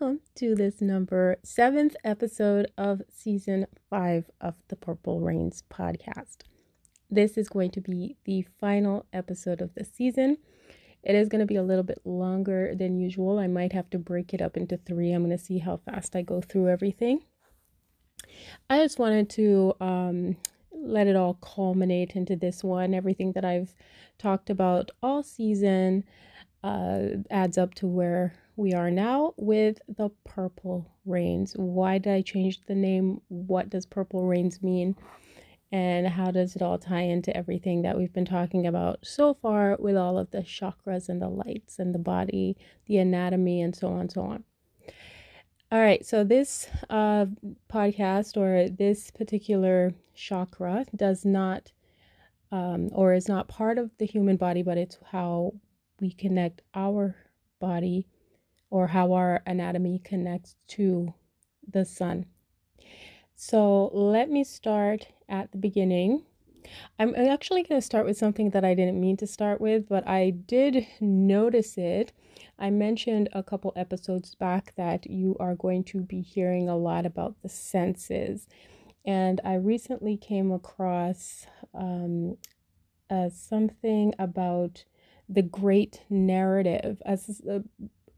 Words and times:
welcome 0.00 0.20
to 0.34 0.56
this 0.56 0.80
number 0.80 1.36
seventh 1.44 1.94
episode 2.02 2.66
of 2.76 3.00
season 3.12 3.64
five 3.88 4.28
of 4.40 4.54
the 4.66 4.74
Purpl 4.74 5.22
Reigns 5.22 5.62
podcast. 5.72 6.38
This 7.10 7.36
is 7.36 7.48
going 7.48 7.70
to 7.72 7.80
be 7.80 8.16
the 8.24 8.44
final 8.58 9.06
episode 9.12 9.60
of 9.60 9.72
the 9.74 9.84
season. 9.84 10.38
It 11.04 11.14
is 11.14 11.28
going 11.28 11.40
to 11.40 11.46
be 11.46 11.54
a 11.54 11.62
little 11.62 11.84
bit 11.84 12.00
longer 12.04 12.74
than 12.74 12.98
usual. 12.98 13.38
I 13.38 13.46
might 13.46 13.72
have 13.72 13.88
to 13.90 13.98
break 13.98 14.34
it 14.34 14.42
up 14.42 14.56
into 14.56 14.78
three. 14.78 15.12
I'm 15.12 15.24
going 15.24 15.36
to 15.36 15.44
see 15.44 15.58
how 15.58 15.76
fast 15.76 16.16
I 16.16 16.22
go 16.22 16.40
through 16.40 16.70
everything. 16.70 17.20
I 18.68 18.78
just 18.78 18.98
wanted 18.98 19.30
to 19.30 19.74
um, 19.80 20.36
let 20.72 21.06
it 21.06 21.14
all 21.14 21.34
culminate 21.34 22.16
into 22.16 22.34
this 22.34 22.64
one. 22.64 22.94
Everything 22.94 23.32
that 23.32 23.44
I've 23.44 23.76
talked 24.18 24.50
about 24.50 24.90
all 25.04 25.22
season 25.22 26.02
uh, 26.64 27.00
adds 27.30 27.58
up 27.58 27.74
to 27.74 27.86
where 27.86 28.34
we 28.56 28.72
are 28.72 28.90
now 28.90 29.34
with 29.36 29.80
the 29.88 30.10
Purpl 30.28 30.86
Reigns. 31.04 31.54
Why 31.56 31.98
did 31.98 32.12
I 32.12 32.22
change 32.22 32.60
the 32.66 32.74
name? 32.74 33.20
What 33.28 33.68
does 33.68 33.86
Purpl 33.86 34.28
Reigns 34.28 34.62
mean? 34.62 34.96
And 35.72 36.06
how 36.06 36.30
does 36.30 36.54
it 36.54 36.62
all 36.62 36.78
tie 36.78 37.02
into 37.02 37.36
everything 37.36 37.82
that 37.82 37.96
we've 37.96 38.12
been 38.12 38.24
talking 38.24 38.66
about 38.66 39.00
so 39.02 39.34
far 39.34 39.76
with 39.80 39.96
all 39.96 40.18
of 40.18 40.30
the 40.30 40.42
chakras 40.42 41.08
and 41.08 41.20
the 41.20 41.28
lights 41.28 41.80
and 41.80 41.92
the 41.92 41.98
body, 41.98 42.56
the 42.86 42.98
anatomy, 42.98 43.60
and 43.60 43.74
so 43.74 43.88
on 43.88 44.00
and 44.00 44.12
so 44.12 44.22
on? 44.22 44.44
All 45.72 45.80
right, 45.80 46.06
so 46.06 46.22
this 46.22 46.68
uh, 46.88 47.26
podcast 47.68 48.36
or 48.36 48.68
this 48.68 49.10
particular 49.10 49.92
chakra 50.14 50.84
does 50.94 51.24
not 51.24 51.72
um, 52.52 52.90
or 52.92 53.14
is 53.14 53.26
not 53.28 53.48
part 53.48 53.78
of 53.78 53.90
the 53.98 54.06
human 54.06 54.36
body, 54.36 54.62
but 54.62 54.78
it's 54.78 54.98
how 55.10 55.54
we 56.00 56.12
connect 56.12 56.62
our 56.74 57.16
body 57.58 58.06
or 58.74 58.88
how 58.88 59.12
our 59.12 59.40
anatomy 59.46 60.00
connects 60.02 60.56
to 60.66 61.14
the 61.70 61.84
sun. 61.84 62.26
So 63.36 63.88
let 63.94 64.28
me 64.28 64.42
start 64.42 65.06
at 65.28 65.52
the 65.52 65.58
beginning. 65.58 66.24
I'm 66.98 67.14
actually 67.14 67.62
going 67.62 67.80
to 67.80 67.86
start 67.86 68.04
with 68.04 68.18
something 68.18 68.50
that 68.50 68.64
I 68.64 68.74
didn't 68.74 69.00
mean 69.00 69.16
to 69.18 69.28
start 69.28 69.60
with, 69.60 69.88
but 69.88 70.08
I 70.08 70.30
did 70.30 70.88
notice 71.00 71.78
it. 71.78 72.12
I 72.58 72.70
mentioned 72.70 73.28
a 73.32 73.44
couple 73.44 73.72
episodes 73.76 74.34
back 74.34 74.74
that 74.76 75.08
you 75.08 75.36
are 75.38 75.54
going 75.54 75.84
to 75.84 76.00
be 76.00 76.20
hearing 76.20 76.68
a 76.68 76.76
lot 76.76 77.06
about 77.06 77.36
the 77.42 77.48
senses. 77.48 78.48
And 79.04 79.40
I 79.44 79.54
recently 79.54 80.16
came 80.16 80.50
across 80.50 81.46
um, 81.74 82.38
uh, 83.08 83.28
something 83.28 84.14
about 84.18 84.84
the 85.28 85.42
great 85.42 86.02
narrative 86.10 87.00
as 87.06 87.40
uh, 87.48 87.60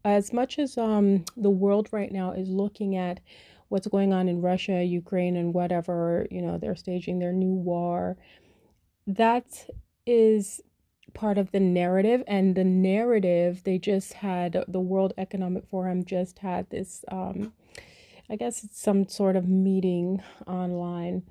as 0.07 0.31
much 0.31 0.57
as 0.57 0.77
um, 0.77 1.25
the 1.35 1.49
world 1.49 1.89
right 1.91 2.11
now 2.11 2.31
is 2.31 2.47
looking 2.47 2.95
at 2.95 3.19
what's 3.67 3.87
going 3.87 4.13
on 4.13 4.29
in 4.29 4.41
Russia, 4.41 4.81
Ukraine, 4.81 5.35
and 5.35 5.53
whatever, 5.53 6.25
you 6.31 6.41
know, 6.41 6.57
they're 6.57 6.77
staging 6.77 7.19
their 7.19 7.33
new 7.33 7.53
war, 7.53 8.17
that 9.05 9.69
is 10.05 10.61
part 11.13 11.37
of 11.37 11.51
the 11.51 11.59
narrative. 11.59 12.23
And 12.25 12.55
the 12.55 12.63
narrative, 12.63 13.63
they 13.65 13.77
just 13.77 14.13
had 14.13 14.63
the 14.69 14.79
World 14.79 15.13
Economic 15.17 15.67
Forum 15.67 16.05
just 16.05 16.39
had 16.39 16.69
this, 16.69 17.03
um, 17.11 17.51
I 18.29 18.37
guess 18.37 18.63
it's 18.63 18.81
some 18.81 19.09
sort 19.09 19.35
of 19.35 19.49
meeting 19.49 20.23
online 20.47 21.23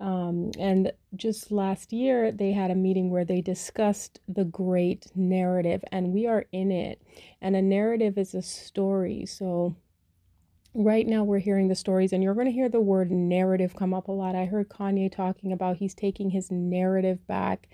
um, 0.00 0.50
and 0.58 0.92
just 1.14 1.50
last 1.50 1.92
year, 1.92 2.30
they 2.30 2.52
had 2.52 2.70
a 2.70 2.74
meeting 2.74 3.10
where 3.10 3.24
they 3.24 3.40
discussed 3.40 4.20
the 4.28 4.44
great 4.44 5.06
narrative, 5.14 5.82
and 5.90 6.12
we 6.12 6.26
are 6.26 6.44
in 6.52 6.70
it. 6.70 7.00
And 7.40 7.56
a 7.56 7.62
narrative 7.62 8.18
is 8.18 8.34
a 8.34 8.42
story. 8.42 9.24
So, 9.24 9.76
right 10.74 11.06
now, 11.06 11.24
we're 11.24 11.38
hearing 11.38 11.68
the 11.68 11.74
stories, 11.74 12.12
and 12.12 12.22
you're 12.22 12.34
going 12.34 12.46
to 12.46 12.52
hear 12.52 12.68
the 12.68 12.80
word 12.80 13.10
narrative 13.10 13.74
come 13.74 13.94
up 13.94 14.08
a 14.08 14.12
lot. 14.12 14.34
I 14.34 14.44
heard 14.44 14.68
Kanye 14.68 15.10
talking 15.10 15.50
about 15.52 15.78
he's 15.78 15.94
taking 15.94 16.30
his 16.30 16.50
narrative 16.50 17.26
back. 17.26 17.68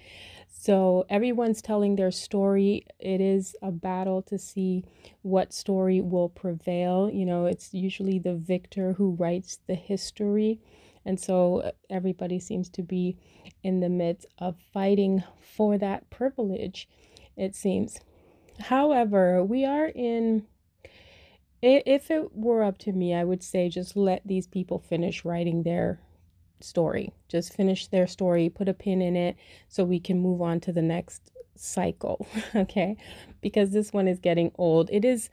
So, 0.49 1.05
everyone's 1.09 1.61
telling 1.61 1.97
their 1.97 2.13
story. 2.13 2.87
It 3.01 3.21
is 3.21 3.57
a 3.63 3.73
battle 3.73 4.23
to 4.23 4.39
see 4.39 4.85
what 5.23 5.53
story 5.53 6.01
will 6.01 6.29
prevail. 6.29 7.11
You 7.13 7.27
know, 7.27 7.47
it's 7.47 7.75
usually 7.75 8.21
the 8.21 8.35
victor 8.37 8.93
who 8.93 9.11
writes 9.11 9.59
the 9.67 9.75
history. 9.75 10.61
And 11.05 11.19
so 11.19 11.59
uh, 11.59 11.71
everybody 11.91 12.39
seems 12.39 12.69
to 12.71 12.83
be 12.83 13.17
in 13.63 13.81
the 13.81 13.89
midst 13.89 14.27
of 14.39 14.57
fighting 14.73 15.23
for 15.41 15.79
that 15.79 16.09
privilege, 16.11 16.89
it 17.37 17.55
seems. 17.55 18.01
However, 18.61 19.43
we 19.43 19.65
are 19.65 19.87
in, 19.87 20.47
if 21.61 22.11
it 22.11 22.35
were 22.35 22.63
up 22.63 22.79
to 22.79 22.93
me, 22.93 23.15
I 23.15 23.25
would 23.25 23.43
say 23.43 23.69
just 23.69 23.97
let 23.97 24.23
these 24.25 24.47
people 24.47 24.79
finish 24.79 25.25
writing 25.25 25.63
their 25.63 26.01
story. 26.61 27.13
Just 27.29 27.55
finish 27.55 27.89
their 27.89 28.07
story, 28.07 28.49
put 28.49 28.69
a 28.69 28.75
pin 28.75 29.03
in 29.03 29.17
it 29.17 29.37
so 29.69 29.85
we 29.85 29.99
can 29.99 30.21
move 30.21 30.41
on 30.41 30.61
to 30.61 30.73
the 30.73 30.83
next 30.83 31.32
cycle, 31.63 32.27
okay? 32.55 32.97
Because 33.41 33.71
this 33.71 33.93
one 33.93 34.09
is 34.09 34.19
getting 34.19 34.53
old. 34.57 34.91
It 34.91 35.05
is 35.05 35.31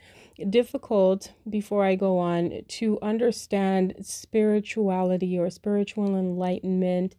difficult, 0.50 1.34
before 1.50 1.84
I 1.84 1.96
go 1.96 2.18
on, 2.20 2.62
to 2.68 3.00
understand 3.02 3.96
spirituality 4.02 5.38
or 5.38 5.50
spiritual 5.50 6.18
enlightenment 6.18 7.16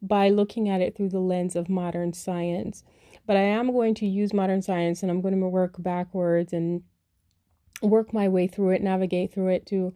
by 0.00 0.28
looking 0.28 0.68
at 0.68 0.80
it 0.80 0.96
through 0.96 1.10
the 1.10 1.20
lens 1.20 1.54
of 1.54 1.68
modern 1.68 2.12
science. 2.12 2.82
But 3.26 3.36
I 3.36 3.42
am 3.42 3.72
going 3.72 3.94
to 3.96 4.06
use 4.06 4.32
modern 4.32 4.62
science 4.62 5.02
and 5.02 5.10
I'm 5.10 5.20
going 5.20 5.38
to 5.38 5.48
work 5.48 5.74
backwards 5.78 6.52
and 6.52 6.82
work 7.82 8.12
my 8.12 8.28
way 8.28 8.46
through 8.46 8.70
it, 8.70 8.82
navigate 8.82 9.32
through 9.32 9.48
it 9.48 9.66
to 9.66 9.94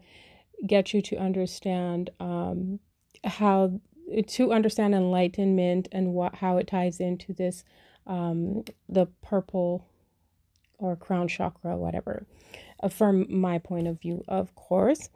get 0.65 0.93
you 0.93 1.01
to 1.01 1.17
understand 1.17 2.09
um, 2.19 2.79
how 3.23 3.79
to 4.25 4.53
understand 4.53 4.95
enlightenment 4.95 5.87
and 5.91 6.13
what 6.13 6.35
how 6.35 6.57
it 6.57 6.67
ties 6.67 6.99
into 6.99 7.33
this 7.33 7.63
um, 8.07 8.63
the 8.89 9.05
purple 9.21 9.85
or 10.79 10.95
crown 10.95 11.27
chakra, 11.27 11.77
whatever, 11.77 12.25
uh, 12.81 12.87
from 12.87 13.25
my 13.29 13.57
point 13.57 13.87
of 13.87 13.99
view, 13.99 14.23
of 14.27 14.53
course. 14.55 15.09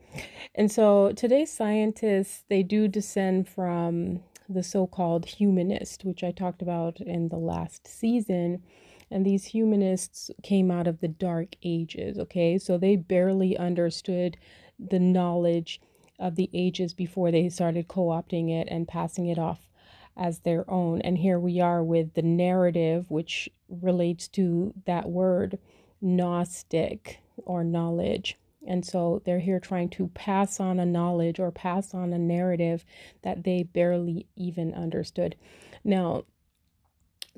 And 0.55 0.71
so 0.71 1.11
today's 1.13 1.51
scientists, 1.51 2.43
they 2.49 2.63
do 2.63 2.87
descend 2.87 3.47
from 3.47 4.21
the 4.49 4.63
so 4.63 4.87
called 4.87 5.25
humanist, 5.25 6.03
which 6.03 6.23
I 6.23 6.31
talked 6.31 6.61
about 6.61 6.99
in 6.99 7.29
the 7.29 7.37
last 7.37 7.87
season. 7.87 8.63
And 9.09 9.25
these 9.25 9.45
humanists 9.45 10.31
came 10.41 10.71
out 10.71 10.87
of 10.87 10.99
the 10.99 11.07
dark 11.07 11.55
ages, 11.63 12.17
okay? 12.17 12.57
So 12.57 12.77
they 12.77 12.95
barely 12.95 13.57
understood 13.57 14.37
the 14.79 14.99
knowledge 14.99 15.81
of 16.17 16.35
the 16.35 16.49
ages 16.53 16.93
before 16.93 17.31
they 17.31 17.49
started 17.49 17.87
co 17.87 18.07
opting 18.07 18.49
it 18.49 18.67
and 18.69 18.87
passing 18.87 19.27
it 19.27 19.37
off 19.37 19.70
as 20.17 20.39
their 20.39 20.69
own. 20.69 21.01
And 21.01 21.17
here 21.17 21.39
we 21.39 21.59
are 21.59 21.83
with 21.83 22.13
the 22.13 22.21
narrative, 22.21 23.05
which 23.09 23.49
relates 23.69 24.27
to 24.29 24.73
that 24.85 25.09
word, 25.09 25.57
Gnostic 26.01 27.19
or 27.37 27.63
knowledge. 27.63 28.37
And 28.67 28.85
so 28.85 29.21
they're 29.25 29.39
here 29.39 29.59
trying 29.59 29.89
to 29.89 30.07
pass 30.09 30.59
on 30.59 30.79
a 30.79 30.85
knowledge 30.85 31.39
or 31.39 31.51
pass 31.51 31.93
on 31.93 32.13
a 32.13 32.19
narrative 32.19 32.85
that 33.23 33.43
they 33.43 33.63
barely 33.63 34.27
even 34.35 34.73
understood. 34.73 35.35
Now, 35.83 36.25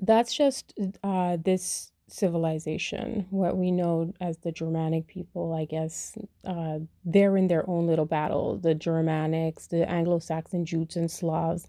that's 0.01 0.33
just 0.33 0.73
uh, 1.03 1.37
this 1.43 1.91
civilization, 2.07 3.25
what 3.29 3.57
we 3.57 3.71
know 3.71 4.13
as 4.19 4.37
the 4.37 4.51
Germanic 4.51 5.07
people, 5.07 5.53
I 5.53 5.65
guess, 5.65 6.17
uh, 6.45 6.79
they're 7.05 7.37
in 7.37 7.47
their 7.47 7.67
own 7.69 7.87
little 7.87 8.05
battle. 8.05 8.57
The 8.57 8.75
Germanics, 8.75 9.69
the 9.69 9.89
Anglo 9.89 10.19
Saxon 10.19 10.65
Jutes 10.65 10.95
and 10.95 11.09
Slavs, 11.09 11.67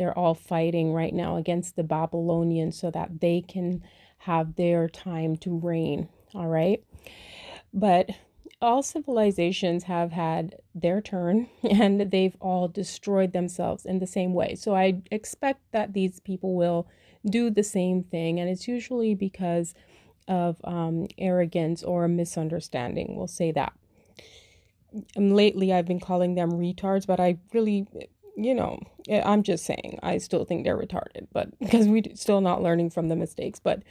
they're 0.00 0.18
all 0.18 0.32
fighting 0.32 0.94
right 0.94 1.12
now 1.12 1.36
against 1.36 1.76
the 1.76 1.82
Babylonians 1.82 2.78
so 2.78 2.90
that 2.90 3.20
they 3.20 3.42
can 3.46 3.82
have 4.16 4.56
their 4.56 4.88
time 4.88 5.36
to 5.36 5.58
reign. 5.58 6.08
All 6.34 6.46
right. 6.46 6.82
But 7.74 8.08
all 8.62 8.82
civilizations 8.82 9.84
have 9.84 10.12
had 10.12 10.56
their 10.74 11.02
turn 11.02 11.50
and 11.70 12.10
they've 12.10 12.36
all 12.40 12.66
destroyed 12.66 13.34
themselves 13.34 13.84
in 13.84 13.98
the 13.98 14.06
same 14.06 14.32
way. 14.32 14.54
So 14.54 14.74
I 14.74 15.02
expect 15.10 15.60
that 15.72 15.92
these 15.92 16.18
people 16.20 16.54
will 16.54 16.88
do 17.28 17.50
the 17.50 17.62
same 17.62 18.02
thing. 18.02 18.40
And 18.40 18.48
it's 18.48 18.66
usually 18.66 19.14
because 19.14 19.74
of 20.28 20.56
um, 20.64 21.08
arrogance 21.18 21.82
or 21.82 22.04
a 22.04 22.08
misunderstanding. 22.08 23.16
We'll 23.16 23.26
say 23.26 23.52
that. 23.52 23.74
And 25.14 25.36
lately, 25.36 25.74
I've 25.74 25.84
been 25.84 26.00
calling 26.00 26.36
them 26.36 26.52
retards, 26.52 27.06
but 27.06 27.20
I 27.20 27.36
really, 27.52 27.86
you 28.34 28.54
know, 28.54 28.80
I'm 29.10 29.42
just 29.42 29.64
saying, 29.64 29.98
I 30.02 30.18
still 30.18 30.44
think 30.44 30.64
they're 30.64 30.78
retarded, 30.78 31.26
but 31.32 31.50
because 31.58 31.88
we're 31.88 32.02
still 32.14 32.40
not 32.40 32.62
learning 32.62 32.90
from 32.90 33.08
the 33.08 33.16
mistakes. 33.16 33.60
But 33.60 33.82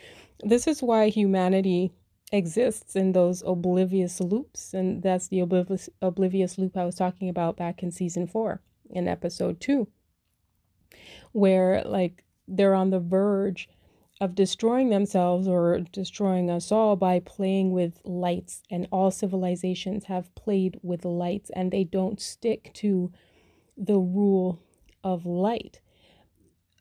this 0.44 0.68
is 0.68 0.82
why 0.82 1.10
humanity 1.10 1.92
exists 2.32 2.96
in 2.96 3.12
those 3.12 3.44
oblivious 3.46 4.20
loops. 4.20 4.74
And 4.74 5.02
that's 5.04 5.28
the 5.28 5.42
oblivious, 5.42 5.90
oblivious 6.02 6.58
loop 6.58 6.78
I 6.78 6.86
was 6.86 6.96
talking 6.96 7.30
about 7.30 7.58
back 7.58 7.84
in 7.84 7.92
season 7.92 8.28
four 8.28 8.62
in 8.90 9.08
episode 9.08 9.60
two, 9.60 9.88
where 11.32 11.84
like 11.84 12.24
they're 12.48 12.76
on 12.76 12.90
the 12.90 13.00
verge 13.00 13.70
of 14.22 14.36
destroying 14.36 14.90
themselves 14.90 15.48
or 15.48 15.80
destroying 15.92 16.50
us 16.50 16.72
all 16.72 16.96
by 16.96 17.20
playing 17.20 17.72
with 17.72 18.00
lights. 18.04 18.64
And 18.70 18.88
all 18.92 19.12
civilizations 19.12 20.06
have 20.06 20.34
played 20.36 20.80
with 20.84 21.06
lights 21.06 21.50
and 21.56 21.72
they 21.72 21.84
don't 21.84 22.22
stick 22.22 22.72
to 22.76 23.12
the 23.78 23.98
rule 23.98 24.62
of 25.04 25.26
light. 25.26 25.82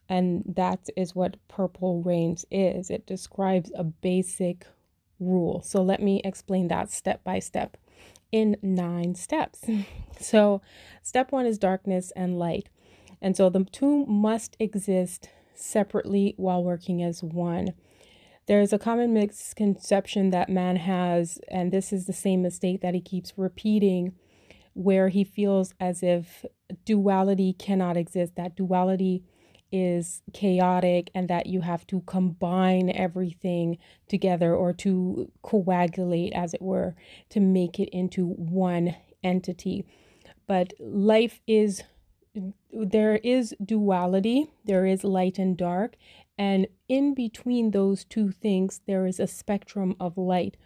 And 0.08 0.42
that 0.46 0.88
is 0.96 1.14
what 1.14 1.36
Purpl 1.48 2.04
Reigns 2.04 2.44
is. 2.50 2.90
It 2.90 3.06
describes 3.06 3.70
a 3.74 3.84
basic 3.84 4.66
rule. 5.20 5.62
So 5.62 5.82
let 5.82 6.02
me 6.02 6.22
explain 6.24 6.68
that 6.68 6.90
step 6.90 7.22
by 7.24 7.40
step 7.40 7.76
in 8.32 8.56
nine 8.62 9.14
steps. 9.14 9.64
So, 10.20 10.62
step 11.00 11.30
one 11.30 11.46
is 11.46 11.58
darkness 11.58 12.10
and 12.16 12.40
light. 12.40 12.68
And 13.22 13.36
so 13.36 13.48
the 13.48 13.62
two 13.62 14.04
must 14.06 14.56
exist 14.58 15.28
separately 15.54 16.34
while 16.36 16.64
working 16.64 17.04
as 17.04 17.22
one. 17.22 17.74
There 18.46 18.60
is 18.60 18.72
a 18.72 18.78
common 18.78 19.12
misconception 19.12 20.30
that 20.30 20.48
man 20.48 20.74
has, 20.74 21.38
and 21.48 21.70
this 21.70 21.92
is 21.92 22.06
the 22.06 22.12
same 22.12 22.42
mistake 22.42 22.80
that 22.80 22.94
he 22.94 23.00
keeps 23.00 23.32
repeating, 23.36 24.14
where 24.78 25.08
he 25.08 25.24
feels 25.24 25.74
as 25.80 26.04
if 26.04 26.44
duality 26.84 27.52
cannot 27.52 27.96
exist, 27.96 28.36
that 28.36 28.54
duality 28.54 29.24
is 29.72 30.22
chaotic, 30.32 31.10
and 31.16 31.28
that 31.28 31.46
you 31.46 31.62
have 31.62 31.84
to 31.88 32.00
combine 32.02 32.88
everything 32.88 33.76
together 34.08 34.54
or 34.54 34.72
to 34.72 35.30
coagulate, 35.42 36.32
as 36.32 36.54
it 36.54 36.62
were, 36.62 36.94
to 37.28 37.40
make 37.40 37.80
it 37.80 37.88
into 37.88 38.28
one 38.28 38.94
entity. 39.24 39.84
But 40.46 40.72
life 40.78 41.40
is 41.48 41.82
there 42.72 43.16
is 43.16 43.54
duality, 43.62 44.46
there 44.64 44.86
is 44.86 45.02
light 45.02 45.38
and 45.40 45.56
dark, 45.56 45.96
and 46.38 46.68
in 46.88 47.14
between 47.14 47.72
those 47.72 48.04
two 48.04 48.30
things, 48.30 48.80
there 48.86 49.06
is 49.06 49.18
a 49.18 49.26
spectrum 49.26 49.96
of 49.98 50.16
light. 50.16 50.56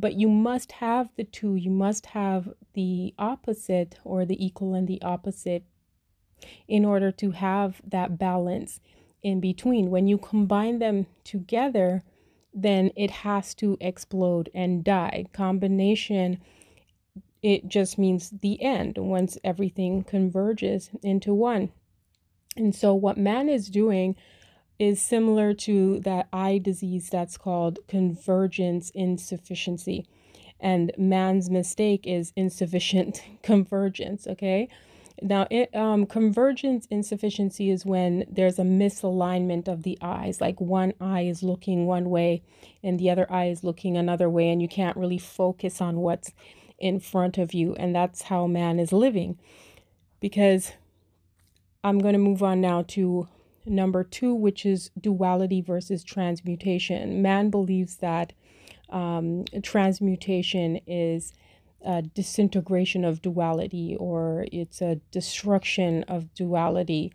But 0.00 0.14
you 0.14 0.28
must 0.28 0.72
have 0.72 1.10
the 1.16 1.24
two, 1.24 1.56
you 1.56 1.70
must 1.70 2.06
have 2.06 2.48
the 2.72 3.14
opposite 3.18 3.98
or 4.02 4.24
the 4.24 4.42
equal 4.44 4.74
and 4.74 4.88
the 4.88 5.02
opposite 5.02 5.64
in 6.66 6.86
order 6.86 7.12
to 7.12 7.32
have 7.32 7.82
that 7.86 8.18
balance 8.18 8.80
in 9.22 9.40
between. 9.40 9.90
When 9.90 10.06
you 10.06 10.16
combine 10.16 10.78
them 10.78 11.06
together, 11.22 12.02
then 12.54 12.92
it 12.96 13.10
has 13.10 13.54
to 13.56 13.76
explode 13.80 14.48
and 14.54 14.82
die. 14.82 15.26
Combination 15.32 16.40
it 17.42 17.68
just 17.68 17.98
means 17.98 18.30
the 18.42 18.62
end 18.62 18.98
once 18.98 19.38
everything 19.42 20.04
converges 20.04 20.90
into 21.02 21.32
one. 21.32 21.72
And 22.56 22.74
so, 22.74 22.94
what 22.94 23.16
man 23.16 23.48
is 23.48 23.70
doing 23.70 24.16
is 24.80 25.00
similar 25.00 25.52
to 25.52 26.00
that 26.00 26.26
eye 26.32 26.56
disease 26.56 27.10
that's 27.10 27.36
called 27.36 27.78
convergence 27.86 28.90
insufficiency. 28.94 30.06
And 30.58 30.90
man's 30.96 31.50
mistake 31.50 32.06
is 32.06 32.32
insufficient 32.34 33.22
convergence, 33.42 34.26
okay? 34.26 34.70
Now, 35.20 35.46
it, 35.50 35.74
um, 35.76 36.06
convergence 36.06 36.86
insufficiency 36.90 37.68
is 37.68 37.84
when 37.84 38.24
there's 38.26 38.58
a 38.58 38.62
misalignment 38.62 39.68
of 39.68 39.82
the 39.82 39.98
eyes, 40.00 40.40
like 40.40 40.58
one 40.62 40.94
eye 40.98 41.22
is 41.22 41.42
looking 41.42 41.84
one 41.84 42.08
way 42.08 42.42
and 42.82 42.98
the 42.98 43.10
other 43.10 43.30
eye 43.30 43.48
is 43.48 43.62
looking 43.62 43.98
another 43.98 44.30
way, 44.30 44.48
and 44.48 44.62
you 44.62 44.68
can't 44.68 44.96
really 44.96 45.18
focus 45.18 45.82
on 45.82 45.98
what's 45.98 46.32
in 46.78 47.00
front 47.00 47.36
of 47.36 47.52
you. 47.52 47.74
And 47.74 47.94
that's 47.94 48.22
how 48.22 48.46
man 48.46 48.80
is 48.80 48.92
living. 48.92 49.38
Because 50.20 50.72
I'm 51.84 51.98
going 51.98 52.14
to 52.14 52.18
move 52.18 52.42
on 52.42 52.62
now 52.62 52.82
to 52.88 53.28
number 53.66 54.04
two, 54.04 54.34
which 54.34 54.64
is 54.64 54.90
duality 55.00 55.60
versus 55.60 56.02
transmutation. 56.02 57.22
Man 57.22 57.50
believes 57.50 57.96
that 57.96 58.32
um, 58.90 59.44
transmutation 59.62 60.80
is 60.86 61.32
a 61.82 62.02
disintegration 62.02 63.04
of 63.04 63.22
duality 63.22 63.96
or 63.98 64.46
it's 64.52 64.82
a 64.82 64.96
destruction 65.10 66.04
of 66.04 66.32
duality. 66.34 67.12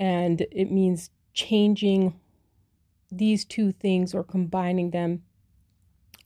And 0.00 0.40
it 0.50 0.70
means 0.70 1.10
changing 1.34 2.18
these 3.10 3.44
two 3.44 3.72
things 3.72 4.14
or 4.14 4.24
combining 4.24 4.90
them 4.90 5.22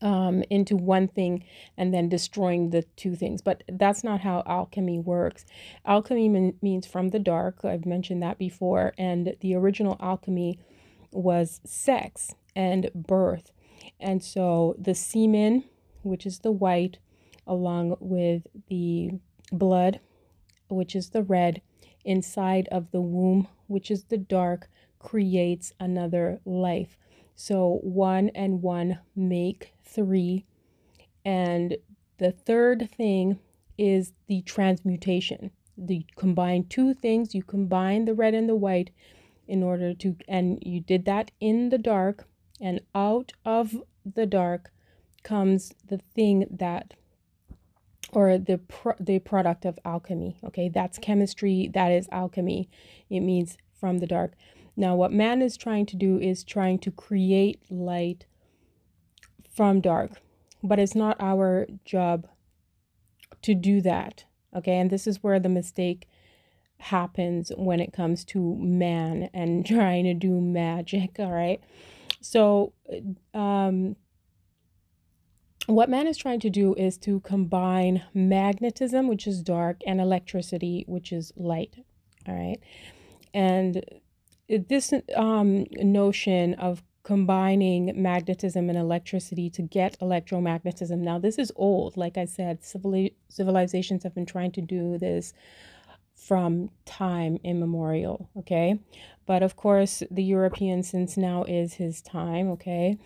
um, 0.06 0.44
into 0.50 0.76
one 0.76 1.08
thing 1.08 1.42
and 1.76 1.92
then 1.92 2.08
destroying 2.08 2.70
the 2.70 2.82
two 2.94 3.16
things. 3.16 3.42
But 3.42 3.64
that's 3.68 4.04
not 4.04 4.20
how 4.20 4.44
alchemy 4.46 5.00
works. 5.00 5.44
Alchemy 5.84 6.28
mean, 6.28 6.56
means 6.62 6.86
from 6.86 7.08
the 7.08 7.18
dark. 7.18 7.64
I've 7.64 7.84
mentioned 7.84 8.22
that 8.22 8.38
before. 8.38 8.94
And 8.96 9.34
the 9.40 9.56
original 9.56 9.96
alchemy 9.98 10.60
was 11.10 11.60
sex 11.64 12.36
and 12.54 12.88
birth. 12.94 13.50
And 13.98 14.22
so 14.22 14.76
the 14.78 14.94
semen, 14.94 15.64
which 16.02 16.24
is 16.24 16.38
the 16.38 16.52
white, 16.52 16.98
along 17.44 17.96
with 17.98 18.46
the 18.68 19.10
blood, 19.50 19.98
which 20.68 20.94
is 20.94 21.10
the 21.10 21.24
red, 21.24 21.62
inside 22.04 22.68
of 22.70 22.92
the 22.92 23.00
womb, 23.00 23.48
which 23.66 23.90
is 23.90 24.04
the 24.04 24.18
dark, 24.18 24.68
creates 25.00 25.72
another 25.80 26.40
life. 26.44 26.96
So 27.34 27.80
one 27.82 28.30
and 28.36 28.62
one 28.62 29.00
make 29.16 29.72
three. 29.86 30.44
And 31.24 31.76
the 32.18 32.32
third 32.32 32.90
thing 32.90 33.38
is 33.78 34.12
the 34.26 34.42
transmutation. 34.42 35.50
The 35.76 36.06
combine 36.16 36.64
two 36.64 36.94
things, 36.94 37.34
you 37.34 37.42
combine 37.42 38.04
the 38.04 38.14
red 38.14 38.34
and 38.34 38.48
the 38.48 38.56
white 38.56 38.90
in 39.46 39.62
order 39.62 39.94
to, 39.94 40.16
and 40.26 40.58
you 40.62 40.80
did 40.80 41.04
that 41.04 41.30
in 41.40 41.68
the 41.68 41.78
dark, 41.78 42.26
and 42.60 42.80
out 42.94 43.32
of 43.44 43.76
the 44.04 44.26
dark 44.26 44.72
comes 45.22 45.72
the 45.86 45.98
thing 45.98 46.46
that 46.50 46.94
or 48.12 48.38
the 48.38 48.58
pro- 48.58 48.94
the 49.00 49.18
product 49.18 49.64
of 49.64 49.76
alchemy 49.84 50.36
okay 50.44 50.68
that's 50.68 50.96
chemistry 50.96 51.68
that 51.74 51.90
is 51.90 52.08
alchemy 52.12 52.68
it 53.10 53.18
means 53.18 53.58
from 53.74 53.98
the 53.98 54.06
dark 54.06 54.34
now, 54.76 54.94
what 54.94 55.12
man 55.12 55.40
is 55.40 55.56
trying 55.56 55.86
to 55.86 55.96
do 55.96 56.18
is 56.18 56.44
trying 56.44 56.78
to 56.80 56.90
create 56.90 57.60
light 57.70 58.26
from 59.56 59.80
dark, 59.80 60.12
but 60.62 60.78
it's 60.78 60.94
not 60.94 61.16
our 61.18 61.66
job 61.84 62.28
to 63.42 63.54
do 63.54 63.80
that. 63.80 64.24
Okay, 64.54 64.78
and 64.78 64.90
this 64.90 65.06
is 65.06 65.22
where 65.22 65.40
the 65.40 65.48
mistake 65.48 66.08
happens 66.78 67.50
when 67.56 67.80
it 67.80 67.92
comes 67.92 68.24
to 68.26 68.56
man 68.56 69.30
and 69.32 69.66
trying 69.66 70.04
to 70.04 70.14
do 70.14 70.40
magic. 70.40 71.18
All 71.18 71.32
right, 71.32 71.60
so 72.20 72.72
um, 73.34 73.96
what 75.66 75.88
man 75.88 76.06
is 76.06 76.16
trying 76.16 76.40
to 76.40 76.50
do 76.50 76.74
is 76.74 76.98
to 76.98 77.20
combine 77.20 78.04
magnetism, 78.14 79.08
which 79.08 79.26
is 79.26 79.42
dark, 79.42 79.80
and 79.86 80.00
electricity, 80.00 80.84
which 80.86 81.12
is 81.12 81.32
light. 81.36 81.76
All 82.28 82.34
right, 82.34 82.60
and 83.32 83.82
this 84.48 84.92
um, 85.14 85.66
notion 85.72 86.54
of 86.54 86.82
combining 87.06 87.92
magnetism 88.02 88.68
and 88.68 88.76
electricity 88.76 89.48
to 89.48 89.62
get 89.62 89.96
electromagnetism. 90.00 90.98
Now, 90.98 91.20
this 91.20 91.38
is 91.38 91.52
old. 91.54 91.96
Like 91.96 92.18
I 92.18 92.24
said, 92.24 92.64
civili- 92.64 93.14
civilizations 93.28 94.02
have 94.02 94.12
been 94.12 94.26
trying 94.26 94.50
to 94.52 94.60
do 94.60 94.98
this 94.98 95.32
from 96.16 96.68
time 96.84 97.38
immemorial. 97.44 98.28
Okay. 98.36 98.80
But 99.24 99.44
of 99.44 99.54
course, 99.54 100.02
the 100.10 100.24
European, 100.24 100.82
since 100.82 101.16
now 101.16 101.44
is 101.44 101.74
his 101.74 102.02
time, 102.02 102.50
okay, 102.50 102.98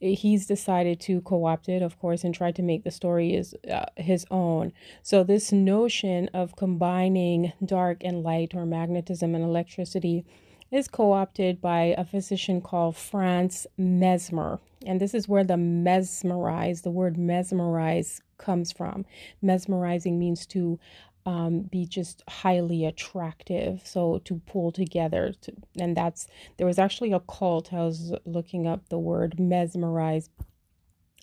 he's 0.00 0.44
decided 0.46 0.98
to 1.00 1.20
co-opt 1.20 1.68
it 1.68 1.82
of 1.82 1.98
course 1.98 2.22
and 2.22 2.32
try 2.32 2.52
to 2.52 2.62
make 2.62 2.84
the 2.84 2.90
story 2.90 3.34
is 3.34 3.52
uh, 3.68 3.84
his 3.96 4.24
own 4.30 4.72
so 5.02 5.24
this 5.24 5.50
notion 5.50 6.30
of 6.32 6.54
combining 6.54 7.52
dark 7.64 7.98
and 8.04 8.22
light 8.22 8.54
or 8.54 8.64
magnetism 8.64 9.34
and 9.34 9.42
electricity 9.42 10.24
is 10.70 10.88
co 10.88 11.12
opted 11.12 11.60
by 11.60 11.94
a 11.96 12.04
physician 12.04 12.60
called 12.60 12.96
Franz 12.96 13.66
Mesmer. 13.76 14.60
And 14.86 15.00
this 15.00 15.14
is 15.14 15.28
where 15.28 15.44
the 15.44 15.56
mesmerize, 15.56 16.82
the 16.82 16.90
word 16.90 17.16
mesmerize 17.16 18.20
comes 18.36 18.70
from. 18.72 19.04
Mesmerizing 19.42 20.18
means 20.18 20.46
to 20.46 20.78
um, 21.26 21.60
be 21.62 21.84
just 21.84 22.22
highly 22.28 22.84
attractive. 22.84 23.82
So 23.84 24.18
to 24.24 24.40
pull 24.46 24.70
together. 24.72 25.34
To, 25.42 25.52
and 25.78 25.96
that's, 25.96 26.26
there 26.56 26.66
was 26.66 26.78
actually 26.78 27.12
a 27.12 27.20
cult. 27.20 27.72
I 27.72 27.84
was 27.84 28.14
looking 28.24 28.66
up 28.66 28.88
the 28.88 28.98
word 28.98 29.38
mesmerize. 29.40 30.30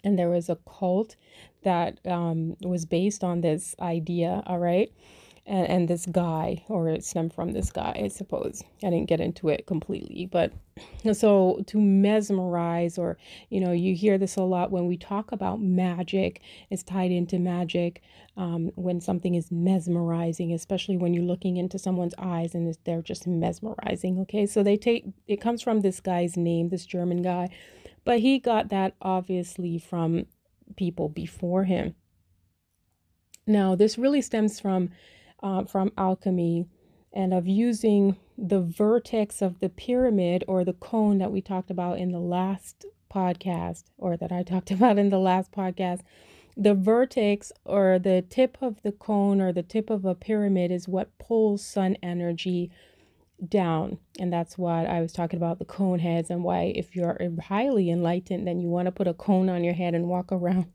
And 0.03 0.19
there 0.19 0.29
was 0.29 0.49
a 0.49 0.57
cult 0.67 1.15
that 1.63 1.99
um, 2.05 2.57
was 2.61 2.85
based 2.85 3.23
on 3.23 3.41
this 3.41 3.75
idea. 3.79 4.43
All 4.45 4.59
right. 4.59 4.91
And, 5.47 5.67
and 5.67 5.87
this 5.87 6.05
guy, 6.07 6.63
or 6.69 6.89
it 6.89 7.03
stemmed 7.03 7.33
from 7.33 7.51
this 7.51 7.71
guy, 7.71 8.01
I 8.03 8.07
suppose. 8.07 8.63
I 8.83 8.89
didn't 8.89 9.07
get 9.07 9.19
into 9.19 9.49
it 9.49 9.67
completely, 9.67 10.25
but 10.25 10.51
so 11.13 11.61
to 11.67 11.79
mesmerize, 11.79 12.97
or 12.97 13.17
you 13.49 13.59
know, 13.59 13.71
you 13.71 13.95
hear 13.95 14.17
this 14.17 14.37
a 14.37 14.41
lot 14.41 14.71
when 14.71 14.87
we 14.87 14.97
talk 14.97 15.31
about 15.31 15.61
magic, 15.61 16.41
it's 16.69 16.83
tied 16.83 17.11
into 17.11 17.39
magic. 17.39 18.01
Um, 18.37 18.71
when 18.75 18.99
something 18.99 19.35
is 19.35 19.49
mesmerizing, 19.49 20.51
especially 20.51 20.97
when 20.97 21.13
you're 21.13 21.23
looking 21.23 21.55
into 21.55 21.79
someone's 21.79 22.13
eyes 22.17 22.53
and 22.53 22.75
they're 22.83 23.01
just 23.01 23.25
mesmerizing. 23.27 24.19
Okay, 24.19 24.45
so 24.45 24.61
they 24.61 24.75
take 24.75 25.05
it 25.27 25.39
comes 25.39 25.61
from 25.61 25.79
this 25.79 26.01
guy's 26.01 26.35
name, 26.35 26.67
this 26.67 26.85
German 26.85 27.21
guy, 27.21 27.47
but 28.03 28.19
he 28.19 28.39
got 28.39 28.67
that 28.69 28.93
obviously 29.01 29.79
from 29.79 30.25
people 30.75 31.07
before 31.07 31.63
him. 31.63 31.95
Now, 33.47 33.75
this 33.75 33.97
really 33.97 34.21
stems 34.21 34.59
from 34.59 34.89
uh, 35.45 35.63
from 35.63 35.91
alchemy 35.95 36.65
and 37.13 37.33
of 37.33 37.47
using 37.47 38.17
the 38.35 38.59
vertex 38.59 39.43
of 39.43 39.59
the 39.59 39.69
pyramid 39.69 40.43
or 40.47 40.65
the 40.65 40.73
cone 40.73 41.19
that 41.19 41.31
we 41.31 41.39
talked 41.39 41.69
about 41.69 41.99
in 41.99 42.11
the 42.11 42.19
last 42.19 42.83
podcast, 43.13 43.83
or 43.97 44.17
that 44.17 44.31
I 44.31 44.41
talked 44.43 44.71
about 44.71 44.97
in 44.97 45.09
the 45.09 45.19
last 45.19 45.51
podcast. 45.51 46.01
The 46.57 46.73
vertex 46.73 47.51
or 47.63 47.99
the 47.99 48.23
tip 48.27 48.57
of 48.59 48.81
the 48.81 48.91
cone 48.91 49.39
or 49.39 49.53
the 49.53 49.61
tip 49.61 49.89
of 49.89 50.03
a 50.03 50.15
pyramid 50.15 50.71
is 50.71 50.87
what 50.87 51.15
pulls 51.19 51.63
sun 51.63 51.95
energy 52.01 52.71
down. 53.47 53.99
And 54.19 54.33
that's 54.33 54.57
why 54.57 54.85
I 54.85 55.01
was 55.01 55.11
talking 55.11 55.37
about 55.37 55.59
the 55.59 55.65
cone 55.65 55.99
heads 55.99 56.31
and 56.31 56.43
why, 56.43 56.73
if 56.75 56.95
you're 56.95 57.19
highly 57.43 57.91
enlightened, 57.91 58.47
then 58.47 58.59
you 58.59 58.69
want 58.69 58.87
to 58.87 58.91
put 58.91 59.07
a 59.07 59.13
cone 59.13 59.49
on 59.49 59.63
your 59.63 59.73
head 59.75 59.93
and 59.93 60.07
walk 60.07 60.31
around 60.31 60.71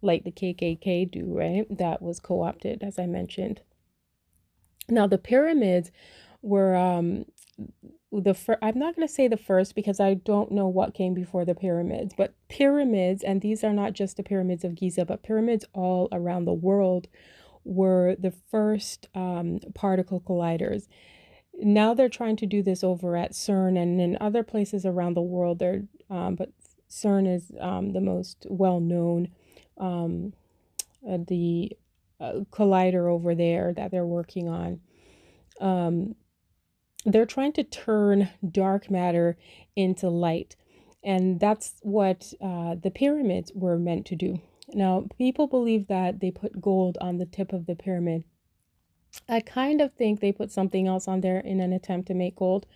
like 0.00 0.24
the 0.24 0.32
KKK 0.32 1.10
do, 1.10 1.36
right? 1.36 1.66
That 1.76 2.00
was 2.00 2.18
co 2.18 2.42
opted, 2.42 2.82
as 2.82 2.98
I 2.98 3.06
mentioned. 3.06 3.60
Now, 4.88 5.06
the 5.06 5.18
pyramids 5.18 5.90
were 6.42 6.76
um, 6.76 7.24
the 8.12 8.34
first, 8.34 8.58
I'm 8.62 8.78
not 8.78 8.94
going 8.94 9.06
to 9.06 9.12
say 9.12 9.28
the 9.28 9.36
first 9.36 9.74
because 9.74 10.00
I 10.00 10.14
don't 10.14 10.52
know 10.52 10.68
what 10.68 10.94
came 10.94 11.14
before 11.14 11.44
the 11.44 11.54
pyramids, 11.54 12.14
but 12.16 12.34
pyramids, 12.48 13.22
and 13.22 13.40
these 13.40 13.64
are 13.64 13.72
not 13.72 13.92
just 13.92 14.16
the 14.16 14.22
pyramids 14.22 14.64
of 14.64 14.74
Giza, 14.74 15.04
but 15.04 15.22
pyramids 15.22 15.64
all 15.72 16.08
around 16.12 16.44
the 16.44 16.52
world 16.52 17.08
were 17.64 18.16
the 18.18 18.30
first 18.30 19.08
um, 19.14 19.58
particle 19.74 20.20
colliders. 20.20 20.86
Now 21.58 21.94
they're 21.94 22.08
trying 22.08 22.36
to 22.36 22.46
do 22.46 22.62
this 22.62 22.84
over 22.84 23.16
at 23.16 23.32
CERN 23.32 23.80
and 23.80 24.00
in 24.00 24.16
other 24.20 24.42
places 24.42 24.86
around 24.86 25.14
the 25.14 25.22
world. 25.22 25.58
They're, 25.58 25.82
um, 26.08 26.36
but 26.36 26.50
CERN 26.88 27.34
is 27.34 27.50
um, 27.60 27.92
the 27.92 28.00
most 28.00 28.46
well 28.48 28.78
known. 28.78 29.28
Um, 29.78 30.32
uh, 31.08 31.18
the 31.26 31.76
uh, 32.20 32.40
collider 32.50 33.10
over 33.10 33.34
there 33.34 33.72
that 33.74 33.90
they're 33.90 34.06
working 34.06 34.48
on. 34.48 34.80
Um, 35.60 36.14
they're 37.04 37.26
trying 37.26 37.52
to 37.52 37.64
turn 37.64 38.30
dark 38.48 38.90
matter 38.90 39.36
into 39.76 40.08
light. 40.08 40.56
And 41.04 41.38
that's 41.38 41.74
what 41.82 42.32
uh, 42.40 42.74
the 42.82 42.90
pyramids 42.90 43.52
were 43.54 43.78
meant 43.78 44.06
to 44.06 44.16
do. 44.16 44.40
Now, 44.74 45.06
people 45.16 45.46
believe 45.46 45.86
that 45.86 46.18
they 46.18 46.32
put 46.32 46.60
gold 46.60 46.98
on 47.00 47.18
the 47.18 47.26
tip 47.26 47.52
of 47.52 47.66
the 47.66 47.76
pyramid. 47.76 48.24
I 49.28 49.40
kind 49.40 49.80
of 49.80 49.94
think 49.94 50.18
they 50.18 50.32
put 50.32 50.50
something 50.50 50.88
else 50.88 51.06
on 51.06 51.20
there 51.20 51.38
in 51.38 51.60
an 51.60 51.72
attempt 51.72 52.08
to 52.08 52.14
make 52.14 52.36
gold. 52.36 52.66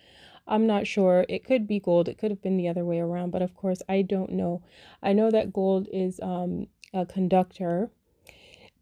I'm 0.47 0.65
not 0.65 0.87
sure. 0.87 1.25
It 1.27 1.43
could 1.43 1.67
be 1.67 1.79
gold. 1.79 2.07
It 2.07 2.17
could 2.17 2.31
have 2.31 2.41
been 2.41 2.57
the 2.57 2.69
other 2.69 2.85
way 2.85 2.99
around, 2.99 3.31
but 3.31 3.41
of 3.41 3.53
course, 3.55 3.81
I 3.89 4.01
don't 4.01 4.31
know. 4.31 4.63
I 5.03 5.13
know 5.13 5.29
that 5.29 5.53
gold 5.53 5.87
is 5.91 6.19
um, 6.21 6.67
a 6.93 7.05
conductor 7.05 7.91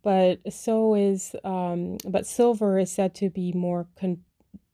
but 0.03 0.39
so 0.51 0.95
is 0.95 1.35
um, 1.43 1.97
but 2.05 2.25
silver 2.25 2.79
is 2.79 2.91
said 2.91 3.13
to 3.15 3.29
be 3.29 3.51
more 3.53 3.87
con- 3.99 4.23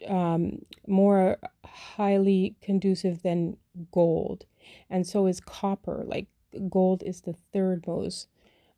um, 0.08 0.60
more 0.88 1.38
highly 1.66 2.56
conducive 2.62 3.24
than 3.24 3.58
gold, 3.92 4.46
and 4.90 5.06
so 5.06 5.28
is 5.28 5.40
copper. 5.40 6.04
Like 6.06 6.28
gold 6.70 7.04
is 7.04 7.22
the 7.22 7.36
third 7.54 7.86
most 7.88 8.28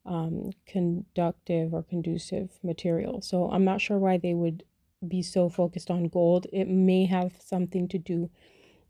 um, 0.06 0.52
conductive 0.66 1.74
or 1.74 1.84
conducive 1.84 2.52
material. 2.64 3.22
So 3.22 3.52
I'm 3.52 3.66
not 3.66 3.82
sure 3.82 4.00
why 4.00 4.18
they 4.18 4.34
would 4.34 4.64
be 5.08 5.22
so 5.22 5.50
focused 5.50 5.92
on 5.92 6.06
gold. 6.06 6.48
It 6.52 6.68
may 6.68 7.06
have 7.06 7.34
something 7.40 7.88
to 7.90 7.98
do 7.98 8.30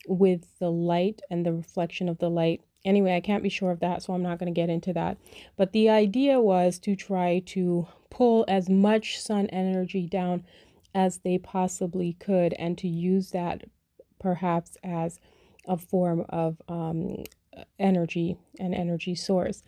with 0.08 0.46
the 0.60 0.72
light 0.72 1.22
and 1.30 1.46
the 1.46 1.54
reflection 1.54 2.08
of 2.08 2.20
the 2.20 2.30
light 2.30 2.62
Anyway, 2.88 3.14
I 3.14 3.20
can't 3.20 3.44
be 3.44 3.50
sure 3.50 3.72
of 3.72 3.82
that, 3.82 4.02
so 4.02 4.14
I'm 4.14 4.24
not 4.24 4.40
going 4.40 4.52
to 4.52 4.60
get 4.60 4.70
into 4.70 4.94
that. 4.94 5.18
But 5.58 5.74
the 5.74 5.90
idea 5.90 6.40
was 6.40 6.80
to 6.80 6.96
try 6.96 7.44
to 7.48 7.88
pull 8.10 8.46
as 8.48 8.70
much 8.70 9.20
sun 9.20 9.48
energy 9.48 10.08
down 10.08 10.46
as 10.96 11.20
they 11.20 11.38
possibly 11.38 12.14
could 12.14 12.54
and 12.54 12.78
to 12.78 12.88
use 12.88 13.32
that 13.32 13.66
perhaps 14.20 14.78
as 14.84 15.20
a 15.68 15.78
form 15.78 16.26
of 16.30 16.62
um, 16.70 17.24
energy, 17.78 18.38
and 18.58 18.74
energy 18.74 19.16
source. 19.16 19.64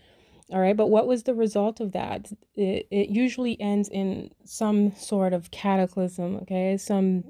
All 0.52 0.62
right, 0.62 0.78
but 0.78 0.88
what 0.88 1.06
was 1.06 1.24
the 1.24 1.36
result 1.36 1.82
of 1.82 1.92
that? 1.92 2.32
It, 2.56 2.88
it 2.90 3.10
usually 3.10 3.60
ends 3.60 3.90
in 3.90 4.32
some 4.46 4.96
sort 4.96 5.34
of 5.34 5.52
cataclysm, 5.52 6.38
okay, 6.38 6.78
some 6.78 7.26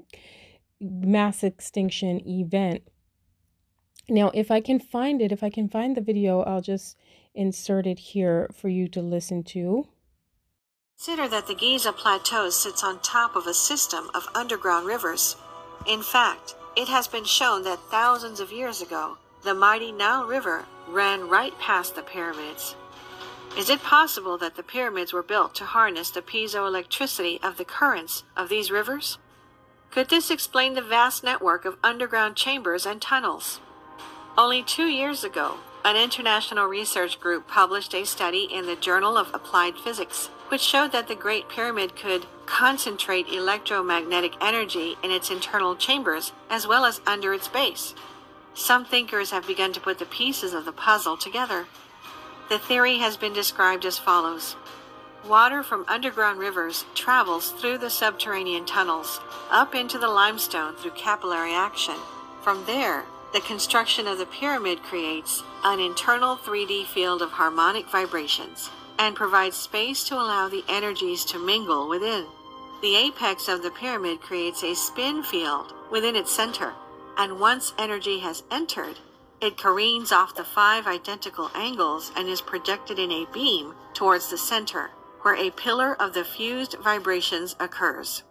mass 0.80 1.42
extinction 1.42 2.26
event. 2.26 2.82
Now, 4.10 4.32
if 4.34 4.50
I 4.50 4.60
can 4.60 4.80
find 4.80 5.22
it, 5.22 5.30
if 5.30 5.44
I 5.44 5.50
can 5.50 5.68
find 5.68 5.96
the 5.96 6.00
video, 6.00 6.42
I'll 6.42 6.60
just 6.60 6.96
insert 7.32 7.86
it 7.86 8.00
here 8.00 8.50
for 8.52 8.68
you 8.68 8.88
to 8.88 9.00
listen 9.00 9.44
to. 9.44 9.86
Consider 10.96 11.28
that 11.28 11.46
the 11.46 11.54
Giza 11.54 11.92
Plateau 11.92 12.50
sits 12.50 12.82
on 12.82 13.00
top 13.00 13.36
of 13.36 13.46
a 13.46 13.54
system 13.54 14.10
of 14.12 14.26
underground 14.34 14.86
rivers. 14.86 15.36
In 15.86 16.02
fact, 16.02 16.56
it 16.76 16.88
has 16.88 17.06
been 17.06 17.24
shown 17.24 17.62
that 17.62 17.78
thousands 17.88 18.40
of 18.40 18.50
years 18.50 18.82
ago, 18.82 19.16
the 19.44 19.54
mighty 19.54 19.92
Nile 19.92 20.26
River 20.26 20.66
ran 20.88 21.28
right 21.28 21.56
past 21.60 21.94
the 21.94 22.02
pyramids. 22.02 22.74
Is 23.56 23.70
it 23.70 23.82
possible 23.82 24.36
that 24.38 24.56
the 24.56 24.62
pyramids 24.64 25.12
were 25.12 25.22
built 25.22 25.54
to 25.54 25.64
harness 25.64 26.10
the 26.10 26.20
piezoelectricity 26.20 27.42
of 27.44 27.58
the 27.58 27.64
currents 27.64 28.24
of 28.36 28.48
these 28.48 28.72
rivers? 28.72 29.18
Could 29.92 30.10
this 30.10 30.30
explain 30.30 30.74
the 30.74 30.82
vast 30.82 31.22
network 31.22 31.64
of 31.64 31.78
underground 31.82 32.36
chambers 32.36 32.84
and 32.84 33.00
tunnels? 33.00 33.60
Only 34.40 34.62
two 34.62 34.86
years 34.86 35.22
ago, 35.22 35.58
an 35.84 36.02
international 36.02 36.64
research 36.64 37.20
group 37.20 37.46
published 37.46 37.94
a 37.94 38.06
study 38.06 38.48
in 38.50 38.64
the 38.64 38.74
Journal 38.74 39.18
of 39.18 39.28
Applied 39.34 39.76
Physics, 39.76 40.28
which 40.48 40.62
showed 40.62 40.92
that 40.92 41.08
the 41.08 41.14
Great 41.14 41.50
Pyramid 41.50 41.94
could 41.94 42.24
concentrate 42.46 43.28
electromagnetic 43.28 44.32
energy 44.40 44.96
in 45.04 45.10
its 45.10 45.30
internal 45.30 45.76
chambers 45.76 46.32
as 46.48 46.66
well 46.66 46.86
as 46.86 47.02
under 47.06 47.34
its 47.34 47.48
base. 47.48 47.94
Some 48.54 48.86
thinkers 48.86 49.30
have 49.30 49.46
begun 49.46 49.74
to 49.74 49.80
put 49.80 49.98
the 49.98 50.06
pieces 50.06 50.54
of 50.54 50.64
the 50.64 50.72
puzzle 50.72 51.18
together. 51.18 51.66
The 52.48 52.58
theory 52.58 52.96
has 52.96 53.18
been 53.18 53.34
described 53.34 53.84
as 53.84 53.98
follows 53.98 54.56
Water 55.22 55.62
from 55.62 55.84
underground 55.86 56.38
rivers 56.38 56.86
travels 56.94 57.50
through 57.50 57.76
the 57.76 57.90
subterranean 57.90 58.64
tunnels 58.64 59.20
up 59.50 59.74
into 59.74 59.98
the 59.98 60.08
limestone 60.08 60.76
through 60.76 60.92
capillary 60.92 61.52
action. 61.52 61.96
From 62.40 62.64
there, 62.64 63.04
the 63.32 63.40
construction 63.40 64.06
of 64.08 64.18
the 64.18 64.26
pyramid 64.26 64.82
creates 64.82 65.42
an 65.62 65.78
internal 65.78 66.36
3D 66.36 66.86
field 66.86 67.22
of 67.22 67.30
harmonic 67.30 67.88
vibrations 67.88 68.70
and 68.98 69.14
provides 69.14 69.56
space 69.56 70.02
to 70.04 70.14
allow 70.14 70.48
the 70.48 70.64
energies 70.68 71.24
to 71.24 71.38
mingle 71.38 71.88
within. 71.88 72.26
The 72.82 72.96
apex 72.96 73.48
of 73.48 73.62
the 73.62 73.70
pyramid 73.70 74.20
creates 74.20 74.64
a 74.64 74.74
spin 74.74 75.22
field 75.22 75.72
within 75.90 76.16
its 76.16 76.32
center, 76.32 76.72
and 77.16 77.38
once 77.38 77.72
energy 77.78 78.18
has 78.18 78.42
entered, 78.50 78.98
it 79.40 79.56
careens 79.56 80.12
off 80.12 80.34
the 80.34 80.44
five 80.44 80.86
identical 80.86 81.50
angles 81.54 82.10
and 82.16 82.28
is 82.28 82.40
projected 82.40 82.98
in 82.98 83.12
a 83.12 83.26
beam 83.32 83.74
towards 83.94 84.28
the 84.28 84.38
center, 84.38 84.90
where 85.22 85.36
a 85.36 85.50
pillar 85.50 85.94
of 86.00 86.14
the 86.14 86.24
fused 86.24 86.76
vibrations 86.82 87.54
occurs. 87.60 88.22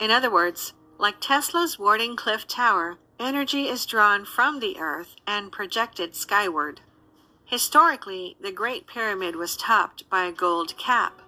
In 0.00 0.10
other 0.10 0.30
words, 0.30 0.74
like 0.98 1.20
Tesla's 1.20 1.76
Wardenclyffe 1.76 2.46
Tower, 2.46 2.98
Energy 3.18 3.66
is 3.66 3.86
drawn 3.86 4.26
from 4.26 4.60
the 4.60 4.78
earth 4.78 5.16
and 5.26 5.50
projected 5.50 6.14
skyward. 6.14 6.82
Historically, 7.46 8.36
the 8.40 8.52
Great 8.52 8.86
Pyramid 8.86 9.36
was 9.36 9.56
topped 9.56 10.08
by 10.10 10.24
a 10.24 10.32
gold 10.32 10.76
cap. 10.76 11.22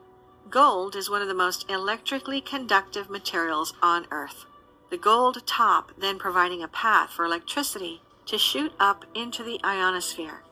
Gold 0.50 0.94
is 0.94 1.08
one 1.08 1.22
of 1.22 1.28
the 1.28 1.34
most 1.34 1.68
electrically 1.70 2.42
conductive 2.42 3.08
materials 3.08 3.72
on 3.82 4.06
Earth. 4.10 4.44
The 4.90 4.98
gold 4.98 5.46
top 5.46 5.92
then 5.96 6.18
providing 6.18 6.62
a 6.62 6.68
path 6.68 7.10
for 7.10 7.24
electricity 7.24 8.02
to 8.26 8.36
shoot 8.36 8.72
up 8.78 9.06
into 9.14 9.42
the 9.42 9.58
ionosphere, 9.64 10.42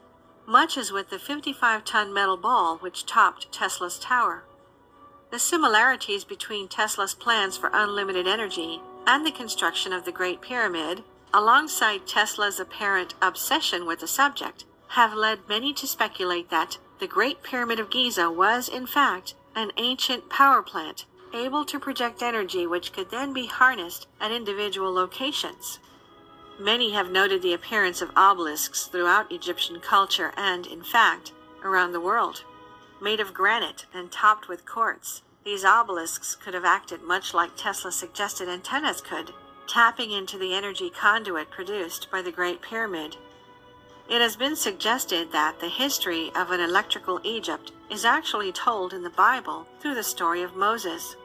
much 0.46 0.78
as 0.78 0.90
with 0.90 1.10
the 1.10 1.18
55 1.18 1.84
ton 1.84 2.14
metal 2.14 2.38
ball 2.38 2.78
which 2.78 3.04
topped 3.04 3.52
Tesla's 3.52 3.98
tower. 3.98 4.44
The 5.30 5.38
similarities 5.38 6.24
between 6.24 6.68
Tesla's 6.68 7.14
plans 7.14 7.58
for 7.58 7.70
unlimited 7.74 8.26
energy 8.26 8.80
and 9.06 9.26
the 9.26 9.30
construction 9.30 9.92
of 9.92 10.06
the 10.06 10.12
Great 10.12 10.40
Pyramid 10.40 11.02
alongside 11.32 12.06
Tesla's 12.06 12.60
apparent 12.60 13.14
obsession 13.20 13.86
with 13.86 14.00
the 14.00 14.06
subject, 14.06 14.64
have 14.88 15.14
led 15.14 15.48
many 15.48 15.72
to 15.74 15.86
speculate 15.86 16.50
that 16.50 16.78
the 16.98 17.06
Great 17.06 17.42
Pyramid 17.42 17.78
of 17.78 17.90
Giza 17.90 18.30
was, 18.30 18.68
in 18.68 18.86
fact, 18.86 19.34
an 19.54 19.70
ancient 19.76 20.30
power 20.30 20.62
plant 20.62 21.04
able 21.34 21.64
to 21.64 21.80
project 21.80 22.22
energy 22.22 22.66
which 22.66 22.92
could 22.92 23.10
then 23.10 23.32
be 23.32 23.46
harnessed 23.46 24.06
at 24.20 24.30
individual 24.30 24.92
locations. 24.92 25.78
Many 26.58 26.92
have 26.92 27.10
noted 27.10 27.42
the 27.42 27.52
appearance 27.52 28.00
of 28.00 28.10
obelisks 28.16 28.86
throughout 28.86 29.30
Egyptian 29.30 29.80
culture 29.80 30.32
and, 30.36 30.66
in 30.66 30.82
fact, 30.82 31.32
around 31.62 31.92
the 31.92 32.00
world. 32.00 32.44
Made 33.00 33.20
of 33.20 33.34
granite 33.34 33.84
and 33.92 34.10
topped 34.10 34.48
with 34.48 34.64
quartz, 34.64 35.22
these 35.44 35.64
obelisks 35.64 36.34
could 36.34 36.54
have 36.54 36.64
acted 36.64 37.02
much 37.02 37.34
like 37.34 37.56
Tesla 37.56 37.92
suggested 37.92 38.48
antennas 38.48 39.02
could, 39.02 39.32
tapping 39.66 40.10
into 40.10 40.38
the 40.38 40.54
energy 40.54 40.90
conduit 40.90 41.50
produced 41.50 42.10
by 42.10 42.22
the 42.22 42.32
Great 42.32 42.62
Pyramid. 42.62 43.16
It 44.08 44.20
has 44.20 44.36
been 44.36 44.54
suggested 44.54 45.32
that 45.32 45.58
the 45.58 45.68
history 45.68 46.30
of 46.36 46.50
an 46.50 46.60
electrical 46.60 47.20
Egypt 47.24 47.72
is 47.90 48.04
actually 48.04 48.52
told 48.52 48.92
in 48.92 49.02
the 49.02 49.10
Bible 49.10 49.66
through 49.80 49.96
the 49.96 50.02
story 50.02 50.42
of 50.42 50.54
Moses. 50.54 51.16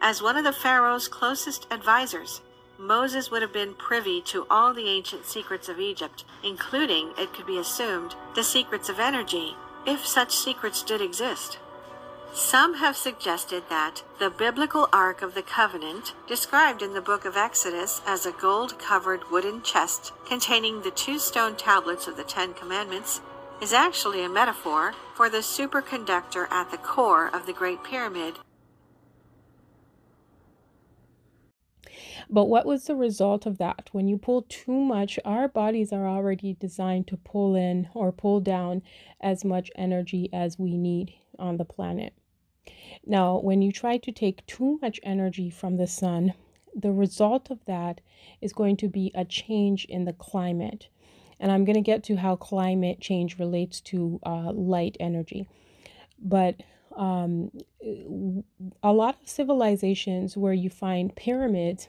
As 0.00 0.22
one 0.22 0.36
of 0.36 0.44
the 0.44 0.52
Pharaoh's 0.52 1.08
closest 1.08 1.66
advisors, 1.70 2.40
Moses 2.78 3.30
would 3.30 3.42
have 3.42 3.52
been 3.52 3.74
privy 3.74 4.20
to 4.22 4.46
all 4.48 4.72
the 4.72 4.88
ancient 4.88 5.26
secrets 5.26 5.68
of 5.68 5.80
Egypt, 5.80 6.24
including, 6.44 7.12
it 7.18 7.32
could 7.32 7.46
be 7.46 7.58
assumed, 7.58 8.14
the 8.34 8.44
secrets 8.44 8.88
of 8.88 9.00
energy, 9.00 9.56
if 9.86 10.06
such 10.06 10.34
secrets 10.34 10.82
did 10.82 11.00
exist. 11.00 11.58
Some 12.34 12.74
have 12.74 12.96
suggested 12.96 13.64
that 13.68 14.02
the 14.18 14.30
biblical 14.30 14.88
Ark 14.92 15.22
of 15.22 15.34
the 15.34 15.42
Covenant, 15.42 16.14
described 16.26 16.82
in 16.82 16.94
the 16.94 17.00
book 17.00 17.24
of 17.24 17.36
Exodus 17.36 18.00
as 18.06 18.26
a 18.26 18.32
gold 18.32 18.78
covered 18.78 19.30
wooden 19.30 19.62
chest 19.62 20.12
containing 20.26 20.82
the 20.82 20.90
two 20.90 21.18
stone 21.18 21.56
tablets 21.56 22.06
of 22.06 22.16
the 22.16 22.24
Ten 22.24 22.54
Commandments, 22.54 23.20
is 23.60 23.72
actually 23.72 24.22
a 24.22 24.28
metaphor 24.28 24.94
for 25.14 25.28
the 25.28 25.38
superconductor 25.38 26.50
at 26.50 26.70
the 26.70 26.78
core 26.78 27.26
of 27.26 27.46
the 27.46 27.52
Great 27.52 27.82
Pyramid. 27.82 28.38
But 32.30 32.46
what 32.46 32.66
was 32.66 32.84
the 32.84 32.94
result 32.94 33.46
of 33.46 33.58
that? 33.58 33.88
When 33.92 34.06
you 34.06 34.18
pull 34.18 34.42
too 34.48 34.78
much, 34.78 35.18
our 35.24 35.48
bodies 35.48 35.92
are 35.92 36.06
already 36.06 36.54
designed 36.54 37.06
to 37.08 37.16
pull 37.16 37.54
in 37.54 37.88
or 37.94 38.12
pull 38.12 38.40
down 38.40 38.82
as 39.20 39.44
much 39.44 39.70
energy 39.76 40.28
as 40.32 40.58
we 40.58 40.76
need 40.76 41.14
on 41.38 41.56
the 41.56 41.64
planet. 41.64 42.12
Now, 43.06 43.38
when 43.38 43.62
you 43.62 43.72
try 43.72 43.96
to 43.96 44.12
take 44.12 44.44
too 44.46 44.78
much 44.82 45.00
energy 45.02 45.48
from 45.48 45.76
the 45.76 45.86
sun, 45.86 46.34
the 46.74 46.92
result 46.92 47.50
of 47.50 47.64
that 47.64 48.00
is 48.42 48.52
going 48.52 48.76
to 48.78 48.88
be 48.88 49.10
a 49.14 49.24
change 49.24 49.86
in 49.86 50.04
the 50.04 50.12
climate. 50.12 50.88
And 51.40 51.50
I'm 51.50 51.64
going 51.64 51.76
to 51.76 51.80
get 51.80 52.02
to 52.04 52.16
how 52.16 52.36
climate 52.36 53.00
change 53.00 53.38
relates 53.38 53.80
to 53.82 54.20
uh, 54.26 54.52
light 54.52 54.96
energy. 55.00 55.48
But 56.20 56.56
um, 56.96 57.52
a 58.82 58.92
lot 58.92 59.16
of 59.22 59.28
civilizations 59.28 60.36
where 60.36 60.52
you 60.52 60.68
find 60.68 61.14
pyramids, 61.14 61.88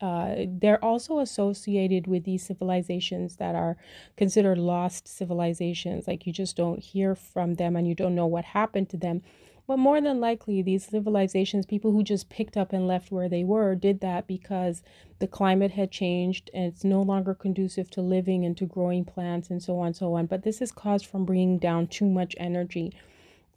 uh, 0.00 0.34
they're 0.46 0.84
also 0.84 1.20
associated 1.20 2.06
with 2.06 2.24
these 2.24 2.44
civilizations 2.44 3.36
that 3.36 3.54
are 3.54 3.76
considered 4.16 4.58
lost 4.58 5.08
civilizations. 5.08 6.06
Like 6.06 6.26
you 6.26 6.32
just 6.32 6.56
don't 6.56 6.80
hear 6.80 7.14
from 7.14 7.54
them 7.54 7.76
and 7.76 7.88
you 7.88 7.94
don't 7.94 8.14
know 8.14 8.26
what 8.26 8.44
happened 8.44 8.90
to 8.90 8.96
them. 8.96 9.22
But 9.66 9.78
more 9.78 10.00
than 10.00 10.20
likely, 10.20 10.62
these 10.62 10.86
civilizations, 10.86 11.66
people 11.66 11.90
who 11.90 12.04
just 12.04 12.28
picked 12.28 12.56
up 12.56 12.72
and 12.72 12.86
left 12.86 13.10
where 13.10 13.28
they 13.28 13.42
were, 13.42 13.74
did 13.74 14.00
that 14.00 14.28
because 14.28 14.80
the 15.18 15.26
climate 15.26 15.72
had 15.72 15.90
changed 15.90 16.50
and 16.54 16.66
it's 16.66 16.84
no 16.84 17.02
longer 17.02 17.34
conducive 17.34 17.90
to 17.90 18.00
living 18.00 18.44
and 18.44 18.56
to 18.58 18.66
growing 18.66 19.04
plants 19.04 19.50
and 19.50 19.60
so 19.60 19.80
on 19.80 19.88
and 19.88 19.96
so 19.96 20.14
on. 20.14 20.26
But 20.26 20.44
this 20.44 20.62
is 20.62 20.70
caused 20.70 21.06
from 21.06 21.24
bringing 21.24 21.58
down 21.58 21.88
too 21.88 22.08
much 22.08 22.36
energy 22.38 22.92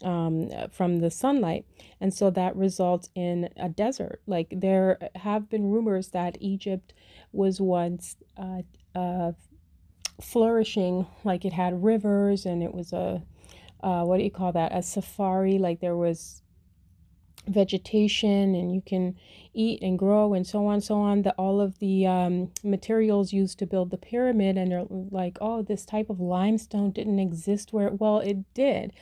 um, 0.03 0.49
from 0.71 0.99
the 0.99 1.11
sunlight. 1.11 1.65
And 1.99 2.13
so 2.13 2.29
that 2.31 2.55
results 2.55 3.09
in 3.15 3.49
a 3.57 3.69
desert. 3.69 4.21
Like 4.27 4.47
there 4.51 5.09
have 5.15 5.49
been 5.49 5.71
rumors 5.71 6.09
that 6.09 6.37
Egypt 6.39 6.93
was 7.31 7.59
once 7.59 8.15
uh, 8.37 8.61
uh, 8.95 9.33
flourishing, 10.21 11.07
like 11.23 11.45
it 11.45 11.53
had 11.53 11.83
rivers 11.83 12.45
and 12.45 12.63
it 12.63 12.73
was 12.73 12.93
a 12.93 13.21
uh, 13.81 14.03
what 14.03 14.17
do 14.17 14.23
you 14.23 14.31
call 14.31 14.51
that? 14.51 14.75
A 14.75 14.81
safari. 14.81 15.57
Like 15.57 15.79
there 15.79 15.95
was 15.95 16.41
vegetation 17.47 18.53
and 18.55 18.73
you 18.73 18.81
can 18.81 19.15
eat 19.53 19.81
and 19.81 19.97
grow 19.97 20.33
and 20.33 20.45
so 20.45 20.67
on 20.67 20.79
so 20.79 20.95
on 20.95 21.23
that 21.23 21.33
all 21.37 21.59
of 21.59 21.79
the 21.79 22.05
um, 22.05 22.51
materials 22.63 23.33
used 23.33 23.57
to 23.57 23.65
build 23.65 23.89
the 23.89 23.97
pyramid 23.97 24.57
and 24.57 24.71
they're 24.71 24.85
like 24.89 25.37
oh 25.41 25.61
this 25.63 25.85
type 25.85 26.09
of 26.09 26.19
limestone 26.19 26.91
didn't 26.91 27.17
exist 27.17 27.73
where 27.73 27.89
well 27.89 28.19
it 28.19 28.37
did 28.53 28.93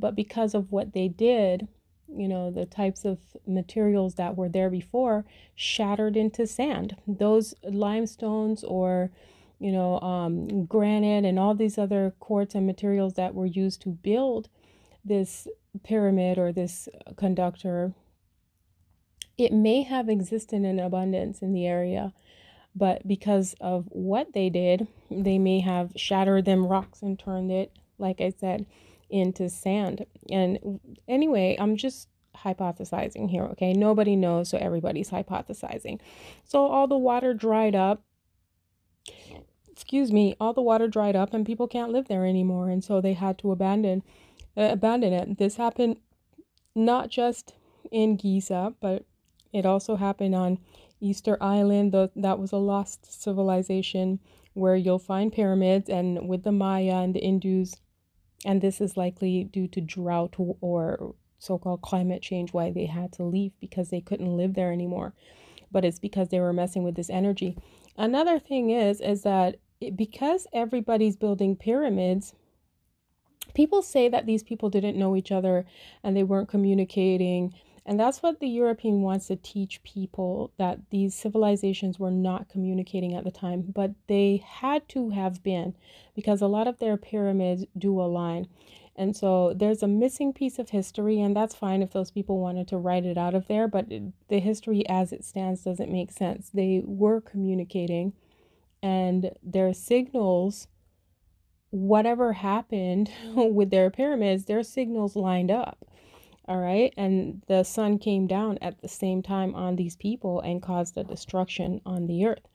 but 0.00 0.14
because 0.16 0.54
of 0.54 0.72
what 0.72 0.92
they 0.92 1.08
did 1.08 1.68
you 2.12 2.26
know 2.26 2.50
the 2.50 2.66
types 2.66 3.04
of 3.04 3.18
materials 3.46 4.16
that 4.16 4.36
were 4.36 4.48
there 4.48 4.68
before 4.68 5.24
shattered 5.54 6.16
into 6.16 6.44
sand. 6.44 6.96
Those 7.06 7.54
limestones 7.62 8.64
or 8.64 9.12
you 9.60 9.70
know, 9.70 10.00
um, 10.00 10.64
granite 10.64 11.26
and 11.26 11.38
all 11.38 11.54
these 11.54 11.76
other 11.76 12.14
quartz 12.18 12.54
and 12.54 12.66
materials 12.66 13.14
that 13.14 13.34
were 13.34 13.46
used 13.46 13.82
to 13.82 13.90
build 13.90 14.48
this 15.04 15.46
pyramid 15.84 16.38
or 16.38 16.50
this 16.50 16.88
conductor, 17.16 17.92
it 19.36 19.52
may 19.52 19.82
have 19.82 20.08
existed 20.08 20.64
in 20.64 20.80
abundance 20.80 21.42
in 21.42 21.52
the 21.52 21.66
area, 21.66 22.14
but 22.74 23.06
because 23.06 23.54
of 23.60 23.84
what 23.90 24.32
they 24.32 24.48
did, 24.48 24.88
they 25.10 25.38
may 25.38 25.60
have 25.60 25.92
shattered 25.94 26.46
them 26.46 26.66
rocks 26.66 27.02
and 27.02 27.18
turned 27.18 27.52
it, 27.52 27.70
like 27.98 28.20
I 28.20 28.30
said, 28.30 28.64
into 29.10 29.48
sand. 29.48 30.06
And 30.30 30.80
anyway, 31.08 31.56
I'm 31.58 31.76
just 31.76 32.08
hypothesizing 32.36 33.28
here, 33.30 33.44
okay? 33.44 33.72
Nobody 33.72 34.16
knows, 34.16 34.48
so 34.48 34.58
everybody's 34.58 35.10
hypothesizing. 35.10 36.00
So 36.44 36.66
all 36.66 36.86
the 36.86 36.98
water 36.98 37.34
dried 37.34 37.74
up 37.74 38.02
excuse 39.68 40.12
me, 40.12 40.36
all 40.38 40.52
the 40.52 40.60
water 40.60 40.86
dried 40.86 41.16
up 41.16 41.32
and 41.32 41.46
people 41.46 41.66
can't 41.66 41.90
live 41.90 42.06
there 42.06 42.26
anymore, 42.26 42.68
and 42.68 42.84
so 42.84 43.00
they 43.00 43.14
had 43.14 43.38
to 43.38 43.50
abandon 43.50 44.02
uh, 44.56 44.68
abandon 44.72 45.12
it. 45.12 45.38
This 45.38 45.56
happened 45.56 45.96
not 46.74 47.08
just 47.08 47.54
in 47.90 48.16
Giza, 48.16 48.74
but 48.80 49.06
it 49.52 49.64
also 49.64 49.96
happened 49.96 50.34
on 50.34 50.58
Easter 51.00 51.38
Island. 51.40 51.92
The, 51.92 52.10
that 52.14 52.38
was 52.38 52.52
a 52.52 52.58
lost 52.58 53.22
civilization 53.22 54.20
where 54.52 54.76
you'll 54.76 54.98
find 54.98 55.32
pyramids, 55.32 55.88
and 55.88 56.28
with 56.28 56.42
the 56.42 56.52
Maya 56.52 56.96
and 56.96 57.14
the 57.14 57.20
Indus, 57.20 57.76
and 58.44 58.60
this 58.60 58.80
is 58.80 58.96
likely 58.96 59.44
due 59.44 59.68
to 59.68 59.80
drought 59.80 60.34
or 60.60 61.14
so-called 61.38 61.80
climate 61.82 62.22
change 62.22 62.52
why 62.52 62.70
they 62.70 62.86
had 62.86 63.12
to 63.12 63.22
leave 63.22 63.52
because 63.60 63.90
they 63.90 64.00
couldn't 64.00 64.36
live 64.36 64.54
there 64.54 64.72
anymore 64.72 65.14
but 65.72 65.84
it's 65.84 65.98
because 65.98 66.28
they 66.28 66.40
were 66.40 66.52
messing 66.52 66.82
with 66.82 66.94
this 66.94 67.10
energy 67.10 67.56
another 67.96 68.38
thing 68.38 68.70
is 68.70 69.00
is 69.00 69.22
that 69.22 69.56
because 69.96 70.46
everybody's 70.52 71.16
building 71.16 71.56
pyramids, 71.56 72.34
people 73.54 73.82
say 73.82 74.08
that 74.08 74.26
these 74.26 74.42
people 74.42 74.68
didn't 74.68 74.98
know 74.98 75.16
each 75.16 75.32
other 75.32 75.64
and 76.02 76.16
they 76.16 76.22
weren't 76.22 76.48
communicating. 76.48 77.54
And 77.86 77.98
that's 77.98 78.22
what 78.22 78.40
the 78.40 78.48
European 78.48 79.02
wants 79.02 79.26
to 79.28 79.36
teach 79.36 79.82
people 79.82 80.52
that 80.58 80.78
these 80.90 81.14
civilizations 81.14 81.98
were 81.98 82.10
not 82.10 82.48
communicating 82.48 83.14
at 83.14 83.24
the 83.24 83.30
time, 83.30 83.62
but 83.74 83.92
they 84.06 84.42
had 84.46 84.88
to 84.90 85.10
have 85.10 85.42
been 85.42 85.74
because 86.14 86.40
a 86.42 86.46
lot 86.46 86.68
of 86.68 86.78
their 86.78 86.96
pyramids 86.96 87.64
do 87.76 88.00
align. 88.00 88.46
And 88.96 89.16
so 89.16 89.54
there's 89.54 89.82
a 89.82 89.88
missing 89.88 90.32
piece 90.32 90.58
of 90.58 90.70
history, 90.70 91.20
and 91.20 91.34
that's 91.34 91.54
fine 91.54 91.80
if 91.80 91.92
those 91.92 92.10
people 92.10 92.38
wanted 92.38 92.68
to 92.68 92.76
write 92.76 93.06
it 93.06 93.16
out 93.16 93.34
of 93.34 93.46
there, 93.46 93.66
but 93.66 93.86
the 94.28 94.40
history 94.40 94.86
as 94.88 95.12
it 95.12 95.24
stands 95.24 95.64
doesn't 95.64 95.90
make 95.90 96.12
sense. 96.12 96.50
They 96.50 96.82
were 96.84 97.20
communicating 97.20 98.12
and 98.82 99.32
their 99.42 99.72
signals 99.72 100.68
whatever 101.70 102.32
happened 102.34 103.10
with 103.34 103.70
their 103.70 103.90
pyramids 103.90 104.44
their 104.46 104.62
signals 104.62 105.14
lined 105.16 105.50
up 105.50 105.84
all 106.50 106.58
right? 106.58 106.92
And 106.96 107.42
the 107.46 107.62
sun 107.62 107.98
came 108.00 108.26
down 108.26 108.58
at 108.60 108.82
the 108.82 108.88
same 108.88 109.22
time 109.22 109.54
on 109.54 109.76
these 109.76 109.94
people 109.94 110.40
and 110.40 110.60
caused 110.60 110.98
a 110.98 111.04
destruction 111.04 111.80
on 111.86 112.08
the 112.08 112.26
earth. 112.26 112.48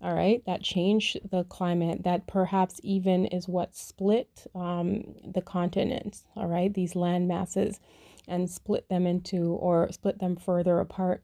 All 0.00 0.14
right? 0.14 0.42
That 0.46 0.62
changed 0.62 1.18
the 1.30 1.44
climate. 1.44 2.02
That 2.02 2.26
perhaps 2.26 2.80
even 2.82 3.26
is 3.26 3.46
what 3.46 3.76
split 3.76 4.46
um, 4.54 5.16
the 5.22 5.42
continents. 5.42 6.24
All 6.34 6.46
right? 6.46 6.72
These 6.72 6.96
land 6.96 7.28
masses 7.28 7.78
and 8.26 8.48
split 8.48 8.88
them 8.88 9.06
into 9.06 9.52
or 9.52 9.92
split 9.92 10.18
them 10.18 10.36
further 10.36 10.80
apart. 10.80 11.22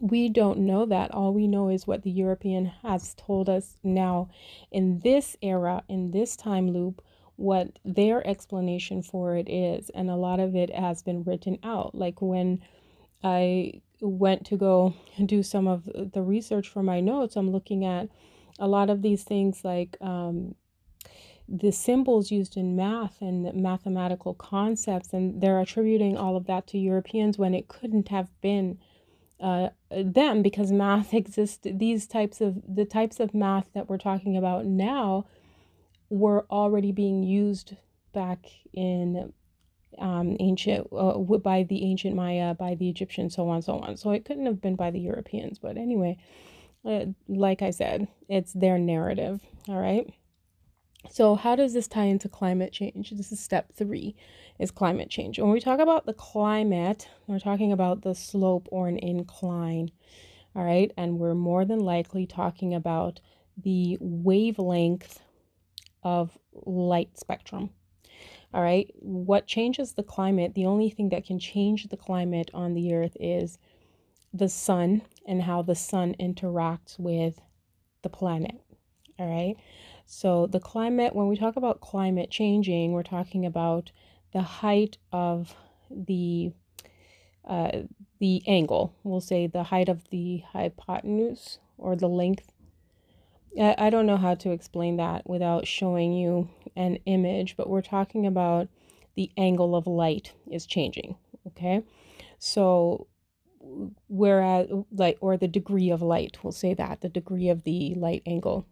We 0.00 0.30
don't 0.30 0.66
know 0.66 0.84
that. 0.86 1.12
All 1.12 1.32
we 1.32 1.46
know 1.46 1.68
is 1.68 1.86
what 1.86 2.02
the 2.02 2.10
European 2.10 2.66
has 2.82 3.14
told 3.14 3.48
us 3.48 3.76
now 3.84 4.30
in 4.72 4.98
this 4.98 5.36
era, 5.42 5.84
in 5.88 6.10
this 6.10 6.34
time 6.34 6.72
loop, 6.72 7.02
what 7.36 7.78
their 7.84 8.26
explanation 8.26 9.02
for 9.02 9.36
it 9.36 9.48
is. 9.48 9.90
And 9.90 10.10
a 10.10 10.16
lot 10.16 10.40
of 10.40 10.54
it 10.54 10.74
has 10.74 11.02
been 11.02 11.24
written 11.24 11.58
out. 11.62 11.94
Like 11.94 12.20
when 12.20 12.62
I 13.22 13.80
went 14.00 14.46
to 14.46 14.56
go 14.56 14.94
do 15.24 15.42
some 15.42 15.66
of 15.66 15.84
the 15.84 16.22
research 16.22 16.68
for 16.68 16.82
my 16.82 17.00
notes, 17.00 17.36
I'm 17.36 17.50
looking 17.50 17.84
at 17.84 18.08
a 18.58 18.68
lot 18.68 18.90
of 18.90 19.02
these 19.02 19.22
things 19.22 19.64
like 19.64 19.96
um, 20.00 20.54
the 21.48 21.72
symbols 21.72 22.30
used 22.30 22.56
in 22.56 22.76
math 22.76 23.20
and 23.20 23.52
mathematical 23.54 24.34
concepts, 24.34 25.12
and 25.12 25.40
they're 25.40 25.60
attributing 25.60 26.16
all 26.16 26.36
of 26.36 26.46
that 26.46 26.66
to 26.68 26.78
Europeans 26.78 27.38
when 27.38 27.54
it 27.54 27.68
couldn't 27.68 28.08
have 28.08 28.28
been 28.40 28.78
uh, 29.40 29.70
them 29.90 30.42
because 30.42 30.70
math 30.72 31.12
exists. 31.14 31.60
These 31.64 32.06
types 32.06 32.40
of 32.40 32.62
the 32.66 32.84
types 32.84 33.20
of 33.20 33.34
math 33.34 33.66
that 33.74 33.88
we're 33.88 33.98
talking 33.98 34.36
about 34.36 34.64
now 34.64 35.26
were 36.12 36.44
already 36.50 36.92
being 36.92 37.22
used 37.22 37.74
back 38.12 38.44
in 38.74 39.32
um, 39.98 40.36
ancient 40.40 40.86
uh, 40.92 41.18
by 41.18 41.62
the 41.62 41.84
ancient 41.84 42.14
Maya, 42.14 42.52
by 42.54 42.74
the 42.74 42.88
Egyptians, 42.88 43.34
so 43.34 43.48
on, 43.48 43.62
so 43.62 43.78
on. 43.78 43.96
So 43.96 44.10
it 44.10 44.26
couldn't 44.26 44.44
have 44.44 44.60
been 44.60 44.76
by 44.76 44.90
the 44.90 45.00
Europeans. 45.00 45.58
But 45.58 45.78
anyway, 45.78 46.18
uh, 46.84 47.06
like 47.28 47.62
I 47.62 47.70
said, 47.70 48.08
it's 48.28 48.52
their 48.52 48.78
narrative. 48.78 49.40
All 49.68 49.80
right. 49.80 50.06
So 51.10 51.34
how 51.34 51.56
does 51.56 51.72
this 51.72 51.88
tie 51.88 52.04
into 52.04 52.28
climate 52.28 52.74
change? 52.74 53.10
This 53.10 53.32
is 53.32 53.40
step 53.40 53.72
three, 53.74 54.14
is 54.58 54.70
climate 54.70 55.08
change. 55.08 55.38
When 55.38 55.50
we 55.50 55.60
talk 55.60 55.80
about 55.80 56.04
the 56.04 56.14
climate, 56.14 57.08
we're 57.26 57.38
talking 57.38 57.72
about 57.72 58.02
the 58.02 58.14
slope 58.14 58.68
or 58.70 58.86
an 58.86 58.98
incline. 58.98 59.90
All 60.54 60.64
right, 60.64 60.92
and 60.98 61.18
we're 61.18 61.34
more 61.34 61.64
than 61.64 61.80
likely 61.80 62.26
talking 62.26 62.74
about 62.74 63.20
the 63.56 63.96
wavelength 64.00 65.20
of 66.02 66.36
light 66.64 67.18
spectrum. 67.18 67.70
All 68.54 68.62
right, 68.62 68.90
what 68.98 69.46
changes 69.46 69.92
the 69.92 70.02
climate? 70.02 70.54
The 70.54 70.66
only 70.66 70.90
thing 70.90 71.08
that 71.08 71.24
can 71.24 71.38
change 71.38 71.88
the 71.88 71.96
climate 71.96 72.50
on 72.52 72.74
the 72.74 72.92
earth 72.94 73.16
is 73.18 73.58
the 74.34 74.48
sun 74.48 75.02
and 75.26 75.42
how 75.42 75.62
the 75.62 75.74
sun 75.74 76.14
interacts 76.20 76.98
with 76.98 77.40
the 78.02 78.10
planet. 78.10 78.60
All 79.18 79.26
right, 79.26 79.56
so 80.04 80.46
the 80.46 80.60
climate, 80.60 81.14
when 81.14 81.28
we 81.28 81.36
talk 81.36 81.56
about 81.56 81.80
climate 81.80 82.30
changing, 82.30 82.92
we're 82.92 83.02
talking 83.02 83.46
about 83.46 83.90
the 84.32 84.42
height 84.42 84.98
of 85.12 85.54
the 85.90 86.52
uh, 87.44 87.82
the 88.18 88.42
angle. 88.46 88.94
We'll 89.02 89.20
say 89.20 89.46
the 89.46 89.64
height 89.64 89.88
of 89.88 90.08
the 90.10 90.44
hypotenuse 90.52 91.58
or 91.76 91.96
the 91.96 92.08
length 92.08 92.51
I 93.60 93.90
don't 93.90 94.06
know 94.06 94.16
how 94.16 94.34
to 94.36 94.50
explain 94.50 94.96
that 94.96 95.28
without 95.28 95.66
showing 95.66 96.12
you 96.14 96.48
an 96.74 96.98
image, 97.04 97.56
but 97.56 97.68
we're 97.68 97.82
talking 97.82 98.26
about 98.26 98.68
the 99.14 99.30
angle 99.36 99.76
of 99.76 99.86
light 99.86 100.32
is 100.50 100.64
changing. 100.64 101.16
Okay. 101.48 101.82
So, 102.38 103.08
whereas, 104.08 104.68
like, 104.90 105.18
or 105.20 105.36
the 105.36 105.48
degree 105.48 105.90
of 105.90 106.02
light, 106.02 106.38
we'll 106.42 106.52
say 106.52 106.74
that 106.74 107.02
the 107.02 107.08
degree 107.08 107.48
of 107.48 107.64
the 107.64 107.94
light 107.94 108.22
angle. 108.26 108.66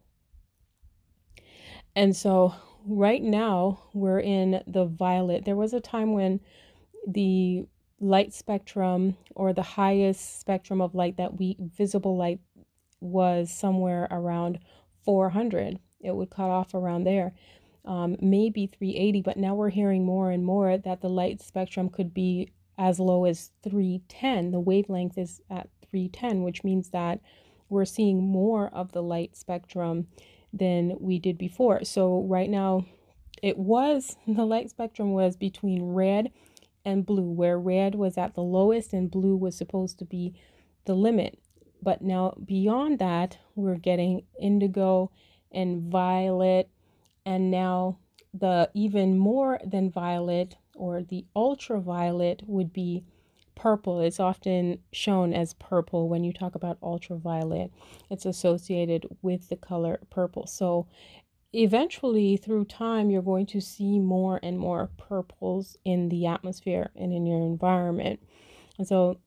And 1.95 2.17
so, 2.17 2.55
right 2.87 3.23
now, 3.23 3.83
we're 3.93 4.21
in 4.21 4.63
the 4.67 4.87
violet. 4.87 5.45
There 5.45 5.57
was 5.57 5.75
a 5.75 5.81
time 5.81 6.13
when 6.13 6.41
the 7.07 7.67
light 8.01 8.33
spectrum 8.33 9.17
or 9.35 9.53
the 9.53 9.63
highest 9.63 10.41
spectrum 10.41 10.81
of 10.81 10.95
light 10.95 11.19
that 11.19 11.39
we 11.39 11.57
visible 11.59 12.17
light 12.17 12.41
was 13.01 13.51
somewhere 13.51 14.07
around 14.11 14.59
400. 15.05 15.79
It 16.01 16.15
would 16.15 16.31
cut 16.31 16.51
off 16.51 16.75
around 16.75 17.05
there, 17.05 17.35
um, 17.85 18.17
maybe 18.21 18.67
380. 18.67 19.23
But 19.23 19.37
now 19.37 19.55
we're 19.55 19.71
hearing 19.71 20.05
more 20.05 20.31
and 20.31 20.45
more 20.45 20.79
that 20.79 21.01
the 21.01 21.09
light 21.09 21.41
spectrum 21.41 21.89
could 21.89 22.15
be 22.15 22.53
as 22.79 22.99
low 22.99 23.25
as 23.25 23.51
310. 23.63 24.53
The 24.53 24.61
wavelength 24.61 25.19
is 25.19 25.41
at 25.51 25.69
310, 25.91 26.43
which 26.43 26.65
means 26.65 26.91
that 26.91 27.21
we're 27.69 27.85
seeing 27.85 28.23
more 28.23 28.69
of 28.69 28.93
the 28.93 29.03
light 29.03 29.37
spectrum 29.37 30.09
than 30.53 30.97
we 30.99 31.19
did 31.19 31.39
before. 31.39 31.85
So 31.85 32.23
right 32.23 32.51
now, 32.51 32.87
it 33.43 33.57
was 33.59 34.17
the 34.27 34.45
light 34.45 34.71
spectrum 34.71 35.13
was 35.13 35.37
between 35.37 35.93
red 35.93 36.31
and 36.85 37.05
blue, 37.05 37.31
where 37.31 37.59
red 37.59 37.95
was 37.95 38.17
at 38.17 38.35
the 38.35 38.43
lowest 38.43 38.93
and 38.93 39.11
blue 39.11 39.37
was 39.37 39.57
supposed 39.57 39.99
to 39.99 40.05
be 40.05 40.35
the 40.87 40.95
limit. 40.95 41.39
But 41.83 42.03
now 42.03 42.35
beyond 42.45 42.99
that, 42.99 43.39
we're 43.55 43.77
getting 43.77 44.23
indigo 44.41 45.11
and 45.53 45.91
violet, 45.91 46.69
and 47.25 47.51
now 47.51 47.99
the 48.33 48.71
even 48.75 49.19
more 49.19 49.59
than 49.65 49.91
violet 49.91 50.57
or 50.75 51.03
the 51.03 51.25
ultraviolet 51.35 52.43
would 52.47 52.73
be 52.73 53.05
purple. 53.55 54.01
It's 54.01 54.21
often 54.21 54.79
shown 54.93 55.35
as 55.35 55.53
purple 55.55 56.09
when 56.09 56.25
you 56.25 56.33
talk 56.33 56.55
about 56.55 56.79
ultraviolet. 56.83 57.71
It's 58.09 58.25
associated 58.25 59.07
with 59.21 59.49
the 59.49 59.57
color 59.57 60.01
purple. 60.11 60.47
So 60.47 60.87
eventually 61.53 62.37
through 62.37 62.65
time 62.65 63.11
you're 63.11 63.21
going 63.21 63.45
to 63.45 63.61
see 63.61 63.99
more 63.99 64.39
and 64.43 64.59
more 64.59 64.91
purples 64.97 65.77
in 65.85 66.09
the 66.09 66.27
atmosphere 66.27 66.91
and 66.95 67.13
in 67.13 67.27
your 67.27 67.41
environment. 67.41 68.21
And 68.79 68.87
so 68.87 69.19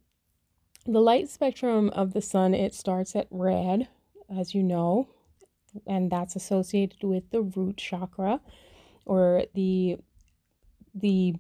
the 0.86 1.00
light 1.00 1.30
spectrum 1.30 1.90
of 1.92 2.14
the 2.14 2.22
sun, 2.22 2.54
it 2.54 2.74
starts 2.74 3.16
at 3.16 3.28
red, 3.30 3.88
as 4.36 4.54
you 4.54 4.64
know, 4.64 5.08
and 5.88 6.12
that's 6.12 6.36
associated 6.36 7.04
with 7.04 7.30
the 7.32 7.42
root 7.42 7.78
chakra 7.78 8.42
or 9.06 9.44
the 9.54 9.98
the 10.96 11.34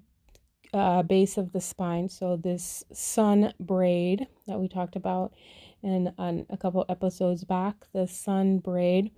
uh, 0.74 1.04
base 1.04 1.38
of 1.38 1.52
the 1.52 1.62
spine. 1.62 2.10
So 2.10 2.36
this 2.36 2.84
sun 2.92 3.54
braid 3.60 4.28
that 4.48 4.60
we 4.60 4.68
talked 4.68 4.96
about 4.96 5.34
in 5.84 6.14
on 6.18 6.46
a 6.50 6.58
couple 6.58 6.86
episodes 6.90 7.44
back, 7.44 7.76
the 7.94 8.08
sun 8.08 8.60
braid 8.60 9.12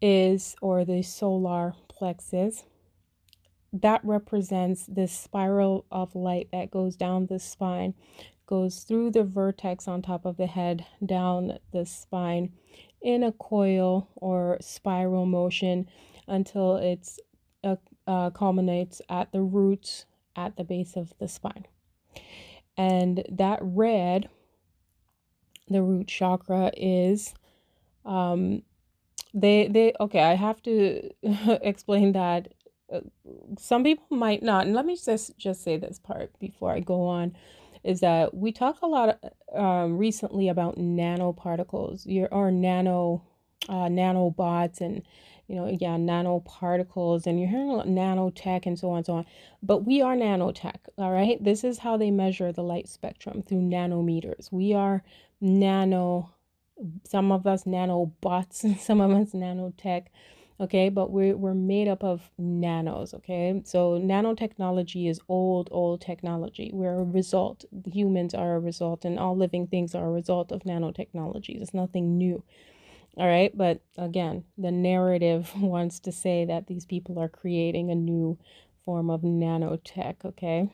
is 0.00 0.54
or 0.60 0.84
the 0.84 1.02
solar 1.02 1.74
plexus 1.88 2.64
that 3.72 4.00
represents 4.04 4.86
this 4.86 5.12
spiral 5.12 5.84
of 5.90 6.14
light 6.14 6.48
that 6.52 6.70
goes 6.70 6.94
down 6.94 7.26
the 7.26 7.40
spine 7.40 7.94
goes 8.46 8.80
through 8.80 9.10
the 9.10 9.24
vertex 9.24 9.88
on 9.88 10.02
top 10.02 10.24
of 10.24 10.36
the 10.36 10.46
head 10.46 10.86
down 11.04 11.58
the 11.72 11.86
spine 11.86 12.52
in 13.02 13.22
a 13.22 13.32
coil 13.32 14.08
or 14.16 14.58
spiral 14.60 15.26
motion 15.26 15.88
until 16.26 16.76
it's 16.76 17.20
uh, 17.62 17.76
uh, 18.06 18.30
culminates 18.30 19.00
at 19.08 19.32
the 19.32 19.42
roots 19.42 20.06
at 20.36 20.56
the 20.56 20.64
base 20.64 20.96
of 20.96 21.12
the 21.18 21.28
spine. 21.28 21.66
And 22.76 23.24
that 23.30 23.58
red, 23.62 24.28
the 25.68 25.82
root 25.82 26.08
chakra, 26.08 26.72
is 26.76 27.34
um, 28.04 28.62
they 29.32 29.68
they 29.68 29.92
okay. 30.00 30.20
I 30.20 30.34
have 30.34 30.62
to 30.62 31.10
explain 31.62 32.12
that. 32.12 32.52
Uh, 32.92 33.00
some 33.58 33.84
people 33.84 34.16
might 34.16 34.42
not. 34.42 34.66
And 34.66 34.74
let 34.74 34.86
me 34.86 34.96
just 34.96 35.36
just 35.38 35.62
say 35.62 35.76
this 35.76 35.98
part 35.98 36.38
before 36.38 36.72
I 36.72 36.80
go 36.80 37.02
on 37.02 37.36
is 37.84 38.00
that 38.00 38.34
we 38.34 38.50
talk 38.50 38.80
a 38.82 38.86
lot 38.86 39.18
um, 39.54 39.98
recently 39.98 40.48
about 40.48 40.76
nanoparticles, 40.76 42.02
your 42.06 42.28
or 42.32 42.50
nano 42.50 43.22
uh, 43.68 43.88
nanobots 43.88 44.80
and 44.80 45.02
you 45.46 45.54
know 45.56 45.66
yeah 45.80 45.96
nanoparticles 45.96 47.26
and 47.26 47.38
you're 47.38 47.48
hearing 47.48 47.68
nanotech 47.68 48.66
and 48.66 48.78
so 48.78 48.90
on 48.90 48.98
and 48.98 49.06
so 49.06 49.12
on. 49.14 49.26
But 49.62 49.84
we 49.84 50.00
are 50.02 50.16
nanotech 50.16 50.76
all 50.98 51.12
right? 51.12 51.42
This 51.42 51.62
is 51.64 51.78
how 51.78 51.96
they 51.96 52.10
measure 52.10 52.52
the 52.52 52.62
light 52.62 52.88
spectrum 52.88 53.42
through 53.42 53.62
nanometers. 53.62 54.50
We 54.50 54.72
are 54.72 55.02
nano 55.40 56.30
some 57.04 57.30
of 57.30 57.46
us 57.46 57.64
nanobots 57.64 58.64
and 58.64 58.80
some 58.80 59.00
of 59.00 59.10
us 59.10 59.32
nanotech 59.32 60.06
okay? 60.60 60.88
But 60.88 61.10
we're, 61.10 61.36
we're 61.36 61.54
made 61.54 61.88
up 61.88 62.04
of 62.04 62.30
nanos 62.38 63.14
okay? 63.14 63.60
So 63.64 63.98
nanotechnology 63.98 65.08
is 65.08 65.20
old 65.28 65.68
old 65.70 66.00
technology. 66.00 66.70
We're 66.72 67.00
a 67.00 67.04
result. 67.04 67.64
Humans 67.86 68.34
are 68.34 68.56
a 68.56 68.60
result 68.60 69.04
and 69.04 69.18
all 69.18 69.36
living 69.36 69.66
things 69.66 69.94
are 69.94 70.06
a 70.06 70.12
result 70.12 70.52
of 70.52 70.62
nanotechnology 70.62 71.60
it's 71.60 71.74
nothing 71.74 72.16
new 72.16 72.42
all 73.16 73.26
right? 73.28 73.56
But 73.56 73.80
again 73.96 74.44
the 74.58 74.70
narrative 74.70 75.52
wants 75.60 76.00
to 76.00 76.12
say 76.12 76.44
that 76.44 76.66
these 76.66 76.84
people 76.84 77.18
are 77.18 77.28
creating 77.28 77.90
a 77.90 77.94
new 77.94 78.38
form 78.84 79.10
of 79.10 79.22
nanotech 79.22 80.24
okay? 80.24 80.70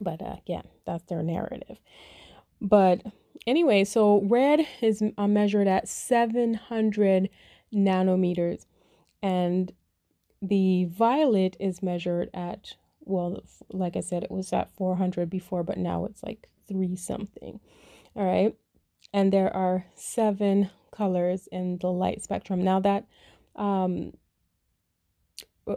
But 0.00 0.22
uh, 0.22 0.36
again 0.44 0.68
that's 0.84 1.04
their 1.04 1.22
narrative. 1.22 1.78
But 2.60 3.02
anyway 3.46 3.84
so 3.84 4.20
red 4.22 4.60
is 4.80 5.02
uh, 5.18 5.26
measured 5.26 5.66
at 5.66 5.88
700 5.88 7.28
nanometers. 7.74 8.66
And 9.22 9.72
the 10.40 10.86
violet 10.86 11.56
is 11.60 11.82
measured 11.82 12.30
at, 12.34 12.74
well, 13.00 13.42
like 13.70 13.96
I 13.96 14.00
said, 14.00 14.24
it 14.24 14.30
was 14.30 14.52
at 14.52 14.74
400 14.76 15.30
before, 15.30 15.62
but 15.62 15.78
now 15.78 16.04
it's 16.04 16.22
like 16.22 16.48
three 16.68 16.96
something. 16.96 17.60
All 18.14 18.24
right. 18.24 18.54
And 19.12 19.32
there 19.32 19.54
are 19.54 19.86
seven 19.94 20.70
colors 20.94 21.48
in 21.50 21.78
the 21.78 21.88
light 21.88 22.22
spectrum. 22.22 22.62
Now 22.62 22.80
that, 22.80 23.06
um, 23.56 24.12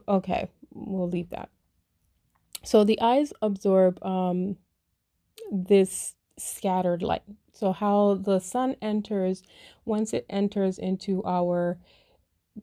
okay, 0.08 0.50
we'll 0.72 1.10
leave 1.10 1.30
that. 1.30 1.50
So 2.64 2.84
the 2.84 3.00
eyes 3.02 3.32
absorb 3.42 4.04
um, 4.04 4.58
this 5.52 6.16
scattered 6.38 7.02
light. 7.02 7.24
So 7.54 7.72
how 7.72 8.16
the 8.16 8.40
sun 8.40 8.76
enters, 8.82 9.44
once 9.86 10.14
it 10.14 10.26
enters 10.30 10.78
into 10.78 11.24
our 11.26 11.78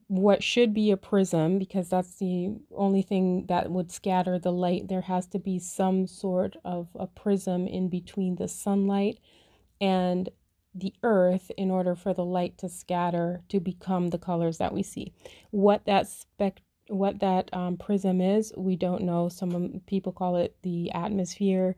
what 0.08 0.42
should 0.42 0.72
be 0.72 0.90
a 0.90 0.96
prism 0.96 1.58
because 1.58 1.90
that's 1.90 2.14
the 2.14 2.56
only 2.74 3.02
thing 3.02 3.44
that 3.48 3.70
would 3.70 3.92
scatter 3.92 4.38
the 4.38 4.52
light. 4.52 4.88
There 4.88 5.02
has 5.02 5.26
to 5.28 5.38
be 5.38 5.58
some 5.58 6.06
sort 6.06 6.56
of 6.64 6.88
a 6.94 7.06
prism 7.06 7.66
in 7.66 7.88
between 7.88 8.36
the 8.36 8.48
sunlight 8.48 9.18
and 9.80 10.30
the 10.74 10.94
earth 11.02 11.50
in 11.58 11.70
order 11.70 11.94
for 11.94 12.14
the 12.14 12.24
light 12.24 12.56
to 12.58 12.68
scatter 12.68 13.42
to 13.50 13.60
become 13.60 14.08
the 14.08 14.18
colors 14.18 14.58
that 14.58 14.72
we 14.72 14.82
see. 14.82 15.12
What 15.50 15.84
that 15.84 16.08
spec 16.08 16.62
what 16.88 17.20
that 17.20 17.48
um, 17.54 17.76
prism 17.76 18.20
is, 18.20 18.52
we 18.56 18.76
don't 18.76 19.02
know. 19.02 19.28
Some 19.28 19.80
people 19.86 20.12
call 20.12 20.36
it 20.36 20.56
the 20.62 20.90
atmosphere. 20.92 21.76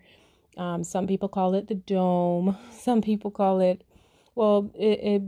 Um, 0.56 0.84
some 0.84 1.06
people 1.06 1.28
call 1.28 1.54
it 1.54 1.68
the 1.68 1.74
dome. 1.74 2.56
Some 2.70 3.00
people 3.00 3.30
call 3.30 3.60
it, 3.60 3.82
well, 4.34 4.70
it, 4.74 5.00
it 5.02 5.22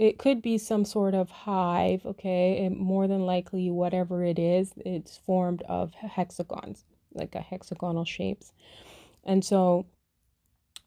it 0.00 0.18
could 0.18 0.40
be 0.40 0.56
some 0.56 0.86
sort 0.86 1.14
of 1.14 1.28
hive, 1.28 2.06
okay? 2.06 2.64
And 2.64 2.78
more 2.78 3.06
than 3.06 3.26
likely, 3.26 3.70
whatever 3.70 4.24
it 4.24 4.38
is, 4.38 4.72
it's 4.78 5.18
formed 5.18 5.62
of 5.68 5.92
hexagons, 5.92 6.86
like 7.12 7.34
a 7.34 7.42
hexagonal 7.42 8.06
shapes. 8.06 8.54
And 9.24 9.44
so 9.44 9.84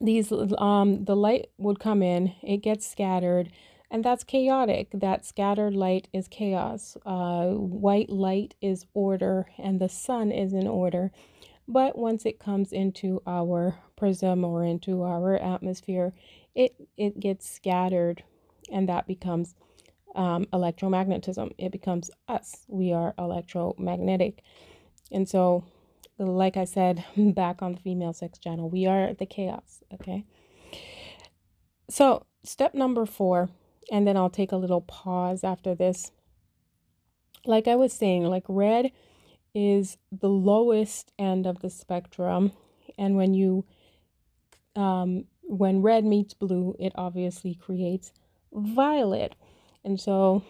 these, 0.01 0.31
um, 0.57 1.05
the 1.05 1.15
light 1.15 1.51
would 1.59 1.79
come 1.79 2.01
in, 2.01 2.33
it 2.41 2.57
gets 2.57 2.89
scattered, 2.89 3.51
and 3.91 4.03
that's 4.03 4.23
chaotic. 4.23 4.89
That 4.91 5.27
scattered 5.27 5.75
light 5.75 6.07
is 6.11 6.27
chaos. 6.27 6.97
Uh, 7.05 7.49
white 7.49 8.09
light 8.09 8.55
is 8.61 8.87
order, 8.95 9.45
and 9.59 9.79
the 9.79 9.89
sun 9.89 10.31
is 10.31 10.53
in 10.53 10.67
order. 10.67 11.11
But 11.67 11.97
once 11.97 12.25
it 12.25 12.39
comes 12.39 12.73
into 12.73 13.21
our 13.25 13.75
prism 13.95 14.43
or 14.43 14.65
into 14.65 15.03
our 15.03 15.35
atmosphere, 15.37 16.13
it, 16.55 16.75
it 16.97 17.19
gets 17.19 17.49
scattered 17.49 18.23
and 18.71 18.89
that 18.89 19.07
becomes 19.07 19.55
um, 20.15 20.45
electromagnetism. 20.53 21.51
It 21.57 21.71
becomes 21.71 22.11
us. 22.27 22.65
We 22.67 22.93
are 22.93 23.13
electromagnetic. 23.17 24.41
And 25.11 25.27
so, 25.27 25.65
like 26.17 26.57
I 26.57 26.65
said 26.65 27.03
back 27.17 27.61
on 27.61 27.73
the 27.73 27.79
female 27.79 28.13
sex 28.13 28.39
channel, 28.39 28.69
we 28.69 28.85
are 28.85 29.13
the 29.13 29.25
chaos. 29.25 29.83
Okay. 29.93 30.25
So, 31.89 32.25
step 32.43 32.73
number 32.73 33.05
four, 33.05 33.49
and 33.91 34.07
then 34.07 34.17
I'll 34.17 34.29
take 34.29 34.51
a 34.51 34.57
little 34.57 34.81
pause 34.81 35.43
after 35.43 35.75
this. 35.75 36.11
Like 37.45 37.67
I 37.67 37.75
was 37.75 37.91
saying, 37.91 38.23
like 38.25 38.45
red 38.47 38.91
is 39.53 39.97
the 40.11 40.29
lowest 40.29 41.11
end 41.19 41.45
of 41.45 41.59
the 41.59 41.69
spectrum. 41.69 42.51
And 42.97 43.15
when 43.15 43.33
you, 43.33 43.65
um, 44.75 45.25
when 45.43 45.81
red 45.81 46.05
meets 46.05 46.33
blue, 46.33 46.75
it 46.79 46.91
obviously 46.95 47.53
creates 47.53 48.11
violet. 48.51 49.35
And 49.83 49.99
so 49.99 50.43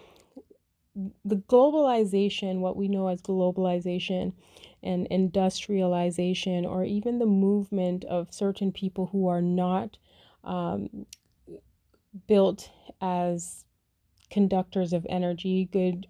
the 1.24 1.36
globalization, 1.36 2.60
what 2.60 2.76
we 2.76 2.88
know 2.88 3.08
as 3.08 3.20
globalization 3.20 4.32
and 4.82 5.06
industrialization, 5.08 6.64
or 6.64 6.84
even 6.84 7.18
the 7.18 7.26
movement 7.26 8.04
of 8.04 8.32
certain 8.32 8.70
people 8.70 9.06
who 9.06 9.26
are 9.26 9.42
not 9.42 9.96
um, 10.44 11.06
built 12.26 12.70
as 13.00 13.64
conductors 14.30 14.92
of 14.92 15.06
energy, 15.08 15.68
good, 15.70 16.06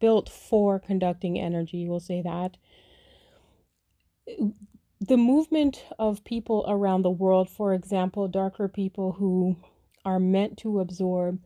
built 0.00 0.28
for 0.28 0.78
conducting 0.78 1.38
energy, 1.38 1.88
we'll 1.88 2.00
say 2.00 2.22
that. 2.22 2.56
The 5.00 5.16
movement 5.16 5.84
of 5.98 6.24
people 6.24 6.64
around 6.66 7.02
the 7.02 7.10
world, 7.10 7.50
for 7.50 7.74
example, 7.74 8.28
darker 8.28 8.68
people 8.68 9.12
who 9.12 9.56
are 10.04 10.20
meant 10.20 10.56
to 10.58 10.80
absorb 10.80 11.40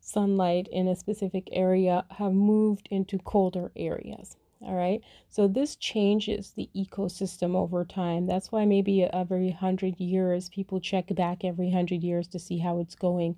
sunlight 0.00 0.68
in 0.72 0.88
a 0.88 0.96
specific 0.96 1.48
area 1.52 2.04
have 2.10 2.32
moved 2.32 2.88
into 2.90 3.18
colder 3.18 3.70
areas. 3.76 4.36
All 4.62 4.74
right. 4.74 5.00
So 5.30 5.48
this 5.48 5.74
changes 5.76 6.50
the 6.50 6.68
ecosystem 6.76 7.54
over 7.56 7.84
time. 7.84 8.26
That's 8.26 8.52
why 8.52 8.66
maybe 8.66 9.04
every 9.04 9.50
hundred 9.50 9.98
years 9.98 10.50
people 10.50 10.80
check 10.80 11.14
back 11.14 11.44
every 11.44 11.70
hundred 11.70 12.02
years 12.02 12.28
to 12.28 12.38
see 12.38 12.58
how 12.58 12.78
it's 12.78 12.94
going. 12.94 13.36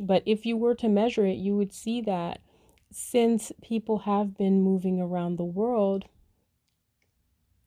But 0.00 0.22
if 0.24 0.46
you 0.46 0.56
were 0.56 0.76
to 0.76 0.88
measure 0.88 1.26
it, 1.26 1.36
you 1.36 1.56
would 1.56 1.72
see 1.72 2.00
that 2.02 2.40
since 2.92 3.52
people 3.62 3.98
have 3.98 4.36
been 4.36 4.62
moving 4.62 5.00
around 5.00 5.36
the 5.36 5.44
world 5.44 6.04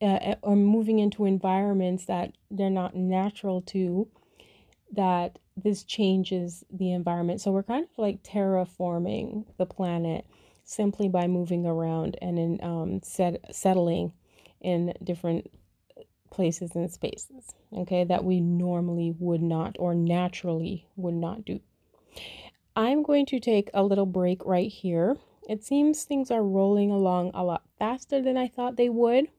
uh, 0.02 0.36
or 0.42 0.56
moving 0.56 1.00
into 1.00 1.26
environments 1.26 2.06
that 2.06 2.34
they're 2.52 2.70
not 2.70 2.96
natural 2.96 3.62
to, 3.62 4.08
that 4.92 5.40
this 5.58 5.84
changes 5.84 6.64
the 6.72 6.92
environment. 6.92 7.42
So 7.42 7.52
we're 7.52 7.64
kind 7.64 7.86
of 7.86 7.98
like 7.98 8.24
terraforming 8.24 9.46
the 9.58 9.66
planet 9.66 10.26
simply 10.64 11.08
by 11.08 11.28
moving 11.28 11.66
around 11.66 12.18
and 12.22 12.38
in 12.38 12.60
um, 12.64 13.02
set, 13.04 13.56
settling 13.56 14.14
in 14.62 14.94
different 15.04 15.50
places 16.32 16.76
and 16.76 16.92
spaces, 16.92 17.54
okay, 17.72 18.04
that 18.04 18.26
we 18.26 18.42
normally 18.42 19.16
would 19.20 19.42
not 19.42 19.76
or 19.80 19.96
naturally 19.96 20.88
would 20.96 21.14
not 21.14 21.46
do. 21.46 21.60
I'm 22.76 23.04
going 23.04 23.26
to 23.28 23.40
take 23.40 23.70
a 23.74 23.84
little 23.84 24.06
break 24.06 24.46
right 24.46 24.72
here. 24.72 25.16
It 25.48 25.64
seems 25.64 26.04
things 26.04 26.30
are 26.30 26.44
rolling 26.44 26.92
along 26.92 27.32
a 27.34 27.44
lot 27.44 27.64
faster 27.80 28.22
than 28.22 28.36
I 28.36 28.48
thought 28.48 28.76
they 28.76 28.90
would. 28.90 29.30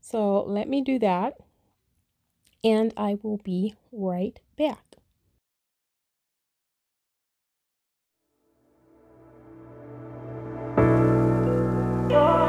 So 0.00 0.42
let 0.42 0.68
me 0.68 0.82
do 0.82 0.98
that 0.98 1.34
and 2.62 2.92
I 2.96 3.16
will 3.22 3.38
be 3.38 3.74
right 3.92 4.38
back. 4.56 4.96
Oh. 12.08 12.45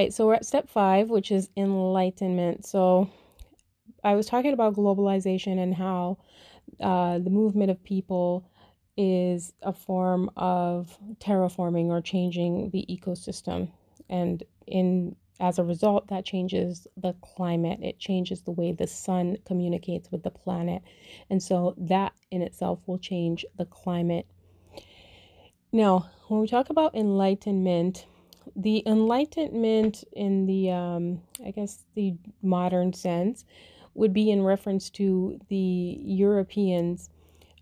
Right, 0.00 0.12
so 0.14 0.26
we're 0.26 0.34
at 0.34 0.46
step 0.46 0.68
five, 0.68 1.10
which 1.10 1.30
is 1.30 1.50
enlightenment. 1.56 2.64
So 2.64 3.10
I 4.02 4.14
was 4.14 4.26
talking 4.26 4.54
about 4.54 4.74
globalization 4.74 5.58
and 5.58 5.74
how 5.74 6.18
uh, 6.80 7.18
the 7.18 7.30
movement 7.30 7.70
of 7.70 7.84
people 7.84 8.48
is 8.96 9.52
a 9.62 9.72
form 9.72 10.30
of 10.36 10.96
terraforming 11.18 11.86
or 11.86 12.00
changing 12.00 12.70
the 12.70 12.86
ecosystem. 12.88 13.70
And 14.08 14.42
in 14.66 15.16
as 15.38 15.58
a 15.58 15.64
result, 15.64 16.08
that 16.08 16.24
changes 16.24 16.86
the 16.98 17.14
climate. 17.22 17.80
It 17.82 17.98
changes 17.98 18.42
the 18.42 18.50
way 18.50 18.72
the 18.72 18.86
sun 18.86 19.38
communicates 19.46 20.10
with 20.10 20.22
the 20.22 20.30
planet. 20.30 20.82
And 21.30 21.42
so 21.42 21.74
that 21.78 22.12
in 22.30 22.42
itself 22.42 22.80
will 22.86 22.98
change 22.98 23.44
the 23.56 23.64
climate. 23.64 24.26
Now, 25.72 26.10
when 26.28 26.40
we 26.40 26.48
talk 26.48 26.68
about 26.68 26.94
enlightenment, 26.94 28.06
the 28.56 28.82
enlightenment 28.86 30.04
in 30.12 30.46
the, 30.46 30.70
um, 30.70 31.20
I 31.44 31.50
guess, 31.50 31.84
the 31.94 32.14
modern 32.42 32.92
sense 32.92 33.44
would 33.94 34.12
be 34.12 34.30
in 34.30 34.42
reference 34.42 34.90
to 34.90 35.38
the 35.48 35.98
Europeans 36.02 37.10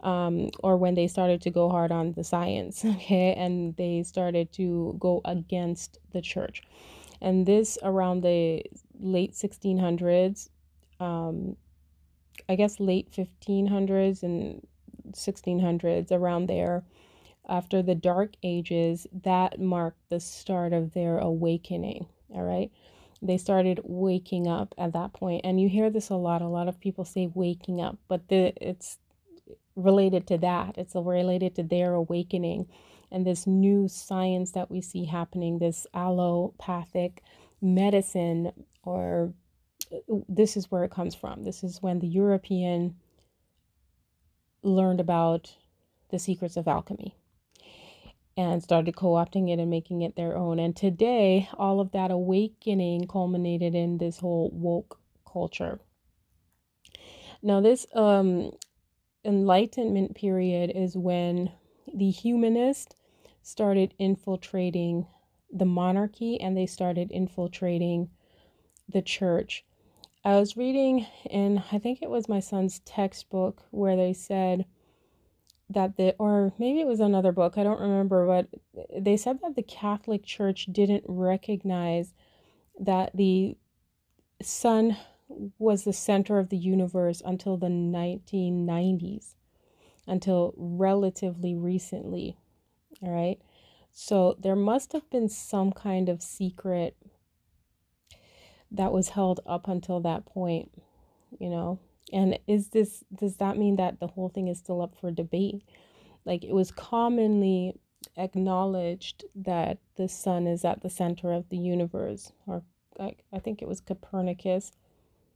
um, 0.00 0.50
or 0.62 0.76
when 0.76 0.94
they 0.94 1.08
started 1.08 1.42
to 1.42 1.50
go 1.50 1.68
hard 1.68 1.90
on 1.90 2.12
the 2.12 2.22
science, 2.22 2.84
okay, 2.84 3.34
and 3.34 3.76
they 3.76 4.02
started 4.02 4.52
to 4.52 4.96
go 4.98 5.20
against 5.24 5.98
the 6.12 6.20
church. 6.20 6.62
And 7.20 7.46
this 7.46 7.78
around 7.82 8.22
the 8.22 8.62
late 9.00 9.32
1600s 9.32 10.48
um, 11.00 11.56
i 12.48 12.54
guess 12.54 12.80
late 12.80 13.10
1500s 13.12 14.22
and 14.22 14.66
1600s 15.12 16.12
around 16.12 16.48
there 16.48 16.84
after 17.48 17.82
the 17.82 17.94
dark 17.94 18.34
ages 18.42 19.06
that 19.24 19.60
marked 19.60 20.08
the 20.10 20.20
start 20.20 20.72
of 20.72 20.92
their 20.92 21.18
awakening 21.18 22.06
all 22.34 22.42
right? 22.42 22.70
They 23.20 23.38
started 23.38 23.80
waking 23.84 24.46
up 24.46 24.74
at 24.78 24.92
that 24.92 25.12
point 25.12 25.42
and 25.44 25.60
you 25.60 25.68
hear 25.68 25.90
this 25.90 26.10
a 26.10 26.14
lot. 26.14 26.42
A 26.42 26.48
lot 26.48 26.68
of 26.68 26.80
people 26.80 27.04
say 27.04 27.28
waking 27.32 27.80
up 27.80 27.98
but 28.08 28.28
the 28.28 28.52
it's 28.60 28.98
related 29.74 30.26
to 30.28 30.38
that. 30.38 30.76
It's 30.78 30.94
related 30.94 31.54
to 31.56 31.62
their 31.62 31.94
awakening 31.94 32.66
and 33.10 33.26
this 33.26 33.46
new 33.46 33.88
science 33.88 34.52
that 34.52 34.70
we 34.70 34.80
see 34.80 35.06
happening, 35.06 35.58
this 35.58 35.86
allopathic 35.94 37.22
medicine, 37.60 38.52
or 38.82 39.32
this 40.28 40.56
is 40.56 40.70
where 40.70 40.84
it 40.84 40.90
comes 40.90 41.14
from. 41.14 41.44
This 41.44 41.64
is 41.64 41.82
when 41.82 42.00
the 42.00 42.06
European 42.06 42.96
learned 44.62 45.00
about 45.00 45.54
the 46.10 46.18
secrets 46.18 46.56
of 46.56 46.68
alchemy 46.68 47.16
and 48.38 48.62
started 48.62 48.94
co 48.94 49.08
opting 49.14 49.50
it 49.50 49.58
and 49.58 49.68
making 49.68 50.02
it 50.02 50.14
their 50.14 50.36
own. 50.36 50.60
And 50.60 50.74
today, 50.74 51.48
all 51.54 51.80
of 51.80 51.90
that 51.90 52.12
awakening 52.12 53.08
culminated 53.08 53.74
in 53.74 53.98
this 53.98 54.20
whole 54.20 54.50
woke 54.54 55.00
culture. 55.30 55.80
Now, 57.42 57.60
this 57.60 57.84
um, 57.94 58.52
enlightenment 59.24 60.14
period 60.14 60.70
is 60.72 60.96
when 60.96 61.50
the 61.92 62.10
humanist 62.10 62.94
started 63.42 63.92
infiltrating 63.98 65.08
the 65.52 65.64
monarchy 65.64 66.40
and 66.40 66.56
they 66.56 66.66
started 66.66 67.10
infiltrating 67.10 68.08
the 68.88 69.02
church. 69.02 69.64
I 70.24 70.36
was 70.38 70.56
reading 70.56 71.06
in, 71.28 71.64
I 71.72 71.78
think 71.78 72.02
it 72.02 72.10
was 72.10 72.28
my 72.28 72.40
son's 72.40 72.78
textbook, 72.80 73.64
where 73.70 73.96
they 73.96 74.12
said 74.12 74.64
that 75.70 75.96
the, 75.96 76.14
or 76.18 76.52
maybe 76.58 76.80
it 76.80 76.86
was 76.86 77.00
another 77.00 77.32
book, 77.32 77.58
I 77.58 77.62
don't 77.62 77.80
remember, 77.80 78.26
but 78.26 78.48
they 78.96 79.16
said 79.16 79.40
that 79.42 79.54
the 79.54 79.62
Catholic 79.62 80.24
Church 80.24 80.66
didn't 80.70 81.04
recognize 81.06 82.14
that 82.80 83.14
the 83.14 83.56
sun 84.42 84.96
was 85.58 85.84
the 85.84 85.92
center 85.92 86.38
of 86.38 86.48
the 86.48 86.56
universe 86.56 87.20
until 87.24 87.56
the 87.56 87.68
1990s, 87.68 89.34
until 90.06 90.54
relatively 90.56 91.54
recently. 91.54 92.38
All 93.02 93.10
right. 93.10 93.38
So 93.92 94.36
there 94.38 94.56
must 94.56 94.92
have 94.92 95.08
been 95.10 95.28
some 95.28 95.72
kind 95.72 96.08
of 96.08 96.22
secret 96.22 96.96
that 98.70 98.92
was 98.92 99.10
held 99.10 99.40
up 99.46 99.68
until 99.68 100.00
that 100.00 100.26
point, 100.26 100.70
you 101.38 101.48
know. 101.48 101.78
And 102.12 102.38
is 102.46 102.68
this 102.68 103.04
does 103.14 103.36
that 103.36 103.56
mean 103.56 103.76
that 103.76 104.00
the 104.00 104.06
whole 104.06 104.28
thing 104.28 104.48
is 104.48 104.58
still 104.58 104.80
up 104.80 104.94
for 105.00 105.10
debate? 105.10 105.62
Like 106.24 106.44
it 106.44 106.54
was 106.54 106.70
commonly 106.70 107.74
acknowledged 108.16 109.24
that 109.34 109.78
the 109.96 110.08
sun 110.08 110.46
is 110.46 110.64
at 110.64 110.82
the 110.82 110.90
center 110.90 111.32
of 111.32 111.48
the 111.48 111.58
universe 111.58 112.32
or 112.46 112.62
I, 112.98 113.14
I 113.32 113.38
think 113.38 113.62
it 113.62 113.68
was 113.68 113.80
Copernicus. 113.80 114.72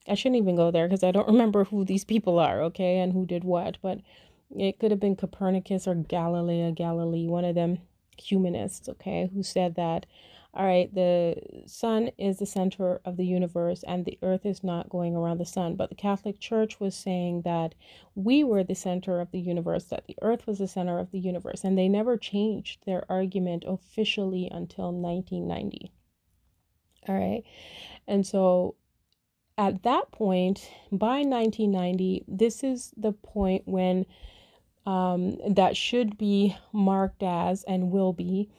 I 0.09 0.15
shouldn't 0.15 0.43
even 0.43 0.57
go 0.57 0.71
there 0.71 0.89
because 0.89 1.05
I 1.05 1.13
don't 1.13 1.27
remember 1.35 1.65
who 1.65 1.85
these 1.85 2.05
people 2.05 2.39
are, 2.39 2.61
okay, 2.63 2.99
and 2.99 3.13
who 3.13 3.25
did 3.27 3.45
what, 3.45 3.79
but 3.83 4.01
it 4.57 4.79
could 4.79 4.91
have 4.91 5.01
been 5.01 5.17
Copernicus 5.17 5.87
or 5.87 5.95
Galileo 5.95 6.73
Galilei, 6.73 7.29
one 7.29 7.45
of 7.45 7.55
them 7.55 7.79
humanists, 8.19 8.89
okay, 8.89 9.31
who 9.33 9.43
said 9.43 9.77
that, 9.77 10.07
all 10.55 10.67
right, 10.67 10.95
the 10.95 11.37
sun 11.67 12.11
is 12.19 12.39
the 12.39 12.45
center 12.45 13.01
of 13.07 13.17
the 13.17 13.25
universe 13.25 13.83
and 13.87 14.05
the 14.05 14.19
earth 14.21 14.45
is 14.45 14.63
not 14.63 14.91
going 14.91 15.17
around 15.17 15.39
the 15.39 15.47
sun. 15.47 15.77
But 15.77 15.89
the 15.89 15.97
Catholic 15.97 16.39
Church 16.41 16.79
was 16.79 16.95
saying 16.95 17.43
that 17.43 17.75
we 18.15 18.45
were 18.45 18.63
the 18.63 18.75
center 18.75 19.21
of 19.21 19.31
the 19.31 19.41
universe, 19.41 19.85
that 19.85 20.07
the 20.07 20.17
earth 20.21 20.47
was 20.47 20.59
the 20.59 20.69
center 20.69 20.99
of 20.99 21.11
the 21.11 21.19
universe. 21.19 21.65
And 21.65 21.79
they 21.79 21.89
never 21.89 22.19
changed 22.19 22.85
their 22.85 23.11
argument 23.11 23.65
officially 23.67 24.51
until 24.53 24.93
1990. 24.93 25.91
All 27.09 27.15
right. 27.15 27.45
And 28.07 28.27
so 28.27 28.75
at 29.57 29.83
that 29.85 30.13
point, 30.13 30.71
by 30.91 31.23
1990, 31.23 32.27
this 32.29 32.63
is 32.63 32.93
the 32.95 33.13
point 33.13 33.63
when 33.65 34.05
um, 34.85 35.39
that 35.55 35.79
should 35.79 36.19
be 36.19 36.57
marked 36.73 37.23
as 37.23 37.65
and 37.65 37.91
will 37.91 38.13
be 38.13 38.51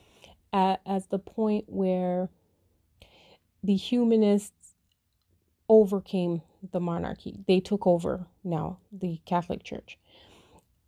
at, 0.54 0.82
as 0.86 1.08
the 1.08 1.20
point 1.20 1.66
where 1.68 2.30
the 3.64 3.76
humanists 3.76 4.76
overcame 5.68 6.42
the 6.72 6.80
monarchy. 6.80 7.40
They 7.48 7.60
took 7.60 7.88
over 7.88 8.28
now 8.44 8.78
the 8.92 9.20
Catholic 9.26 9.64
Church. 9.64 9.98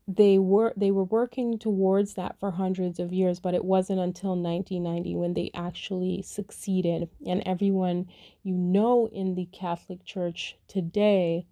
They 0.08 0.38
were 0.38 0.72
they 0.78 0.92
were 0.92 1.04
working 1.04 1.58
towards 1.58 2.14
that 2.14 2.40
for 2.40 2.52
hundreds 2.52 3.00
of 3.00 3.12
years, 3.12 3.40
but 3.40 3.56
it 3.56 3.66
wasn't 3.66 4.00
until 4.00 4.36
1990 4.36 5.16
when 5.16 5.34
they 5.34 5.50
actually 5.56 6.22
succeeded. 6.22 7.10
And 7.26 7.42
everyone 7.46 8.08
you 8.44 8.54
know 8.54 9.08
in 9.08 9.34
the 9.34 9.46
Catholic 9.46 10.06
Church 10.06 10.58
today 10.68 11.48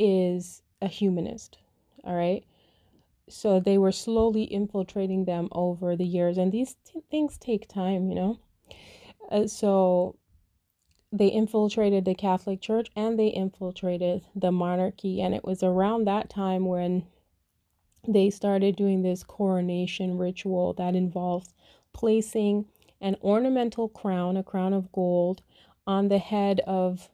is 0.00 0.62
a 0.82 0.88
humanist. 0.88 1.58
All 2.02 2.14
right 2.14 2.44
so 3.30 3.60
they 3.60 3.78
were 3.78 3.92
slowly 3.92 4.44
infiltrating 4.44 5.24
them 5.24 5.48
over 5.52 5.96
the 5.96 6.04
years 6.04 6.38
and 6.38 6.52
these 6.52 6.76
t- 6.84 7.00
things 7.10 7.38
take 7.38 7.68
time 7.68 8.08
you 8.08 8.14
know? 8.14 8.38
Uh, 9.30 9.46
so 9.46 10.16
they 11.12 11.28
infiltrated 11.28 12.04
the 12.04 12.14
catholic 12.14 12.60
church 12.60 12.90
and 12.94 13.18
they 13.18 13.28
infiltrated 13.28 14.22
the 14.34 14.52
monarchy 14.52 15.20
and 15.20 15.34
it 15.34 15.44
was 15.44 15.62
around 15.62 16.04
that 16.06 16.30
time 16.30 16.64
when 16.64 17.04
they 18.06 18.30
started 18.30 18.76
doing 18.76 19.02
this 19.02 19.22
coronation 19.22 20.16
ritual 20.16 20.72
that 20.72 20.94
involves 20.94 21.52
placing 21.92 22.64
an 23.00 23.16
ornamental 23.22 23.88
crown 23.88 24.36
a 24.36 24.42
crown 24.42 24.72
of 24.72 24.90
gold 24.92 25.42
on 25.86 26.08
the 26.08 26.18
head 26.18 26.60
of 26.66 27.08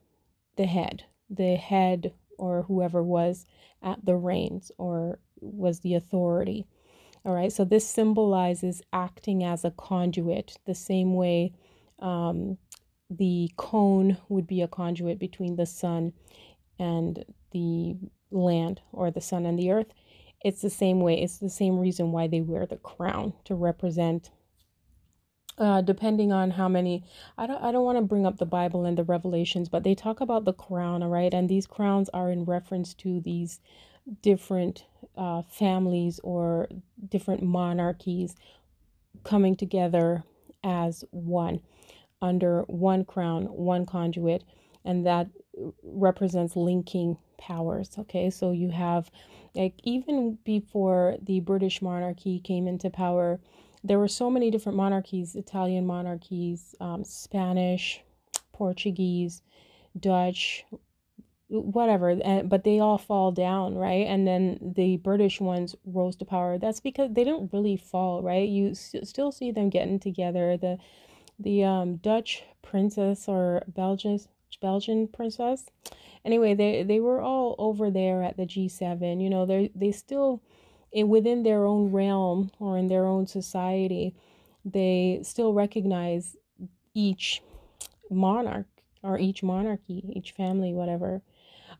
the 0.57 0.67
head 0.67 1.05
the 1.31 1.57
head 1.57 2.13
or 2.39 2.63
whoever 2.63 3.03
was 3.03 3.47
at 3.83 4.05
the 4.05 4.17
reins 4.17 4.71
or 4.79 5.19
was 5.41 5.81
the 5.81 5.95
authority. 5.95 6.67
All 7.25 7.35
right, 7.35 7.53
so 7.53 7.65
this 7.65 7.89
symbolizes 7.89 8.83
acting 8.93 9.43
as 9.43 9.65
a 9.65 9.73
conduit, 9.73 10.59
the 10.65 10.77
same 10.77 11.15
way 11.15 11.53
um, 11.99 12.57
the 13.11 13.51
cone 13.57 14.19
would 14.29 14.47
be 14.47 14.63
a 14.63 14.69
conduit 14.69 15.19
between 15.19 15.57
the 15.57 15.67
sun 15.67 16.13
and 16.79 17.25
the 17.51 17.97
land, 18.31 18.81
or 18.93 19.11
the 19.11 19.21
sun 19.21 19.47
and 19.47 19.59
the 19.59 19.73
earth. 19.73 19.93
It's 20.45 20.63
the 20.63 20.71
same 20.71 21.01
way, 21.01 21.21
it's 21.21 21.39
the 21.39 21.51
same 21.51 21.79
reason 21.79 22.13
why 22.13 22.29
they 22.29 22.41
wear 22.41 22.67
the 22.67 22.77
crown 22.77 23.33
to 23.45 23.55
represent. 23.55 24.31
Uh, 25.59 25.81
depending 25.81 26.33
on 26.33 26.51
how 26.51 26.69
many 26.69 27.03
i 27.39 27.47
don't 27.47 27.63
i 27.63 27.73
don't 27.73 27.87
want 27.87 27.97
to 27.97 28.05
bring 28.05 28.27
up 28.27 28.37
the 28.37 28.45
bible 28.45 28.85
and 28.85 28.99
the 28.99 29.05
revelations 29.05 29.71
but 29.71 29.85
they 29.85 29.95
talk 29.95 30.21
about 30.21 30.45
the 30.45 30.53
crown 30.53 31.03
all 31.03 31.09
right 31.09 31.33
and 31.33 31.49
these 31.49 31.67
crowns 31.67 32.11
are 32.11 32.31
in 32.31 32.45
reference 32.45 32.93
to 32.93 33.23
these 33.23 33.59
different 34.23 34.85
uh, 35.17 35.43
families 35.43 36.21
or 36.23 36.69
different 37.09 37.43
monarchies 37.43 38.35
coming 39.25 39.57
together 39.57 40.23
as 40.63 41.05
one 41.11 41.61
under 42.23 42.63
one 42.63 43.05
crown, 43.05 43.45
one 43.45 43.85
conduit, 43.85 44.43
and 44.85 45.07
that 45.07 45.29
represents 45.83 46.57
linking 46.57 47.17
powers. 47.39 47.91
Okay, 47.99 48.31
so 48.31 48.53
you 48.53 48.71
have 48.71 49.11
like 49.55 49.75
even 49.85 50.39
before 50.45 51.17
the 51.23 51.41
British 51.41 51.83
monarchy 51.83 52.41
came 52.41 52.67
into 52.67 52.91
power, 52.91 53.41
there 53.85 53.99
were 53.99 54.09
so 54.09 54.31
many 54.31 54.51
different 54.51 54.77
monarchies 54.77 55.35
Italian 55.35 55.87
monarchies, 55.87 56.75
um, 56.81 57.05
Spanish, 57.05 58.01
Portuguese, 58.53 59.43
Dutch, 59.99 60.65
whatever 61.49 62.11
and 62.11 62.49
but 62.49 62.65
they 62.65 62.81
all 62.81 62.99
fall 62.99 63.31
down 63.33 63.75
right? 63.77 64.07
And 64.07 64.27
then 64.27 64.59
the 64.77 64.97
british 64.99 65.41
ones 65.41 65.75
rose 65.85 66.17
to 66.17 66.25
power. 66.25 66.59
That's 66.59 66.81
because 66.81 67.13
they 67.13 67.25
didn't 67.25 67.53
really 67.53 67.77
fall 67.77 68.23
right? 68.23 68.49
You 68.49 68.71
s- 68.71 68.95
still 69.05 69.31
see 69.33 69.51
them 69.53 69.71
getting 69.71 69.99
together. 70.01 70.57
The 70.57 70.79
the 71.39 71.65
um 71.65 71.97
dutch 71.97 72.45
princess 72.63 73.29
or 73.29 73.63
belgian 73.69 74.21
belgian 74.61 75.09
princess. 75.09 75.67
Anyway 76.25 76.55
they 76.55 76.83
they 76.83 77.01
were 77.01 77.21
all 77.21 77.55
over 77.59 77.91
there 77.91 78.23
at 78.23 78.37
the 78.37 78.47
g7 78.47 79.21
you 79.21 79.31
know 79.31 79.47
they 79.47 79.71
they 79.75 79.93
still 79.93 80.43
in 80.93 81.09
within 81.09 81.43
their 81.43 81.65
own 81.67 81.93
realm 81.93 82.51
or 82.59 82.79
in 82.79 82.89
their 82.89 83.07
own 83.07 83.27
society 83.27 84.15
they 84.65 85.21
still 85.23 85.53
recognize 85.53 86.37
each 86.95 87.43
monarch 88.11 88.67
or 89.03 89.19
each 89.19 89.43
monarchy 89.43 90.05
each 90.15 90.33
family 90.33 90.73
whatever 90.73 91.23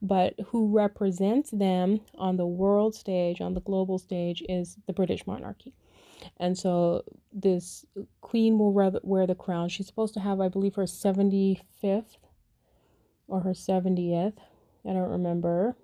but 0.03 0.35
who 0.49 0.69
represents 0.69 1.51
them 1.51 2.01
on 2.17 2.37
the 2.37 2.47
world 2.47 2.95
stage, 2.95 3.41
on 3.41 3.55
the 3.55 3.61
global 3.61 3.99
stage, 3.99 4.43
is 4.49 4.77
the 4.87 4.93
British 4.93 5.27
monarchy. 5.27 5.73
And 6.39 6.57
so 6.57 7.05
this 7.33 7.85
queen 8.21 8.59
will 8.59 8.73
wear 8.73 9.27
the 9.27 9.35
crown. 9.35 9.69
She's 9.69 9.87
supposed 9.87 10.15
to 10.15 10.21
have, 10.21 10.41
I 10.41 10.49
believe, 10.49 10.75
her 10.75 10.85
75th 10.85 12.17
or 13.29 13.41
her 13.41 13.53
70th. 13.53 14.39
I 14.85 14.93
don't 14.93 15.11
remember. 15.11 15.77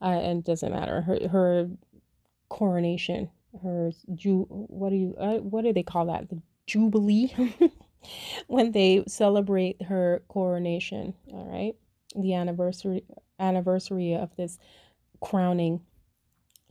Uh, 0.00 0.20
and 0.20 0.40
it 0.40 0.44
doesn't 0.44 0.72
matter. 0.72 1.02
Her, 1.02 1.28
her 1.28 1.70
coronation, 2.48 3.30
her 3.62 3.90
ju 4.14 4.46
what 4.48 4.90
do 4.90 4.96
you 4.96 5.14
uh, 5.18 5.38
what 5.38 5.62
do 5.62 5.72
they 5.72 5.82
call 5.82 6.06
that? 6.06 6.28
The 6.28 6.40
jubilee 6.66 7.32
when 8.46 8.72
they 8.72 9.02
celebrate 9.08 9.82
her 9.82 10.22
coronation. 10.28 11.14
All 11.32 11.46
right 11.50 11.74
the 12.14 12.34
anniversary 12.34 13.04
anniversary 13.38 14.14
of 14.14 14.34
this 14.36 14.58
crowning. 15.20 15.80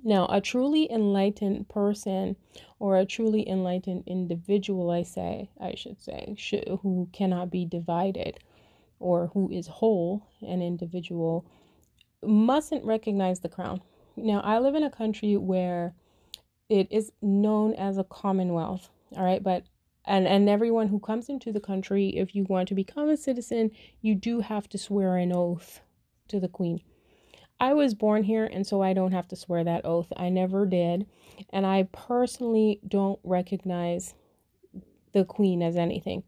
Now, 0.03 0.27
a 0.29 0.39
truly 0.39 0.91
enlightened 0.91 1.67
person 1.67 2.35
or 2.79 2.97
a 2.97 3.05
truly 3.05 3.47
enlightened 3.47 4.03
individual, 4.05 4.91
I 4.91 5.03
say, 5.03 5.49
I 5.59 5.75
should 5.75 5.99
say, 6.01 6.35
who 6.81 7.09
cannot 7.11 7.49
be 7.49 7.65
divided 7.65 8.39
or 8.99 9.27
who 9.33 9.49
is 9.51 9.67
whole, 9.67 10.23
an 10.41 10.61
individual, 10.61 11.45
mustn't 12.23 12.85
recognize 12.85 13.39
the 13.39 13.49
crown. 13.49 13.81
Now, 14.15 14.41
I 14.41 14.59
live 14.59 14.75
in 14.75 14.83
a 14.83 14.91
country 14.91 15.37
where 15.37 15.93
it 16.69 16.87
is 16.91 17.11
known 17.21 17.73
as 17.73 17.97
a 17.97 18.03
commonwealth, 18.03 18.89
all 19.15 19.23
right, 19.23 19.43
but 19.43 19.63
and 20.05 20.27
and 20.27 20.49
everyone 20.49 20.87
who 20.87 20.99
comes 20.99 21.29
into 21.29 21.51
the 21.51 21.59
country 21.59 22.09
if 22.09 22.35
you 22.35 22.43
want 22.45 22.67
to 22.67 22.75
become 22.75 23.09
a 23.09 23.17
citizen 23.17 23.71
you 24.01 24.15
do 24.15 24.39
have 24.41 24.67
to 24.69 24.77
swear 24.77 25.17
an 25.17 25.31
oath 25.33 25.81
to 26.27 26.39
the 26.39 26.47
queen. 26.47 26.81
I 27.59 27.73
was 27.73 27.93
born 27.93 28.23
here 28.23 28.45
and 28.45 28.65
so 28.67 28.81
i 28.81 28.93
don't 28.93 29.13
have 29.13 29.27
to 29.29 29.35
swear 29.35 29.63
that 29.63 29.85
oath. 29.85 30.11
I 30.17 30.29
never 30.29 30.65
did. 30.65 31.05
And 31.51 31.65
i 31.65 31.87
personally 31.91 32.79
don't 32.87 33.19
recognize 33.23 34.13
the 35.13 35.23
queen 35.25 35.61
as 35.61 35.77
anything. 35.77 36.23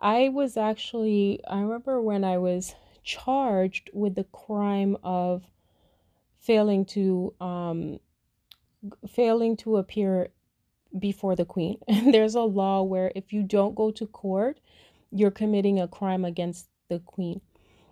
I 0.00 0.28
was 0.28 0.56
actually 0.56 1.40
i 1.48 1.60
remember 1.60 2.00
when 2.00 2.24
i 2.24 2.38
was 2.38 2.74
charged 3.02 3.90
with 3.92 4.14
the 4.14 4.24
crime 4.24 4.96
of 5.02 5.42
failing 6.38 6.84
to 6.84 7.34
um 7.40 7.98
failing 9.08 9.56
to 9.56 9.76
appear 9.76 10.28
before 10.96 11.36
the 11.36 11.44
queen. 11.44 11.78
There's 11.88 12.34
a 12.34 12.42
law 12.42 12.82
where 12.82 13.12
if 13.14 13.32
you 13.32 13.42
don't 13.42 13.74
go 13.74 13.90
to 13.90 14.06
court, 14.06 14.60
you're 15.10 15.30
committing 15.30 15.80
a 15.80 15.88
crime 15.88 16.24
against 16.24 16.68
the 16.88 17.00
queen. 17.00 17.40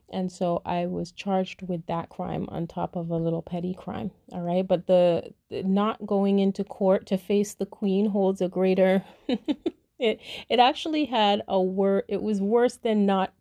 And 0.08 0.30
so 0.30 0.62
I 0.64 0.86
was 0.86 1.10
charged 1.10 1.62
with 1.62 1.86
that 1.86 2.10
crime 2.10 2.46
on 2.48 2.68
top 2.68 2.94
of 2.94 3.10
a 3.10 3.16
little 3.16 3.42
petty 3.42 3.74
crime. 3.74 4.12
All 4.30 4.42
right. 4.42 4.66
But 4.66 4.86
the, 4.86 5.34
the 5.50 5.64
not 5.64 6.06
going 6.06 6.38
into 6.38 6.62
court 6.62 7.06
to 7.06 7.18
face 7.18 7.54
the 7.54 7.66
queen 7.66 8.10
holds 8.10 8.40
a 8.40 8.48
greater 8.48 9.04
it 9.98 10.20
it 10.48 10.58
actually 10.58 11.06
had 11.06 11.42
a 11.48 11.60
word 11.60 12.04
it 12.08 12.22
was 12.22 12.40
worse 12.40 12.76
than 12.76 13.06
not 13.06 13.32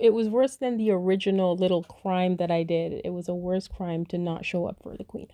it 0.00 0.12
was 0.12 0.28
worse 0.28 0.56
than 0.56 0.76
the 0.76 0.90
original 0.90 1.56
little 1.56 1.84
crime 1.84 2.36
that 2.38 2.50
I 2.50 2.64
did. 2.64 3.00
It 3.04 3.10
was 3.10 3.28
a 3.28 3.34
worse 3.34 3.68
crime 3.68 4.04
to 4.06 4.18
not 4.18 4.44
show 4.44 4.66
up 4.66 4.76
for 4.82 4.96
the 4.96 5.04
queen. 5.04 5.28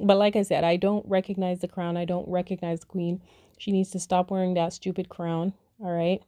But 0.00 0.18
like 0.18 0.36
I 0.36 0.42
said, 0.42 0.64
I 0.64 0.76
don't 0.76 1.06
recognize 1.08 1.60
the 1.60 1.68
crown. 1.68 1.96
I 1.96 2.04
don't 2.04 2.28
recognize 2.28 2.80
the 2.80 2.86
queen. 2.86 3.20
She 3.58 3.72
needs 3.72 3.90
to 3.90 4.00
stop 4.00 4.30
wearing 4.30 4.54
that 4.54 4.72
stupid 4.72 5.08
crown. 5.08 5.52
All 5.80 5.92
right. 5.92 6.22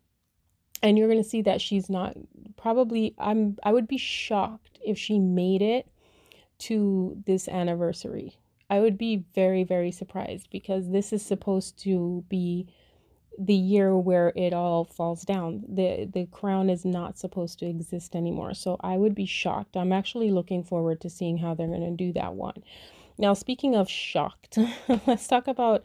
And 0.83 0.99
you're 0.99 1.09
going 1.09 1.23
to 1.23 1.29
see 1.29 1.43
that 1.43 1.61
she's 1.61 1.89
not 1.89 2.15
probably 2.57 3.15
I'm 3.19 3.57
I 3.63 3.73
would 3.73 3.89
be 3.89 3.97
shocked 3.97 4.79
if 4.85 4.99
she 4.99 5.19
made 5.19 5.63
it 5.63 5.89
to 6.59 7.23
this 7.27 7.49
anniversary. 7.49 8.37
I 8.69 8.81
would 8.81 8.99
be 8.99 9.25
very 9.35 9.65
very 9.65 9.91
surprised 9.91 10.49
because 10.51 10.91
this 10.91 11.13
is 11.13 11.25
supposed 11.25 11.79
to 11.85 12.25
be 12.29 12.67
the 13.39 13.55
year 13.55 13.97
where 13.97 14.33
it 14.37 14.53
all 14.53 14.85
falls 14.85 15.23
down. 15.23 15.65
The 15.69 16.09
the 16.13 16.27
crown 16.27 16.71
is 16.71 16.85
not 16.85 17.19
supposed 17.19 17.59
to 17.61 17.67
exist 17.67 18.15
anymore. 18.15 18.55
So 18.55 18.77
I 18.81 18.97
would 18.97 19.15
be 19.15 19.27
shocked. 19.27 19.77
I'm 19.77 19.93
actually 19.93 20.31
looking 20.31 20.63
forward 20.63 21.01
to 21.01 21.11
seeing 21.11 21.39
how 21.39 21.55
they're 21.55 21.67
going 21.67 21.97
to 21.97 22.05
do 22.05 22.13
that 22.13 22.35
one. 22.35 22.63
Now, 23.17 23.35
speaking 23.35 23.77
of 23.77 23.89
shocked, 23.89 24.59
let's 25.07 25.27
talk 25.27 25.47
about 25.47 25.83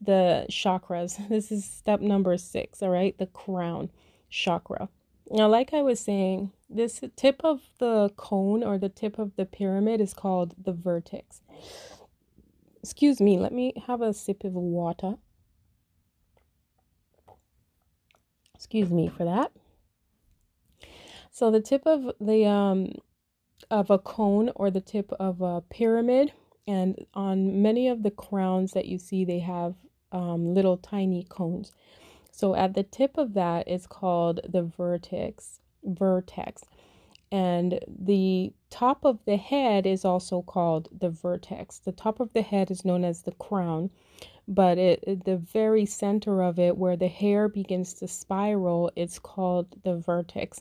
the 0.00 0.46
chakras. 0.50 1.18
This 1.28 1.52
is 1.52 1.64
step 1.64 2.00
number 2.00 2.36
six, 2.36 2.82
all 2.82 2.90
right? 2.90 3.16
The 3.16 3.26
crown 3.26 3.90
chakra. 4.28 4.88
Now, 5.30 5.48
like 5.48 5.72
I 5.72 5.82
was 5.82 6.00
saying, 6.00 6.52
this 6.68 7.02
tip 7.16 7.40
of 7.44 7.60
the 7.78 8.10
cone 8.16 8.64
or 8.64 8.78
the 8.78 8.88
tip 8.88 9.18
of 9.18 9.36
the 9.36 9.46
pyramid 9.46 10.00
is 10.00 10.12
called 10.12 10.54
the 10.62 10.72
vertex. 10.72 11.40
Excuse 12.82 13.20
me, 13.20 13.38
let 13.38 13.52
me 13.52 13.72
have 13.86 14.02
a 14.02 14.12
sip 14.12 14.42
of 14.44 14.54
water. 14.54 15.14
Excuse 18.54 18.90
me 18.90 19.08
for 19.08 19.24
that. 19.24 19.52
So 21.30 21.50
the 21.50 21.60
tip 21.60 21.82
of 21.86 22.12
the 22.20 22.44
um 22.46 22.92
of 23.70 23.90
a 23.90 23.98
cone 23.98 24.50
or 24.54 24.70
the 24.70 24.80
tip 24.80 25.12
of 25.18 25.40
a 25.40 25.62
pyramid 25.62 26.32
and 26.66 27.06
on 27.14 27.62
many 27.62 27.88
of 27.88 28.02
the 28.02 28.10
crowns 28.10 28.72
that 28.72 28.86
you 28.86 28.98
see, 28.98 29.24
they 29.24 29.40
have 29.40 29.74
um, 30.12 30.54
little 30.54 30.76
tiny 30.76 31.24
cones. 31.28 31.72
So 32.30 32.54
at 32.54 32.74
the 32.74 32.82
tip 32.82 33.18
of 33.18 33.34
that 33.34 33.68
is 33.68 33.86
called 33.86 34.40
the 34.48 34.62
vertex, 34.62 35.60
vertex. 35.84 36.64
And 37.30 37.80
the 37.86 38.52
top 38.70 39.04
of 39.04 39.18
the 39.24 39.36
head 39.36 39.86
is 39.86 40.04
also 40.04 40.42
called 40.42 40.88
the 40.96 41.10
vertex. 41.10 41.78
The 41.78 41.92
top 41.92 42.20
of 42.20 42.32
the 42.32 42.42
head 42.42 42.70
is 42.70 42.84
known 42.84 43.04
as 43.04 43.22
the 43.22 43.32
crown, 43.32 43.90
but 44.46 44.76
it, 44.76 45.24
the 45.24 45.38
very 45.38 45.86
center 45.86 46.42
of 46.42 46.58
it, 46.58 46.76
where 46.76 46.96
the 46.96 47.08
hair 47.08 47.48
begins 47.48 47.94
to 47.94 48.08
spiral, 48.08 48.90
it's 48.96 49.18
called 49.18 49.66
the 49.82 49.96
vertex. 49.96 50.60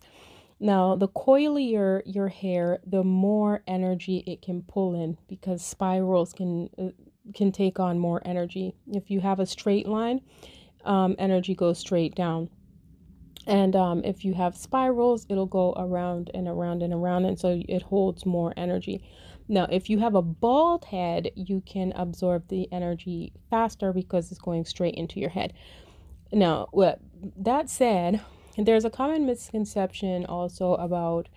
Now, 0.63 0.95
the 0.95 1.07
coilier 1.07 2.03
your 2.05 2.27
hair, 2.27 2.81
the 2.85 3.03
more 3.03 3.63
energy 3.65 4.23
it 4.27 4.43
can 4.43 4.61
pull 4.61 4.93
in 4.93 5.17
because 5.27 5.65
spirals 5.65 6.33
can 6.33 6.69
uh, 6.77 6.89
can 7.33 7.51
take 7.51 7.79
on 7.79 7.97
more 7.97 8.21
energy. 8.25 8.75
If 8.91 9.09
you 9.09 9.21
have 9.21 9.39
a 9.39 9.47
straight 9.47 9.87
line, 9.87 10.21
um, 10.85 11.15
energy 11.17 11.55
goes 11.55 11.79
straight 11.79 12.13
down. 12.13 12.47
And 13.47 13.75
um, 13.75 14.03
if 14.03 14.23
you 14.23 14.35
have 14.35 14.55
spirals, 14.55 15.25
it'll 15.29 15.47
go 15.47 15.73
around 15.77 16.29
and 16.35 16.47
around 16.47 16.83
and 16.83 16.93
around, 16.93 17.25
and 17.25 17.39
so 17.39 17.59
it 17.67 17.81
holds 17.81 18.23
more 18.23 18.53
energy. 18.55 19.03
Now, 19.47 19.65
if 19.71 19.89
you 19.89 19.97
have 19.97 20.13
a 20.13 20.21
bald 20.21 20.85
head, 20.85 21.31
you 21.35 21.61
can 21.65 21.91
absorb 21.93 22.47
the 22.49 22.71
energy 22.71 23.33
faster 23.49 23.91
because 23.93 24.29
it's 24.29 24.39
going 24.39 24.65
straight 24.65 24.93
into 24.93 25.19
your 25.19 25.31
head. 25.31 25.53
Now, 26.31 26.67
what 26.71 26.99
that 27.37 27.67
said, 27.67 28.21
there's 28.65 28.85
a 28.85 28.89
common 28.89 29.25
misconception 29.25 30.25
also 30.25 30.75
about 30.75 31.29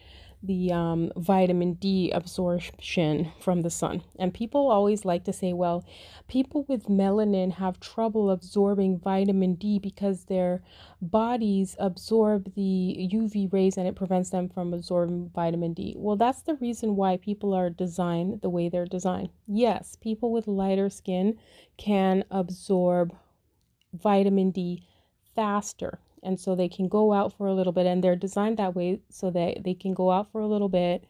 the 0.44 0.70
um, 0.70 1.10
vitamin 1.16 1.74
D 1.74 2.10
absorption 2.10 3.32
from 3.40 3.62
the 3.62 3.70
sun. 3.70 4.02
And 4.18 4.34
people 4.34 4.70
always 4.70 5.04
like 5.04 5.24
to 5.24 5.32
say, 5.32 5.54
well, 5.54 5.84
people 6.28 6.66
with 6.68 6.86
melanin 6.86 7.52
have 7.54 7.80
trouble 7.80 8.30
absorbing 8.30 8.98
vitamin 8.98 9.54
D 9.54 9.78
because 9.78 10.24
their 10.24 10.62
bodies 11.00 11.76
absorb 11.78 12.54
the 12.54 13.08
UV 13.12 13.52
rays 13.52 13.78
and 13.78 13.88
it 13.88 13.96
prevents 13.96 14.30
them 14.30 14.48
from 14.50 14.74
absorbing 14.74 15.30
vitamin 15.34 15.72
D. 15.72 15.94
Well, 15.96 16.16
that's 16.16 16.42
the 16.42 16.56
reason 16.56 16.96
why 16.96 17.16
people 17.16 17.54
are 17.54 17.70
designed 17.70 18.42
the 18.42 18.50
way 18.50 18.68
they're 18.68 18.84
designed. 18.84 19.30
Yes, 19.46 19.96
people 20.00 20.30
with 20.30 20.46
lighter 20.46 20.90
skin 20.90 21.38
can 21.78 22.24
absorb 22.30 23.16
vitamin 23.94 24.50
D 24.50 24.86
faster 25.34 26.00
and 26.24 26.40
so 26.40 26.54
they 26.54 26.68
can 26.68 26.88
go 26.88 27.12
out 27.12 27.32
for 27.32 27.46
a 27.46 27.54
little 27.54 27.72
bit 27.72 27.86
and 27.86 28.02
they're 28.02 28.16
designed 28.16 28.56
that 28.56 28.74
way 28.74 29.00
so 29.10 29.30
that 29.30 29.62
they 29.64 29.74
can 29.74 29.94
go 29.94 30.10
out 30.10 30.30
for 30.32 30.40
a 30.40 30.46
little 30.46 30.68
bit 30.68 31.04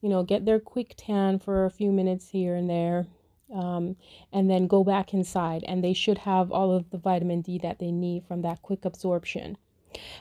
you 0.00 0.08
know 0.08 0.22
get 0.22 0.44
their 0.44 0.60
quick 0.60 0.94
tan 0.96 1.38
for 1.38 1.64
a 1.64 1.70
few 1.70 1.90
minutes 1.90 2.28
here 2.28 2.54
and 2.54 2.68
there 2.68 3.06
um, 3.52 3.96
and 4.32 4.50
then 4.50 4.66
go 4.66 4.84
back 4.84 5.14
inside, 5.14 5.64
and 5.66 5.82
they 5.82 5.94
should 5.94 6.18
have 6.18 6.52
all 6.52 6.70
of 6.70 6.90
the 6.90 6.98
vitamin 6.98 7.40
D 7.40 7.58
that 7.58 7.78
they 7.78 7.90
need 7.90 8.24
from 8.24 8.42
that 8.42 8.62
quick 8.62 8.84
absorption. 8.84 9.56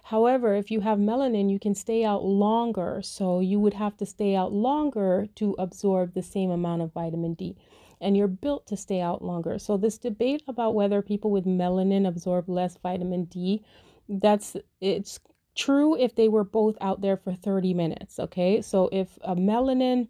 However, 0.03 0.55
if 0.55 0.71
you 0.71 0.79
have 0.81 0.97
melanin, 0.97 1.49
you 1.49 1.59
can 1.59 1.75
stay 1.75 2.05
out 2.05 2.23
longer. 2.23 3.01
So 3.03 3.41
you 3.41 3.59
would 3.59 3.73
have 3.73 3.97
to 3.97 4.05
stay 4.05 4.33
out 4.33 4.53
longer 4.53 5.27
to 5.35 5.55
absorb 5.59 6.13
the 6.13 6.23
same 6.23 6.51
amount 6.51 6.83
of 6.83 6.93
vitamin 6.93 7.33
D. 7.33 7.57
And 7.99 8.15
you're 8.15 8.27
built 8.27 8.65
to 8.67 8.77
stay 8.77 9.01
out 9.01 9.21
longer. 9.21 9.59
So 9.59 9.75
this 9.75 9.97
debate 9.97 10.43
about 10.47 10.73
whether 10.73 11.01
people 11.01 11.31
with 11.31 11.45
melanin 11.45 12.07
absorb 12.07 12.47
less 12.47 12.77
vitamin 12.77 13.25
D, 13.25 13.61
that's 14.09 14.55
it's 14.81 15.19
true 15.55 15.97
if 15.97 16.15
they 16.15 16.27
were 16.27 16.43
both 16.43 16.77
out 16.81 17.01
there 17.01 17.17
for 17.17 17.33
30 17.33 17.73
minutes. 17.73 18.19
Okay. 18.19 18.61
So 18.61 18.89
if 18.91 19.17
a 19.21 19.35
melanin 19.35 20.07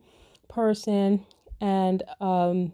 person 0.50 1.26
and 1.60 2.04
um 2.20 2.74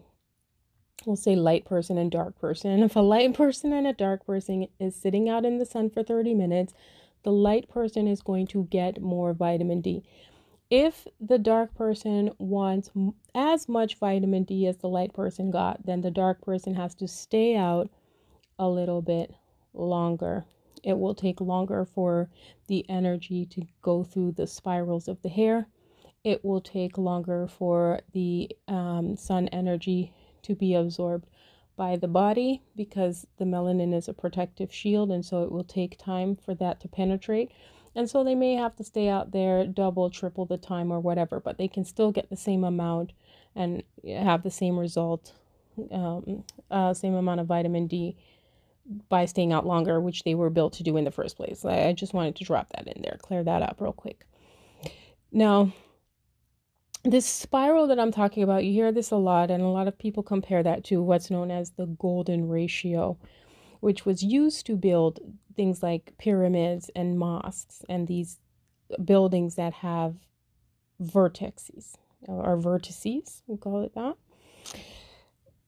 we'll 1.06 1.16
say 1.16 1.36
light 1.36 1.66
person 1.66 1.98
and 1.98 2.12
dark 2.12 2.40
person. 2.40 2.84
If 2.84 2.96
a 2.96 3.02
light 3.02 3.34
person 3.38 3.74
and 3.74 3.88
a 3.88 3.94
dark 3.94 4.26
person 4.26 4.68
is 4.80 4.96
sitting 4.96 5.30
out 5.30 5.46
in 5.46 5.58
the 5.58 5.66
sun 5.66 5.90
for 5.90 6.04
30 6.04 6.34
minutes, 6.34 6.74
the 7.24 7.32
light 7.32 7.70
person 7.70 8.08
is 8.08 8.22
going 8.22 8.48
to 8.48 8.66
get 8.66 9.02
more 9.02 9.34
vitamin 9.34 9.82
D. 9.82 10.04
If 10.70 11.08
the 11.20 11.38
dark 11.38 11.76
person 11.76 12.32
wants 12.40 12.90
as 13.36 13.70
much 13.70 14.00
vitamin 14.00 14.44
D 14.44 14.66
as 14.68 14.78
the 14.78 14.90
light 14.90 15.14
person 15.14 15.52
got, 15.52 15.86
then 15.86 16.02
the 16.02 16.12
dark 16.12 16.42
person 16.42 16.74
has 16.76 16.96
to 16.96 17.08
stay 17.08 17.56
out 17.56 17.90
a 18.58 18.68
little 18.68 19.02
bit 19.02 19.34
longer. 19.74 20.46
It 20.84 21.00
will 21.00 21.16
take 21.16 21.40
longer 21.40 21.86
for 21.86 22.30
the 22.68 22.86
energy 22.90 23.46
to 23.48 23.66
go 23.82 24.04
through 24.04 24.34
the 24.34 24.48
spirals 24.48 25.08
of 25.08 25.22
the 25.22 25.30
hair. 25.30 25.68
It 26.24 26.44
will 26.44 26.62
take 26.62 26.98
longer 26.98 27.48
for 27.48 28.02
the 28.12 28.50
um, 28.68 29.16
sun 29.16 29.48
energy 29.50 30.14
to 30.44 30.56
be 30.56 30.74
absorbed 30.74 31.28
by 31.76 31.96
the 31.96 32.08
body 32.08 32.62
because 32.76 33.26
the 33.38 33.46
melanin 33.46 33.94
is 33.94 34.08
a 34.08 34.14
protective 34.14 34.72
shield 34.74 35.12
and 35.12 35.26
so 35.26 35.44
it 35.44 35.52
will 35.52 35.64
take 35.64 35.98
time 35.98 36.36
for 36.36 36.54
that 36.56 36.80
to 36.82 36.88
penetrate. 36.88 37.52
And 37.96 38.10
so 38.10 38.24
they 38.24 38.36
may 38.36 38.56
have 38.56 38.76
to 38.78 38.84
stay 38.84 39.08
out 39.08 39.32
there 39.32 39.66
double, 39.66 40.10
triple 40.10 40.46
the 40.46 40.58
time 40.58 40.92
or 40.92 41.00
whatever, 41.00 41.40
but 41.40 41.58
they 41.58 41.68
can 41.68 41.86
still 41.86 42.12
get 42.12 42.30
the 42.30 42.38
same 42.38 42.64
amount 42.64 43.14
and 43.56 43.84
have 44.06 44.44
the 44.44 44.52
same 44.52 44.78
result, 44.80 45.34
um, 45.92 46.44
uh, 46.72 46.94
same 46.94 47.14
amount 47.14 47.40
of 47.40 47.48
vitamin 47.48 47.88
D 47.88 48.18
by 49.10 49.26
staying 49.26 49.54
out 49.54 49.66
longer, 49.66 50.00
which 50.02 50.24
they 50.24 50.36
were 50.36 50.50
built 50.50 50.74
to 50.74 50.84
do 50.84 50.98
in 50.98 51.06
the 51.06 51.12
first 51.12 51.38
place. 51.38 51.64
I 51.64 51.94
just 51.94 52.14
wanted 52.14 52.36
to 52.36 52.44
drop 52.44 52.70
that 52.76 52.88
in 52.88 53.02
there, 53.02 53.18
clear 53.22 53.44
that 53.44 53.62
up 53.62 53.78
real 53.80 53.94
quick. 53.94 54.26
Now, 55.32 55.72
this 57.04 57.26
spiral 57.26 57.88
that 57.88 58.00
I'm 58.00 58.12
talking 58.12 58.44
about, 58.44 58.64
you 58.64 58.72
hear 58.74 58.92
this 58.92 59.12
a 59.12 59.18
lot, 59.18 59.52
and 59.52 59.64
a 59.64 59.68
lot 59.68 59.88
of 59.88 59.98
people 59.98 60.24
compare 60.24 60.64
that 60.64 60.84
to 60.86 61.02
what's 61.02 61.30
known 61.30 61.52
as 61.52 61.72
the 61.72 61.86
golden 61.86 62.48
ratio, 62.48 63.18
which 63.80 64.06
was 64.06 64.24
used 64.24 64.66
to 64.68 64.76
build 64.76 65.20
things 65.56 65.84
like 65.84 66.14
pyramids 66.18 66.90
and 66.96 67.18
mosques 67.18 67.84
and 67.90 68.08
these 68.08 68.40
buildings 69.04 69.56
that 69.56 69.74
have 69.74 70.16
vertices 71.02 71.94
or 72.22 72.58
vertices, 72.58 73.42
we 73.48 73.58
call 73.58 73.84
it 73.84 73.94
that. 73.96 74.16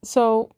So 0.03 0.51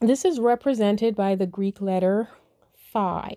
this 0.00 0.24
is 0.24 0.38
represented 0.38 1.14
by 1.14 1.34
the 1.34 1.46
Greek 1.46 1.80
letter 1.80 2.28
phi, 2.76 3.34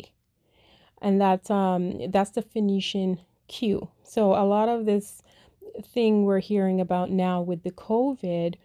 and 1.02 1.20
that's 1.20 1.50
um 1.50 2.12
that's 2.12 2.32
the 2.32 2.42
Phoenician 2.42 3.20
Q. 3.48 3.90
So 4.04 4.34
a 4.34 4.46
lot 4.46 4.70
of 4.70 4.86
this 4.86 5.22
thing 5.84 6.24
we're 6.26 6.40
hearing 6.40 6.82
about 6.82 7.10
now 7.10 7.42
with 7.42 7.64
the 7.64 7.72
COVID 7.72 8.56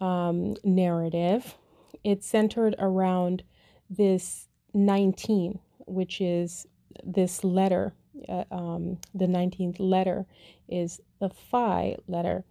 um, 0.00 0.54
narrative, 0.64 1.56
it's 2.02 2.26
centered 2.26 2.74
around 2.78 3.42
this 3.88 4.48
19, 4.72 5.58
which 5.86 6.20
is 6.20 6.66
this 7.02 7.44
letter. 7.44 7.94
Uh, 8.28 8.44
um, 8.50 8.98
the 9.12 9.26
19th 9.26 9.76
letter 9.78 10.26
is 10.68 11.00
the 11.20 11.28
phi 11.28 11.96
letter. 12.06 12.44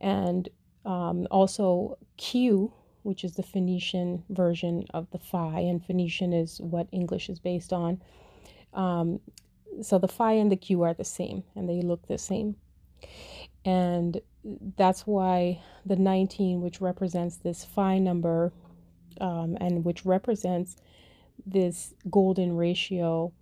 And 0.00 0.48
um, 0.84 1.26
also 1.30 1.98
Q, 2.16 2.72
which 3.06 3.22
is 3.22 3.34
the 3.34 3.42
Phoenician 3.42 4.24
version 4.28 4.84
of 4.92 5.08
the 5.12 5.18
phi, 5.18 5.60
and 5.60 5.84
Phoenician 5.84 6.32
is 6.32 6.60
what 6.60 6.88
English 6.90 7.28
is 7.28 7.38
based 7.38 7.72
on. 7.72 8.02
Um, 8.74 9.20
so 9.80 9.98
the 9.98 10.08
phi 10.08 10.32
and 10.32 10.50
the 10.50 10.56
Q 10.56 10.82
are 10.82 10.92
the 10.92 11.04
same, 11.04 11.44
and 11.54 11.68
they 11.68 11.80
look 11.80 12.08
the 12.08 12.18
same. 12.18 12.56
And 13.64 14.20
that's 14.76 15.06
why 15.06 15.60
the 15.84 15.96
19, 15.96 16.60
which 16.60 16.80
represents 16.80 17.36
this 17.36 17.64
phi 17.64 17.98
number 17.98 18.52
um, 19.20 19.56
and 19.60 19.84
which 19.84 20.04
represents 20.04 20.76
this 21.46 21.94
golden 22.10 22.56
ratio, 22.56 23.32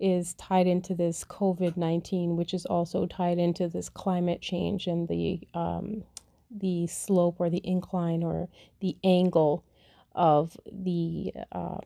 is 0.00 0.34
tied 0.34 0.66
into 0.66 0.94
this 0.94 1.22
COVID 1.24 1.76
19, 1.76 2.36
which 2.36 2.54
is 2.54 2.64
also 2.64 3.06
tied 3.06 3.38
into 3.38 3.68
this 3.68 3.88
climate 3.90 4.40
change 4.40 4.86
and 4.86 5.06
the, 5.08 5.40
um, 5.54 6.02
the 6.50 6.86
slope 6.86 7.36
or 7.38 7.50
the 7.50 7.62
incline 7.64 8.22
or 8.22 8.48
the 8.80 8.96
angle 9.04 9.64
of 10.14 10.56
the 10.70 11.32
um, 11.52 11.80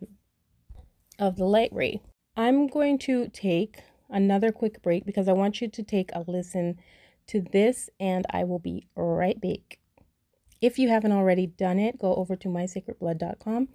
of 1.18 1.36
the 1.36 1.44
light 1.44 1.70
ray. 1.72 2.00
I'm 2.36 2.66
going 2.66 2.98
to 3.00 3.28
take 3.28 3.82
another 4.08 4.52
quick 4.52 4.82
break 4.82 5.04
because 5.04 5.28
I 5.28 5.32
want 5.32 5.60
you 5.60 5.68
to 5.68 5.82
take 5.82 6.10
a 6.12 6.24
listen 6.26 6.78
to 7.28 7.40
this 7.40 7.90
and 7.98 8.24
I 8.30 8.44
will 8.44 8.58
be 8.58 8.86
right 8.96 9.40
back. 9.40 9.78
If 10.60 10.78
you 10.78 10.88
haven't 10.88 11.12
already 11.12 11.46
done 11.46 11.78
it, 11.78 11.98
go 11.98 12.14
over 12.14 12.36
to 12.36 12.48
mysacredblood.com, 12.48 13.68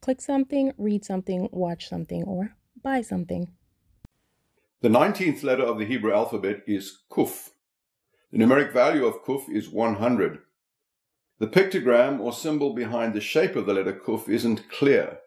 click 0.00 0.20
something, 0.20 0.72
read 0.78 1.04
something, 1.04 1.48
watch 1.52 1.88
something, 1.88 2.22
or 2.24 2.54
buy 2.82 3.02
something. 3.02 3.48
The 4.80 4.88
19th 4.88 5.42
letter 5.42 5.64
of 5.64 5.78
the 5.78 5.84
Hebrew 5.84 6.12
alphabet 6.12 6.62
is 6.66 7.02
Kuf. 7.10 7.50
The 8.32 8.38
numeric 8.38 8.72
value 8.72 9.04
of 9.04 9.22
Kuf 9.24 9.50
is 9.50 9.68
100. 9.68 10.38
The 11.38 11.46
pictogram 11.46 12.18
or 12.18 12.32
symbol 12.32 12.72
behind 12.72 13.12
the 13.12 13.20
shape 13.20 13.56
of 13.56 13.66
the 13.66 13.74
letter 13.74 13.92
Kuf 13.92 14.26
isn't 14.26 14.70
clear, 14.70 15.18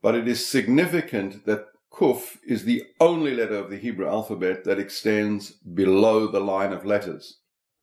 but 0.00 0.14
it 0.14 0.28
is 0.28 0.46
significant 0.46 1.46
that 1.46 1.66
Kuf 1.92 2.36
is 2.46 2.62
the 2.62 2.84
only 3.00 3.34
letter 3.34 3.56
of 3.56 3.70
the 3.70 3.76
Hebrew 3.76 4.06
alphabet 4.06 4.62
that 4.62 4.78
extends 4.78 5.50
below 5.50 6.28
the 6.28 6.38
line 6.38 6.72
of 6.72 6.84
letters. 6.84 7.38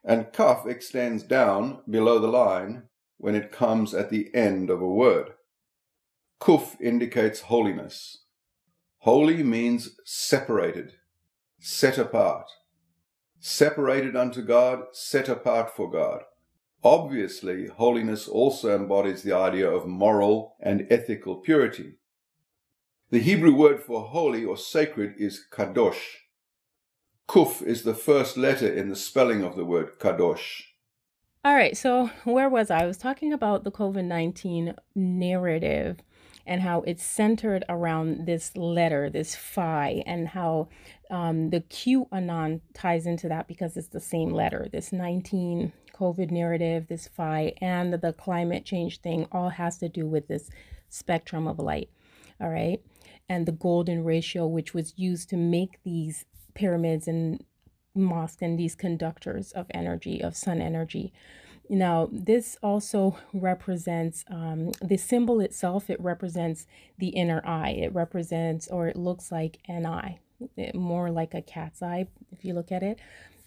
And 0.06 0.32
Kaf 0.32 0.66
extends 0.66 1.24
down 1.24 1.82
below 1.90 2.20
the 2.20 2.30
line 2.30 2.84
when 3.18 3.36
it 3.36 3.52
comes 3.52 3.94
at 3.94 4.10
the 4.10 4.34
end 4.34 4.70
of 4.70 4.82
a 4.82 4.88
word. 4.88 5.34
Kuf 6.40 6.80
indicates 6.80 7.42
holiness. 7.42 8.20
Holy 9.00 9.44
means 9.44 9.98
separated, 10.06 10.94
set 11.60 11.98
apart. 11.98 12.50
Separated 13.48 14.16
unto 14.16 14.42
God, 14.42 14.86
set 14.92 15.30
apart 15.30 15.70
for 15.70 15.88
God. 15.88 16.24
Obviously, 16.84 17.68
holiness 17.68 18.28
also 18.28 18.76
embodies 18.76 19.22
the 19.22 19.34
idea 19.34 19.70
of 19.70 19.86
moral 19.86 20.56
and 20.60 20.88
ethical 20.90 21.36
purity. 21.36 22.00
The 23.12 23.20
Hebrew 23.20 23.54
word 23.54 23.84
for 23.84 24.08
holy 24.08 24.44
or 24.44 24.58
sacred 24.58 25.14
is 25.20 25.46
kadosh. 25.52 26.24
Kuf 27.30 27.62
is 27.62 27.84
the 27.84 27.94
first 27.94 28.36
letter 28.36 28.68
in 28.68 28.90
the 28.90 28.96
spelling 28.96 29.44
of 29.44 29.56
the 29.56 29.64
word 29.64 30.00
kadosh. 30.00 30.64
All 31.44 31.54
right, 31.54 31.78
so 31.78 32.08
where 32.24 32.50
was 32.50 32.72
I? 32.72 32.80
I 32.80 32.88
was 32.88 32.98
talking 32.98 33.32
about 33.32 33.64
the 33.64 33.72
COVID 33.72 34.06
19 34.06 34.74
narrative 34.96 36.00
and 36.46 36.62
how 36.62 36.82
it's 36.82 37.04
centered 37.04 37.64
around 37.70 38.26
this 38.26 38.56
letter, 38.56 39.10
this 39.10 39.36
phi, 39.36 40.04
and 40.06 40.28
how 40.30 40.68
um, 41.10 41.50
the 41.50 41.62
QAnon 41.62 42.62
ties 42.74 43.06
into 43.06 43.28
that 43.30 43.48
because 43.48 43.78
it's 43.78 43.88
the 43.88 44.00
same 44.00 44.30
letter. 44.32 44.68
This 44.72 44.92
19 44.92 45.74
COVID 45.94 46.32
narrative, 46.32 46.88
this 46.88 47.08
phi, 47.08 47.54
and 47.62 47.94
the 47.94 48.14
climate 48.14 48.66
change 48.66 49.02
thing 49.02 49.28
all 49.32 49.50
has 49.50 49.78
to 49.80 49.90
do 49.90 50.06
with 50.06 50.28
this 50.28 50.50
spectrum 50.90 51.48
of 51.48 51.60
light. 51.60 51.90
All 52.40 52.50
right 52.50 52.82
and 53.28 53.46
the 53.46 53.52
golden 53.52 54.04
ratio, 54.04 54.46
which 54.46 54.74
was 54.74 54.94
used 54.98 55.30
to 55.30 55.38
make 55.38 55.80
these 55.84 56.26
pyramids 56.54 57.08
and 57.08 57.44
mosques 57.96 58.42
and 58.42 58.60
these 58.60 58.76
conductors 58.76 59.52
of 59.54 59.66
energy, 59.72 60.22
of 60.22 60.36
sun 60.36 60.62
energy. 60.62 61.14
Now, 61.70 62.10
this 62.12 62.58
also 62.62 63.18
represents 63.34 64.24
um, 64.30 64.72
the 64.82 64.98
symbol 64.98 65.40
itself, 65.40 65.90
it 65.90 66.00
represents 66.00 66.68
the 67.00 67.10
inner 67.10 67.42
eye. 67.46 67.72
It 67.72 67.94
represents, 67.94 68.68
or 68.68 68.88
it 68.88 68.96
looks 68.96 69.32
like 69.32 69.60
an 69.68 69.86
eye, 69.86 70.20
more 70.74 71.10
like 71.10 71.34
a 71.34 71.42
cat's 71.42 71.82
eye 71.82 72.08
if 72.32 72.46
you 72.46 72.54
look 72.54 72.72
at 72.72 72.84
it, 72.84 73.00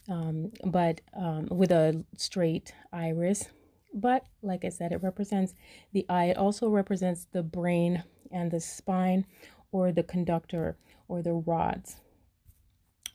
um, 0.08 0.50
but 0.64 1.00
um, 1.16 1.46
with 1.50 1.70
a 1.70 2.04
straight 2.16 2.74
iris. 2.92 3.46
But 3.94 4.24
like 4.42 4.64
I 4.64 4.68
said, 4.68 4.92
it 4.92 5.02
represents 5.02 5.54
the 5.92 6.04
eye. 6.08 6.26
It 6.26 6.36
also 6.36 6.68
represents 6.68 7.26
the 7.30 7.42
brain 7.42 8.02
and 8.32 8.50
the 8.50 8.60
spine 8.60 9.26
or 9.70 9.92
the 9.92 10.02
conductor 10.02 10.76
or 11.06 11.22
the 11.22 11.32
rods 11.32 11.96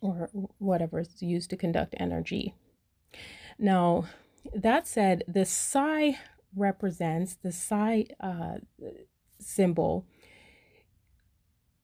or 0.01 0.29
whatever 0.57 0.99
is 0.99 1.21
used 1.21 1.49
to 1.49 1.57
conduct 1.57 1.95
energy. 1.97 2.55
Now, 3.57 4.05
that 4.53 4.87
said, 4.87 5.23
the 5.27 5.45
psi 5.45 6.17
represents 6.55 7.35
the 7.35 7.51
psi 7.51 8.05
uh, 8.19 8.55
symbol, 9.39 10.05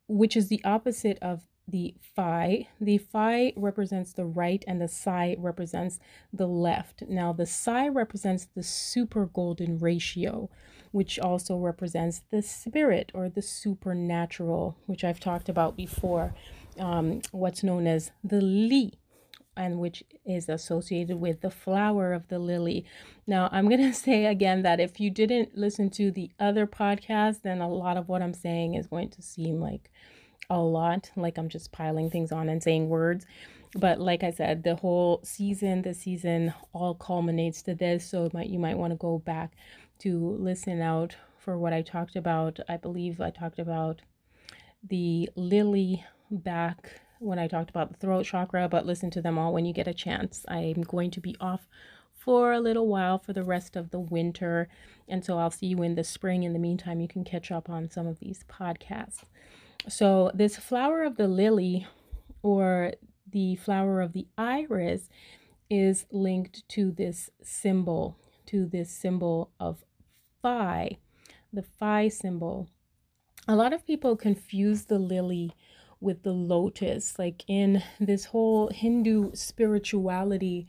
which 0.07 0.36
is 0.36 0.47
the 0.47 0.62
opposite 0.64 1.18
of 1.22 1.45
the 1.68 1.95
phi. 2.16 2.68
The 2.82 2.97
phi 2.97 3.53
represents 3.55 4.14
the 4.14 4.26
right 4.26 4.64
and 4.68 4.82
the 4.82 4.88
psi 4.88 5.36
represents 5.38 5.99
the 6.34 6.47
left. 6.47 7.03
Now, 7.07 7.34
the 7.34 7.45
psi 7.45 7.88
represents 7.88 8.47
the 8.55 8.64
super 8.64 9.26
golden 9.28 9.78
ratio, 9.78 10.49
which 10.91 11.20
also 11.20 11.57
represents 11.57 12.24
the 12.32 12.41
spirit 12.41 13.12
or 13.14 13.30
the 13.30 13.41
supernatural, 13.41 14.78
which 14.88 15.03
I've 15.03 15.20
talked 15.20 15.49
about 15.49 15.76
before, 15.76 16.34
um, 16.80 17.22
what's 17.32 17.64
known 17.64 17.88
as 17.88 18.12
the 18.24 18.41
Li. 18.41 18.93
And 19.58 19.80
which 19.80 20.04
is 20.26 20.47
associated 20.47 21.20
with 21.20 21.41
the 21.41 21.50
flower 21.52 22.14
of 22.14 22.28
the 22.30 22.39
lily. 22.39 22.86
Now, 23.28 23.50
I'm 23.52 23.68
going 23.68 23.82
to 23.91 23.93
say 23.93 24.26
again 24.26 24.62
that 24.64 24.80
if 24.80 25.00
you 25.00 25.10
didn't 25.10 25.58
listen 25.58 25.89
to 25.91 26.12
the 26.12 26.32
other 26.39 26.66
podcast, 26.66 27.41
then 27.41 27.60
a 27.60 27.70
lot 27.70 27.97
of 27.97 28.08
what 28.08 28.22
I'm 28.22 28.34
saying 28.34 28.76
is 28.76 28.88
going 28.88 29.10
to 29.10 29.22
seem 29.22 29.60
like 29.60 29.91
a 30.50 30.60
lot, 30.60 31.12
like 31.16 31.38
I'm 31.38 31.50
just 31.50 31.72
piling 31.72 32.10
things 32.10 32.32
on 32.32 32.50
and 32.50 32.64
saying 32.64 32.89
words. 32.89 33.26
But 33.76 34.00
like 34.00 34.24
I 34.24 34.32
said, 34.32 34.64
the 34.64 34.76
whole 34.76 35.22
season, 35.24 35.84
the 35.84 35.93
season 35.93 36.54
all 36.74 36.95
culminates 36.95 37.62
to 37.64 37.76
this. 37.76 38.10
So 38.10 38.30
might, 38.34 38.50
you 38.50 38.58
might 38.58 38.78
want 38.78 38.91
to 38.91 38.97
go 38.97 39.20
back 39.20 39.54
to 40.00 40.38
listen 40.39 40.82
out 40.82 41.16
for 41.38 41.58
what 41.58 41.74
I 41.74 41.82
talked 41.82 42.16
about. 42.16 42.60
I 42.68 42.78
believe 42.78 43.22
I 43.22 43.30
talked 43.30 43.60
about 43.60 44.02
the 44.88 45.30
lily 45.36 46.04
back 46.32 47.02
when 47.20 47.38
I 47.38 47.47
talked 47.47 47.70
about 47.70 47.91
the 47.91 47.97
throat 47.97 48.26
chakra, 48.26 48.67
but 48.67 48.86
listen 48.86 49.11
to 49.11 49.22
them 49.22 49.38
all 49.38 49.53
when 49.53 49.65
you 49.65 49.74
get 49.74 49.88
a 49.88 49.93
chance. 49.93 50.45
I'm 50.47 50.82
going 50.82 51.11
to 51.11 51.22
be 51.22 51.36
off 51.39 51.67
for 52.13 52.51
a 52.51 52.59
little 52.59 52.88
while 52.88 53.17
for 53.17 53.34
the 53.34 53.43
rest 53.43 53.76
of 53.76 53.91
the 53.91 53.99
winter. 53.99 54.67
And 55.07 55.24
so 55.24 55.38
I'll 55.38 55.51
see 55.51 55.67
you 55.67 55.82
in 55.84 55.95
the 55.95 56.03
spring. 56.03 56.43
In 56.43 56.53
the 56.53 56.59
meantime, 56.59 56.99
you 56.99 57.07
can 57.07 57.24
catch 57.24 57.51
up 57.51 57.70
on 57.70 57.89
some 57.89 58.07
of 58.07 58.20
these 58.20 58.43
podcasts. 58.49 59.24
So, 59.88 60.30
this 60.34 60.57
flower 60.57 61.03
of 61.03 61.15
the 61.15 61.28
lily 61.28 61.88
or 62.41 62.93
the 63.32 63.55
flower 63.55 64.01
of 64.01 64.13
the 64.13 64.28
iris 64.38 65.09
is 65.70 66.05
linked 66.11 66.67
to 66.70 66.91
this 66.91 67.30
symbol, 67.41 68.17
to 68.47 68.65
this 68.65 68.91
symbol 68.91 69.51
of 69.59 69.86
phi, 70.41 70.97
the 71.53 71.63
phi 71.63 72.09
symbol. 72.09 72.67
A 73.47 73.55
lot 73.55 73.74
of 73.74 73.86
people 73.86 74.15
confuse 74.15 74.86
the 74.86 74.99
lily 74.99 75.53
with 76.02 76.24
the 76.24 76.32
lotus. 76.32 77.20
Like 77.20 77.43
in 77.47 77.84
this 78.00 78.26
whole 78.26 78.70
Hindu 78.70 79.32
spirituality, 79.34 80.68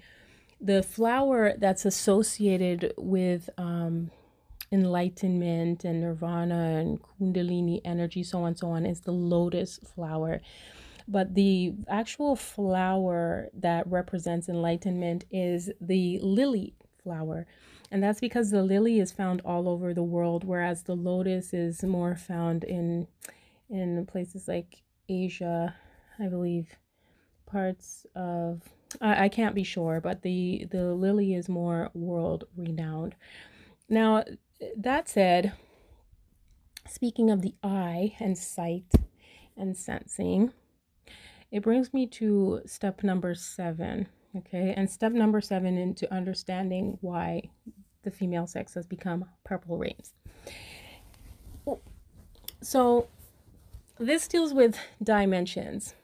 the 0.61 0.83
flower 0.83 1.55
that's 1.57 1.85
associated 1.85 2.93
with 2.97 3.49
um, 3.57 4.11
enlightenment 4.73 5.85
and 5.85 6.01
nirvana 6.01 6.79
and 6.81 7.01
kundalini 7.03 7.81
energy, 7.85 8.23
so 8.23 8.41
on 8.41 8.49
and 8.49 8.59
so 8.59 8.69
on, 8.69 8.87
is 8.87 9.01
the 9.01 9.13
lotus 9.13 9.79
flower. 9.95 10.41
But 11.09 11.35
the 11.35 11.75
actual 11.89 12.37
flower 12.37 13.49
that 13.55 13.87
represents 13.87 14.49
enlightenment 14.49 15.25
is 15.31 15.71
the 15.81 16.21
lily 16.23 16.75
flower. 17.03 17.47
And 17.91 18.03
that's 18.03 18.21
because 18.21 18.51
the 18.51 18.63
lily 18.63 19.01
is 19.01 19.11
found 19.11 19.41
all 19.45 19.69
over 19.69 19.93
the 19.93 20.05
world, 20.05 20.45
whereas 20.45 20.85
the 20.85 20.95
lotus 20.95 21.53
is 21.53 21.83
more 21.83 22.15
found 22.15 22.63
in 22.65 23.09
in 23.69 24.05
places 24.07 24.49
like 24.49 24.83
Asia, 25.11 25.75
I 26.19 26.29
believe, 26.29 26.77
parts 27.47 28.07
of 28.15 28.63
I, 29.01 29.25
I 29.25 29.29
can't 29.29 29.55
be 29.55 29.65
sure, 29.65 30.01
but 30.01 30.23
the 30.23 30.67
the 30.71 30.95
lily 30.95 31.35
is 31.35 31.49
more 31.49 31.91
world 31.95 32.45
renowned. 32.57 33.17
Now, 33.89 34.25
that 34.77 35.09
said, 35.09 35.53
speaking 36.89 37.31
of 37.31 37.43
the 37.43 37.55
eye 37.63 38.15
and 38.21 38.39
sight 38.39 38.95
and 39.57 39.77
sensing, 39.77 40.53
it 41.51 41.63
brings 41.63 41.93
me 41.93 42.07
to 42.07 42.63
step 42.67 43.03
number 43.03 43.35
seven. 43.35 44.07
Okay, 44.37 44.73
and 44.77 44.89
step 44.89 45.11
number 45.11 45.41
seven 45.41 45.77
into 45.77 46.13
understanding 46.15 46.99
why 47.01 47.51
the 48.05 48.13
female 48.13 48.47
sex 48.47 48.75
has 48.75 48.87
become 48.87 49.25
Purpl 49.45 49.79
Reigns. 49.79 50.15
So, 52.63 53.09
this 54.01 54.27
deals 54.27 54.53
with 54.53 54.77
dimensions. 55.03 55.95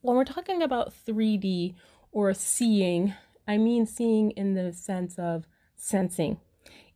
When 0.00 0.16
we're 0.16 0.24
talking 0.24 0.62
about 0.62 0.92
3D 1.06 1.74
or 2.10 2.34
seeing, 2.34 3.14
I 3.46 3.56
mean 3.56 3.86
seeing 3.86 4.32
in 4.32 4.54
the 4.54 4.72
sense 4.72 5.18
of 5.18 5.46
sensing 5.76 6.38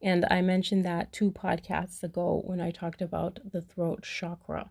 and 0.03 0.27
I 0.31 0.43
mentioned 0.43 0.85
that 0.85 1.12
two 1.12 1.31
podcasts 1.31 2.03
ago 2.03 2.43
when 2.45 2.61
I 2.61 2.70
talked 2.70 3.01
about 3.01 3.41
the 3.51 3.62
throat 3.62 4.03
chakra 4.03 4.70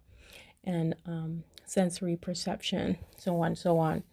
and 0.64 0.96
um, 1.06 1.44
sensory 1.66 2.16
perception, 2.16 2.98
so 3.18 3.42
on, 3.42 3.56
so 3.56 3.78
on. 3.78 4.04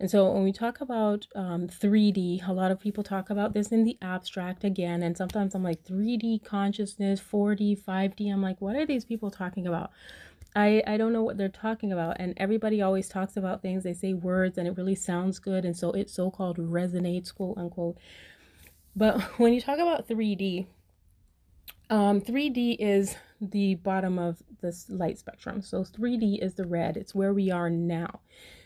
And 0.00 0.10
so 0.10 0.32
when 0.32 0.44
we 0.44 0.52
talk 0.52 0.80
about 0.80 1.26
um, 1.34 1.68
3D, 1.68 2.48
a 2.48 2.52
lot 2.52 2.70
of 2.70 2.80
people 2.80 3.04
talk 3.04 3.30
about 3.30 3.54
this 3.54 3.68
in 3.68 3.84
the 3.84 3.96
abstract 4.02 4.64
again. 4.64 5.02
And 5.02 5.16
sometimes 5.16 5.54
I'm 5.54 5.62
like 5.62 5.84
3D 5.84 6.44
consciousness, 6.44 7.20
4D, 7.20 7.78
5D. 7.80 8.32
I'm 8.32 8.42
like, 8.42 8.60
what 8.60 8.74
are 8.74 8.86
these 8.86 9.04
people 9.04 9.30
talking 9.30 9.66
about? 9.66 9.90
I, 10.54 10.82
I 10.86 10.96
don't 10.96 11.12
know 11.12 11.22
what 11.22 11.38
they're 11.38 11.48
talking 11.48 11.92
about. 11.92 12.16
And 12.18 12.34
everybody 12.36 12.82
always 12.82 13.08
talks 13.08 13.36
about 13.36 13.62
things. 13.62 13.84
They 13.84 13.94
say 13.94 14.12
words 14.12 14.58
and 14.58 14.68
it 14.68 14.76
really 14.76 14.94
sounds 14.94 15.38
good. 15.38 15.64
And 15.64 15.76
so 15.76 15.92
it 15.92 16.10
so 16.10 16.30
called 16.30 16.58
resonates, 16.58 17.34
quote 17.34 17.56
unquote. 17.56 17.98
But 18.94 19.20
when 19.38 19.52
you 19.52 19.60
talk 19.60 19.78
about 19.78 20.08
3D, 20.08 20.66
um, 21.90 22.20
3D 22.20 22.76
is 22.78 23.16
the 23.40 23.76
bottom 23.76 24.18
of 24.18 24.42
this 24.60 24.88
light 24.88 25.18
spectrum. 25.18 25.62
So 25.62 25.82
3D 25.82 26.42
is 26.42 26.54
the 26.54 26.66
red. 26.66 26.96
It's 26.96 27.14
where 27.14 27.32
we 27.32 27.50
are 27.50 27.70
now. 27.70 28.20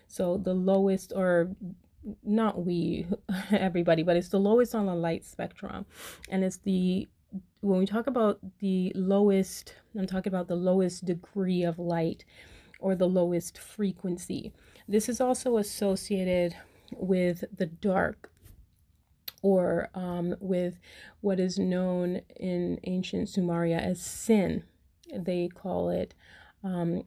So 0.08 0.38
the 0.38 0.54
lowest, 0.54 1.12
or 1.14 1.50
not 2.22 2.64
we, 2.64 3.06
everybody, 3.50 4.02
but 4.02 4.16
it's 4.16 4.28
the 4.28 4.38
lowest 4.38 4.74
on 4.74 4.86
the 4.86 4.94
light 4.94 5.24
spectrum. 5.24 5.86
And 6.28 6.44
it's 6.44 6.58
the, 6.58 7.08
when 7.60 7.78
we 7.78 7.86
talk 7.86 8.06
about 8.06 8.38
the 8.60 8.92
lowest, 8.94 9.74
I'm 9.98 10.06
talking 10.06 10.32
about 10.32 10.48
the 10.48 10.56
lowest 10.56 11.04
degree 11.04 11.62
of 11.62 11.78
light 11.78 12.24
or 12.78 12.94
the 12.94 13.08
lowest 13.08 13.58
frequency. 13.58 14.52
This 14.88 15.08
is 15.08 15.20
also 15.20 15.56
associated 15.56 16.54
with 16.92 17.44
the 17.56 17.66
dark 17.66 18.30
or 19.42 19.88
um, 19.94 20.36
with 20.40 20.78
what 21.20 21.40
is 21.40 21.58
known 21.58 22.20
in 22.36 22.78
ancient 22.84 23.28
Sumeria 23.28 23.80
as 23.80 24.00
sin. 24.00 24.64
They 25.14 25.48
call 25.48 25.90
it 25.90 26.14
um, 26.62 27.04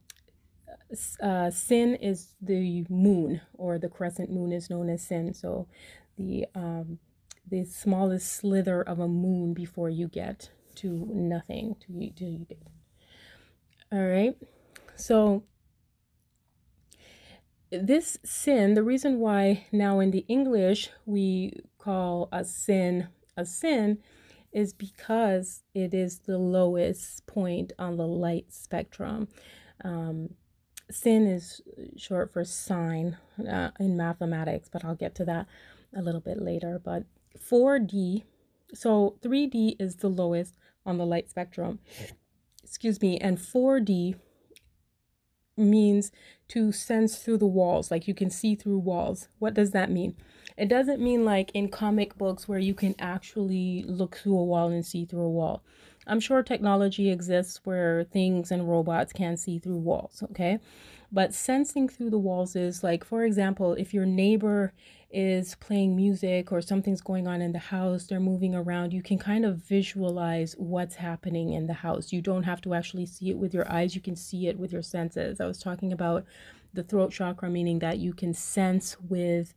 uh, 1.22 1.52
sin 1.52 1.96
is 1.96 2.30
the 2.42 2.86
moon, 2.90 3.42
or 3.54 3.78
the 3.78 3.90
crescent 3.90 4.32
moon 4.32 4.52
is 4.52 4.70
known 4.70 4.90
as 4.90 5.04
sin. 5.04 5.34
So 5.34 5.68
the 6.18 6.46
um, 6.56 7.00
the 7.50 7.66
smallest 7.66 8.32
slither 8.32 8.82
of 8.82 9.00
a 9.00 9.08
moon 9.08 9.54
before 9.54 9.90
you 9.90 10.08
get 10.08 10.50
to 10.76 11.08
nothing. 11.12 11.76
To, 11.88 12.10
to 12.12 12.46
all 13.92 14.06
right. 14.06 14.36
So 14.96 15.44
this 17.72 18.18
sin, 18.24 18.74
the 18.74 18.84
reason 18.84 19.20
why 19.20 19.66
now 19.72 20.00
in 20.00 20.12
the 20.12 20.26
English 20.28 20.90
we 21.06 21.54
call 21.78 22.30
a 22.32 22.44
sin 22.44 23.08
a 23.38 23.46
sin 23.46 24.00
is 24.52 24.74
because 24.74 25.64
it 25.74 25.94
is 25.94 26.20
the 26.20 26.38
lowest 26.38 27.26
point 27.28 27.72
on 27.80 27.98
the 27.98 28.08
light 28.08 28.52
spectrum. 28.52 29.28
Um, 29.84 30.32
sin 30.90 31.28
is 31.28 31.62
short 31.98 32.34
for 32.34 32.44
sine 32.44 33.18
uh, 33.48 33.72
in 33.80 33.96
mathematics, 33.96 34.70
but 34.72 34.84
I'll 34.84 34.96
get 34.96 35.16
to 35.16 35.26
that 35.26 35.48
a 35.96 36.02
little 36.02 36.22
bit 36.22 36.42
later. 36.42 36.82
But 36.84 37.04
4D, 37.38 38.24
so 38.74 39.18
3D 39.22 39.76
is 39.80 39.98
the 39.98 40.10
lowest 40.10 40.56
on 40.86 40.98
the 40.98 41.06
light 41.06 41.30
spectrum. 41.30 41.80
Excuse 42.64 43.02
me, 43.02 43.18
and 43.18 43.38
4D 43.38 44.16
means 45.58 46.12
to 46.48 46.72
sense 46.72 47.18
through 47.18 47.38
the 47.38 47.46
walls, 47.46 47.92
like 47.92 48.08
you 48.08 48.14
can 48.14 48.30
see 48.30 48.56
through 48.56 48.80
walls. 48.80 49.28
What 49.40 49.54
does 49.54 49.72
that 49.72 49.92
mean? 49.92 50.16
It 50.58 50.70
doesn't 50.70 51.02
mean 51.02 51.26
like 51.26 51.52
in 51.54 51.70
comic 51.70 52.18
books 52.18 52.48
where 52.48 52.60
you 52.60 52.74
can 52.74 52.96
actually 53.00 53.84
look 53.88 54.18
through 54.18 54.38
a 54.38 54.44
wall 54.44 54.70
and 54.70 54.86
see 54.86 55.06
through 55.06 55.22
a 55.22 55.30
wall. 55.30 55.64
I'm 56.08 56.20
sure 56.20 56.42
technology 56.42 57.12
exists 57.12 57.62
where 57.64 58.04
things 58.04 58.52
and 58.52 58.68
robots 58.68 59.14
can 59.14 59.38
see 59.38 59.60
through 59.60 59.78
walls, 59.78 60.24
okay? 60.32 60.60
But 61.12 61.34
sensing 61.34 61.88
through 61.88 62.10
the 62.10 62.18
walls 62.18 62.56
is 62.56 62.84
like, 62.84 63.04
for 63.04 63.24
example, 63.24 63.74
if 63.74 63.94
your 63.94 64.06
neighbor 64.06 64.74
is 65.12 65.56
playing 65.56 65.96
music 65.96 66.52
or 66.52 66.62
something's 66.62 67.02
going 67.02 67.28
on 67.28 67.42
in 67.42 67.52
the 67.52 67.60
house, 67.60 68.06
they're 68.06 68.20
moving 68.20 68.54
around, 68.54 68.94
you 68.94 69.02
can 69.02 69.18
kind 69.18 69.44
of 69.44 69.58
visualize 69.58 70.54
what's 70.58 70.96
happening 70.96 71.54
in 71.54 71.66
the 71.66 71.74
house. 71.74 72.12
You 72.12 72.22
don't 72.22 72.44
have 72.44 72.62
to 72.62 72.74
actually 72.74 73.08
see 73.08 73.32
it 73.32 73.38
with 73.38 73.54
your 73.54 73.72
eyes, 73.72 73.96
you 73.96 74.02
can 74.02 74.16
see 74.16 74.48
it 74.48 74.60
with 74.60 74.72
your 74.72 74.84
senses. 74.84 75.42
I 75.42 75.46
was 75.46 75.60
talking 75.60 75.92
about 75.92 76.26
the 76.74 76.84
throat 76.84 77.12
chakra, 77.12 77.50
meaning 77.50 77.80
that 77.80 77.98
you 77.98 78.14
can 78.14 78.34
sense 78.34 78.98
with 79.10 79.54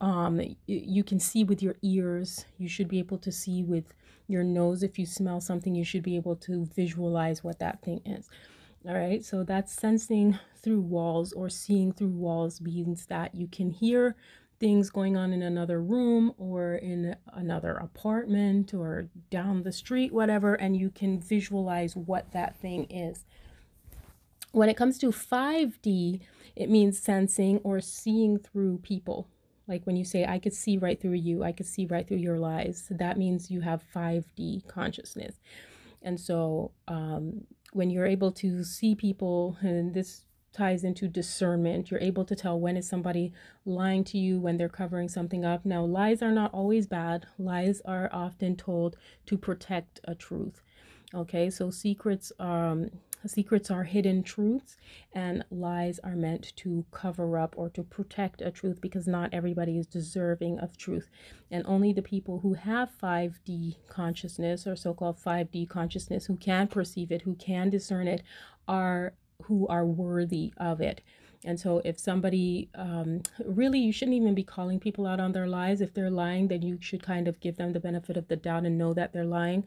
um, 0.00 0.40
you 0.66 1.02
can 1.02 1.18
see 1.18 1.42
with 1.42 1.60
your 1.60 1.74
ears. 1.82 2.44
You 2.58 2.68
should 2.68 2.88
be 2.88 3.00
able 3.00 3.18
to 3.18 3.32
see 3.32 3.64
with 3.64 3.94
your 4.28 4.44
nose. 4.44 4.82
If 4.82 4.98
you 4.98 5.06
smell 5.06 5.40
something, 5.40 5.74
you 5.74 5.84
should 5.84 6.04
be 6.04 6.14
able 6.14 6.36
to 6.36 6.66
visualize 6.66 7.42
what 7.42 7.58
that 7.58 7.82
thing 7.82 8.00
is. 8.06 8.28
All 8.86 8.94
right, 8.94 9.24
so 9.24 9.42
that's 9.42 9.72
sensing 9.72 10.38
through 10.62 10.82
walls 10.82 11.32
or 11.32 11.48
seeing 11.48 11.92
through 11.92 12.10
walls 12.10 12.60
means 12.60 13.06
that 13.06 13.34
you 13.34 13.48
can 13.48 13.70
hear 13.70 14.14
things 14.60 14.90
going 14.90 15.16
on 15.16 15.32
in 15.32 15.42
another 15.42 15.80
room 15.80 16.34
or 16.36 16.74
in 16.74 17.14
another 17.32 17.74
apartment 17.74 18.74
or 18.74 19.08
down 19.30 19.62
the 19.62 19.72
street, 19.72 20.12
whatever, 20.12 20.54
and 20.54 20.76
you 20.76 20.90
can 20.90 21.20
visualize 21.20 21.94
what 21.96 22.32
that 22.32 22.56
thing 22.60 22.84
is. 22.90 23.24
When 24.52 24.68
it 24.68 24.76
comes 24.76 24.98
to 24.98 25.08
5D, 25.08 26.20
it 26.56 26.70
means 26.70 26.98
sensing 26.98 27.58
or 27.58 27.80
seeing 27.80 28.38
through 28.38 28.78
people. 28.78 29.28
Like 29.68 29.86
when 29.86 29.96
you 29.96 30.04
say, 30.04 30.24
I 30.24 30.38
could 30.38 30.54
see 30.54 30.78
right 30.78 31.00
through 31.00 31.12
you, 31.12 31.44
I 31.44 31.52
could 31.52 31.66
see 31.66 31.86
right 31.86 32.06
through 32.06 32.16
your 32.16 32.38
lies, 32.38 32.88
that 32.90 33.18
means 33.18 33.50
you 33.50 33.60
have 33.60 33.84
5D 33.94 34.66
consciousness. 34.66 35.36
And 36.02 36.18
so 36.18 36.72
um, 36.88 37.42
when 37.72 37.90
you're 37.90 38.06
able 38.06 38.32
to 38.32 38.64
see 38.64 38.94
people, 38.94 39.58
and 39.60 39.92
this 39.92 40.22
ties 40.52 40.84
into 40.84 41.08
discernment, 41.08 41.90
you're 41.90 42.00
able 42.00 42.24
to 42.24 42.34
tell 42.34 42.58
when 42.58 42.76
is 42.76 42.88
somebody 42.88 43.32
lying 43.64 44.04
to 44.04 44.18
you, 44.18 44.40
when 44.40 44.56
they're 44.56 44.68
covering 44.68 45.08
something 45.08 45.44
up. 45.44 45.64
Now, 45.64 45.84
lies 45.84 46.22
are 46.22 46.32
not 46.32 46.52
always 46.52 46.86
bad, 46.86 47.26
lies 47.38 47.80
are 47.84 48.08
often 48.12 48.56
told 48.56 48.96
to 49.26 49.36
protect 49.36 50.00
a 50.04 50.14
truth. 50.14 50.62
Okay, 51.14 51.48
so 51.48 51.70
secrets 51.70 52.32
um 52.38 52.90
secrets 53.26 53.70
are 53.70 53.82
hidden 53.84 54.22
truths 54.22 54.76
and 55.12 55.44
lies 55.50 55.98
are 56.04 56.14
meant 56.14 56.54
to 56.56 56.84
cover 56.92 57.38
up 57.38 57.54
or 57.56 57.68
to 57.68 57.82
protect 57.82 58.40
a 58.40 58.50
truth 58.50 58.80
because 58.80 59.08
not 59.08 59.28
everybody 59.32 59.76
is 59.76 59.86
deserving 59.86 60.58
of 60.60 60.76
truth 60.76 61.10
and 61.50 61.64
only 61.66 61.92
the 61.92 62.02
people 62.02 62.38
who 62.40 62.54
have 62.54 62.90
5d 63.02 63.76
consciousness 63.88 64.66
or 64.66 64.76
so-called 64.76 65.18
5d 65.18 65.68
consciousness 65.68 66.26
who 66.26 66.36
can 66.36 66.68
perceive 66.68 67.10
it 67.10 67.22
who 67.22 67.34
can 67.34 67.70
discern 67.70 68.06
it 68.06 68.22
are 68.68 69.14
who 69.44 69.66
are 69.68 69.86
worthy 69.86 70.52
of 70.56 70.80
it 70.80 71.00
and 71.44 71.58
so, 71.60 71.80
if 71.84 72.00
somebody 72.00 72.68
um, 72.74 73.22
really, 73.44 73.78
you 73.78 73.92
shouldn't 73.92 74.16
even 74.16 74.34
be 74.34 74.42
calling 74.42 74.80
people 74.80 75.06
out 75.06 75.20
on 75.20 75.30
their 75.32 75.46
lies. 75.46 75.80
If 75.80 75.94
they're 75.94 76.10
lying, 76.10 76.48
then 76.48 76.62
you 76.62 76.78
should 76.80 77.02
kind 77.02 77.28
of 77.28 77.38
give 77.38 77.56
them 77.56 77.72
the 77.72 77.80
benefit 77.80 78.16
of 78.16 78.26
the 78.26 78.34
doubt 78.34 78.64
and 78.64 78.76
know 78.76 78.92
that 78.94 79.12
they're 79.12 79.24
lying 79.24 79.64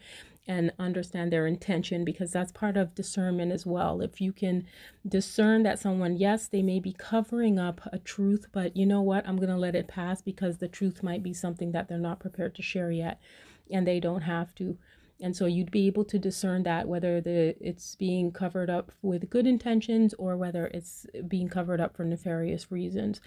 and 0.48 0.74
understand 0.80 1.32
their 1.32 1.48
intention 1.48 2.04
because 2.04 2.32
that's 2.32 2.52
part 2.52 2.76
of 2.76 2.94
discernment 2.94 3.54
as 3.54 3.66
well. 3.66 4.02
If 4.02 4.20
you 4.20 4.34
can 4.34 4.68
discern 5.08 5.64
that 5.64 5.80
someone, 5.80 6.18
yes, 6.18 6.48
they 6.48 6.62
may 6.62 6.80
be 6.82 6.92
covering 6.92 7.58
up 7.58 7.80
a 7.94 8.00
truth, 8.00 8.48
but 8.52 8.76
you 8.76 8.86
know 8.86 9.02
what? 9.02 9.26
I'm 9.26 9.38
going 9.38 9.50
to 9.50 9.56
let 9.56 9.76
it 9.76 9.88
pass 9.88 10.22
because 10.22 10.58
the 10.58 10.68
truth 10.68 11.04
might 11.04 11.24
be 11.24 11.34
something 11.34 11.72
that 11.72 11.88
they're 11.88 11.98
not 12.00 12.20
prepared 12.20 12.56
to 12.56 12.62
share 12.62 12.92
yet 12.92 13.22
and 13.70 13.88
they 13.88 14.02
don't 14.02 14.22
have 14.22 14.54
to 14.56 14.78
and 15.22 15.36
so 15.36 15.46
you'd 15.46 15.72
be 15.72 15.88
able 15.88 16.04
to 16.06 16.18
discern 16.18 16.64
that 16.64 16.88
whether 16.88 17.22
the 17.22 17.56
it's 17.60 17.96
being 17.96 18.32
covered 18.32 18.70
up 18.70 18.92
with 19.02 19.30
good 19.30 19.46
intentions 19.46 20.14
or 20.16 20.36
whether 20.36 20.68
it's 20.68 21.06
being 21.28 21.48
covered 21.48 21.80
up 21.80 21.96
for 21.96 22.04
nefarious 22.04 22.72
reasons. 22.72 23.22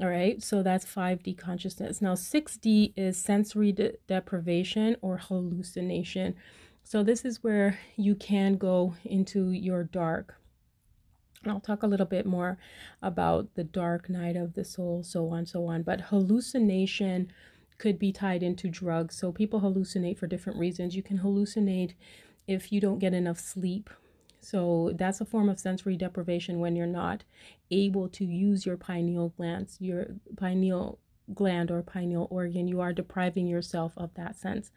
All 0.00 0.08
right? 0.08 0.42
So 0.42 0.62
that's 0.62 0.84
5d 0.84 1.38
consciousness. 1.38 2.02
Now 2.02 2.14
6d 2.14 2.92
is 2.96 3.16
sensory 3.16 3.72
de- 3.72 3.96
deprivation 4.06 4.96
or 5.00 5.18
hallucination. 5.18 6.34
So 6.84 7.02
this 7.02 7.24
is 7.24 7.42
where 7.42 7.78
you 7.96 8.14
can 8.14 8.56
go 8.56 8.94
into 9.04 9.50
your 9.50 9.84
dark. 9.84 10.36
And 11.42 11.52
I'll 11.52 11.60
talk 11.60 11.82
a 11.82 11.86
little 11.86 12.06
bit 12.06 12.26
more 12.26 12.58
about 13.02 13.54
the 13.54 13.64
dark 13.64 14.08
night 14.08 14.36
of 14.36 14.54
the 14.54 14.64
soul, 14.64 15.02
so 15.02 15.28
on, 15.30 15.46
so 15.46 15.66
on. 15.66 15.82
But 15.82 16.00
hallucination 16.02 17.30
could 17.78 17.98
be 17.98 18.12
tied 18.12 18.42
into 18.42 18.68
drugs. 18.68 19.16
So 19.16 19.32
people 19.32 19.60
hallucinate 19.60 20.18
for 20.18 20.26
different 20.26 20.58
reasons. 20.58 20.96
You 20.96 21.02
can 21.02 21.18
hallucinate 21.18 21.94
if 22.46 22.72
you 22.72 22.80
don't 22.80 22.98
get 22.98 23.14
enough 23.14 23.38
sleep. 23.38 23.90
So 24.40 24.92
that's 24.94 25.20
a 25.20 25.24
form 25.24 25.48
of 25.48 25.58
sensory 25.58 25.96
deprivation 25.96 26.60
when 26.60 26.76
you're 26.76 26.86
not 26.86 27.24
able 27.70 28.08
to 28.10 28.24
use 28.24 28.64
your 28.64 28.76
pineal 28.76 29.30
glands, 29.36 29.76
your 29.80 30.06
pineal 30.36 30.98
gland 31.34 31.70
or 31.70 31.82
pineal 31.82 32.28
organ. 32.30 32.68
You 32.68 32.80
are 32.80 32.92
depriving 32.92 33.46
yourself 33.48 33.92
of 33.96 34.14
that 34.14 34.36
sense, 34.36 34.70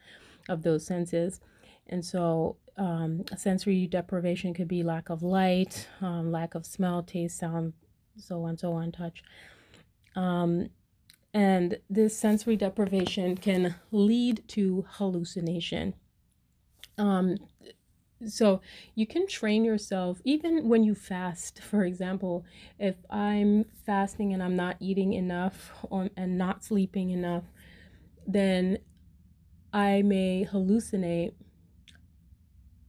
of 0.48 0.64
those 0.64 0.86
senses. 0.86 1.40
And 1.88 2.04
so 2.04 2.58
um, 2.78 3.26
sensory 3.38 3.86
deprivation 3.86 4.54
could 4.54 4.68
be 4.68 4.84
lack 4.84 5.10
of 5.10 5.22
light, 5.22 5.88
um, 6.02 6.32
lack 6.32 6.56
of 6.56 6.66
smell, 6.66 7.04
taste, 7.04 7.38
sound, 7.38 7.74
so 8.18 8.44
on, 8.44 8.58
so 8.58 8.74
on, 8.74 8.92
touch. 8.92 9.24
Um, 10.16 10.70
and 11.34 11.80
this 11.90 12.18
sensory 12.18 12.56
deprivation 12.56 13.38
can 13.38 13.76
lead 13.92 14.44
to 14.50 14.86
hallucination. 14.90 15.94
Um, 16.98 17.38
so 18.28 18.62
you 18.96 19.08
can 19.08 19.28
train 19.28 19.64
yourself 19.64 20.20
even 20.26 20.68
when 20.68 20.84
you 20.84 20.94
fast 20.94 21.62
for 21.62 21.86
example 21.86 22.46
if 22.78 22.96
i'm 23.10 23.64
fasting 23.86 24.34
and 24.34 24.44
i'm 24.44 24.56
not 24.56 24.76
eating 24.80 25.14
enough 25.14 25.72
or, 25.90 26.10
and 26.18 26.38
not 26.38 26.64
sleeping 26.64 27.12
enough 27.12 27.46
then 28.28 28.78
i 29.72 30.02
may 30.02 30.46
hallucinate 30.52 31.34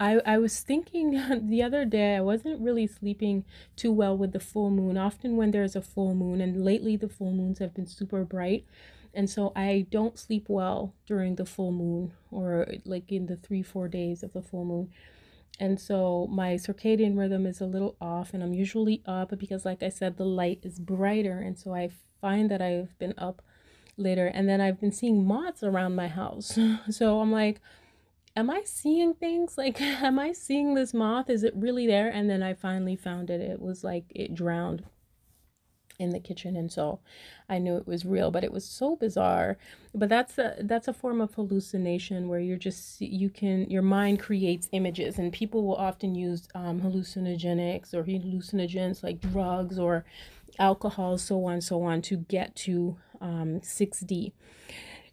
I, 0.01 0.21
I 0.25 0.39
was 0.39 0.59
thinking 0.61 1.23
the 1.49 1.63
other 1.63 1.85
day, 1.85 2.17
I 2.17 2.23
wasn't 2.23 2.61
really 2.61 2.87
sleeping 2.87 3.45
too 3.77 3.93
well 3.93 4.17
with 4.17 4.33
the 4.33 4.41
full 4.41 4.71
moon. 4.71 4.97
Often, 4.97 5.37
when 5.37 5.51
there's 5.51 5.77
a 5.77 5.83
full 5.83 6.15
moon, 6.15 6.41
and 6.41 6.65
lately 6.65 6.97
the 6.97 7.09
full 7.09 7.33
moons 7.33 7.59
have 7.59 7.75
been 7.75 7.87
super 7.87 8.25
bright, 8.25 8.65
and 9.13 9.29
so 9.29 9.53
I 9.55 9.87
don't 9.91 10.19
sleep 10.19 10.47
well 10.49 10.95
during 11.07 11.35
the 11.37 11.45
full 11.45 11.73
moon 11.73 12.13
or 12.31 12.67
like 12.85 13.13
in 13.13 13.27
the 13.27 13.37
three, 13.37 13.63
four 13.63 13.89
days 13.89 14.23
of 14.23 14.33
the 14.33 14.43
full 14.43 14.65
moon. 14.65 14.91
And 15.59 15.79
so 15.79 16.27
my 16.31 16.55
circadian 16.55 17.19
rhythm 17.19 17.45
is 17.45 17.61
a 17.61 17.67
little 17.67 17.97
off, 18.01 18.33
and 18.33 18.43
I'm 18.43 18.55
usually 18.55 19.03
up 19.05 19.39
because, 19.39 19.67
like 19.67 19.83
I 19.83 19.91
said, 19.91 20.17
the 20.17 20.25
light 20.25 20.61
is 20.63 20.79
brighter. 20.79 21.41
And 21.41 21.59
so 21.59 21.75
I 21.75 21.91
find 22.23 22.51
that 22.51 22.63
I've 22.63 22.99
been 22.99 23.15
up 23.19 23.43
later, 23.99 24.27
and 24.29 24.49
then 24.49 24.63
I've 24.63 24.81
been 24.81 24.93
seeing 24.93 25.27
moths 25.27 25.63
around 25.63 25.95
my 25.95 26.09
house. 26.09 26.59
so 26.91 27.21
I'm 27.21 27.31
like, 27.31 27.61
am 28.37 28.51
I 28.51 28.63
seeing 28.65 29.15
things? 29.15 29.55
Like, 29.59 29.81
am 29.81 30.19
I 30.19 30.33
seeing 30.33 30.75
this 30.75 30.95
moth? 30.95 31.29
Is 31.29 31.45
it 31.45 31.55
really 31.55 31.87
there? 31.87 32.09
And 32.09 32.31
then 32.31 32.43
I 32.43 32.55
finally 32.55 32.97
found 32.97 33.31
it. 33.31 33.41
It 33.41 33.61
was 33.61 33.85
like 33.85 34.05
it 34.11 34.35
drowned 34.35 34.85
in 36.01 36.11
the 36.11 36.19
kitchen 36.19 36.57
and 36.57 36.73
so 36.73 36.99
I 37.47 37.59
knew 37.59 37.77
it 37.77 37.87
was 37.87 38.07
real 38.07 38.31
but 38.31 38.43
it 38.43 38.51
was 38.51 38.65
so 38.65 38.97
bizarre 38.97 39.59
but 39.95 40.09
that's 40.09 40.39
a 40.39 40.57
that's 40.61 40.89
a 40.89 40.95
form 40.95 41.21
of 41.21 41.35
hallucination 41.35 42.27
where 42.29 42.41
you're 42.41 42.57
just 42.57 43.03
you 43.03 43.29
can 43.29 43.69
your 43.69 43.83
mind 43.83 44.19
creates 44.19 44.71
images 44.73 45.19
and 45.19 45.31
people 45.31 45.63
will 45.63 45.77
often 45.77 46.15
use 46.15 46.49
um, 46.55 46.81
hallucinogenics 46.81 47.93
or 47.93 48.03
hallucinogens 48.03 49.03
like 49.03 49.21
drugs 49.21 49.79
or 49.79 50.07
alcohol 50.59 51.19
so 51.19 51.45
on 51.45 51.61
so 51.61 51.83
on 51.83 52.01
to 52.01 52.17
get 52.17 52.57
to 52.57 52.97
um, 53.21 53.61
6D 53.61 54.33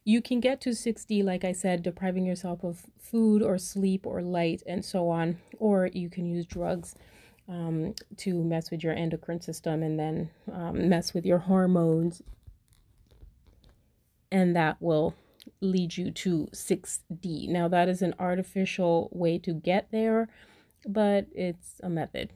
you 0.07 0.21
can 0.21 0.39
get 0.39 0.61
to 0.61 0.69
6D, 0.69 1.21
like 1.21 1.43
I 1.43 1.51
said, 1.51 1.83
depriving 1.83 2.25
yourself 2.25 2.63
of 2.63 2.85
food 2.97 3.43
or 3.43 3.57
sleep 3.57 4.07
or 4.07 4.21
light 4.21 4.63
and 4.65 4.85
so 4.85 5.09
on, 5.09 5.37
or 5.59 5.89
you 5.91 6.09
can 6.09 6.25
use 6.25 6.45
drugs 6.45 6.95
um, 7.49 7.93
to 8.15 8.41
mess 8.41 8.71
with 8.71 8.85
your 8.85 8.93
endocrine 8.93 9.41
system 9.41 9.83
and 9.83 9.99
then 9.99 10.29
um, 10.49 10.87
mess 10.87 11.13
with 11.13 11.25
your 11.25 11.39
hormones. 11.39 12.21
And 14.31 14.55
that 14.55 14.77
will 14.81 15.13
lead 15.59 15.97
you 15.97 16.11
to 16.11 16.47
6D. 16.53 17.49
Now, 17.49 17.67
that 17.67 17.89
is 17.89 18.01
an 18.01 18.15
artificial 18.17 19.09
way 19.11 19.37
to 19.39 19.53
get 19.53 19.91
there, 19.91 20.29
but 20.87 21.27
it's 21.35 21.81
a 21.83 21.89
method. 21.89 22.31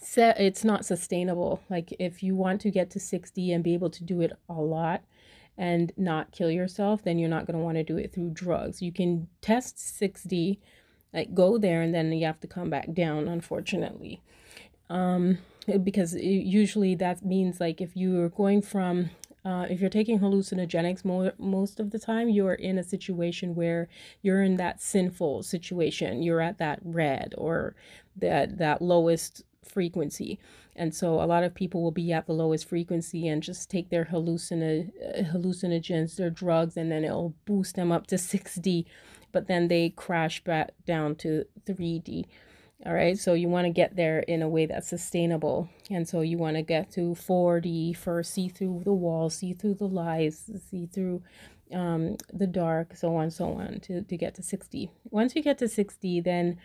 So 0.00 0.32
It's 0.38 0.64
not 0.64 0.86
sustainable. 0.86 1.60
Like, 1.68 1.94
if 1.98 2.22
you 2.22 2.34
want 2.34 2.62
to 2.62 2.70
get 2.70 2.88
to 2.92 2.98
6D 2.98 3.54
and 3.54 3.62
be 3.62 3.74
able 3.74 3.90
to 3.90 4.02
do 4.02 4.22
it 4.22 4.32
a 4.48 4.54
lot, 4.54 5.02
and 5.56 5.92
not 5.96 6.32
kill 6.32 6.50
yourself, 6.50 7.02
then 7.04 7.18
you're 7.18 7.28
not 7.28 7.46
going 7.46 7.58
to 7.58 7.64
want 7.64 7.76
to 7.76 7.84
do 7.84 7.96
it 7.96 8.12
through 8.12 8.30
drugs. 8.30 8.82
You 8.82 8.92
can 8.92 9.28
test 9.40 9.76
6D, 9.76 10.58
like 11.12 11.34
go 11.34 11.58
there, 11.58 11.82
and 11.82 11.94
then 11.94 12.12
you 12.12 12.26
have 12.26 12.40
to 12.40 12.46
come 12.46 12.70
back 12.70 12.92
down, 12.92 13.28
unfortunately. 13.28 14.20
Um, 14.90 15.38
because 15.82 16.14
usually 16.14 16.94
that 16.96 17.24
means 17.24 17.60
like 17.60 17.80
if 17.80 17.96
you're 17.96 18.28
going 18.28 18.62
from 18.62 19.10
uh, 19.44 19.66
if 19.68 19.78
you're 19.78 19.90
taking 19.90 20.18
hallucinogenics 20.20 21.04
most 21.38 21.80
of 21.80 21.90
the 21.90 21.98
time 21.98 22.28
you're 22.28 22.54
in 22.54 22.78
a 22.78 22.82
situation 22.82 23.54
where 23.54 23.88
you're 24.22 24.42
in 24.42 24.56
that 24.56 24.80
sinful 24.80 25.42
situation 25.42 26.22
you're 26.22 26.40
at 26.40 26.58
that 26.58 26.78
red 26.82 27.34
or 27.38 27.74
that 28.16 28.58
that 28.58 28.80
lowest 28.82 29.42
frequency. 29.66 30.38
And 30.76 30.94
so 30.94 31.20
a 31.20 31.26
lot 31.26 31.44
of 31.44 31.54
people 31.54 31.82
will 31.82 31.92
be 31.92 32.12
at 32.12 32.26
the 32.26 32.32
lowest 32.32 32.68
frequency 32.68 33.28
and 33.28 33.42
just 33.42 33.70
take 33.70 33.90
their 33.90 34.06
hallucino- 34.06 34.90
hallucinogens, 35.32 36.16
their 36.16 36.30
drugs, 36.30 36.76
and 36.76 36.90
then 36.90 37.04
it'll 37.04 37.34
boost 37.44 37.76
them 37.76 37.92
up 37.92 38.06
to 38.08 38.14
6D, 38.16 38.84
but 39.32 39.46
then 39.46 39.68
they 39.68 39.90
crash 39.90 40.42
back 40.42 40.72
down 40.86 41.14
to 41.16 41.44
3D. 41.66 42.26
All 42.86 42.92
right, 42.92 43.16
so 43.16 43.32
you 43.32 43.48
want 43.48 43.66
to 43.66 43.70
get 43.70 43.96
there 43.96 44.18
in 44.18 44.42
a 44.42 44.48
way 44.48 44.66
that's 44.66 44.88
sustainable. 44.88 45.70
And 45.90 46.06
so 46.06 46.20
you 46.20 46.36
want 46.36 46.56
to 46.56 46.62
get 46.62 46.90
to 46.92 47.14
4D 47.14 47.96
first, 47.96 48.34
see 48.34 48.48
through 48.48 48.82
the 48.84 48.92
walls, 48.92 49.36
see 49.36 49.54
through 49.54 49.74
the 49.74 49.88
lies, 49.88 50.50
see 50.68 50.86
through 50.86 51.22
um, 51.72 52.16
the 52.32 52.46
dark, 52.46 52.94
so 52.94 53.16
on, 53.16 53.30
so 53.30 53.52
on, 53.54 53.80
to, 53.80 54.02
to 54.02 54.16
get 54.16 54.34
to 54.34 54.42
6D. 54.42 54.90
Once 55.10 55.34
you 55.34 55.42
get 55.42 55.56
to 55.58 55.64
6D, 55.64 56.24
then 56.24 56.58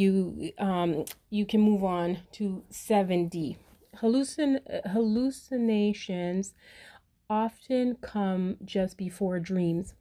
you 0.00 0.52
um, 0.58 1.04
you 1.30 1.46
can 1.46 1.60
move 1.60 1.82
on 1.84 2.18
to 2.32 2.62
7D. 2.70 3.56
Hallucin- 4.02 4.86
hallucinations 4.86 6.54
often 7.28 7.96
come 7.96 8.56
just 8.64 8.96
before 8.96 9.40
dreams. 9.40 9.94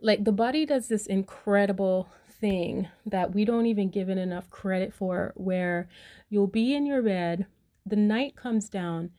Like 0.00 0.24
the 0.24 0.32
body 0.32 0.66
does 0.66 0.88
this 0.88 1.06
incredible 1.06 2.08
thing 2.40 2.88
that 3.06 3.34
we 3.34 3.44
don't 3.44 3.66
even 3.66 3.90
give 3.90 4.08
it 4.08 4.18
enough 4.18 4.50
credit 4.50 4.92
for, 4.92 5.32
where 5.36 5.88
you'll 6.28 6.46
be 6.46 6.74
in 6.74 6.86
your 6.86 7.02
bed, 7.02 7.46
the 7.84 7.96
night 7.96 8.36
comes 8.36 8.68
down, 8.68 9.10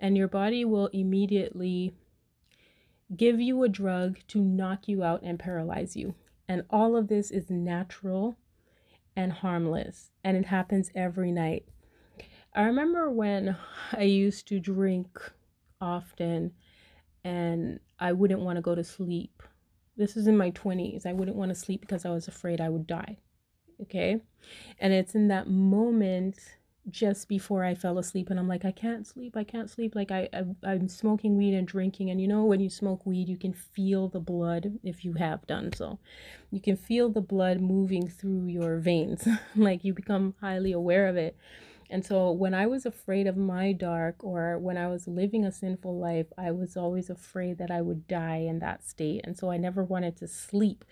and 0.00 0.16
your 0.16 0.28
body 0.28 0.64
will 0.64 0.88
immediately 0.88 1.94
give 3.16 3.40
you 3.40 3.62
a 3.62 3.68
drug 3.68 4.18
to 4.28 4.38
knock 4.40 4.86
you 4.86 5.02
out 5.02 5.22
and 5.22 5.38
paralyze 5.38 5.96
you. 5.96 6.14
And 6.46 6.62
all 6.70 6.96
of 6.96 7.08
this 7.08 7.30
is 7.30 7.50
natural 7.50 8.36
and 9.18 9.32
harmless, 9.32 10.12
and 10.24 10.36
it 10.36 10.46
happens 10.46 10.90
every 10.94 11.32
night. 11.32 11.66
I 12.54 12.62
remember 12.62 13.10
when 13.10 13.56
I 13.92 14.04
used 14.04 14.48
to 14.48 14.58
drink 14.58 15.08
often 15.80 16.52
and 17.24 17.80
I 17.98 18.12
wouldn't 18.12 18.40
want 18.40 18.56
to 18.56 18.62
go 18.62 18.74
to 18.74 18.82
sleep 18.82 19.42
this 19.98 20.16
is 20.16 20.28
in 20.28 20.36
my 20.36 20.52
20s. 20.52 21.04
I 21.04 21.12
wouldn't 21.12 21.36
want 21.36 21.50
to 21.50 21.54
sleep 21.56 21.80
because 21.80 22.06
I 22.06 22.10
was 22.10 22.28
afraid 22.28 22.60
I 22.60 22.68
would 22.68 22.86
die. 22.86 23.18
Okay. 23.82 24.20
And 24.78 24.92
it's 24.92 25.14
in 25.14 25.28
that 25.28 25.48
moment 25.48 26.38
just 26.90 27.28
before 27.28 27.64
I 27.64 27.74
fell 27.74 27.98
asleep 27.98 28.30
and 28.30 28.38
I'm 28.38 28.48
like, 28.48 28.64
I 28.64 28.72
can't 28.72 29.06
sleep. 29.06 29.36
I 29.36 29.44
can't 29.44 29.70
sleep. 29.70 29.94
Like 29.94 30.10
I, 30.10 30.28
I 30.64 30.72
am 30.72 30.88
smoking 30.88 31.36
weed 31.36 31.54
and 31.54 31.66
drinking. 31.66 32.10
And 32.10 32.20
you 32.20 32.28
know, 32.28 32.44
when 32.44 32.60
you 32.60 32.70
smoke 32.70 33.04
weed, 33.04 33.28
you 33.28 33.36
can 33.36 33.52
feel 33.52 34.08
the 34.08 34.20
blood 34.20 34.78
if 34.82 35.04
you 35.04 35.14
have 35.14 35.46
done 35.46 35.72
so. 35.72 35.98
You 36.50 36.60
can 36.60 36.76
feel 36.76 37.10
the 37.10 37.20
blood 37.20 37.60
moving 37.60 38.08
through 38.08 38.46
your 38.46 38.78
veins. 38.78 39.26
like 39.56 39.84
you 39.84 39.92
become 39.92 40.34
highly 40.40 40.72
aware 40.72 41.06
of 41.08 41.16
it. 41.16 41.36
And 41.90 42.04
so 42.04 42.30
when 42.30 42.52
I 42.52 42.66
was 42.66 42.84
afraid 42.84 43.26
of 43.26 43.36
my 43.36 43.72
dark 43.72 44.22
or 44.22 44.58
when 44.58 44.76
I 44.76 44.88
was 44.88 45.08
living 45.08 45.44
a 45.44 45.52
sinful 45.52 45.98
life, 45.98 46.26
I 46.36 46.50
was 46.50 46.76
always 46.76 47.08
afraid 47.08 47.58
that 47.58 47.70
I 47.70 47.80
would 47.80 48.06
die 48.06 48.44
in 48.46 48.58
that 48.58 48.84
state. 48.86 49.22
And 49.24 49.38
so 49.38 49.50
I 49.50 49.56
never 49.56 49.82
wanted 49.82 50.16
to 50.18 50.28
sleep, 50.28 50.84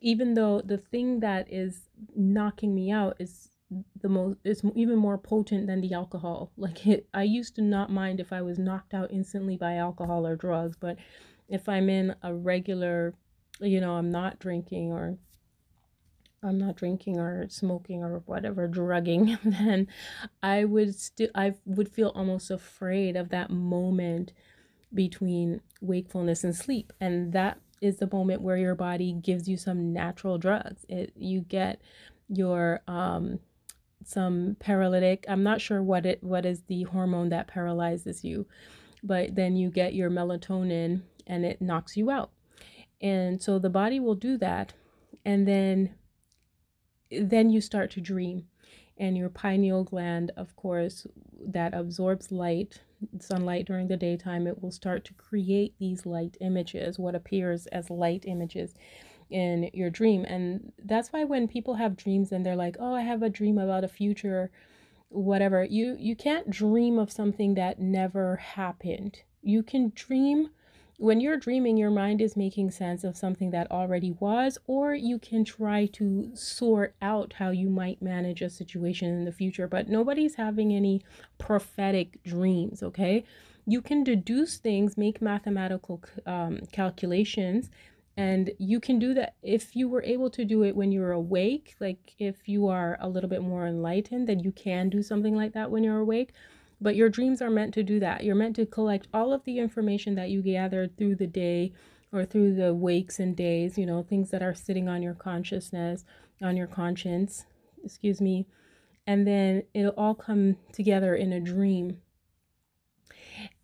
even 0.00 0.34
though 0.34 0.60
the 0.60 0.78
thing 0.78 1.20
that 1.20 1.52
is 1.52 1.82
knocking 2.16 2.74
me 2.74 2.90
out 2.90 3.16
is 3.20 3.50
the 4.00 4.08
most 4.08 4.38
is 4.44 4.62
even 4.74 4.96
more 4.96 5.18
potent 5.18 5.66
than 5.66 5.80
the 5.80 5.92
alcohol 5.92 6.50
like 6.56 6.86
it, 6.86 7.06
i 7.14 7.22
used 7.22 7.54
to 7.54 7.62
not 7.62 7.90
mind 7.90 8.20
if 8.20 8.32
i 8.32 8.42
was 8.42 8.58
knocked 8.58 8.94
out 8.94 9.10
instantly 9.12 9.56
by 9.56 9.76
alcohol 9.76 10.26
or 10.26 10.36
drugs 10.36 10.76
but 10.78 10.96
if 11.48 11.68
i'm 11.68 11.88
in 11.88 12.14
a 12.22 12.34
regular 12.34 13.14
you 13.60 13.80
know 13.80 13.94
i'm 13.94 14.10
not 14.10 14.38
drinking 14.38 14.92
or 14.92 15.16
I'm 16.42 16.58
not 16.58 16.76
drinking 16.76 17.18
or 17.18 17.46
smoking 17.48 18.02
or 18.02 18.22
whatever 18.26 18.66
drugging, 18.66 19.38
then 19.44 19.88
I 20.42 20.64
would 20.64 20.94
still 20.94 21.28
I 21.34 21.54
would 21.66 21.88
feel 21.88 22.12
almost 22.14 22.50
afraid 22.50 23.16
of 23.16 23.28
that 23.30 23.50
moment 23.50 24.32
between 24.92 25.60
wakefulness 25.80 26.42
and 26.42 26.56
sleep. 26.56 26.92
And 27.00 27.32
that 27.32 27.60
is 27.80 27.98
the 27.98 28.08
moment 28.10 28.42
where 28.42 28.56
your 28.56 28.74
body 28.74 29.12
gives 29.12 29.48
you 29.48 29.56
some 29.56 29.92
natural 29.92 30.38
drugs. 30.38 30.84
It 30.88 31.12
you 31.16 31.42
get 31.42 31.80
your 32.28 32.80
um 32.88 33.40
some 34.04 34.56
paralytic. 34.60 35.24
I'm 35.28 35.42
not 35.42 35.60
sure 35.60 35.82
what 35.82 36.06
it 36.06 36.22
what 36.22 36.46
is 36.46 36.62
the 36.62 36.84
hormone 36.84 37.28
that 37.30 37.48
paralyzes 37.48 38.24
you, 38.24 38.46
but 39.02 39.34
then 39.34 39.56
you 39.56 39.70
get 39.70 39.94
your 39.94 40.10
melatonin 40.10 41.02
and 41.26 41.44
it 41.44 41.60
knocks 41.60 41.96
you 41.96 42.10
out. 42.10 42.30
And 43.00 43.42
so 43.42 43.58
the 43.58 43.70
body 43.70 44.00
will 44.00 44.14
do 44.14 44.36
that 44.38 44.74
and 45.24 45.46
then 45.46 45.94
then 47.10 47.50
you 47.50 47.60
start 47.60 47.90
to 47.90 48.00
dream 48.00 48.44
and 48.98 49.16
your 49.16 49.28
pineal 49.28 49.84
gland 49.84 50.30
of 50.36 50.54
course 50.56 51.06
that 51.44 51.74
absorbs 51.74 52.30
light 52.30 52.80
sunlight 53.18 53.66
during 53.66 53.88
the 53.88 53.96
daytime 53.96 54.46
it 54.46 54.62
will 54.62 54.70
start 54.70 55.04
to 55.04 55.14
create 55.14 55.74
these 55.78 56.06
light 56.06 56.36
images 56.40 56.98
what 56.98 57.14
appears 57.14 57.66
as 57.68 57.90
light 57.90 58.24
images 58.26 58.74
in 59.30 59.70
your 59.72 59.90
dream 59.90 60.24
and 60.24 60.72
that's 60.84 61.12
why 61.12 61.24
when 61.24 61.48
people 61.48 61.74
have 61.74 61.96
dreams 61.96 62.32
and 62.32 62.44
they're 62.44 62.56
like 62.56 62.76
oh 62.78 62.94
i 62.94 63.02
have 63.02 63.22
a 63.22 63.28
dream 63.28 63.58
about 63.58 63.84
a 63.84 63.88
future 63.88 64.50
whatever 65.08 65.64
you 65.64 65.96
you 65.98 66.14
can't 66.14 66.50
dream 66.50 66.98
of 66.98 67.10
something 67.10 67.54
that 67.54 67.80
never 67.80 68.36
happened 68.36 69.20
you 69.42 69.62
can 69.62 69.92
dream 69.94 70.50
when 71.00 71.18
you're 71.18 71.38
dreaming, 71.38 71.78
your 71.78 71.90
mind 71.90 72.20
is 72.20 72.36
making 72.36 72.72
sense 72.72 73.04
of 73.04 73.16
something 73.16 73.52
that 73.52 73.70
already 73.70 74.10
was, 74.20 74.58
or 74.66 74.94
you 74.94 75.18
can 75.18 75.46
try 75.46 75.86
to 75.94 76.30
sort 76.34 76.94
out 77.00 77.32
how 77.32 77.48
you 77.48 77.70
might 77.70 78.02
manage 78.02 78.42
a 78.42 78.50
situation 78.50 79.08
in 79.08 79.24
the 79.24 79.32
future. 79.32 79.66
But 79.66 79.88
nobody's 79.88 80.34
having 80.34 80.74
any 80.74 81.02
prophetic 81.38 82.22
dreams, 82.22 82.82
okay? 82.82 83.24
You 83.66 83.80
can 83.80 84.04
deduce 84.04 84.58
things, 84.58 84.98
make 84.98 85.22
mathematical 85.22 86.02
um, 86.26 86.60
calculations, 86.70 87.70
and 88.16 88.50
you 88.58 88.80
can 88.80 88.98
do 88.98 89.14
that 89.14 89.34
if 89.42 89.74
you 89.74 89.88
were 89.88 90.02
able 90.02 90.30
to 90.30 90.44
do 90.44 90.62
it 90.64 90.76
when 90.76 90.92
you're 90.92 91.12
awake. 91.12 91.74
Like 91.80 92.14
if 92.18 92.48
you 92.48 92.68
are 92.68 92.98
a 93.00 93.08
little 93.08 93.30
bit 93.30 93.42
more 93.42 93.66
enlightened, 93.66 94.28
then 94.28 94.40
you 94.40 94.52
can 94.52 94.88
do 94.88 95.02
something 95.02 95.34
like 95.36 95.52
that 95.54 95.70
when 95.70 95.84
you're 95.84 96.00
awake 96.00 96.32
but 96.80 96.96
your 96.96 97.08
dreams 97.08 97.42
are 97.42 97.50
meant 97.50 97.74
to 97.74 97.82
do 97.82 98.00
that. 98.00 98.24
You're 98.24 98.34
meant 98.34 98.56
to 98.56 98.66
collect 98.66 99.06
all 99.12 99.32
of 99.32 99.44
the 99.44 99.58
information 99.58 100.14
that 100.14 100.30
you 100.30 100.42
gathered 100.42 100.96
through 100.96 101.16
the 101.16 101.26
day 101.26 101.72
or 102.12 102.24
through 102.24 102.54
the 102.54 102.74
wakes 102.74 103.20
and 103.20 103.36
days, 103.36 103.76
you 103.76 103.86
know, 103.86 104.02
things 104.02 104.30
that 104.30 104.42
are 104.42 104.54
sitting 104.54 104.88
on 104.88 105.02
your 105.02 105.14
consciousness, 105.14 106.04
on 106.42 106.56
your 106.56 106.66
conscience, 106.66 107.44
excuse 107.84 108.20
me. 108.20 108.46
And 109.06 109.26
then 109.26 109.64
it'll 109.74 109.92
all 109.96 110.14
come 110.14 110.56
together 110.72 111.14
in 111.14 111.32
a 111.32 111.40
dream. 111.40 111.98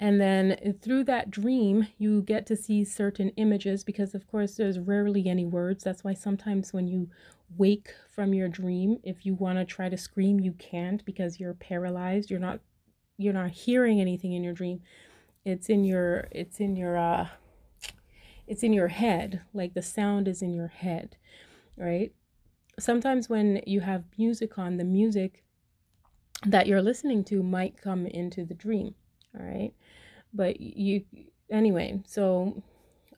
And 0.01 0.21
then 0.21 0.79
through 0.83 1.05
that 1.05 1.31
dream, 1.31 1.89
you 1.99 2.23
get 2.23 2.47
to 2.47 2.57
see 2.57 2.85
certain 2.85 3.31
images 3.31 3.85
because, 3.85 4.15
of 4.15 4.27
course, 4.27 4.57
there's 4.57 4.79
rarely 4.79 5.29
any 5.29 5.45
words. 5.45 5.85
That's 5.85 6.05
why 6.05 6.15
sometimes 6.15 6.73
when 6.73 6.89
you 6.89 7.09
wake 7.57 7.93
from 8.15 8.35
your 8.35 8.49
dream, 8.49 8.99
if 9.03 9.25
you 9.25 9.35
want 9.35 9.59
to 9.59 9.65
try 9.65 9.89
to 9.89 9.97
scream, 9.97 10.41
you 10.41 10.53
can't 10.53 11.05
because 11.05 11.41
you're 11.41 11.55
paralyzed. 11.55 12.31
You're 12.31 12.41
not 12.41 12.61
you're 13.19 13.33
not 13.33 13.51
hearing 13.51 14.01
anything 14.01 14.33
in 14.33 14.45
your 14.45 14.53
dream 14.53 14.81
it's 15.47 15.69
in 15.69 15.85
your 15.85 16.27
it's 16.33 16.59
in 16.59 16.75
your 16.75 16.99
uh 16.99 17.29
it's 18.49 18.65
in 18.65 18.73
your 18.73 18.89
head 18.89 19.41
like 19.55 19.75
the 19.75 19.83
sound 19.83 20.27
is 20.27 20.43
in 20.43 20.53
your 20.53 20.67
head 20.67 21.17
right 21.77 22.13
sometimes 22.79 23.29
when 23.29 23.63
you 23.65 23.81
have 23.81 24.05
music 24.19 24.59
on 24.59 24.77
the 24.77 24.85
music 24.85 25.45
that 26.45 26.67
you're 26.67 26.83
listening 26.83 27.23
to 27.25 27.43
might 27.43 27.81
come 27.81 28.07
into 28.07 28.45
the 28.45 28.55
dream 28.55 28.95
all 29.39 29.47
right 29.47 29.73
but 30.33 30.61
you 30.61 31.05
anyway 31.51 32.01
so 32.07 32.63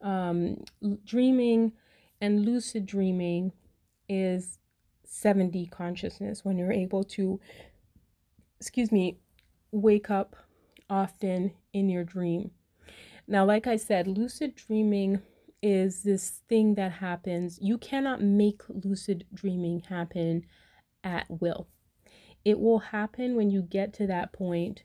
um 0.03 0.63
dreaming 1.05 1.73
and 2.21 2.45
lucid 2.45 2.87
dreaming 2.87 3.53
is 4.09 4.59
7D 5.07 5.71
consciousness 5.71 6.45
when 6.45 6.59
you're 6.59 6.73
able 6.73 7.05
to 7.05 7.41
excuse 8.61 8.93
me 8.93 9.19
wake 9.71 10.11
up 10.11 10.37
often 10.91 11.53
in 11.73 11.89
your 11.89 12.05
dream. 12.05 12.51
Now, 13.27 13.45
like 13.45 13.67
I 13.67 13.77
said, 13.77 14.07
lucid 14.07 14.55
dreaming 14.55 15.21
is 15.63 16.03
this 16.03 16.43
thing 16.49 16.75
that 16.77 16.93
happens. 16.93 17.59
You 17.61 17.79
cannot 17.79 18.23
make 18.23 18.63
lucid 18.69 19.27
dreaming 19.35 19.81
happen 19.81 20.45
at 21.05 21.27
will. 21.29 21.69
It 22.45 22.59
will 22.59 22.79
happen 22.79 23.37
when 23.37 23.51
you 23.51 23.63
get 23.63 23.93
to 23.95 24.07
that 24.07 24.33
point 24.33 24.85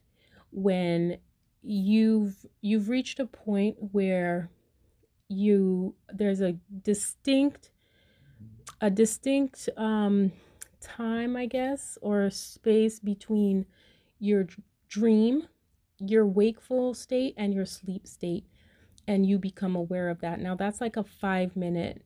when 0.54 1.18
you've 1.62 2.46
you've 2.62 2.90
reached 2.90 3.20
a 3.20 3.26
point 3.26 3.76
where 3.92 4.50
you 5.30 5.96
there's 6.12 6.42
a 6.42 6.54
distinct 6.82 7.72
a 8.82 8.90
distinct 8.90 9.70
um 9.78 10.32
time 10.82 11.36
i 11.38 11.46
guess 11.46 11.98
or 12.02 12.30
space 12.30 13.00
between 13.00 13.66
your 14.20 14.48
dream, 14.88 15.48
your 16.00 16.26
wakeful 16.26 16.94
state, 16.94 17.34
and 17.36 17.54
your 17.54 17.66
sleep 17.66 18.08
state. 18.08 18.46
And 19.06 19.26
you 19.26 19.38
become 19.38 19.76
aware 19.76 20.10
of 20.10 20.22
that. 20.22 20.40
Now, 20.40 20.56
that's 20.56 20.80
like 20.80 20.96
a 20.96 21.04
five 21.04 21.58
minute 21.58 22.04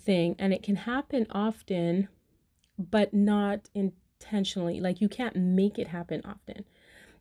thing, 0.00 0.34
and 0.38 0.52
it 0.52 0.62
can 0.62 0.74
happen 0.74 1.26
often, 1.30 2.08
but 2.78 3.14
not 3.14 3.68
intentionally. 3.74 4.80
Like, 4.80 5.00
you 5.00 5.08
can't 5.08 5.36
make 5.36 5.78
it 5.78 5.86
happen 5.86 6.22
often. 6.24 6.64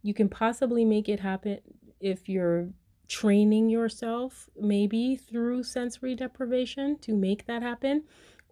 You 0.06 0.14
can 0.14 0.30
possibly 0.30 0.86
make 0.86 1.10
it 1.10 1.20
happen 1.20 1.60
if 2.00 2.30
you're 2.30 2.70
training 3.08 3.70
yourself, 3.70 4.50
maybe 4.56 5.16
through 5.16 5.64
sensory 5.64 6.16
deprivation 6.16 6.98
to 7.00 7.16
make 7.16 7.46
that 7.48 7.62
happen 7.62 8.04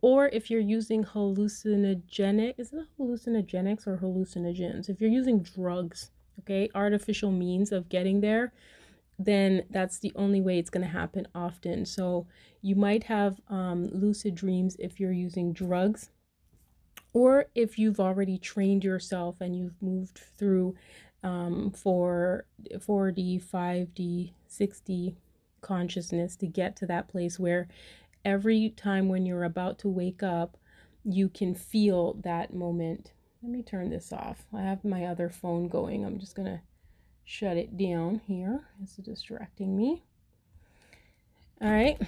or 0.04 0.28
if 0.34 0.51
you're 0.51 0.60
using 0.60 1.06
hallucinogenic, 1.06 2.56
is 2.58 2.74
it 2.74 2.88
hallucinogenics 2.99 3.88
or 3.88 3.95
hallucinogens? 3.95 4.89
If 4.89 4.99
you're 4.99 5.10
using 5.10 5.41
drugs, 5.41 6.12
okay, 6.41 6.68
artificial 6.76 7.32
means 7.32 7.72
of 7.72 7.88
getting 7.88 8.20
there, 8.20 8.51
then 9.18 9.64
that's 9.70 9.99
the 9.99 10.12
only 10.18 10.41
way 10.41 10.60
it's 10.60 10.70
going 10.70 10.86
to 10.86 10.91
happen 10.91 11.26
often. 11.34 11.86
So 11.86 12.28
you 12.62 12.76
might 12.76 13.06
have 13.06 13.39
um, 13.47 13.88
lucid 13.93 14.36
dreams 14.36 14.76
if 14.78 14.99
you're 14.99 15.14
using 15.14 15.54
drugs 15.54 16.10
or 17.14 17.45
if 17.56 17.80
you've 17.80 18.01
already 18.01 18.38
trained 18.38 18.84
yourself 18.84 19.39
and 19.39 19.56
you've 19.56 19.82
moved 19.82 20.20
through 20.38 20.76
um, 21.24 21.72
for 21.72 22.46
4D, 22.72 23.44
5D, 23.44 24.34
6D 24.50 25.16
consciousness 25.62 26.36
to 26.36 26.48
get 26.48 26.76
to 26.76 26.86
that 26.86 27.08
place 27.08 27.40
where 27.40 27.68
every 28.26 28.70
time 28.76 29.08
when 29.08 29.26
you're 29.26 29.44
about 29.44 29.80
to 29.80 29.90
wake 29.90 30.22
up, 30.22 30.58
you 31.04 31.30
can 31.30 31.56
feel 31.56 32.14
that 32.24 32.54
moment. 32.54 33.12
Let 33.42 33.52
me 33.52 33.64
turn 33.64 33.90
this 33.90 34.14
off. 34.14 34.46
I 34.54 34.62
have 34.62 34.86
my 34.86 35.06
other 35.06 35.30
phone 35.30 35.68
going. 35.68 36.06
I'm 36.06 36.20
just 36.20 36.36
going 36.36 36.48
to 36.48 36.62
shut 37.26 37.58
it 37.58 37.78
down 37.78 38.22
here. 38.26 38.62
It's 38.82 38.96
distracting 38.98 39.76
me. 39.76 40.04
All 41.62 41.72
right. 41.72 42.00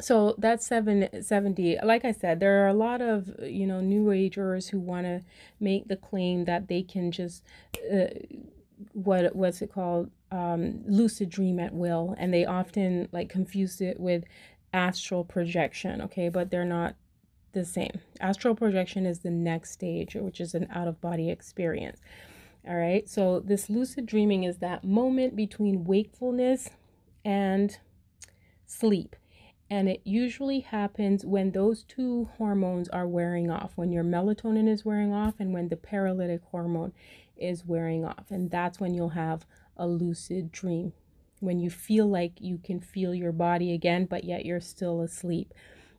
So 0.00 0.34
that's 0.38 0.66
770. 0.66 1.78
Like 1.82 2.04
I 2.04 2.12
said, 2.12 2.40
there 2.40 2.64
are 2.64 2.68
a 2.68 2.74
lot 2.74 3.00
of, 3.00 3.30
you 3.42 3.66
know, 3.66 3.80
new 3.80 4.10
agers 4.10 4.68
who 4.68 4.78
want 4.78 5.06
to 5.06 5.22
make 5.58 5.88
the 5.88 5.96
claim 5.96 6.44
that 6.44 6.68
they 6.68 6.82
can 6.82 7.10
just 7.10 7.42
uh, 7.90 8.06
what 8.92 9.34
what's 9.34 9.62
it 9.62 9.72
called? 9.72 10.10
Um, 10.30 10.82
lucid 10.86 11.30
dream 11.30 11.60
at 11.60 11.72
will 11.72 12.14
and 12.18 12.34
they 12.34 12.44
often 12.44 13.08
like 13.12 13.28
confuse 13.28 13.80
it 13.80 14.00
with 14.00 14.24
astral 14.72 15.24
projection 15.24 16.00
okay? 16.02 16.28
But 16.28 16.50
they're 16.50 16.64
not 16.64 16.96
the 17.52 17.64
same. 17.64 18.00
Astral 18.20 18.54
projection 18.54 19.06
is 19.06 19.20
the 19.20 19.30
next 19.30 19.70
stage 19.70 20.14
which 20.14 20.40
is 20.40 20.54
an 20.54 20.66
out 20.72 20.88
of 20.88 21.00
body 21.00 21.30
experience 21.30 22.00
all 22.68 22.76
right? 22.76 23.08
So 23.08 23.40
this 23.40 23.70
lucid 23.70 24.04
dreaming 24.04 24.42
is 24.42 24.58
that 24.58 24.84
moment 24.84 25.36
between 25.36 25.84
wakefulness 25.84 26.70
and 27.24 27.78
sleep 28.66 29.14
and 29.68 29.88
it 29.88 30.00
usually 30.04 30.60
happens 30.60 31.24
when 31.24 31.50
those 31.50 31.82
two 31.82 32.28
hormones 32.38 32.88
are 32.88 33.08
wearing 33.08 33.50
off 33.50 33.72
when 33.74 33.90
your 33.90 34.04
melatonin 34.04 34.68
is 34.68 34.84
wearing 34.84 35.12
off 35.12 35.34
and 35.40 35.52
when 35.52 35.68
the 35.68 35.76
paralytic 35.76 36.40
hormone 36.50 36.92
is 37.36 37.64
wearing 37.64 38.04
off. 38.04 38.30
And 38.30 38.50
that's 38.50 38.78
when 38.78 38.94
you'll 38.94 39.10
have 39.10 39.44
a 39.76 39.86
lucid 39.88 40.52
dream. 40.52 40.92
When 41.40 41.58
you 41.58 41.68
feel 41.68 42.06
like 42.06 42.40
you 42.40 42.58
can 42.58 42.80
feel 42.80 43.14
your 43.14 43.32
body 43.32 43.74
again, 43.74 44.06
but 44.06 44.24
yet 44.24 44.46
you're 44.46 44.60
still 44.60 45.00
asleep. 45.02 45.52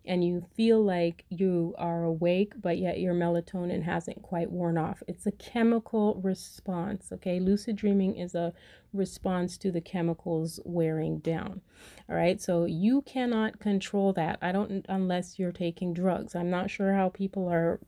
And 0.06 0.24
you 0.24 0.46
feel 0.56 0.82
like 0.82 1.26
you 1.28 1.76
are 1.78 2.06
awake, 2.06 2.54
but 2.62 2.78
yet 2.78 3.02
your 3.02 3.14
melatonin 3.14 3.84
hasn't 3.84 4.22
quite 4.22 4.50
worn 4.50 4.78
off. 4.78 5.04
It's 5.06 5.26
a 5.26 5.34
chemical 5.34 6.16
response, 6.24 7.10
okay? 7.12 7.42
Lucid 7.42 7.76
dreaming 7.76 8.16
is 8.16 8.34
a 8.34 8.54
response 8.98 9.58
to 9.60 9.72
the 9.72 9.82
chemicals 9.82 10.60
wearing 10.66 11.20
down. 11.20 11.62
All 12.10 12.16
right, 12.16 12.42
so 12.42 12.66
you 12.66 13.02
cannot 13.04 13.60
control 13.60 14.14
that. 14.14 14.40
I 14.42 14.52
don't, 14.52 14.86
unless 14.90 15.38
you're 15.38 15.52
taking 15.52 15.94
drugs. 15.94 16.36
I'm 16.36 16.50
not 16.50 16.70
sure 16.70 16.94
how 16.94 17.10
people 17.10 17.48
are 17.48 17.80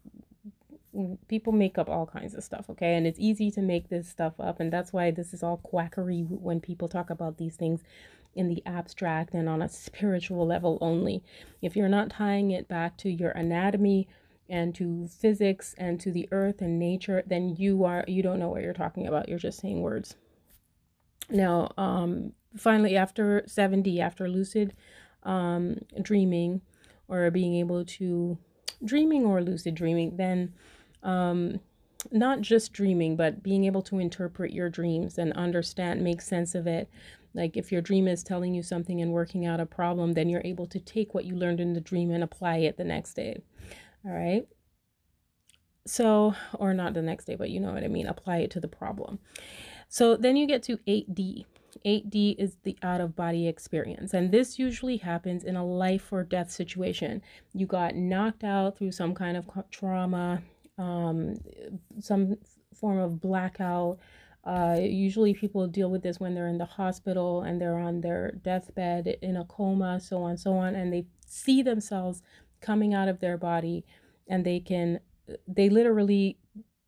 people 1.28 1.54
make 1.54 1.78
up 1.78 1.90
all 1.90 2.06
kinds 2.06 2.34
of 2.34 2.44
stuff, 2.44 2.66
okay? 2.70 2.96
And 2.96 3.06
it's 3.06 3.20
easy 3.20 3.52
to 3.52 3.62
make 3.62 3.90
this 3.90 4.10
stuff 4.10 4.34
up. 4.40 4.60
And 4.60 4.74
that's 4.74 4.92
why 4.92 5.12
this 5.12 5.34
is 5.34 5.44
all 5.44 5.58
quackery 5.58 6.22
when 6.22 6.60
people 6.60 6.88
talk 6.88 7.10
about 7.10 7.38
these 7.38 7.56
things 7.56 7.84
in 8.36 8.48
the 8.48 8.64
abstract 8.66 9.34
and 9.34 9.48
on 9.48 9.62
a 9.62 9.70
spiritual 9.70 10.46
level 10.46 10.78
only. 10.82 11.24
If 11.62 11.76
you're 11.76 11.90
not 11.90 12.10
tying 12.10 12.52
it 12.52 12.68
back 12.68 12.98
to 12.98 13.10
your 13.10 13.32
anatomy 13.32 14.08
and 14.50 14.74
to 14.76 15.08
physics 15.08 15.76
and 15.78 16.00
to 16.00 16.12
the 16.12 16.28
earth 16.32 16.62
and 16.62 16.80
nature, 16.80 17.24
then 17.26 17.56
you 17.58 17.84
are 17.84 18.04
you 18.08 18.24
don't 18.24 18.40
know 18.40 18.50
what 18.50 18.64
you're 18.64 18.74
talking 18.74 19.08
about. 19.08 19.30
You're 19.30 19.40
just 19.40 19.60
saying 19.60 19.82
words. 19.82 20.16
Now, 21.30 21.72
um 21.78 22.34
finally 22.58 22.96
after 22.96 23.44
7D, 23.48 24.00
after 24.00 24.28
lucid 24.28 24.74
um 25.24 25.80
dreaming 26.02 26.62
or 27.08 27.30
being 27.32 27.56
able 27.56 27.84
to 27.84 28.38
dreaming 28.84 29.26
or 29.26 29.42
lucid 29.42 29.76
dreaming, 29.76 30.18
then 30.18 30.54
um, 31.04 31.60
not 32.12 32.42
just 32.42 32.74
dreaming, 32.74 33.16
but 33.16 33.44
being 33.44 33.66
able 33.66 33.82
to 33.84 34.00
interpret 34.00 34.54
your 34.54 34.70
dreams 34.70 35.18
and 35.18 35.34
understand, 35.34 36.04
make 36.04 36.22
sense 36.22 36.56
of 36.56 36.68
it. 36.68 36.90
Like 37.34 37.58
if 37.58 37.72
your 37.72 37.82
dream 37.82 38.08
is 38.08 38.24
telling 38.24 38.54
you 38.54 38.64
something 38.64 39.02
and 39.02 39.12
working 39.12 39.46
out 39.46 39.60
a 39.60 39.66
problem, 39.66 40.14
then 40.14 40.30
you're 40.30 40.42
able 40.46 40.66
to 40.68 40.80
take 40.80 41.14
what 41.14 41.26
you 41.26 41.36
learned 41.36 41.60
in 41.60 41.74
the 41.74 41.82
dream 41.82 42.12
and 42.12 42.24
apply 42.24 42.58
it 42.58 42.78
the 42.78 42.84
next 42.84 43.14
day. 43.14 43.42
All 44.06 44.12
right. 44.12 44.48
So, 45.86 46.36
or 46.54 46.74
not 46.74 46.94
the 46.94 47.02
next 47.02 47.26
day, 47.26 47.36
but 47.36 47.50
you 47.50 47.60
know 47.60 47.74
what 47.74 47.84
I 47.84 47.88
mean, 47.88 48.08
apply 48.08 48.38
it 48.38 48.52
to 48.52 48.60
the 48.60 48.68
problem. 48.68 49.20
So 49.90 50.16
then 50.16 50.38
you 50.38 50.46
get 50.48 50.64
to 50.64 50.78
8D. 50.88 51.46
8D 51.86 52.36
is 52.38 52.58
the 52.64 52.78
out 52.84 53.02
of 53.02 53.16
body 53.16 53.48
experience. 53.48 54.14
And 54.14 54.32
this 54.32 54.60
usually 54.60 54.98
happens 54.98 55.44
in 55.44 55.56
a 55.56 55.66
life 55.66 56.14
or 56.14 56.24
death 56.24 56.52
situation. 56.52 57.22
You 57.54 57.66
got 57.66 57.96
knocked 57.96 58.44
out 58.44 58.78
through 58.78 58.92
some 58.92 59.16
kind 59.16 59.36
of 59.36 59.50
trauma, 59.72 60.42
um, 60.78 61.36
some 62.00 62.38
form 62.74 63.00
of 63.00 63.20
blackout. 63.20 63.98
Uh, 64.44 64.78
usually 64.80 65.34
people 65.34 65.68
deal 65.68 65.90
with 65.90 66.04
this 66.04 66.20
when 66.20 66.34
they're 66.34 66.48
in 66.48 66.58
the 66.58 66.66
hospital 66.66 67.42
and 67.42 67.60
they're 67.60 67.80
on 67.80 68.02
their 68.02 68.32
deathbed 68.44 69.08
in 69.22 69.38
a 69.38 69.46
coma, 69.46 70.00
so 70.00 70.22
on, 70.22 70.38
so 70.38 70.54
on, 70.54 70.76
and 70.76 70.94
they 70.94 71.06
see 71.26 71.62
themselves 71.62 72.22
coming 72.62 72.94
out 72.94 73.08
of 73.08 73.20
their 73.20 73.38
body 73.38 73.84
and 74.28 74.46
they 74.46 74.60
can, 74.60 75.00
they 75.48 75.70
literally 75.70 76.38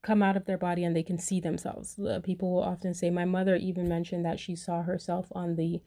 come 0.01 0.23
out 0.23 0.35
of 0.35 0.45
their 0.45 0.57
body 0.57 0.83
and 0.83 0.95
they 0.95 1.03
can 1.03 1.17
see 1.17 1.39
themselves. 1.39 1.99
People 2.23 2.51
will 2.51 2.63
often 2.63 2.93
say, 2.93 3.09
my 3.09 3.25
mother 3.25 3.55
even 3.55 3.87
mentioned 3.87 4.25
that 4.25 4.39
she 4.39 4.55
saw 4.55 4.81
herself 4.81 5.27
on 5.33 5.55
the 5.55 5.81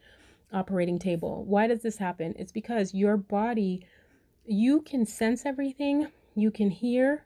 operating 0.53 0.99
table. 0.99 1.43
Why 1.45 1.67
does 1.67 1.81
this 1.81 1.97
happen? 1.97 2.33
It's 2.37 2.51
because 2.51 2.93
your 2.93 3.17
body, 3.17 3.85
you 4.45 4.81
can 4.81 5.05
sense 5.05 5.45
everything, 5.45 6.07
you 6.33 6.49
can 6.49 6.69
hear, 6.69 7.25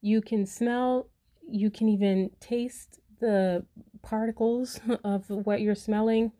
you 0.00 0.20
can 0.20 0.46
smell, 0.46 1.08
you 1.48 1.70
can 1.70 1.88
even 1.88 2.30
taste 2.40 3.00
the 3.20 3.64
particles 4.02 4.80
of 5.04 5.28
what 5.28 5.60
you're 5.60 5.74
smelling. 5.74 6.32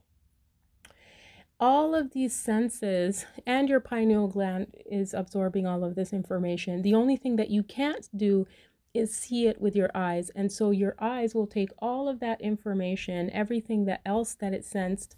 All 1.61 1.93
of 1.93 2.13
these 2.13 2.37
senses 2.37 3.27
and 3.45 3.69
your 3.69 3.81
pineal 3.81 4.29
gland 4.29 4.77
is 4.89 5.13
absorbing 5.13 5.67
all 5.67 5.83
of 5.83 5.97
this 5.97 6.13
information. 6.13 6.83
The 6.83 6.95
only 6.95 7.17
thing 7.17 7.35
that 7.35 7.51
you 7.51 7.65
can't 7.65 8.09
do 8.17 8.47
is 8.95 9.15
see 9.15 9.47
it 9.47 9.61
with 9.61 9.77
your 9.77 9.91
eyes. 9.95 10.31
And 10.35 10.51
so 10.51 10.71
your 10.71 10.95
eyes 10.99 11.35
will 11.35 11.47
take 11.47 11.71
all 11.79 12.09
of 12.09 12.21
that 12.21 12.41
information, 12.41 13.31
everything 13.31 13.85
that 13.85 14.01
else 14.05 14.35
that 14.35 14.53
it 14.55 14.65
sensed, 14.65 15.17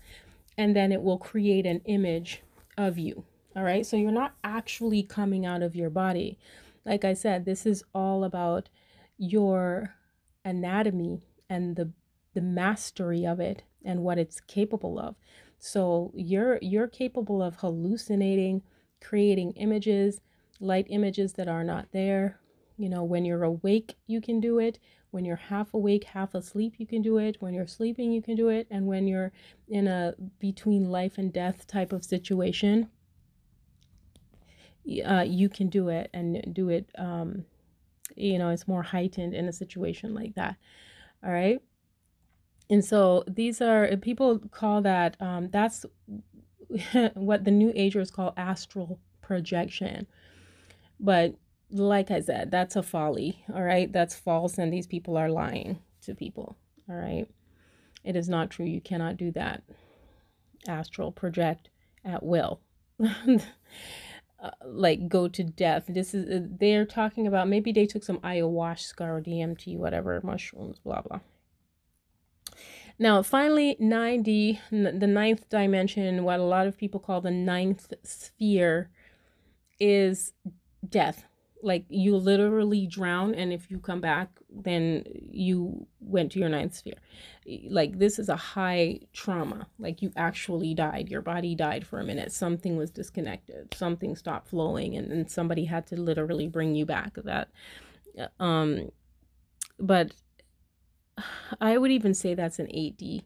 and 0.59 0.75
then 0.75 0.93
it 0.93 1.03
will 1.03 1.19
create 1.19 1.67
an 1.67 1.81
image 1.85 2.43
of 2.77 2.99
you. 2.99 3.25
All 3.57 3.63
right. 3.63 3.85
So 3.85 3.97
you're 3.97 4.13
not 4.13 4.35
actually 4.45 5.03
coming 5.03 5.45
out 5.45 5.63
of 5.63 5.75
your 5.75 5.91
body. 5.91 6.39
Like 6.85 7.05
I 7.05 7.15
said, 7.15 7.45
this 7.45 7.67
is 7.67 7.85
all 7.95 8.25
about 8.25 8.69
your 9.19 9.95
anatomy 10.45 11.21
and 11.49 11.77
the 11.77 11.93
the 12.33 12.41
mastery 12.41 13.27
of 13.27 13.41
it 13.41 13.65
and 13.85 14.03
what 14.03 14.19
it's 14.19 14.41
capable 14.41 14.99
of. 14.99 15.17
So 15.59 16.11
you're 16.15 16.59
you're 16.63 16.89
capable 16.89 17.43
of 17.43 17.57
hallucinating, 17.57 18.63
creating 19.01 19.53
images, 19.53 20.21
light 20.59 20.87
images 20.89 21.35
that 21.35 21.49
are 21.49 21.65
not 21.65 21.89
there, 21.93 22.40
you 22.81 22.89
know, 22.89 23.05
when 23.05 23.27
you're 23.27 23.45
awake, 23.45 23.97
you 24.07 24.23
can 24.23 24.41
do 24.41 24.59
it. 24.59 24.79
When 25.11 25.27
you're 25.27 25.37
half 25.37 25.75
awake, 25.75 26.05
half 26.05 26.35
asleep, 26.35 26.77
you 26.79 26.87
can 26.87 27.03
do 27.03 27.19
it. 27.19 27.37
When 27.39 27.53
you're 27.53 27.67
sleeping, 27.67 28.11
you 28.11 28.23
can 28.23 28.37
do 28.37 28.49
it. 28.49 28.67
And 28.71 28.87
when 28.87 29.07
you're 29.07 29.33
in 29.69 29.87
a 29.87 30.15
between 30.39 30.91
life 30.91 31.19
and 31.19 31.31
death 31.31 31.67
type 31.67 31.93
of 31.93 32.07
situation, 32.07 32.89
uh, 35.07 35.25
you 35.27 35.51
can 35.51 35.69
do 35.69 35.91
it 35.91 36.09
and 36.15 36.55
do 36.55 36.71
it. 36.71 36.89
Um, 36.97 37.45
you 38.17 38.39
know, 38.39 38.49
it's 38.49 38.67
more 38.67 38.83
heightened 38.83 39.35
in 39.35 39.47
a 39.47 39.53
situation 39.53 40.15
like 40.15 40.35
that. 40.37 40.57
All 41.23 41.31
right. 41.31 41.61
And 42.71 42.83
so 42.83 43.25
these 43.27 43.61
are 43.61 43.95
people 43.99 44.39
call 44.39 44.81
that 44.83 45.21
um, 45.21 45.51
that's 45.51 45.85
what 47.13 47.45
the 47.45 47.51
new 47.51 47.73
agers 47.75 48.11
call 48.11 48.33
astral 48.39 48.99
projection. 49.21 50.07
But 50.99 51.35
like 51.73 52.11
I 52.11 52.21
said, 52.21 52.51
that's 52.51 52.77
a 52.77 52.83
folly. 52.83 53.45
All 53.53 53.63
right. 53.63 53.93
That's 53.93 54.15
false. 54.15 54.59
And 54.59 54.73
these 54.73 54.87
people 54.87 55.17
are 55.17 55.31
lying 55.31 55.79
to 56.03 56.15
people. 56.15 56.57
All 56.89 56.97
right. 56.97 57.27
It 58.05 58.17
is 58.17 58.29
not 58.29 58.51
true. 58.51 58.67
You 58.67 58.81
cannot 58.81 59.17
do 59.17 59.31
that. 59.33 59.63
Astral 60.67 61.13
project 61.13 61.71
at 62.05 62.23
will. 62.23 62.61
uh, 63.01 63.41
like 64.65 65.09
go 65.09 65.29
to 65.29 65.45
death. 65.45 65.85
This 65.89 66.15
is, 66.15 66.29
uh, 66.29 66.47
they're 66.59 66.87
talking 66.87 67.27
about 67.27 67.49
maybe 67.49 67.73
they 67.73 67.87
took 67.87 68.05
some 68.05 68.19
ayahuasca 68.19 69.01
or 69.01 69.21
DMT, 69.21 69.77
whatever, 69.79 70.21
mushrooms, 70.23 70.79
blah, 70.79 71.03
blah. 71.03 71.21
Now, 72.99 73.23
finally, 73.23 73.77
9D, 73.81 74.59
the 74.71 75.07
ninth 75.07 75.49
dimension, 75.49 76.23
what 76.23 76.39
a 76.39 76.45
lot 76.45 76.67
of 76.67 76.77
people 76.77 77.01
call 77.01 77.23
the 77.23 77.31
ninth 77.31 77.95
sphere 78.03 78.91
is 79.79 80.35
death 80.87 81.25
like 81.63 81.85
you 81.89 82.17
literally 82.17 82.87
drown 82.87 83.35
and 83.35 83.53
if 83.53 83.71
you 83.71 83.79
come 83.79 84.01
back 84.01 84.29
then 84.51 85.05
you 85.31 85.87
went 86.01 86.33
to 86.33 86.39
your 86.39 86.49
ninth 86.49 86.75
sphere. 86.75 86.95
Like 87.69 87.99
this 87.99 88.19
is 88.19 88.29
a 88.29 88.37
high 88.37 89.01
trauma. 89.13 89.67
Like 89.79 90.03
you 90.03 90.13
actually 90.17 90.75
died. 90.75 91.09
Your 91.09 91.23
body 91.23 91.55
died 91.55 91.87
for 91.87 92.01
a 92.01 92.05
minute. 92.05 92.33
Something 92.33 92.77
was 92.77 92.91
disconnected. 92.91 93.75
Something 93.75 94.17
stopped 94.17 94.49
flowing 94.49 94.97
and, 94.97 95.13
and 95.13 95.31
somebody 95.31 95.67
had 95.67 95.87
to 95.89 95.97
literally 95.97 96.49
bring 96.49 96.75
you 96.75 96.87
back 96.87 97.15
that 97.25 97.49
um 98.39 98.91
but 99.79 100.13
i 101.61 101.77
would 101.77 101.91
even 101.91 102.15
say 102.15 102.35
that's 102.35 102.59
an 102.59 102.67
8d 102.67 103.25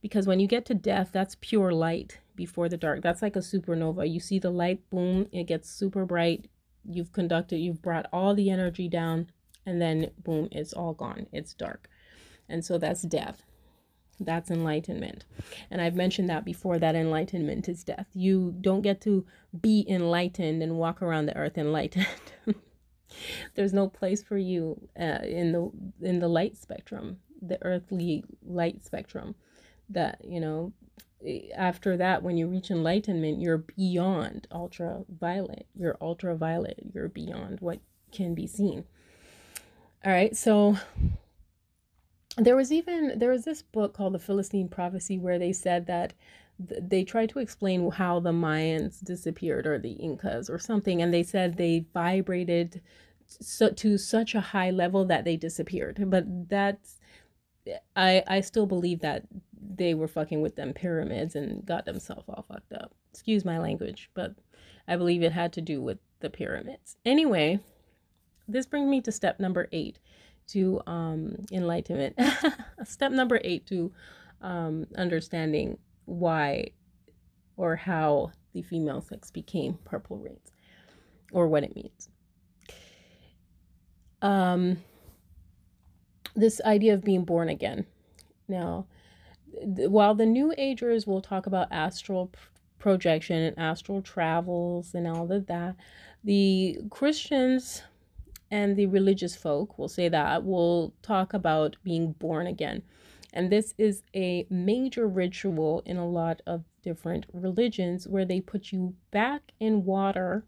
because 0.00 0.26
when 0.26 0.40
you 0.40 0.46
get 0.46 0.64
to 0.66 0.74
death 0.74 1.10
that's 1.12 1.36
pure 1.40 1.72
light 1.72 2.18
before 2.38 2.68
the 2.70 2.76
dark. 2.78 3.02
That's 3.02 3.20
like 3.20 3.36
a 3.36 3.40
supernova. 3.40 4.10
You 4.10 4.20
see 4.20 4.38
the 4.38 4.50
light 4.50 4.88
boom 4.88 5.26
it 5.32 5.44
gets 5.44 5.68
super 5.68 6.06
bright 6.06 6.48
you've 6.88 7.12
conducted, 7.12 7.58
you've 7.58 7.82
brought 7.82 8.06
all 8.12 8.34
the 8.34 8.50
energy 8.50 8.88
down, 8.88 9.30
and 9.66 9.80
then 9.80 10.10
boom, 10.22 10.48
it's 10.50 10.72
all 10.72 10.94
gone. 10.94 11.26
It's 11.32 11.54
dark. 11.54 11.88
And 12.48 12.64
so 12.64 12.78
that's 12.78 13.02
death. 13.02 13.42
That's 14.20 14.50
enlightenment. 14.50 15.24
And 15.70 15.80
I've 15.80 15.94
mentioned 15.94 16.28
that 16.28 16.44
before 16.44 16.78
that 16.78 16.96
enlightenment 16.96 17.68
is 17.68 17.84
death. 17.84 18.06
You 18.14 18.54
don't 18.60 18.82
get 18.82 19.00
to 19.02 19.24
be 19.60 19.84
enlightened 19.88 20.62
and 20.62 20.76
walk 20.76 21.02
around 21.02 21.26
the 21.26 21.36
earth 21.36 21.56
enlightened. 21.56 22.08
There's 23.54 23.72
no 23.72 23.88
place 23.88 24.22
for 24.22 24.36
you 24.36 24.88
uh, 24.98 25.20
in 25.22 25.52
the 25.52 25.70
in 26.06 26.18
the 26.18 26.28
light 26.28 26.56
spectrum, 26.56 27.18
the 27.40 27.58
earthly 27.62 28.24
light 28.44 28.84
spectrum. 28.84 29.34
That 29.88 30.20
you 30.24 30.40
know, 30.40 30.72
after 31.56 31.96
that, 31.96 32.22
when 32.22 32.36
you 32.36 32.46
reach 32.46 32.70
enlightenment, 32.70 33.40
you're 33.40 33.58
beyond 33.58 34.46
ultraviolet. 34.52 35.66
You're 35.74 35.98
ultraviolet. 36.00 36.78
You're 36.94 37.08
beyond 37.08 37.60
what 37.60 37.80
can 38.12 38.34
be 38.34 38.46
seen. 38.46 38.84
All 40.04 40.12
right. 40.12 40.36
So 40.36 40.76
there 42.36 42.56
was 42.56 42.70
even 42.70 43.18
there 43.18 43.30
was 43.30 43.44
this 43.44 43.62
book 43.62 43.94
called 43.94 44.14
the 44.14 44.18
Celestine 44.18 44.68
Prophecy 44.68 45.18
where 45.18 45.38
they 45.38 45.52
said 45.52 45.86
that 45.86 46.12
th- 46.68 46.82
they 46.86 47.02
tried 47.02 47.30
to 47.30 47.40
explain 47.40 47.90
how 47.90 48.20
the 48.20 48.32
Mayans 48.32 49.04
disappeared 49.04 49.66
or 49.66 49.78
the 49.78 49.92
Incas 49.92 50.48
or 50.48 50.58
something, 50.58 51.02
and 51.02 51.12
they 51.12 51.24
said 51.24 51.56
they 51.56 51.86
vibrated 51.92 52.80
so 53.26 53.70
to 53.70 53.98
such 53.98 54.34
a 54.34 54.40
high 54.40 54.70
level 54.70 55.04
that 55.06 55.24
they 55.24 55.36
disappeared. 55.36 56.02
But 56.08 56.48
that's 56.48 56.98
I 57.96 58.22
I 58.26 58.40
still 58.40 58.66
believe 58.66 59.00
that 59.00 59.24
they 59.60 59.94
were 59.94 60.08
fucking 60.08 60.40
with 60.40 60.56
them 60.56 60.72
pyramids 60.72 61.34
and 61.34 61.64
got 61.64 61.84
themselves 61.84 62.24
all 62.28 62.44
fucked 62.48 62.72
up. 62.72 62.94
Excuse 63.12 63.44
my 63.44 63.58
language, 63.58 64.10
but 64.14 64.34
I 64.86 64.96
believe 64.96 65.22
it 65.22 65.32
had 65.32 65.52
to 65.54 65.60
do 65.60 65.82
with 65.82 65.98
the 66.20 66.30
pyramids. 66.30 66.96
Anyway, 67.04 67.60
this 68.46 68.66
brings 68.66 68.88
me 68.88 69.00
to 69.02 69.12
step 69.12 69.40
number 69.40 69.68
eight 69.72 69.98
to 70.48 70.80
um, 70.86 71.36
enlightenment. 71.52 72.18
step 72.84 73.12
number 73.12 73.40
eight 73.44 73.66
to 73.66 73.92
um, 74.40 74.86
understanding 74.96 75.78
why 76.06 76.70
or 77.56 77.76
how 77.76 78.32
the 78.52 78.62
female 78.62 79.02
sex 79.02 79.30
became 79.30 79.78
Purpl 79.84 80.22
Reigns 80.22 80.52
or 81.32 81.48
what 81.48 81.64
it 81.64 81.76
means. 81.76 82.08
Um, 84.22 84.78
this 86.34 86.60
idea 86.64 86.94
of 86.94 87.04
being 87.04 87.24
born 87.24 87.48
again. 87.48 87.86
Now, 88.48 88.86
while 89.62 90.14
the 90.14 90.26
new 90.26 90.54
agers 90.58 91.06
will 91.06 91.20
talk 91.20 91.46
about 91.46 91.68
astral 91.70 92.30
projection 92.78 93.42
and 93.42 93.58
astral 93.58 94.02
travels 94.02 94.94
and 94.94 95.06
all 95.06 95.30
of 95.32 95.46
that, 95.46 95.76
the 96.24 96.78
Christians 96.90 97.82
and 98.50 98.76
the 98.76 98.86
religious 98.86 99.36
folk 99.36 99.78
will 99.78 99.88
say 99.88 100.08
that 100.08 100.44
will 100.44 100.94
talk 101.02 101.34
about 101.34 101.76
being 101.82 102.12
born 102.12 102.46
again. 102.46 102.82
And 103.32 103.52
this 103.52 103.74
is 103.76 104.02
a 104.14 104.46
major 104.48 105.06
ritual 105.06 105.82
in 105.84 105.98
a 105.98 106.08
lot 106.08 106.40
of 106.46 106.64
different 106.82 107.26
religions 107.32 108.08
where 108.08 108.24
they 108.24 108.40
put 108.40 108.72
you 108.72 108.94
back 109.10 109.52
in 109.60 109.84
water, 109.84 110.44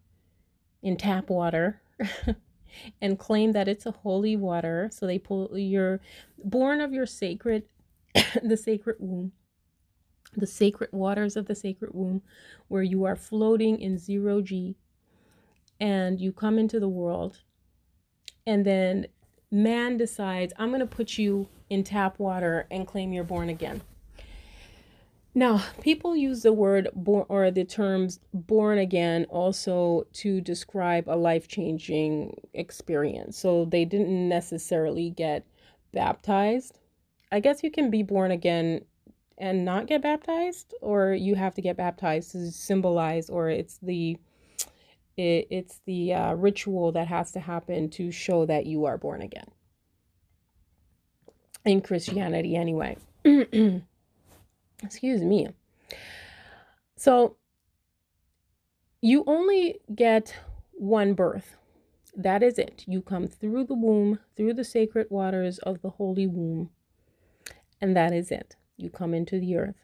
in 0.82 0.96
tap 0.96 1.28
water, 1.28 1.82
and 3.02 3.18
claim 3.18 3.52
that 3.52 3.68
it's 3.68 3.84
a 3.84 3.90
holy 3.90 4.36
water. 4.36 4.88
So 4.92 5.06
they 5.06 5.18
pull 5.18 5.56
you're 5.58 6.00
born 6.42 6.80
of 6.80 6.92
your 6.92 7.06
sacred 7.06 7.64
the 8.42 8.56
sacred 8.56 8.96
womb, 8.98 9.32
the 10.36 10.46
sacred 10.46 10.90
waters 10.92 11.36
of 11.36 11.46
the 11.46 11.54
sacred 11.54 11.92
womb, 11.94 12.22
where 12.68 12.82
you 12.82 13.04
are 13.04 13.16
floating 13.16 13.80
in 13.80 13.98
zero 13.98 14.40
G 14.40 14.76
and 15.80 16.20
you 16.20 16.32
come 16.32 16.58
into 16.58 16.78
the 16.78 16.88
world. 16.88 17.40
And 18.46 18.64
then 18.64 19.06
man 19.50 19.96
decides, 19.96 20.52
I'm 20.58 20.68
going 20.68 20.80
to 20.80 20.86
put 20.86 21.18
you 21.18 21.48
in 21.68 21.84
tap 21.84 22.18
water 22.18 22.66
and 22.70 22.86
claim 22.86 23.12
you're 23.12 23.24
born 23.24 23.48
again. 23.48 23.80
Now, 25.32 25.62
people 25.80 26.16
use 26.16 26.42
the 26.42 26.52
word 26.52 26.88
born 26.92 27.24
or 27.28 27.52
the 27.52 27.64
terms 27.64 28.18
born 28.34 28.78
again 28.78 29.26
also 29.30 30.06
to 30.14 30.40
describe 30.40 31.08
a 31.08 31.14
life 31.14 31.46
changing 31.46 32.40
experience. 32.52 33.38
So 33.38 33.64
they 33.64 33.84
didn't 33.84 34.28
necessarily 34.28 35.10
get 35.10 35.46
baptized, 35.92 36.79
I 37.32 37.40
guess 37.40 37.62
you 37.62 37.70
can 37.70 37.90
be 37.90 38.02
born 38.02 38.30
again 38.30 38.84
and 39.38 39.64
not 39.64 39.86
get 39.86 40.02
baptized, 40.02 40.74
or 40.82 41.12
you 41.12 41.34
have 41.34 41.54
to 41.54 41.62
get 41.62 41.76
baptized 41.76 42.32
to 42.32 42.50
symbolize, 42.50 43.30
or 43.30 43.48
it's 43.48 43.78
the 43.78 44.18
it, 45.16 45.46
it's 45.50 45.80
the 45.86 46.14
uh, 46.14 46.34
ritual 46.34 46.92
that 46.92 47.08
has 47.08 47.32
to 47.32 47.40
happen 47.40 47.90
to 47.90 48.10
show 48.10 48.46
that 48.46 48.66
you 48.66 48.84
are 48.84 48.98
born 48.98 49.22
again. 49.22 49.48
In 51.64 51.80
Christianity, 51.80 52.56
anyway. 52.56 52.96
Excuse 54.82 55.22
me. 55.22 55.48
So 56.96 57.36
you 59.02 59.24
only 59.26 59.80
get 59.94 60.34
one 60.72 61.14
birth. 61.14 61.56
That 62.16 62.42
is 62.42 62.58
it. 62.58 62.84
You 62.86 63.02
come 63.02 63.28
through 63.28 63.64
the 63.64 63.74
womb, 63.74 64.18
through 64.36 64.54
the 64.54 64.64
sacred 64.64 65.06
waters 65.10 65.58
of 65.58 65.82
the 65.82 65.90
holy 65.90 66.26
womb 66.26 66.70
and 67.80 67.96
that 67.96 68.12
is 68.12 68.30
it. 68.30 68.56
You 68.76 68.90
come 68.90 69.14
into 69.14 69.38
the 69.38 69.56
earth. 69.56 69.76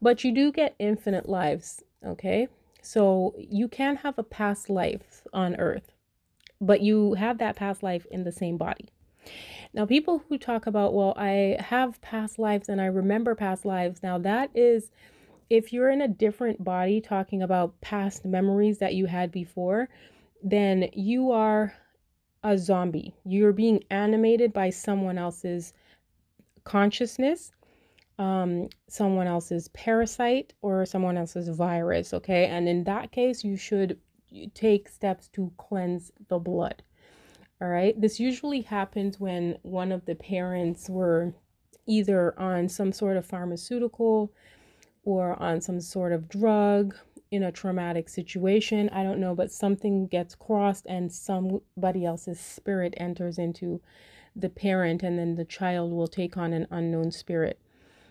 But 0.00 0.24
you 0.24 0.32
do 0.32 0.52
get 0.52 0.76
infinite 0.78 1.28
lives, 1.28 1.82
okay? 2.04 2.48
So 2.82 3.34
you 3.38 3.68
can 3.68 3.96
have 3.96 4.18
a 4.18 4.22
past 4.22 4.70
life 4.70 5.26
on 5.32 5.56
earth, 5.56 5.92
but 6.60 6.80
you 6.80 7.14
have 7.14 7.38
that 7.38 7.56
past 7.56 7.82
life 7.82 8.06
in 8.10 8.24
the 8.24 8.32
same 8.32 8.56
body. 8.56 8.90
Now, 9.74 9.84
people 9.84 10.22
who 10.28 10.38
talk 10.38 10.66
about, 10.66 10.94
well, 10.94 11.12
I 11.16 11.56
have 11.58 12.00
past 12.00 12.38
lives 12.38 12.68
and 12.68 12.80
I 12.80 12.86
remember 12.86 13.34
past 13.34 13.64
lives, 13.64 14.02
now 14.02 14.18
that 14.18 14.50
is 14.54 14.90
if 15.50 15.72
you're 15.72 15.90
in 15.90 16.02
a 16.02 16.08
different 16.08 16.62
body 16.62 17.00
talking 17.00 17.42
about 17.42 17.80
past 17.80 18.24
memories 18.24 18.78
that 18.78 18.94
you 18.94 19.06
had 19.06 19.30
before, 19.32 19.88
then 20.42 20.88
you 20.92 21.30
are 21.32 21.74
a 22.42 22.56
zombie. 22.56 23.14
You're 23.24 23.52
being 23.52 23.82
animated 23.90 24.52
by 24.52 24.70
someone 24.70 25.18
else's 25.18 25.72
consciousness, 26.68 27.50
um, 28.18 28.68
someone 28.88 29.26
else's 29.26 29.68
parasite, 29.68 30.52
or 30.60 30.84
someone 30.84 31.16
else's 31.16 31.48
virus. 31.48 32.12
Okay. 32.12 32.46
And 32.46 32.68
in 32.68 32.84
that 32.84 33.10
case, 33.10 33.42
you 33.42 33.56
should 33.56 33.98
take 34.54 34.88
steps 34.88 35.28
to 35.28 35.50
cleanse 35.56 36.12
the 36.28 36.38
blood. 36.38 36.82
All 37.60 37.68
right. 37.68 37.98
This 37.98 38.20
usually 38.20 38.60
happens 38.60 39.18
when 39.18 39.58
one 39.62 39.90
of 39.92 40.04
the 40.04 40.14
parents 40.14 40.90
were 40.90 41.32
either 41.86 42.38
on 42.38 42.68
some 42.68 42.92
sort 42.92 43.16
of 43.16 43.24
pharmaceutical 43.24 44.30
or 45.04 45.40
on 45.42 45.60
some 45.62 45.80
sort 45.80 46.12
of 46.12 46.28
drug 46.28 46.94
in 47.30 47.42
a 47.42 47.52
traumatic 47.52 48.08
situation. 48.08 48.90
I 48.90 49.02
don't 49.02 49.20
know, 49.20 49.34
but 49.34 49.50
something 49.50 50.06
gets 50.06 50.34
crossed 50.34 50.84
and 50.86 51.10
somebody 51.10 52.04
else's 52.04 52.38
spirit 52.38 52.94
enters 52.98 53.38
into 53.38 53.80
the 54.38 54.48
parent 54.48 55.02
and 55.02 55.18
then 55.18 55.34
the 55.34 55.44
child 55.44 55.92
will 55.92 56.08
take 56.08 56.36
on 56.36 56.52
an 56.52 56.66
unknown 56.70 57.10
spirit. 57.10 57.58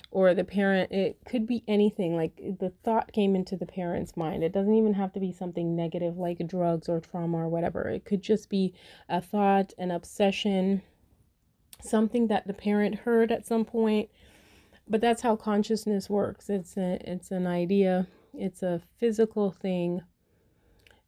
Or 0.10 0.34
the 0.34 0.44
parent 0.44 0.92
it 0.92 1.18
could 1.26 1.46
be 1.46 1.64
anything 1.68 2.16
like 2.16 2.38
the 2.38 2.72
thought 2.84 3.12
came 3.12 3.36
into 3.36 3.58
the 3.58 3.66
parent's 3.66 4.16
mind. 4.16 4.44
It 4.44 4.54
doesn't 4.54 4.74
even 4.74 4.94
have 4.94 5.14
to 5.14 5.20
be 5.20 5.32
something 5.32 5.76
negative 5.76 6.18
like 6.18 6.46
drugs 6.48 6.88
or 6.88 7.00
trauma 7.00 7.38
or 7.38 7.50
whatever. 7.50 7.90
It 7.90 8.06
could 8.06 8.22
just 8.22 8.50
be 8.50 8.74
a 9.10 9.22
thought 9.22 9.74
an 9.78 9.92
obsession 9.92 10.82
something 11.82 12.28
that 12.28 12.48
the 12.48 12.54
parent 12.54 12.96
heard 12.96 13.32
at 13.32 13.46
some 13.46 13.66
point. 13.66 14.10
But 14.88 15.02
that's 15.02 15.22
how 15.22 15.36
consciousness 15.36 16.10
works. 16.10 16.50
It's 16.50 16.78
a 16.78 17.00
it's 17.04 17.32
an 17.32 17.46
idea. 17.46 18.08
It's 18.34 18.64
a 18.64 18.82
physical 19.00 19.52
thing 19.52 20.02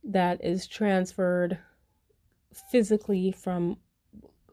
that 0.03 0.43
is 0.43 0.67
transferred 0.67 1.59
physically 2.71 3.31
from 3.31 3.77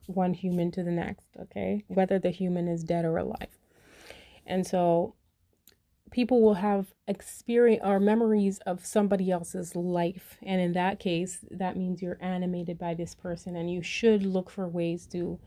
one 0.07 0.35
human 0.35 0.71
to 0.73 0.83
the 0.83 0.91
next, 0.91 1.29
okay? 1.41 1.85
Whether 1.89 2.19
the 2.19 2.31
human 2.31 2.69
is 2.69 2.85
dead 2.85 3.05
or 3.05 3.19
alive. 3.19 3.59
And 4.47 4.67
so 4.67 5.15
people 6.11 6.41
will 6.41 6.55
have 6.55 6.95
experience 7.09 7.83
or 7.85 8.01
memories 8.01 8.59
of 8.61 8.85
somebody 8.85 9.31
else's 9.31 9.75
life. 9.75 10.39
And 10.43 10.61
in 10.61 10.73
that 10.73 11.01
case, 11.01 11.45
that 11.51 11.77
means 11.77 12.01
you're 12.01 12.19
animated 12.21 12.79
by 12.79 12.95
this 12.95 13.15
person, 13.15 13.57
and 13.57 13.71
you 13.71 13.83
should 13.83 14.25
look 14.25 14.51
for 14.51 14.69
ways 14.69 15.07
to 15.09 15.39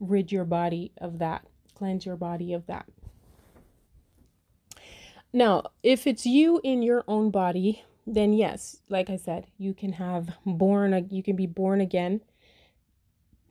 rid 0.00 0.32
your 0.32 0.44
body 0.44 0.92
of 0.98 1.18
that, 1.18 1.46
cleanse 1.74 2.06
your 2.06 2.16
body 2.16 2.52
of 2.52 2.66
that. 2.66 2.86
Now, 5.32 5.64
if 5.82 6.06
it's 6.06 6.24
you 6.24 6.60
in 6.62 6.82
your 6.82 7.02
own 7.08 7.30
body, 7.30 7.82
then 8.06 8.32
yes, 8.32 8.76
like 8.88 9.10
I 9.10 9.16
said, 9.16 9.46
you 9.58 9.74
can 9.74 9.94
have 9.94 10.30
born 10.46 11.08
you 11.10 11.22
can 11.22 11.36
be 11.36 11.46
born 11.46 11.80
again 11.80 12.20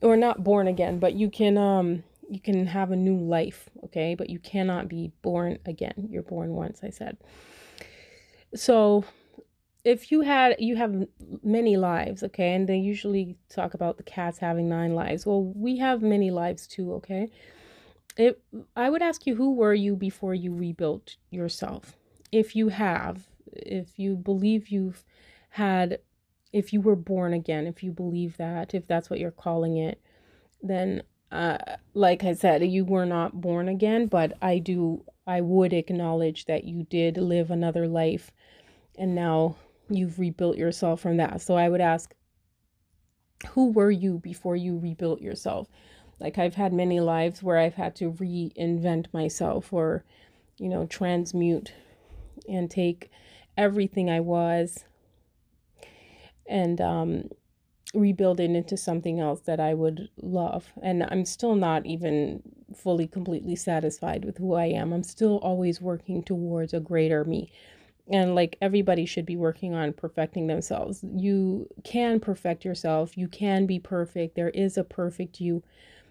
or 0.01 0.17
not 0.17 0.43
born 0.43 0.67
again, 0.67 0.99
but 0.99 1.13
you 1.13 1.29
can 1.29 1.57
um 1.57 2.03
you 2.29 2.39
can 2.39 2.65
have 2.67 2.91
a 2.91 2.95
new 2.95 3.17
life, 3.17 3.69
okay? 3.85 4.15
But 4.15 4.29
you 4.29 4.39
cannot 4.39 4.87
be 4.87 5.11
born 5.21 5.59
again. 5.65 6.07
You're 6.09 6.23
born 6.23 6.53
once, 6.53 6.81
I 6.83 6.89
said. 6.89 7.17
So, 8.55 9.05
if 9.83 10.11
you 10.11 10.21
had 10.21 10.55
you 10.59 10.75
have 10.75 11.07
many 11.43 11.77
lives, 11.77 12.23
okay? 12.23 12.53
And 12.53 12.67
they 12.67 12.77
usually 12.77 13.37
talk 13.49 13.73
about 13.73 13.97
the 13.97 14.03
cats 14.03 14.39
having 14.39 14.69
nine 14.69 14.95
lives. 14.95 15.25
Well, 15.25 15.43
we 15.43 15.77
have 15.77 16.01
many 16.01 16.31
lives 16.31 16.67
too, 16.67 16.93
okay? 16.93 17.29
If 18.17 18.35
I 18.75 18.89
would 18.89 19.01
ask 19.01 19.25
you 19.25 19.35
who 19.35 19.55
were 19.55 19.73
you 19.73 19.95
before 19.95 20.33
you 20.33 20.53
rebuilt 20.53 21.17
yourself? 21.31 21.93
If 22.31 22.55
you 22.55 22.69
have, 22.69 23.27
if 23.51 23.99
you 23.99 24.15
believe 24.15 24.69
you've 24.69 25.03
had 25.49 25.99
if 26.53 26.71
you 26.71 26.79
were 26.79 26.95
born 26.95 27.33
again, 27.33 27.65
if 27.65 27.83
you 27.83 27.91
believe 27.91 28.37
that, 28.37 28.73
if 28.73 28.87
that's 28.87 29.09
what 29.09 29.19
you're 29.19 29.31
calling 29.31 29.75
it, 29.75 29.99
then 30.61 31.01
uh, 31.31 31.57
like 31.95 32.23
I 32.23 32.33
said, 32.33 32.63
you 32.63 32.85
were 32.85 33.07
not 33.07 33.41
born 33.41 33.67
again, 33.67 34.05
but 34.05 34.37
I 34.39 34.59
do, 34.59 35.03
I 35.25 35.41
would 35.41 35.73
acknowledge 35.73 36.45
that 36.45 36.63
you 36.63 36.83
did 36.83 37.17
live 37.17 37.49
another 37.49 37.87
life 37.87 38.31
and 38.95 39.15
now 39.15 39.55
you've 39.89 40.19
rebuilt 40.19 40.55
yourself 40.57 41.01
from 41.01 41.17
that. 41.17 41.41
So 41.41 41.55
I 41.55 41.69
would 41.69 41.81
ask, 41.81 42.13
who 43.49 43.71
were 43.71 43.91
you 43.91 44.19
before 44.19 44.55
you 44.55 44.77
rebuilt 44.77 45.21
yourself? 45.21 45.67
Like 46.19 46.37
I've 46.37 46.55
had 46.55 46.71
many 46.71 46.99
lives 46.99 47.41
where 47.41 47.57
I've 47.57 47.73
had 47.73 47.95
to 47.95 48.11
reinvent 48.11 49.07
myself 49.11 49.73
or, 49.73 50.05
you 50.59 50.69
know, 50.69 50.85
transmute 50.85 51.73
and 52.47 52.69
take 52.69 53.09
everything 53.57 54.09
I 54.09 54.19
was 54.19 54.85
and 56.47 56.81
um, 56.81 57.29
rebuild 57.93 58.39
it 58.39 58.51
into 58.51 58.75
something 58.75 59.19
else 59.19 59.41
that 59.41 59.59
I 59.59 59.73
would 59.73 60.09
love. 60.21 60.71
And 60.81 61.03
I'm 61.03 61.25
still 61.25 61.55
not 61.55 61.85
even 61.85 62.41
fully, 62.75 63.07
completely 63.07 63.55
satisfied 63.55 64.25
with 64.25 64.37
who 64.37 64.53
I 64.53 64.65
am. 64.65 64.93
I'm 64.93 65.03
still 65.03 65.37
always 65.37 65.81
working 65.81 66.23
towards 66.23 66.73
a 66.73 66.79
greater 66.79 67.23
me. 67.23 67.51
And 68.11 68.35
like 68.35 68.57
everybody 68.61 69.05
should 69.05 69.25
be 69.25 69.37
working 69.37 69.73
on 69.73 69.93
perfecting 69.93 70.47
themselves. 70.47 71.03
You 71.03 71.67
can 71.83 72.19
perfect 72.19 72.65
yourself. 72.65 73.17
You 73.17 73.27
can 73.27 73.65
be 73.65 73.79
perfect. 73.79 74.35
There 74.35 74.49
is 74.49 74.77
a 74.77 74.83
perfect 74.83 75.39
you. 75.39 75.63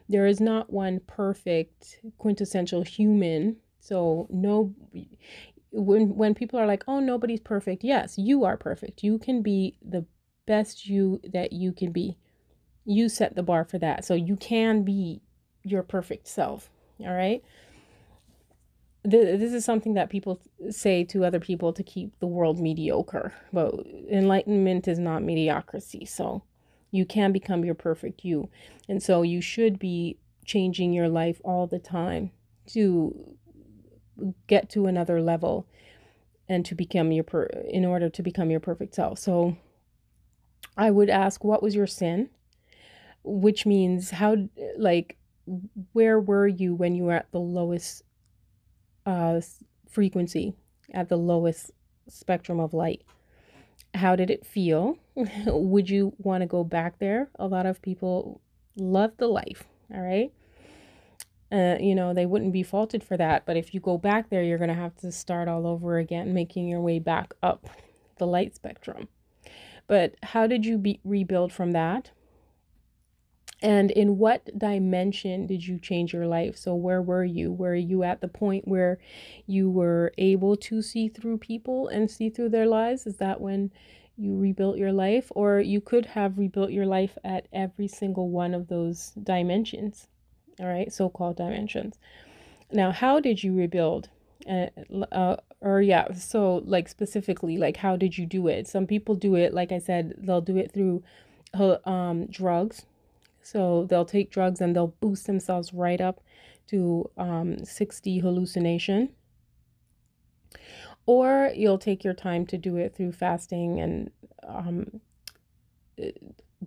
There 0.09 0.27
is 0.27 0.41
not 0.41 0.73
one 0.73 1.01
perfect 1.07 1.99
quintessential 2.19 2.83
human. 2.83 3.57
So 3.81 4.27
no 4.31 4.75
when 5.71 6.15
when 6.17 6.35
people 6.35 6.59
are 6.59 6.67
like, 6.67 6.85
"Oh, 6.87 7.01
nobody's 7.01 7.41
perfect." 7.41 7.83
Yes, 7.85 8.17
you 8.17 8.45
are 8.45 8.57
perfect. 8.57 9.03
You 9.03 9.19
can 9.19 9.43
be 9.43 9.77
the 9.83 10.05
best 10.47 10.87
you 10.87 11.21
that 11.33 11.53
you 11.53 11.73
can 11.73 11.93
be. 11.93 12.17
You 12.85 13.09
set 13.09 13.37
the 13.37 13.43
bar 13.43 13.65
for 13.65 13.79
that. 13.79 14.05
So 14.05 14.15
you 14.15 14.37
can 14.37 14.83
be 14.83 15.23
your 15.63 15.83
perfect 15.83 16.27
self. 16.29 16.71
All 17.01 17.13
right. 17.13 17.43
This 19.05 19.53
is 19.53 19.65
something 19.65 19.95
that 19.95 20.11
people 20.11 20.41
say 20.71 21.03
to 21.05 21.25
other 21.25 21.41
people 21.41 21.73
to 21.73 21.83
keep 21.83 22.19
the 22.21 22.27
world 22.27 22.61
mediocre. 22.61 23.33
But 23.53 23.75
enlightenment 24.11 24.87
is 24.87 24.99
not 24.99 25.23
mediocrity. 25.23 26.05
So 26.05 26.45
you 26.91 27.05
can 27.05 27.33
become 27.33 27.65
your 27.65 27.75
perfect 27.75 28.25
you. 28.25 28.49
And 28.89 29.03
so 29.03 29.23
you 29.23 29.41
should 29.41 29.79
be 29.79 30.19
changing 30.45 30.93
your 30.93 31.09
life 31.09 31.41
all 31.45 31.67
the 31.67 31.79
time 31.79 32.31
to 32.67 33.37
get 34.47 34.69
to 34.71 34.87
another 34.87 35.21
level 35.21 35.67
and 36.49 36.65
to 36.67 36.75
become 36.75 37.13
your 37.13 37.25
per 37.25 37.45
in 37.69 37.85
order 37.85 38.09
to 38.11 38.23
become 38.23 38.51
your 38.51 38.61
perfect 38.61 38.95
self. 38.95 39.19
So 39.19 39.57
I 40.77 40.91
would 40.91 41.11
ask, 41.11 41.45
what 41.45 41.63
was 41.63 41.75
your 41.75 41.87
sin? 41.87 42.31
Which 43.25 43.67
means, 43.67 44.11
how, 44.11 44.49
like, 44.77 45.17
where 45.93 46.19
were 46.19 46.47
you 46.47 46.75
when 46.75 46.95
you 46.95 47.05
were 47.05 47.13
at 47.13 47.31
the 47.33 47.41
lowest 47.41 48.03
uh, 49.07 49.41
frequency, 49.89 50.55
at 50.93 51.09
the 51.09 51.17
lowest 51.17 51.71
spectrum 52.09 52.59
of 52.61 52.75
light? 52.75 53.03
How 53.95 54.17
did 54.17 54.31
it 54.31 54.47
feel? 54.47 54.99
would 55.47 55.91
you 55.91 56.15
want 56.19 56.43
to 56.43 56.47
go 56.47 56.65
back 56.65 56.99
there? 56.99 57.29
A 57.39 57.47
lot 57.47 57.67
of 57.67 57.83
people 57.83 58.41
love 58.77 59.13
the 59.19 59.29
life, 59.29 59.65
all 59.93 60.01
right? 60.01 60.33
Uh, 61.53 61.77
you 61.79 61.95
know, 61.95 62.15
they 62.15 62.25
wouldn't 62.25 62.53
be 62.53 62.63
faulted 62.63 63.05
for 63.05 63.19
that. 63.19 63.45
But 63.45 63.59
if 63.59 63.75
you 63.75 63.81
go 63.81 63.99
back 63.99 64.31
there, 64.31 64.43
you're 64.43 64.59
going 64.59 64.69
to 64.69 64.75
have 64.75 64.97
to 64.97 65.13
start 65.13 65.49
all 65.49 65.67
over 65.67 65.99
again, 65.99 66.33
making 66.33 66.67
your 66.67 66.81
way 66.81 66.99
back 66.99 67.35
up 67.43 67.69
the 68.17 68.27
light 68.27 68.55
spectrum. 68.55 69.09
But 69.87 70.15
how 70.23 70.47
did 70.47 70.65
you 70.65 70.79
be, 70.79 71.01
rebuild 71.05 71.53
from 71.53 71.73
that? 71.73 72.11
And 73.63 73.93
in 73.93 74.19
what 74.19 74.59
dimension 74.59 75.47
did 75.47 75.67
you 75.67 75.79
change 75.79 76.13
your 76.13 76.27
life? 76.27 76.57
So, 76.57 76.75
where 76.75 77.01
were 77.01 77.25
you? 77.25 77.53
Were 77.53 77.77
you 77.77 78.03
at 78.03 78.21
the 78.21 78.29
point 78.29 78.67
where 78.67 78.99
you 79.47 79.71
were 79.71 80.13
able 80.19 80.57
to 80.57 80.83
see 80.83 81.09
through 81.09 81.39
people 81.39 81.87
and 81.87 82.11
see 82.11 82.29
through 82.29 82.49
their 82.49 82.67
lives? 82.67 83.07
Is 83.07 83.19
that 83.19 83.41
when 83.41 83.71
you 84.17 84.37
rebuilt 84.37 84.79
your 84.79 84.93
life? 84.93 85.31
Or 85.37 85.61
you 85.61 85.81
could 85.81 86.07
have 86.07 86.39
rebuilt 86.39 86.73
your 86.73 86.87
life 86.87 87.17
at 87.23 87.47
every 87.53 87.87
single 87.87 88.31
one 88.31 88.53
of 88.53 88.67
those 88.67 89.13
dimensions, 89.23 90.09
all 90.59 90.67
right, 90.67 90.93
so 90.93 91.09
called 91.09 91.37
dimensions. 91.37 91.99
Now, 92.73 92.91
how 92.91 93.21
did 93.21 93.45
you 93.45 93.55
rebuild? 93.55 94.09
Uh, 94.49 94.67
uh, 95.13 95.37
or 95.63 95.81
yeah 95.81 96.13
so 96.13 96.57
like 96.67 96.89
specifically 96.89 97.57
like 97.57 97.77
how 97.79 97.97
did 97.97 98.19
you 98.19 98.27
do 98.27 98.49
it? 98.49 98.67
Some 98.69 98.87
people 98.87 99.15
do 99.15 99.37
it 99.37 99.55
like 99.55 99.73
i 99.73 99.79
said 99.79 100.15
they'll 100.19 100.41
do 100.41 100.57
it 100.57 100.73
through 100.73 101.03
um 101.87 102.27
drugs. 102.27 102.85
So 103.43 103.87
they'll 103.89 104.05
take 104.05 104.31
drugs 104.31 104.61
and 104.61 104.75
they'll 104.77 104.95
boost 105.01 105.27
themselves 105.27 105.73
right 105.73 106.01
up 106.01 106.21
to 106.69 107.11
um 107.17 107.57
6D 107.63 108.21
hallucination. 108.21 109.11
Or 111.07 111.51
you'll 111.55 111.79
take 111.79 112.05
your 112.05 112.15
time 112.15 112.47
to 112.47 112.59
do 112.59 112.77
it 112.77 112.95
through 112.95 113.13
fasting 113.13 113.81
and 113.81 114.11
um 114.47 115.01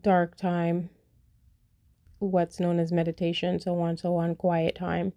dark 0.02 0.38
time 0.38 0.90
what's 2.20 2.60
known 2.60 2.80
as 2.80 2.92
meditation 2.92 3.60
so 3.60 3.80
on 3.82 3.98
so 3.98 4.16
on 4.16 4.36
quiet 4.36 4.76
time 4.76 5.14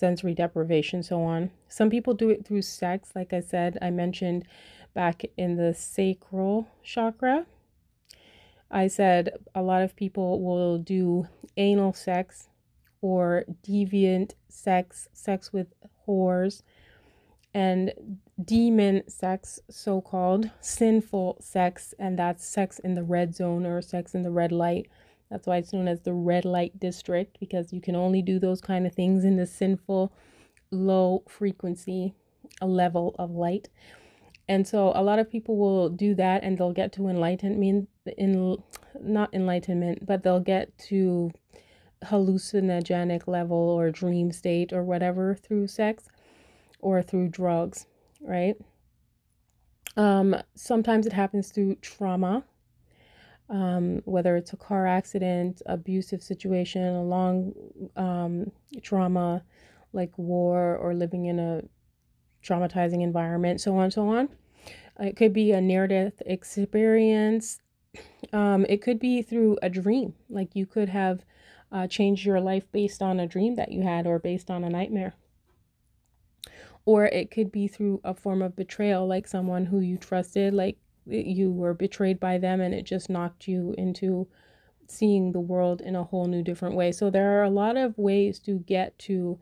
sensory 0.00 0.34
deprivation, 0.34 1.02
so 1.02 1.22
on. 1.22 1.50
Some 1.68 1.90
people 1.90 2.14
do 2.14 2.30
it 2.30 2.46
through 2.46 2.62
sex, 2.62 3.10
like 3.14 3.32
I 3.32 3.40
said, 3.40 3.78
I 3.80 3.90
mentioned 3.90 4.46
back 4.94 5.22
in 5.36 5.56
the 5.56 5.74
sacral 5.74 6.66
chakra. 6.82 7.46
I 8.70 8.88
said 8.88 9.30
a 9.54 9.62
lot 9.62 9.82
of 9.82 9.94
people 9.94 10.42
will 10.42 10.78
do 10.78 11.28
anal 11.56 11.92
sex 11.92 12.48
or 13.02 13.44
deviant 13.62 14.32
sex, 14.48 15.08
sex 15.12 15.52
with 15.52 15.68
whores, 16.06 16.62
and 17.52 17.92
demon 18.42 19.02
sex, 19.08 19.60
so 19.68 20.00
called 20.00 20.50
sinful 20.60 21.36
sex, 21.40 21.94
and 21.98 22.18
that's 22.18 22.46
sex 22.46 22.78
in 22.78 22.94
the 22.94 23.02
red 23.02 23.34
zone 23.34 23.66
or 23.66 23.82
sex 23.82 24.14
in 24.14 24.22
the 24.22 24.30
red 24.30 24.52
light. 24.52 24.88
That's 25.30 25.46
why 25.46 25.58
it's 25.58 25.72
known 25.72 25.88
as 25.88 26.00
the 26.00 26.12
red 26.12 26.44
light 26.44 26.78
district 26.80 27.38
because 27.38 27.72
you 27.72 27.80
can 27.80 27.94
only 27.94 28.20
do 28.20 28.38
those 28.38 28.60
kind 28.60 28.86
of 28.86 28.94
things 28.94 29.24
in 29.24 29.36
the 29.36 29.46
sinful, 29.46 30.12
low 30.70 31.22
frequency 31.28 32.14
level 32.60 33.14
of 33.18 33.30
light. 33.30 33.68
And 34.48 34.66
so 34.66 34.92
a 34.96 35.02
lot 35.02 35.20
of 35.20 35.30
people 35.30 35.56
will 35.56 35.88
do 35.88 36.14
that 36.16 36.42
and 36.42 36.58
they'll 36.58 36.72
get 36.72 36.92
to 36.94 37.06
enlightenment 37.06 37.88
in 38.18 38.56
not 39.00 39.32
enlightenment, 39.32 40.04
but 40.04 40.24
they'll 40.24 40.40
get 40.40 40.76
to 40.88 41.30
hallucinogenic 42.04 43.28
level 43.28 43.56
or 43.56 43.90
dream 43.90 44.32
state 44.32 44.72
or 44.72 44.82
whatever 44.82 45.34
through 45.34 45.68
sex 45.68 46.08
or 46.80 47.02
through 47.02 47.28
drugs, 47.28 47.86
right? 48.20 48.56
Um, 49.96 50.34
sometimes 50.54 51.06
it 51.06 51.12
happens 51.12 51.50
through 51.50 51.76
trauma 51.76 52.44
um, 53.50 54.00
whether 54.04 54.36
it's 54.36 54.52
a 54.52 54.56
car 54.56 54.86
accident, 54.86 55.60
abusive 55.66 56.22
situation, 56.22 56.82
a 56.82 57.02
long 57.02 57.52
um, 57.96 58.52
trauma 58.82 59.42
like 59.92 60.16
war 60.16 60.76
or 60.76 60.94
living 60.94 61.26
in 61.26 61.38
a 61.38 61.62
traumatizing 62.44 63.02
environment, 63.02 63.60
so 63.60 63.76
on, 63.76 63.90
so 63.90 64.08
on. 64.08 64.28
It 64.98 65.16
could 65.16 65.32
be 65.32 65.52
a 65.52 65.60
near 65.60 65.86
death 65.86 66.22
experience. 66.24 67.60
Um, 68.32 68.64
it 68.68 68.82
could 68.82 69.00
be 69.00 69.22
through 69.22 69.58
a 69.62 69.68
dream, 69.68 70.14
like 70.28 70.54
you 70.54 70.66
could 70.66 70.88
have 70.88 71.24
uh, 71.72 71.86
changed 71.86 72.24
your 72.24 72.40
life 72.40 72.70
based 72.70 73.02
on 73.02 73.18
a 73.18 73.26
dream 73.26 73.56
that 73.56 73.72
you 73.72 73.82
had 73.82 74.06
or 74.06 74.18
based 74.18 74.50
on 74.50 74.62
a 74.62 74.70
nightmare. 74.70 75.14
or 76.84 77.06
it 77.06 77.30
could 77.30 77.52
be 77.52 77.68
through 77.68 78.00
a 78.04 78.14
form 78.14 78.42
of 78.42 78.56
betrayal 78.56 79.06
like 79.06 79.26
someone 79.26 79.66
who 79.66 79.80
you 79.80 79.96
trusted 79.96 80.54
like 80.54 80.78
you 81.06 81.50
were 81.50 81.74
betrayed 81.74 82.20
by 82.20 82.38
them 82.38 82.60
and 82.60 82.74
it 82.74 82.84
just 82.84 83.10
knocked 83.10 83.48
you 83.48 83.74
into 83.78 84.28
seeing 84.88 85.32
the 85.32 85.40
world 85.40 85.80
in 85.80 85.94
a 85.96 86.04
whole 86.04 86.26
new 86.26 86.42
different 86.42 86.74
way. 86.74 86.92
So 86.92 87.10
there 87.10 87.38
are 87.38 87.44
a 87.44 87.50
lot 87.50 87.76
of 87.76 87.96
ways 87.96 88.38
to 88.40 88.58
get 88.58 88.98
to 89.00 89.38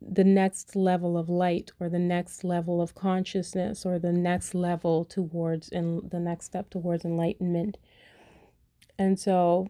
the 0.00 0.24
next 0.24 0.76
level 0.76 1.18
of 1.18 1.28
light 1.28 1.72
or 1.80 1.88
the 1.88 1.98
next 1.98 2.44
level 2.44 2.80
of 2.80 2.94
consciousness 2.94 3.84
or 3.84 3.98
the 3.98 4.12
next 4.12 4.54
level 4.54 5.04
towards 5.04 5.68
and 5.68 6.10
the 6.10 6.20
next 6.20 6.46
step 6.46 6.70
towards 6.70 7.04
enlightenment. 7.04 7.76
And 8.98 9.18
so 9.18 9.68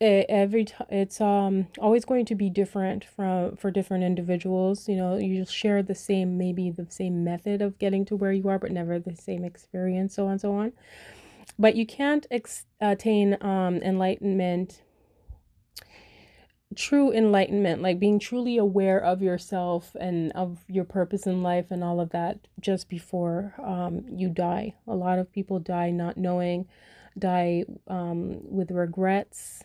it, 0.00 0.26
every 0.28 0.64
time 0.64 0.86
it's 0.90 1.20
um 1.20 1.66
always 1.78 2.04
going 2.04 2.24
to 2.24 2.34
be 2.34 2.50
different 2.50 3.04
from 3.04 3.56
for 3.56 3.70
different 3.70 4.04
individuals 4.04 4.88
you 4.88 4.96
know 4.96 5.16
you 5.16 5.44
share 5.44 5.82
the 5.82 5.94
same 5.94 6.38
maybe 6.38 6.70
the 6.70 6.86
same 6.88 7.24
method 7.24 7.60
of 7.62 7.78
getting 7.78 8.04
to 8.04 8.16
where 8.16 8.32
you 8.32 8.48
are 8.48 8.58
but 8.58 8.70
never 8.70 8.98
the 8.98 9.14
same 9.14 9.44
experience 9.44 10.14
so 10.14 10.26
on 10.26 10.38
so 10.38 10.54
on. 10.54 10.72
But 11.58 11.74
you 11.74 11.86
can't 11.86 12.26
ex- 12.30 12.66
attain 12.80 13.36
um 13.40 13.76
enlightenment 13.78 14.82
true 16.76 17.10
enlightenment 17.10 17.80
like 17.82 17.98
being 17.98 18.18
truly 18.18 18.58
aware 18.58 18.98
of 18.98 19.22
yourself 19.22 19.96
and 19.98 20.30
of 20.32 20.58
your 20.68 20.84
purpose 20.84 21.26
in 21.26 21.42
life 21.42 21.70
and 21.70 21.82
all 21.82 21.98
of 21.98 22.10
that 22.10 22.38
just 22.60 22.88
before 22.88 23.54
um 23.58 24.04
you 24.08 24.28
die. 24.28 24.74
A 24.86 24.94
lot 24.94 25.18
of 25.18 25.32
people 25.32 25.58
die 25.58 25.90
not 25.90 26.16
knowing 26.16 26.68
die 27.18 27.64
um 27.88 28.38
with 28.44 28.70
regrets 28.70 29.64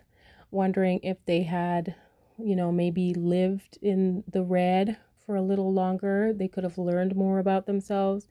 wondering 0.53 0.99
if 1.03 1.17
they 1.25 1.43
had, 1.43 1.95
you 2.37 2.55
know, 2.55 2.71
maybe 2.71 3.13
lived 3.13 3.77
in 3.81 4.23
the 4.31 4.43
red 4.43 4.97
for 5.25 5.35
a 5.35 5.41
little 5.41 5.73
longer, 5.73 6.33
they 6.33 6.47
could 6.47 6.63
have 6.63 6.77
learned 6.77 7.15
more 7.15 7.39
about 7.39 7.65
themselves, 7.65 8.27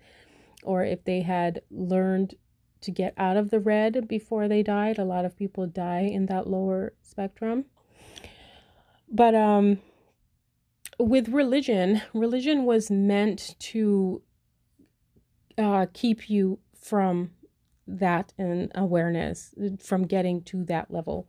or 0.63 0.85
if 0.85 1.05
they 1.05 1.23
had 1.23 1.63
learned 1.71 2.35
to 2.83 2.91
get 2.91 3.15
out 3.17 3.37
of 3.37 3.51
the 3.51 3.61
red 3.61 4.09
before 4.09 4.49
they 4.49 4.63
died. 4.63 4.99
A 4.99 5.05
lot 5.05 5.25
of 5.25 5.37
people 5.37 5.67
die 5.67 6.03
in 6.03 6.27
that 6.27 6.47
lower 6.47 6.95
spectrum. 7.03 7.67
But 9.09 9.35
um 9.35 9.79
with 10.99 11.29
religion, 11.29 12.03
religion 12.15 12.65
was 12.65 12.91
meant 12.91 13.57
to 13.59 14.23
uh, 15.59 15.87
keep 15.93 16.31
you 16.31 16.59
from 16.81 17.31
that 17.87 18.33
and 18.39 18.71
awareness, 18.75 19.55
from 19.81 20.07
getting 20.07 20.43
to 20.43 20.65
that 20.65 20.91
level. 20.91 21.29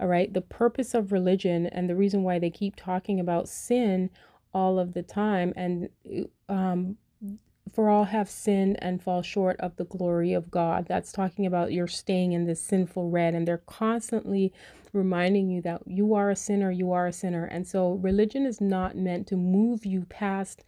All 0.00 0.06
right. 0.06 0.32
The 0.32 0.40
purpose 0.40 0.94
of 0.94 1.12
religion 1.12 1.66
and 1.66 1.88
the 1.88 1.96
reason 1.96 2.22
why 2.22 2.38
they 2.38 2.50
keep 2.50 2.76
talking 2.76 3.20
about 3.20 3.48
sin 3.48 4.10
all 4.54 4.78
of 4.78 4.92
the 4.92 5.02
time 5.02 5.52
and 5.56 5.88
um, 6.48 6.96
for 7.72 7.88
all 7.88 8.04
have 8.04 8.28
sinned 8.28 8.76
and 8.82 9.02
fall 9.02 9.22
short 9.22 9.58
of 9.60 9.76
the 9.76 9.84
glory 9.84 10.32
of 10.32 10.50
God. 10.50 10.86
That's 10.88 11.12
talking 11.12 11.46
about 11.46 11.72
you're 11.72 11.86
staying 11.86 12.32
in 12.32 12.44
this 12.44 12.60
sinful 12.60 13.10
red, 13.10 13.34
and 13.34 13.48
they're 13.48 13.58
constantly 13.58 14.52
reminding 14.92 15.48
you 15.48 15.62
that 15.62 15.82
you 15.86 16.12
are 16.14 16.30
a 16.30 16.36
sinner, 16.36 16.70
you 16.70 16.92
are 16.92 17.06
a 17.06 17.12
sinner. 17.12 17.44
And 17.44 17.66
so, 17.66 17.92
religion 17.92 18.44
is 18.44 18.60
not 18.60 18.96
meant 18.96 19.26
to 19.28 19.36
move 19.36 19.86
you 19.86 20.04
past 20.10 20.64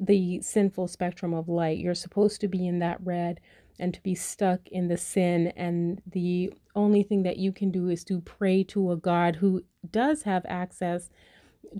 the 0.00 0.40
sinful 0.40 0.88
spectrum 0.88 1.32
of 1.32 1.48
light. 1.48 1.78
You're 1.78 1.94
supposed 1.94 2.40
to 2.40 2.48
be 2.48 2.66
in 2.66 2.80
that 2.80 2.98
red 3.04 3.40
and 3.78 3.94
to 3.94 4.02
be 4.02 4.14
stuck 4.14 4.68
in 4.68 4.88
the 4.88 4.96
sin. 4.96 5.52
And 5.56 6.00
the 6.06 6.52
only 6.74 7.02
thing 7.02 7.22
that 7.24 7.38
you 7.38 7.52
can 7.52 7.70
do 7.70 7.88
is 7.88 8.04
to 8.04 8.20
pray 8.20 8.62
to 8.64 8.92
a 8.92 8.96
God 8.96 9.36
who 9.36 9.64
does 9.90 10.22
have 10.22 10.44
access 10.46 11.10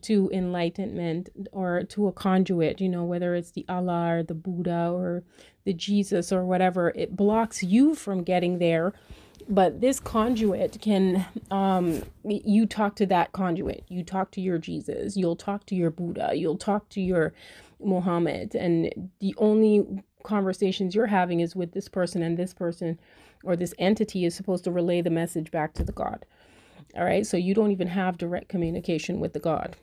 to 0.01 0.31
enlightenment 0.33 1.29
or 1.53 1.83
to 1.85 2.09
a 2.09 2.13
conduit, 2.13 2.81
you 2.81 2.89
know, 2.89 3.05
whether 3.05 3.35
it's 3.35 3.51
the 3.51 3.67
Allah 3.69 4.17
or 4.17 4.23
the 4.23 4.35
Buddha 4.35 4.91
or 4.91 5.23
the 5.65 5.73
Jesus 5.73 6.33
or 6.33 6.45
whatever, 6.45 6.91
it 6.97 7.15
blocks 7.17 7.63
you 7.63 7.95
from 7.95 8.23
getting 8.23 8.59
there. 8.59 8.93
But 9.49 9.81
this 9.81 10.01
conduit 10.01 10.81
can, 10.81 11.27
um, 11.51 12.03
you 12.25 12.65
talk 12.65 12.97
to 12.97 13.07
that 13.07 13.33
conduit, 13.33 13.85
you 13.89 14.05
talk 14.05 14.31
to 14.33 14.41
your 14.41 14.59
Jesus, 14.59 15.17
you'll 15.17 15.37
talk 15.37 15.67
to 15.67 15.75
your 15.75 15.91
Buddha, 15.91 16.31
you'll 16.35 16.57
talk 16.57 16.89
to 16.91 17.01
your 17.01 17.33
Muhammad, 17.81 18.55
and 18.55 19.11
the 19.21 19.35
only 19.39 19.85
conversations 20.23 20.95
you're 20.95 21.07
having 21.07 21.41
is 21.41 21.57
with 21.57 21.73
this 21.73 21.89
person 21.89 22.23
and 22.23 22.37
this 22.37 22.55
person 22.55 22.99
or 23.45 23.57
this 23.57 23.75
entity 23.79 24.25
is 24.25 24.35
supposed 24.35 24.65
to 24.65 24.71
relay 24.71 25.01
the 25.01 25.11
message 25.11 25.51
back 25.51 25.75
to 25.75 25.85
the 25.85 25.93
God. 25.93 26.25
All 26.97 27.05
right. 27.05 27.27
So 27.27 27.37
you 27.37 27.55
don't 27.55 27.71
even 27.71 27.89
have 27.89 28.19
direct 28.19 28.49
communication 28.49 29.21
with 29.21 29.33
the 29.33 29.41
God 29.41 29.77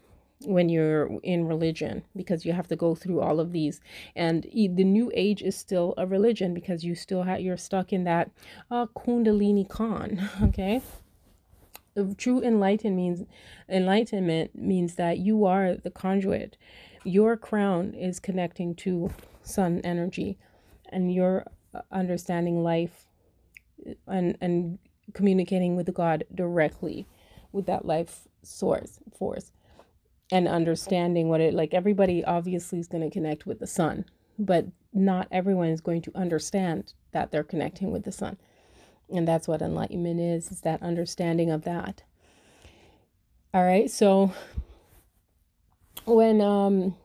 when 0.45 0.69
you're 0.69 1.09
in 1.23 1.45
religion 1.45 2.03
because 2.15 2.45
you 2.45 2.53
have 2.53 2.67
to 2.67 2.75
go 2.75 2.95
through 2.95 3.19
all 3.19 3.39
of 3.39 3.51
these 3.51 3.81
and 4.15 4.43
the 4.53 4.83
new 4.85 5.11
age 5.13 5.41
is 5.41 5.55
still 5.55 5.93
a 5.97 6.07
religion 6.07 6.53
because 6.53 6.83
you 6.83 6.95
still 6.95 7.23
have 7.23 7.41
you're 7.41 7.57
stuck 7.57 7.91
in 7.91 8.05
that 8.05 8.31
uh, 8.71 8.85
kundalini 8.95 9.67
khan 9.67 10.29
okay 10.41 10.81
true 12.17 12.41
enlightenment 12.41 12.95
means 12.95 13.27
enlightenment 13.67 14.55
means 14.55 14.95
that 14.95 15.17
you 15.17 15.43
are 15.43 15.75
the 15.75 15.91
conduit 15.91 16.55
your 17.03 17.35
crown 17.35 17.93
is 17.93 18.17
connecting 18.19 18.73
to 18.73 19.11
sun 19.49 19.81
energy 19.83 20.37
and 20.91 21.13
you're 21.13 21.45
understanding 21.91 22.63
life 22.63 23.07
and 24.07 24.37
and 24.41 24.79
communicating 25.13 25.75
with 25.75 25.93
god 25.93 26.23
directly 26.33 27.07
with 27.51 27.65
that 27.65 27.85
life 27.85 28.27
source 28.43 28.99
force 29.17 29.51
and 30.31 30.47
understanding 30.47 31.29
what 31.29 31.41
it 31.41 31.53
like 31.53 31.73
everybody 31.73 32.23
obviously 32.25 32.79
is 32.79 32.87
going 32.87 33.03
to 33.03 33.09
connect 33.09 33.45
with 33.45 33.59
the 33.59 33.67
sun 33.67 34.05
but 34.39 34.67
not 34.93 35.27
everyone 35.31 35.67
is 35.67 35.81
going 35.81 36.01
to 36.01 36.11
understand 36.15 36.93
that 37.11 37.31
they're 37.31 37.43
connecting 37.43 37.91
with 37.91 38.03
the 38.03 38.11
sun. 38.11 38.37
And 39.13 39.27
that's 39.27 39.47
what 39.47 39.61
enlightenment 39.61 40.19
is 40.19 40.51
is 40.51 40.61
that 40.61 40.81
understanding 40.81 41.51
of 41.51 41.63
that. 41.63 42.03
All 43.53 43.63
right 43.63 43.89
so 43.89 44.31
when 46.05 46.39
um 46.39 46.95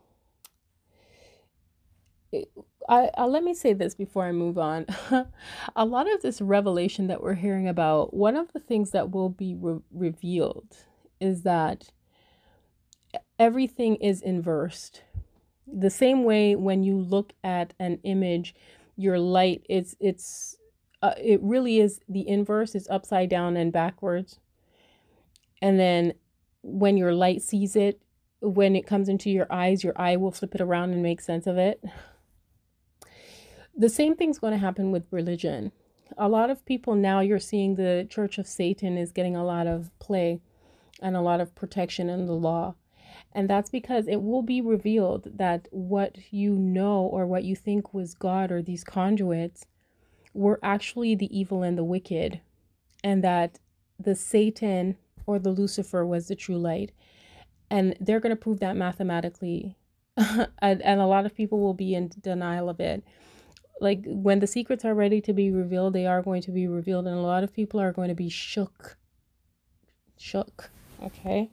I, 2.87 3.09
I, 3.17 3.25
let 3.25 3.43
me 3.43 3.53
say 3.53 3.73
this 3.73 3.95
before 3.95 4.25
I 4.25 4.31
move 4.31 4.57
on. 4.57 4.85
a 5.75 5.85
lot 5.85 6.11
of 6.11 6.21
this 6.21 6.41
revelation 6.41 7.07
that 7.07 7.21
we're 7.21 7.33
hearing 7.33 7.67
about, 7.67 8.13
one 8.13 8.35
of 8.35 8.53
the 8.53 8.59
things 8.59 8.91
that 8.91 9.11
will 9.11 9.29
be 9.29 9.55
re- 9.55 9.79
revealed 9.91 10.77
is 11.19 11.43
that 11.43 11.89
everything 13.39 13.95
is 13.97 14.21
inversed. 14.21 15.03
The 15.67 15.89
same 15.89 16.23
way 16.23 16.55
when 16.55 16.83
you 16.83 16.97
look 16.97 17.33
at 17.43 17.73
an 17.79 17.99
image, 18.03 18.53
your 18.97 19.19
light 19.19 19.65
it's 19.67 19.95
it's 19.99 20.55
uh, 21.01 21.13
it 21.21 21.41
really 21.41 21.79
is 21.79 21.99
the 22.07 22.27
inverse 22.27 22.75
is 22.75 22.87
upside 22.89 23.29
down 23.29 23.57
and 23.57 23.73
backwards. 23.73 24.39
And 25.61 25.79
then 25.79 26.13
when 26.61 26.97
your 26.97 27.13
light 27.13 27.41
sees 27.41 27.75
it, 27.75 27.99
when 28.41 28.75
it 28.75 28.85
comes 28.85 29.09
into 29.09 29.29
your 29.29 29.47
eyes, 29.49 29.83
your 29.83 29.99
eye 29.99 30.17
will 30.17 30.31
flip 30.31 30.53
it 30.53 30.61
around 30.61 30.93
and 30.93 31.01
make 31.01 31.19
sense 31.19 31.47
of 31.47 31.57
it 31.57 31.83
the 33.75 33.89
same 33.89 34.15
thing's 34.15 34.39
going 34.39 34.53
to 34.53 34.59
happen 34.59 34.91
with 34.91 35.11
religion. 35.11 35.71
A 36.17 36.29
lot 36.29 36.49
of 36.49 36.65
people 36.65 36.95
now 36.95 37.19
you're 37.19 37.39
seeing 37.39 37.75
the 37.75 38.07
Church 38.09 38.37
of 38.37 38.47
Satan 38.47 38.97
is 38.97 39.11
getting 39.11 39.35
a 39.35 39.45
lot 39.45 39.67
of 39.67 39.91
play 39.99 40.39
and 41.01 41.15
a 41.15 41.21
lot 41.21 41.41
of 41.41 41.55
protection 41.55 42.09
in 42.09 42.25
the 42.25 42.33
law. 42.33 42.75
And 43.33 43.49
that's 43.49 43.69
because 43.69 44.07
it 44.07 44.21
will 44.21 44.43
be 44.43 44.61
revealed 44.61 45.29
that 45.37 45.67
what 45.71 46.17
you 46.31 46.51
know 46.51 47.01
or 47.01 47.25
what 47.25 47.43
you 47.43 47.55
think 47.55 47.93
was 47.93 48.13
God 48.13 48.51
or 48.51 48.61
these 48.61 48.83
conduits 48.83 49.65
were 50.33 50.59
actually 50.63 51.15
the 51.15 51.37
evil 51.37 51.63
and 51.63 51.77
the 51.77 51.83
wicked, 51.83 52.41
and 53.03 53.23
that 53.23 53.59
the 53.99 54.15
Satan 54.15 54.97
or 55.25 55.39
the 55.39 55.49
Lucifer 55.49 56.05
was 56.05 56.27
the 56.27 56.35
true 56.35 56.57
light. 56.57 56.91
And 57.69 57.95
they're 57.99 58.19
going 58.19 58.35
to 58.35 58.41
prove 58.41 58.59
that 58.59 58.77
mathematically. 58.77 59.75
and, 60.17 60.49
and 60.81 61.01
a 61.01 61.05
lot 61.05 61.25
of 61.25 61.35
people 61.35 61.59
will 61.59 61.73
be 61.73 61.93
in 61.93 62.11
denial 62.21 62.69
of 62.69 62.79
it 62.79 63.03
like 63.79 64.03
when 64.05 64.39
the 64.39 64.47
secrets 64.47 64.85
are 64.85 64.93
ready 64.93 65.21
to 65.21 65.33
be 65.33 65.51
revealed, 65.51 65.93
they 65.93 66.05
are 66.05 66.21
going 66.21 66.41
to 66.43 66.51
be 66.51 66.67
revealed, 66.67 67.07
and 67.07 67.17
a 67.17 67.21
lot 67.21 67.43
of 67.43 67.53
people 67.53 67.79
are 67.79 67.91
going 67.91 68.09
to 68.09 68.15
be 68.15 68.29
shook. 68.29 68.97
Shook. 70.17 70.69
Okay. 71.03 71.49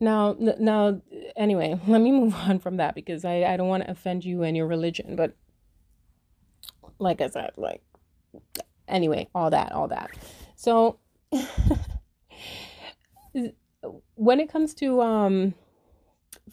Now, 0.00 0.36
now, 0.38 1.00
anyway, 1.36 1.78
let 1.86 2.00
me 2.00 2.12
move 2.12 2.34
on 2.34 2.58
from 2.58 2.76
that 2.78 2.94
because 2.94 3.24
I, 3.24 3.44
I 3.44 3.56
don't 3.56 3.68
want 3.68 3.84
to 3.84 3.90
offend 3.90 4.24
you 4.24 4.42
and 4.42 4.56
your 4.56 4.66
religion, 4.66 5.16
but 5.16 5.34
like 6.98 7.20
I 7.20 7.28
said, 7.28 7.52
like, 7.56 7.82
anyway, 8.88 9.28
all 9.34 9.50
that, 9.50 9.72
all 9.72 9.88
that. 9.88 10.10
So, 10.56 10.98
when 14.14 14.40
it 14.40 14.50
comes 14.50 14.74
to, 14.74 15.00
um, 15.00 15.54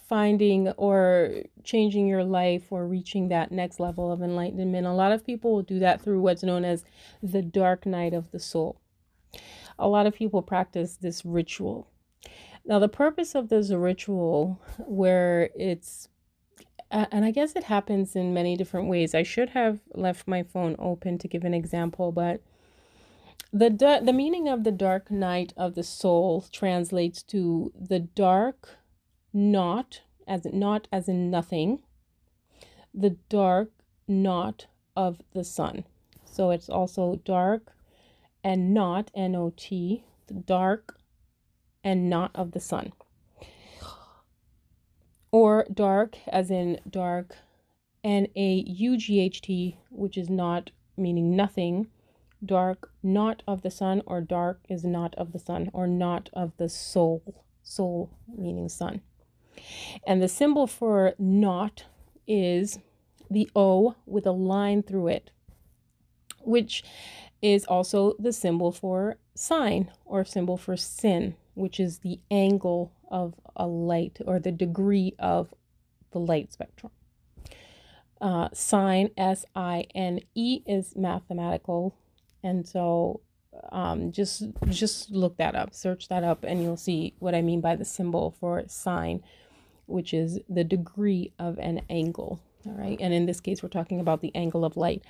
finding 0.08 0.70
or 0.72 1.44
changing 1.64 2.08
your 2.08 2.24
life 2.24 2.72
or 2.72 2.88
reaching 2.88 3.30
that 3.30 3.52
next 3.52 3.80
level 3.80 4.12
of 4.12 4.22
enlightenment. 4.22 4.88
A 4.88 4.94
lot 4.94 5.12
of 5.12 5.26
people 5.26 5.54
will 5.54 5.64
do 5.64 5.80
that 5.80 6.02
through 6.02 6.22
what's 6.22 6.44
known 6.44 6.66
as 6.66 6.86
the 7.22 7.42
dark 7.42 7.86
night 7.86 8.14
of 8.14 8.32
the 8.32 8.40
soul. 8.40 8.80
A 9.78 9.88
lot 9.88 10.08
of 10.08 10.16
people 10.16 10.42
practice 10.42 10.98
this 10.98 11.26
ritual. 11.26 11.88
Now, 12.66 12.80
the 12.80 12.90
purpose 12.90 13.36
of 13.36 13.50
this 13.50 13.72
ritual, 13.72 14.60
where 14.80 15.50
it's, 15.56 16.10
and 16.90 17.26
I 17.26 17.32
guess 17.32 17.56
it 17.56 17.66
happens 17.66 18.16
in 18.16 18.34
many 18.34 18.56
different 18.56 18.88
ways. 18.88 19.14
I 19.14 19.24
should 19.24 19.50
have 19.50 19.80
left 19.94 20.28
my 20.28 20.44
phone 20.44 20.76
open 20.80 21.18
to 21.20 21.28
give 21.28 21.44
an 21.44 21.54
example, 21.54 22.12
but 22.12 22.42
the 23.52 24.02
the 24.04 24.14
meaning 24.14 24.50
of 24.50 24.64
the 24.64 24.72
dark 24.72 25.10
night 25.10 25.54
of 25.56 25.76
the 25.76 25.84
soul 25.84 26.46
translates 26.52 27.24
to 27.24 27.72
the 27.80 28.00
dark, 28.00 28.78
not 29.36 30.02
as 30.26 30.46
not 30.46 30.88
as 30.92 31.10
in 31.10 31.30
nothing, 31.30 31.80
the 32.94 33.18
dark 33.28 33.70
not 34.08 34.68
of 34.96 35.22
the 35.34 35.44
sun. 35.44 35.84
So 36.24 36.52
it's 36.52 36.70
also 36.70 37.22
dark 37.26 37.74
and 38.44 38.74
not 38.74 39.12
N 39.14 39.36
O 39.36 39.54
T, 39.56 40.06
the 40.28 40.34
dark 40.34 40.98
and 41.84 42.10
not 42.10 42.32
of 42.34 42.52
the 42.54 42.60
sun. 42.60 42.94
Or 45.32 45.66
dark 45.72 46.18
as 46.28 46.50
in 46.50 46.80
dark 46.90 47.36
and 48.04 48.28
a 48.36 48.46
a 48.46 48.64
U 48.68 48.98
G 48.98 49.20
H 49.20 49.42
T, 49.42 49.78
which 49.90 50.18
is 50.18 50.30
not 50.30 50.72
meaning 50.96 51.36
nothing. 51.36 51.88
Dark, 52.44 52.92
not 53.02 53.44
of 53.48 53.64
the 53.64 53.72
sun, 53.72 54.02
or 54.06 54.22
dark 54.22 54.62
is 54.70 54.84
not 54.84 55.16
of 55.16 55.34
the 55.34 55.40
sun, 55.40 55.70
or 55.74 55.88
not 55.88 56.30
of 56.34 56.56
the 56.58 56.70
soul. 56.70 57.44
Soul 57.64 58.12
meaning 58.28 58.70
sun. 58.70 59.02
And 60.06 60.22
the 60.22 60.28
symbol 60.28 60.68
for 60.68 61.14
not 61.18 61.86
is 62.28 62.80
the 63.30 63.50
O 63.56 63.96
with 64.06 64.26
a 64.26 64.32
line 64.32 64.84
through 64.84 65.08
it, 65.08 65.32
which 66.42 66.84
is 67.42 67.66
also 67.66 68.16
the 68.20 68.34
symbol 68.34 68.72
for 68.72 69.18
sign 69.36 69.92
or 70.06 70.26
symbol 70.26 70.58
for 70.58 70.78
sin, 70.78 71.36
which 71.54 71.80
is 71.80 72.00
the 72.00 72.20
angle 72.32 72.92
of 73.10 73.36
a 73.56 73.68
light 73.68 74.20
or 74.26 74.40
the 74.40 74.52
degree 74.52 75.14
of 75.20 75.54
the 76.12 76.20
light 76.20 76.52
spectrum. 76.52 76.92
Uh, 78.22 78.50
sine, 78.54 79.10
S 79.18 79.46
I 79.56 79.86
N 79.94 80.22
E, 80.34 80.62
is 80.66 80.96
mathematical. 80.96 81.96
And 82.44 82.68
so 82.68 83.22
um, 83.72 84.12
just 84.12 84.44
just 84.70 85.12
look 85.12 85.38
that 85.38 85.56
up, 85.56 85.74
search 85.74 86.08
that 86.08 86.24
up, 86.24 86.44
and 86.44 86.62
you'll 86.62 86.78
see 86.78 87.14
what 87.20 87.36
I 87.36 87.42
mean 87.42 87.62
by 87.62 87.76
the 87.76 87.86
symbol 87.86 88.36
for 88.40 88.64
sine, 88.68 89.22
which 89.88 90.14
is 90.14 90.40
the 90.50 90.64
degree 90.64 91.32
of 91.40 91.58
an 91.60 91.82
angle. 91.90 92.40
All 92.66 92.74
right. 92.74 92.98
And 93.00 93.14
in 93.14 93.26
this 93.26 93.40
case, 93.40 93.62
we're 93.62 93.70
talking 93.70 94.00
about 94.00 94.22
the 94.22 94.34
angle 94.36 94.66
of 94.66 94.76
light. 94.76 95.04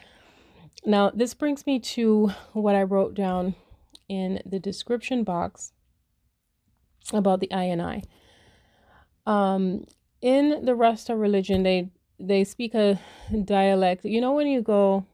Now, 0.86 1.10
this 1.10 1.34
brings 1.34 1.66
me 1.66 1.80
to 1.80 2.32
what 2.54 2.76
I 2.76 2.84
wrote 2.84 3.14
down 3.14 3.56
in 4.10 4.42
the 4.46 4.60
description 4.60 5.24
box 5.24 5.72
about 7.14 7.40
the 7.40 7.52
i 7.52 7.66
INI. 7.66 8.04
Um, 9.26 9.86
in 10.22 10.66
the 10.66 10.76
Rasta 10.76 11.16
religion, 11.16 11.64
they 11.64 11.90
they 12.20 12.44
speak 12.44 12.74
a 12.74 13.00
dialect. 13.46 14.06
You 14.06 14.22
know, 14.22 14.34
when 14.34 14.48
you 14.48 14.62
go, 14.62 15.06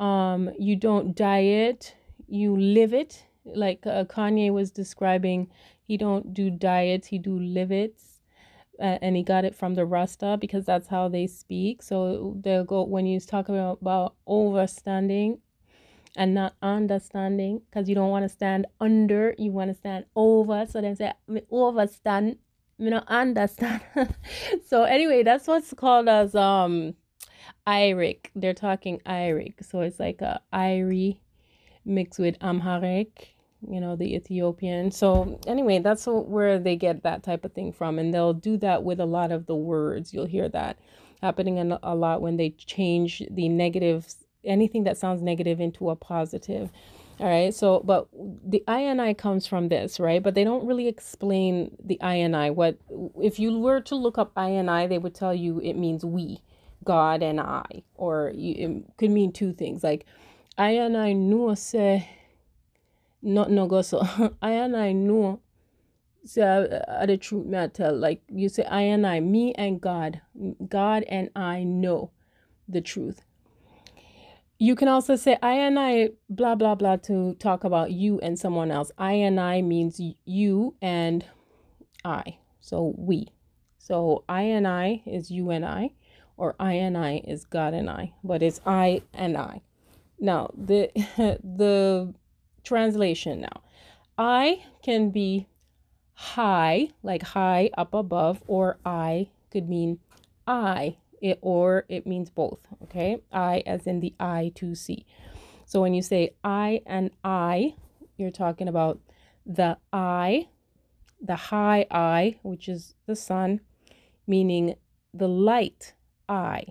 um, 0.00 0.50
you 0.58 0.76
don't 0.76 1.14
diet, 1.14 1.94
you 2.26 2.56
live 2.56 2.94
it. 2.94 3.24
Like 3.44 3.86
uh, 3.86 4.04
Kanye 4.04 4.52
was 4.52 4.70
describing, 4.70 5.48
he 5.82 5.96
don't 5.96 6.34
do 6.34 6.50
diets, 6.50 7.08
he 7.08 7.18
do 7.18 7.38
live 7.38 7.70
it 7.70 8.00
uh, 8.80 8.98
and 9.02 9.16
he 9.16 9.22
got 9.22 9.44
it 9.44 9.54
from 9.54 9.74
the 9.74 9.86
Rasta 9.86 10.36
because 10.40 10.64
that's 10.64 10.88
how 10.88 11.08
they 11.08 11.26
speak. 11.26 11.82
So 11.82 12.36
they'll 12.40 12.64
go 12.64 12.82
when 12.82 13.06
you 13.06 13.20
talk 13.20 13.48
about, 13.48 13.78
about 13.80 14.14
overstanding 14.28 15.38
and 16.16 16.34
not 16.34 16.54
understanding 16.62 17.62
because 17.70 17.88
you 17.88 17.94
don't 17.94 18.10
want 18.10 18.24
to 18.24 18.28
stand 18.28 18.66
under, 18.80 19.34
you 19.38 19.52
want 19.52 19.70
to 19.70 19.74
stand 19.74 20.06
over. 20.14 20.66
So 20.66 20.80
they 20.80 20.94
say, 20.94 21.12
me 21.28 21.42
overstand, 21.50 22.36
you 22.78 22.90
know, 22.90 23.02
understand. 23.06 23.82
so 24.66 24.84
anyway, 24.84 25.22
that's 25.22 25.46
what's 25.46 25.72
called 25.74 26.08
as 26.08 26.34
um 26.34 26.94
Iyaric. 27.66 28.26
They're 28.34 28.54
talking 28.54 29.00
Iyaric. 29.06 29.64
So 29.64 29.80
it's 29.80 30.00
like 30.00 30.20
a 30.22 30.40
Irie 30.52 31.18
mixed 31.84 32.18
with 32.18 32.36
Amharic 32.42 33.35
you 33.68 33.80
know, 33.80 33.96
the 33.96 34.14
Ethiopian. 34.14 34.90
So 34.90 35.40
anyway, 35.46 35.78
that's 35.78 36.06
where 36.06 36.58
they 36.58 36.76
get 36.76 37.02
that 37.02 37.22
type 37.22 37.44
of 37.44 37.52
thing 37.52 37.72
from, 37.72 37.98
and 37.98 38.12
they'll 38.12 38.34
do 38.34 38.56
that 38.58 38.84
with 38.84 39.00
a 39.00 39.06
lot 39.06 39.32
of 39.32 39.46
the 39.46 39.56
words. 39.56 40.12
You'll 40.12 40.26
hear 40.26 40.48
that 40.50 40.78
happening 41.22 41.58
a 41.82 41.94
lot 41.94 42.20
when 42.20 42.36
they 42.36 42.50
change 42.50 43.22
the 43.30 43.48
negative, 43.48 44.06
anything 44.44 44.84
that 44.84 44.98
sounds 44.98 45.22
negative 45.22 45.60
into 45.60 45.90
a 45.90 45.96
positive. 45.96 46.70
All 47.18 47.26
right. 47.26 47.54
So, 47.54 47.80
but 47.82 48.08
the 48.12 48.62
INI 48.68 49.16
comes 49.16 49.46
from 49.46 49.68
this, 49.68 49.98
right? 49.98 50.22
But 50.22 50.34
they 50.34 50.44
don't 50.44 50.66
really 50.66 50.86
explain 50.86 51.74
the 51.82 51.98
INI. 52.02 52.54
What 52.54 52.76
if 53.22 53.38
you 53.38 53.58
were 53.58 53.80
to 53.82 53.94
look 53.94 54.18
up 54.18 54.34
INI, 54.34 54.88
they 54.88 54.98
would 54.98 55.14
tell 55.14 55.34
you 55.34 55.58
it 55.60 55.74
means 55.74 56.04
we, 56.04 56.42
God 56.84 57.22
and 57.22 57.40
I, 57.40 57.64
or 57.94 58.32
it 58.34 58.96
could 58.98 59.10
mean 59.10 59.32
two 59.32 59.54
things 59.54 59.82
like 59.82 60.04
INI 60.58 61.56
say 61.56 62.08
not 63.26 63.50
no 63.50 63.66
go 63.66 63.82
so 63.82 64.06
I 64.42 64.52
and 64.52 64.76
I 64.76 64.92
know. 64.92 65.40
Say 66.24 66.42
I, 66.42 67.02
I 67.02 67.06
the 67.06 67.16
truth 67.16 67.46
tell 67.74 67.96
like 67.96 68.22
you 68.28 68.48
say 68.48 68.64
I 68.64 68.82
and 68.82 69.06
I 69.06 69.20
me 69.20 69.52
and 69.54 69.80
God 69.80 70.20
God 70.68 71.04
and 71.08 71.30
I 71.36 71.64
know 71.64 72.10
the 72.68 72.80
truth. 72.80 73.22
You 74.58 74.74
can 74.74 74.88
also 74.88 75.16
say 75.16 75.36
I 75.42 75.52
and 75.54 75.78
I 75.78 76.10
blah 76.30 76.54
blah 76.54 76.74
blah 76.74 76.96
to 77.08 77.34
talk 77.34 77.64
about 77.64 77.90
you 77.90 78.18
and 78.20 78.38
someone 78.38 78.70
else. 78.70 78.90
I 78.96 79.12
and 79.12 79.38
I 79.38 79.60
means 79.60 80.00
you 80.24 80.74
and 80.80 81.24
I 82.04 82.38
so 82.60 82.94
we. 82.96 83.28
So 83.78 84.24
I 84.28 84.42
and 84.42 84.66
I 84.66 85.02
is 85.04 85.30
you 85.30 85.50
and 85.50 85.64
I 85.64 85.90
or 86.36 86.54
I 86.58 86.74
and 86.74 86.96
I 86.96 87.22
is 87.26 87.44
God 87.44 87.74
and 87.74 87.90
I 87.90 88.12
but 88.22 88.42
it's 88.42 88.60
I 88.64 89.02
and 89.12 89.36
I. 89.36 89.62
Now 90.18 90.50
the 90.56 90.90
the 91.42 92.14
Translation 92.66 93.42
now. 93.42 93.62
I 94.18 94.64
can 94.82 95.10
be 95.10 95.46
high, 96.14 96.88
like 97.00 97.22
high 97.22 97.70
up 97.78 97.94
above, 97.94 98.42
or 98.48 98.78
I 98.84 99.28
could 99.52 99.68
mean 99.68 100.00
I, 100.48 100.96
it, 101.20 101.38
or 101.42 101.84
it 101.88 102.08
means 102.08 102.28
both. 102.28 102.58
Okay. 102.82 103.22
I 103.32 103.62
as 103.66 103.86
in 103.86 104.00
the 104.00 104.14
I 104.18 104.50
to 104.56 104.74
see. 104.74 105.06
So 105.64 105.80
when 105.80 105.94
you 105.94 106.02
say 106.02 106.34
I 106.42 106.82
and 106.86 107.12
I, 107.22 107.76
you're 108.16 108.32
talking 108.32 108.66
about 108.66 108.98
the 109.46 109.78
I, 109.92 110.48
the 111.22 111.36
high 111.36 111.86
I, 111.88 112.40
which 112.42 112.68
is 112.68 112.96
the 113.06 113.14
sun, 113.14 113.60
meaning 114.26 114.74
the 115.14 115.28
light 115.28 115.94
I, 116.28 116.64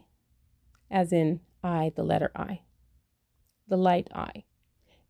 as 0.91 1.13
in 1.13 1.39
I, 1.63 1.93
the 1.95 2.03
letter 2.03 2.31
I, 2.35 2.63
the 3.69 3.77
light 3.77 4.09
I 4.13 4.43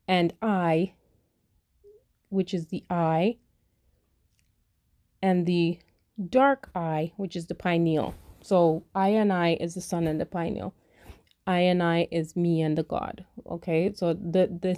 and 0.08 0.34
I, 0.42 0.94
which 2.30 2.54
is 2.54 2.68
the 2.68 2.84
eye, 2.90 3.38
and 5.22 5.46
the 5.46 5.80
dark 6.30 6.70
eye, 6.76 7.14
which 7.18 7.36
is 7.36 7.48
the 7.48 7.56
pineal. 7.56 8.16
So 8.42 8.84
I 8.94 9.10
and 9.10 9.34
I 9.34 9.58
is 9.60 9.74
the 9.76 9.82
sun 9.82 10.08
and 10.08 10.22
the 10.22 10.26
pineal. 10.26 10.74
I 11.48 11.60
and 11.60 11.82
I 11.82 12.08
is 12.12 12.36
me 12.36 12.62
and 12.62 12.78
the 12.78 12.84
God. 12.84 13.26
Okay, 13.50 13.92
so 13.94 14.14
the 14.14 14.48
the 14.62 14.78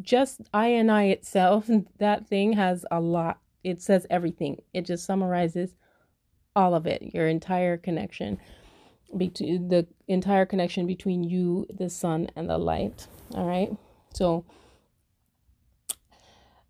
just 0.00 0.40
I 0.52 0.68
and 0.68 0.90
I 0.90 1.04
itself, 1.04 1.68
that 1.98 2.26
thing 2.28 2.54
has 2.54 2.84
a 2.90 3.00
lot. 3.00 3.40
It 3.62 3.80
says 3.80 4.06
everything. 4.10 4.62
It 4.72 4.86
just 4.86 5.04
summarizes 5.04 5.74
all 6.54 6.74
of 6.74 6.86
it, 6.86 7.14
your 7.14 7.28
entire 7.28 7.76
connection 7.76 8.38
between 9.16 9.68
the 9.68 9.86
entire 10.08 10.46
connection 10.46 10.86
between 10.86 11.22
you, 11.22 11.66
the 11.72 11.88
sun, 11.88 12.28
and 12.36 12.48
the 12.48 12.58
light. 12.58 13.06
All 13.34 13.46
right. 13.46 13.70
So, 14.12 14.44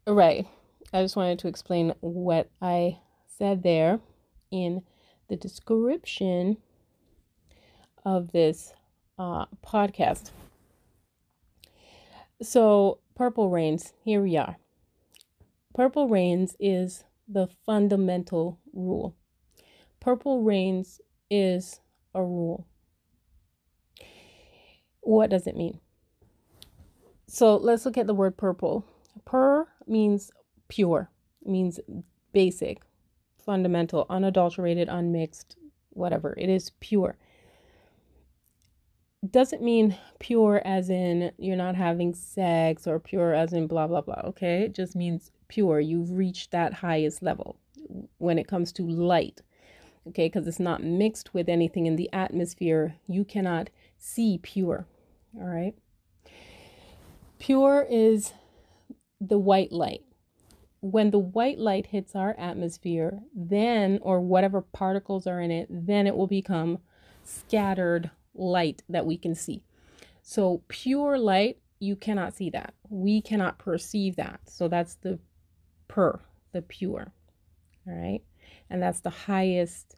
right. 0.07 0.47
I 0.93 1.03
just 1.03 1.17
wanted 1.17 1.39
to 1.41 1.49
explain 1.49 1.95
what 2.01 2.51
I 2.61 2.99
said 3.27 3.63
there 3.63 4.01
in 4.51 4.83
the 5.29 5.37
description 5.37 6.59
of 8.05 8.33
this 8.33 8.75
uh, 9.19 9.47
podcast. 9.67 10.31
So, 12.41 12.99
Purpl 13.19 13.51
Reigns, 13.51 13.93
here 14.05 14.23
we 14.23 14.37
are. 14.37 14.57
Purpl 15.77 16.11
Reigns 16.11 16.55
is 16.61 17.05
the 17.27 17.49
fundamental 17.65 18.59
rule. 18.73 19.17
Purpl 20.05 20.45
Reigns 20.45 21.01
is 21.31 21.81
a 22.15 22.23
rule. 22.23 22.67
What 25.01 25.31
does 25.31 25.47
it 25.47 25.57
mean? 25.57 25.81
So 27.35 27.57
let's 27.57 27.87
look 27.87 27.97
at 27.97 28.07
the 28.07 28.13
word 28.13 28.37
purple. 28.37 28.85
Pur 29.25 29.67
means 29.87 30.31
pure, 30.69 31.11
means 31.43 31.81
basic, 32.35 32.83
fundamental, 33.43 34.05
unadulterated, 34.11 34.91
unmixed, 34.91 35.57
whatever. 35.95 36.35
It 36.37 36.51
is 36.51 36.73
pure. 36.81 37.17
doesn't 39.31 39.63
mean 39.63 39.97
pure 40.19 40.61
as 40.67 40.91
in 40.91 41.33
you're 41.39 41.57
not 41.57 41.75
having 41.75 42.13
sex 42.13 42.87
or 42.87 42.99
pure 43.01 43.33
as 43.33 43.55
in 43.55 43.67
blah 43.67 43.87
blah 43.87 44.01
blah 44.03 44.21
okay 44.25 44.65
it 44.65 44.75
just 44.75 44.97
means 44.97 45.31
pure 45.49 45.79
you've 45.79 46.11
reached 46.11 46.51
that 46.51 46.75
highest 46.75 47.23
level 47.23 47.57
when 48.19 48.37
it 48.37 48.49
comes 48.49 48.73
to 48.73 48.83
light 48.83 49.41
okay 50.09 50.27
because 50.27 50.49
it's 50.49 50.59
not 50.59 50.83
mixed 50.83 51.33
with 51.33 51.49
anything 51.49 51.87
in 51.87 51.95
the 51.95 52.11
atmosphere 52.13 52.97
you 53.07 53.25
cannot 53.25 53.71
see 53.97 54.39
pure 54.43 54.87
all 55.37 55.47
right 55.47 55.77
pure 57.43 57.87
is 57.91 58.33
the 59.21 59.39
white 59.39 59.73
light 59.73 60.03
when 60.81 61.11
the 61.11 61.19
white 61.19 61.59
light 61.59 61.87
hits 61.87 62.17
our 62.17 62.35
atmosphere 62.39 63.21
then 63.35 63.99
or 64.03 64.21
whatever 64.21 64.61
particles 64.61 65.27
are 65.27 65.41
in 65.41 65.51
it 65.51 65.67
then 65.71 66.07
it 66.07 66.17
will 66.17 66.27
become 66.27 66.79
scattered 67.25 68.11
light 68.35 68.83
that 68.89 69.07
we 69.07 69.17
can 69.17 69.35
see. 69.35 69.63
So 70.23 70.63
pure 70.69 71.19
light, 71.19 71.59
you 71.81 71.97
cannot 71.97 72.35
see 72.35 72.51
that. 72.51 72.75
We 72.89 73.21
cannot 73.21 73.59
perceive 73.59 74.17
that. 74.17 74.41
So 74.47 74.69
that's 74.69 74.95
the 74.97 75.19
per, 75.89 76.21
the 76.53 76.63
pure. 76.63 77.13
All 77.87 77.95
right. 77.95 78.23
And 78.71 78.83
that's 78.83 79.01
the 79.01 79.11
highest 79.11 79.97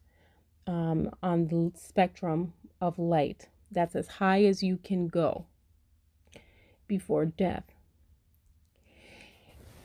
um, 0.67 1.11
on 1.23 1.47
the 1.47 1.73
spectrum 1.79 2.55
of 2.81 2.99
light. 2.99 3.49
That's 3.71 3.97
as 3.97 4.09
high 4.09 4.45
as 4.45 4.63
you 4.63 4.79
can 4.79 5.09
go 5.09 5.47
before 6.87 7.27
death. 7.27 7.65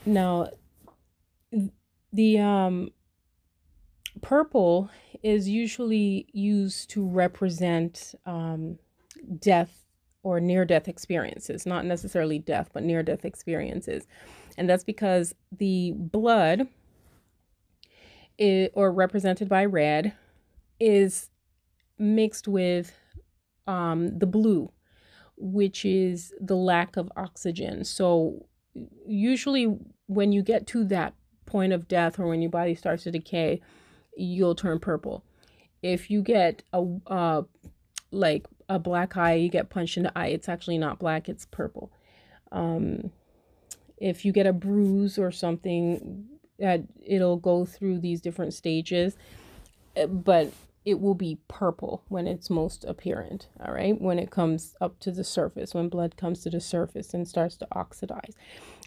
Now, 0.05 0.49
the 2.13 2.39
um, 2.39 2.89
purple 4.21 4.89
is 5.21 5.47
usually 5.47 6.27
used 6.33 6.89
to 6.91 7.05
represent 7.05 8.15
um, 8.25 8.79
death 9.39 9.85
or 10.23 10.39
near 10.39 10.65
death 10.65 10.87
experiences, 10.87 11.65
not 11.65 11.85
necessarily 11.85 12.39
death, 12.39 12.69
but 12.73 12.83
near 12.83 13.03
death 13.03 13.25
experiences. 13.25 14.07
And 14.57 14.69
that's 14.69 14.83
because 14.83 15.33
the 15.57 15.93
blood, 15.95 16.67
is, 18.37 18.69
or 18.73 18.91
represented 18.91 19.47
by 19.47 19.65
red, 19.65 20.13
is 20.79 21.29
mixed 21.97 22.47
with 22.47 22.93
um, 23.67 24.17
the 24.17 24.25
blue, 24.25 24.71
which 25.39 25.85
is 25.85 26.33
the 26.39 26.55
lack 26.55 26.97
of 26.97 27.11
oxygen. 27.15 27.83
So, 27.83 28.45
usually, 29.07 29.77
when 30.07 30.31
you 30.31 30.43
get 30.43 30.67
to 30.67 30.83
that 30.85 31.13
point 31.45 31.73
of 31.73 31.87
death 31.87 32.19
or 32.19 32.27
when 32.27 32.41
your 32.41 32.51
body 32.51 32.75
starts 32.75 33.03
to 33.03 33.11
decay, 33.11 33.61
you'll 34.15 34.55
turn 34.55 34.79
purple. 34.79 35.23
If 35.81 36.11
you 36.11 36.21
get 36.21 36.63
a 36.73 36.85
uh, 37.07 37.43
like 38.11 38.45
a 38.67 38.79
black 38.79 39.17
eye, 39.17 39.35
you 39.35 39.49
get 39.49 39.69
punched 39.69 39.97
in 39.97 40.03
the 40.03 40.17
eye. 40.17 40.27
It's 40.27 40.49
actually 40.49 40.77
not 40.77 40.99
black; 40.99 41.29
it's 41.29 41.45
purple. 41.45 41.91
Um, 42.51 43.11
if 43.97 44.25
you 44.25 44.31
get 44.31 44.47
a 44.47 44.53
bruise 44.53 45.17
or 45.17 45.31
something, 45.31 46.25
uh, 46.63 46.79
it'll 47.05 47.37
go 47.37 47.65
through 47.65 47.99
these 47.99 48.21
different 48.21 48.53
stages, 48.53 49.15
but 50.07 50.51
it 50.89 50.99
will 50.99 51.13
be 51.13 51.39
purple 51.47 52.03
when 52.07 52.27
it's 52.27 52.49
most 52.49 52.83
apparent. 52.85 53.47
All 53.63 53.73
right, 53.73 53.99
when 53.99 54.19
it 54.19 54.31
comes 54.31 54.75
up 54.81 54.99
to 54.99 55.11
the 55.11 55.23
surface, 55.23 55.73
when 55.73 55.89
blood 55.89 56.17
comes 56.17 56.41
to 56.41 56.49
the 56.49 56.59
surface 56.59 57.13
and 57.13 57.27
starts 57.27 57.55
to 57.57 57.67
oxidize. 57.71 58.35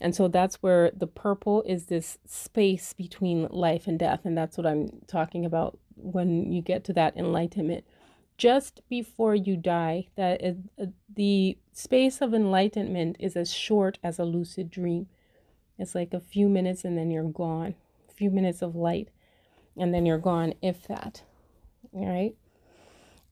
And 0.00 0.14
so 0.14 0.28
that's 0.28 0.62
where 0.62 0.90
the 0.90 1.06
purple 1.06 1.62
is 1.62 1.86
this 1.86 2.18
space 2.26 2.92
between 2.92 3.46
life 3.50 3.86
and 3.86 3.98
death. 3.98 4.20
And 4.24 4.36
that's 4.36 4.56
what 4.56 4.66
I'm 4.66 5.02
talking 5.06 5.44
about 5.44 5.78
when 5.96 6.52
you 6.52 6.62
get 6.62 6.84
to 6.84 6.92
that 6.94 7.16
enlightenment. 7.16 7.84
Just 8.36 8.80
before 8.88 9.34
you 9.34 9.56
die, 9.56 10.08
that 10.16 10.42
is, 10.42 10.56
uh, 10.80 10.86
the 11.14 11.58
space 11.72 12.20
of 12.20 12.34
enlightenment 12.34 13.16
is 13.20 13.36
as 13.36 13.52
short 13.52 13.98
as 14.02 14.18
a 14.18 14.24
lucid 14.24 14.70
dream. 14.70 15.06
It's 15.78 15.94
like 15.94 16.12
a 16.12 16.20
few 16.20 16.48
minutes 16.48 16.84
and 16.84 16.98
then 16.98 17.10
you're 17.10 17.24
gone. 17.24 17.74
A 18.08 18.12
few 18.12 18.30
minutes 18.30 18.62
of 18.62 18.74
light 18.74 19.10
and 19.76 19.94
then 19.94 20.04
you're 20.04 20.18
gone, 20.18 20.54
if 20.60 20.86
that. 20.88 21.22
All 21.92 22.06
right. 22.06 22.34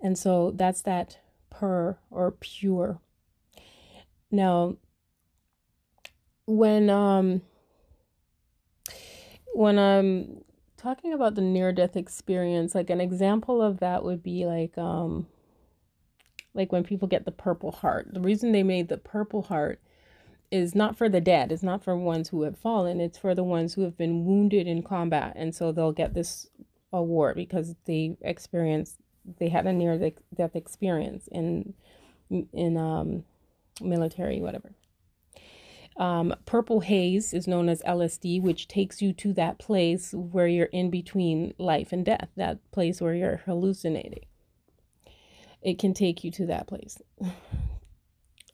And 0.01 0.19
so 0.19 0.53
that's 0.55 0.83
that 0.83 1.19
per 1.51 1.99
or 2.11 2.33
pure. 2.33 3.01
Now, 4.31 4.77
when 6.47 6.91
um 6.91 7.43
when 9.53 9.79
I'm 9.79 10.43
talking 10.77 11.13
about 11.13 11.35
the 11.35 11.43
near 11.43 11.73
death 11.73 11.97
experience, 11.97 12.75
like 12.75 12.91
an 12.91 13.01
example 13.01 13.61
of 13.61 13.81
that 13.81 14.05
would 14.05 14.23
be 14.23 14.47
like 14.47 14.77
um 14.79 15.27
like 16.55 16.73
when 16.73 16.85
people 16.85 17.09
get 17.09 17.25
the 17.25 17.33
purple 17.33 17.73
heart. 17.73 18.09
The 18.13 18.21
reason 18.21 18.53
they 18.53 18.63
made 18.63 18.89
the 18.89 18.97
purple 18.97 19.43
heart 19.43 19.81
is 20.51 20.75
not 20.75 20.97
for 20.97 21.09
the 21.09 21.21
dead, 21.21 21.53
it's 21.53 21.63
not 21.63 21.85
for 21.85 21.97
ones 21.97 22.31
who 22.31 22.43
have 22.43 22.59
fallen, 22.59 23.01
it's 23.01 23.19
for 23.19 23.35
the 23.35 23.45
ones 23.45 23.75
who 23.75 23.83
have 23.83 23.97
been 23.97 24.25
wounded 24.25 24.67
in 24.67 24.83
combat. 24.83 25.33
And 25.37 25.55
so 25.55 25.71
they'll 25.71 25.93
get 25.93 26.15
this 26.15 26.49
award 26.93 27.37
because 27.37 27.75
they 27.87 28.17
experienced 28.23 28.97
they 29.39 29.49
had 29.49 29.67
a 29.67 29.73
near 29.73 30.13
death 30.35 30.57
experience 30.57 31.29
in 31.31 31.75
in 32.53 32.77
um 32.77 33.25
military 33.81 34.41
whatever 34.41 34.75
um, 36.01 36.35
purple 36.47 36.81
haze 36.81 37.35
is 37.35 37.47
known 37.47 37.69
as 37.69 37.83
LSD, 37.83 38.41
which 38.41 38.69
takes 38.69 39.03
you 39.03 39.13
to 39.13 39.35
that 39.35 39.59
place 39.59 40.15
where 40.15 40.47
you're 40.47 40.67
in 40.67 40.89
between 40.89 41.53
life 41.59 41.93
and 41.93 42.07
death, 42.07 42.29
that 42.37 42.59
place 42.71 43.03
where 43.03 43.15
you're 43.15 43.43
hallucinating. 43.45 44.25
It 45.61 45.79
can 45.79 45.93
take 45.93 46.25
you 46.25 46.31
to 46.33 46.47
that 46.47 46.67
place. 46.67 47.01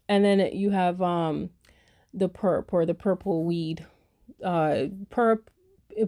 And 0.09 0.25
then 0.25 0.39
you 0.53 0.71
have 0.71 1.03
um, 1.03 1.51
the 2.15 2.29
perp 2.29 2.67
or 2.71 2.87
the 2.87 2.95
purple 2.95 3.45
weed. 3.45 3.85
Uh, 4.41 4.87
perp, 5.11 5.41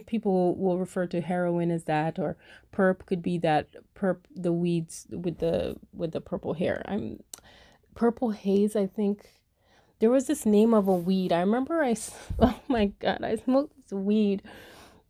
people 0.07 0.55
will 0.57 0.79
refer 0.79 1.07
to 1.07 1.21
heroin 1.21 1.71
as 1.71 1.85
that, 1.85 2.19
or 2.19 2.37
perp 2.73 3.07
could 3.07 3.23
be 3.23 3.39
that 3.39 3.69
perp, 3.95 4.19
the 4.35 4.53
weeds 4.53 5.07
with 5.11 5.39
the 5.39 5.77
with 5.93 6.13
the 6.13 6.21
purple 6.21 6.55
hair. 6.55 6.83
I'm 6.87 7.23
purple 7.95 8.31
haze. 8.31 8.77
I 8.77 8.87
think 8.87 9.29
there 9.99 10.11
was 10.11 10.27
this 10.27 10.47
name 10.47 10.75
of 10.75 10.89
a 10.89 10.95
weed. 10.95 11.33
I 11.33 11.41
remember 11.41 11.83
I, 11.83 11.97
oh 12.39 12.61
my 12.69 12.87
God, 13.01 13.23
I 13.23 13.37
smoked 13.37 13.75
this 13.77 13.93
weed. 13.93 14.43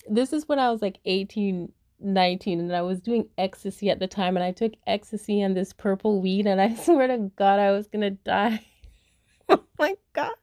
This 0.08 0.32
is 0.32 0.48
when 0.48 0.58
I 0.58 0.70
was 0.70 0.80
like 0.80 0.98
18, 1.04 1.70
19, 2.00 2.60
and 2.60 2.74
I 2.74 2.82
was 2.82 3.00
doing 3.00 3.28
ecstasy 3.36 3.90
at 3.90 3.98
the 3.98 4.06
time. 4.06 4.36
And 4.36 4.44
I 4.44 4.52
took 4.52 4.72
ecstasy 4.86 5.42
and 5.42 5.56
this 5.56 5.72
purple 5.72 6.20
weed, 6.20 6.46
and 6.46 6.60
I 6.60 6.74
swear 6.82 7.06
to 7.08 7.30
God, 7.36 7.60
I 7.60 7.72
was 7.72 7.88
to 7.88 8.10
die. 8.10 8.64
oh 9.48 9.64
my 9.78 9.96
God. 10.14 10.34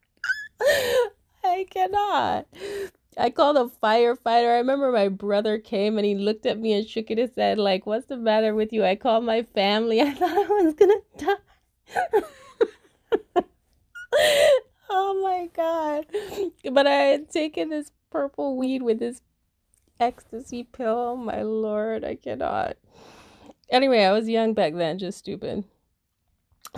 I 1.43 1.65
cannot. 1.69 2.47
I 3.17 3.29
called 3.29 3.57
a 3.57 3.71
firefighter. 3.83 4.53
I 4.53 4.57
remember 4.57 4.91
my 4.91 5.07
brother 5.07 5.57
came 5.57 5.97
and 5.97 6.05
he 6.05 6.15
looked 6.15 6.45
at 6.45 6.59
me 6.59 6.73
and 6.73 6.87
shook 6.87 7.09
his 7.09 7.31
head, 7.35 7.57
like, 7.57 7.85
What's 7.85 8.07
the 8.07 8.17
matter 8.17 8.53
with 8.53 8.73
you? 8.73 8.83
I 8.83 8.95
called 8.95 9.23
my 9.23 9.43
family. 9.43 10.01
I 10.03 10.13
thought 10.13 10.37
I 10.37 10.47
was 10.47 10.73
to 10.75 11.01
die. 11.17 11.35
oh 14.89 15.21
my 15.23 15.49
god. 15.55 16.05
But 16.71 16.87
I 16.87 16.95
had 16.95 17.29
taken 17.29 17.69
this 17.69 17.91
purple 18.09 18.57
weed 18.57 18.81
with 18.81 18.99
this 18.99 19.21
ecstasy 19.99 20.63
pill. 20.63 21.13
Oh 21.13 21.15
my 21.15 21.41
lord, 21.41 22.03
I 22.03 22.15
cannot. 22.15 22.77
Anyway, 23.69 24.03
I 24.03 24.11
was 24.11 24.29
young 24.29 24.53
back 24.53 24.75
then, 24.75 24.99
just 24.99 25.17
stupid. 25.17 25.63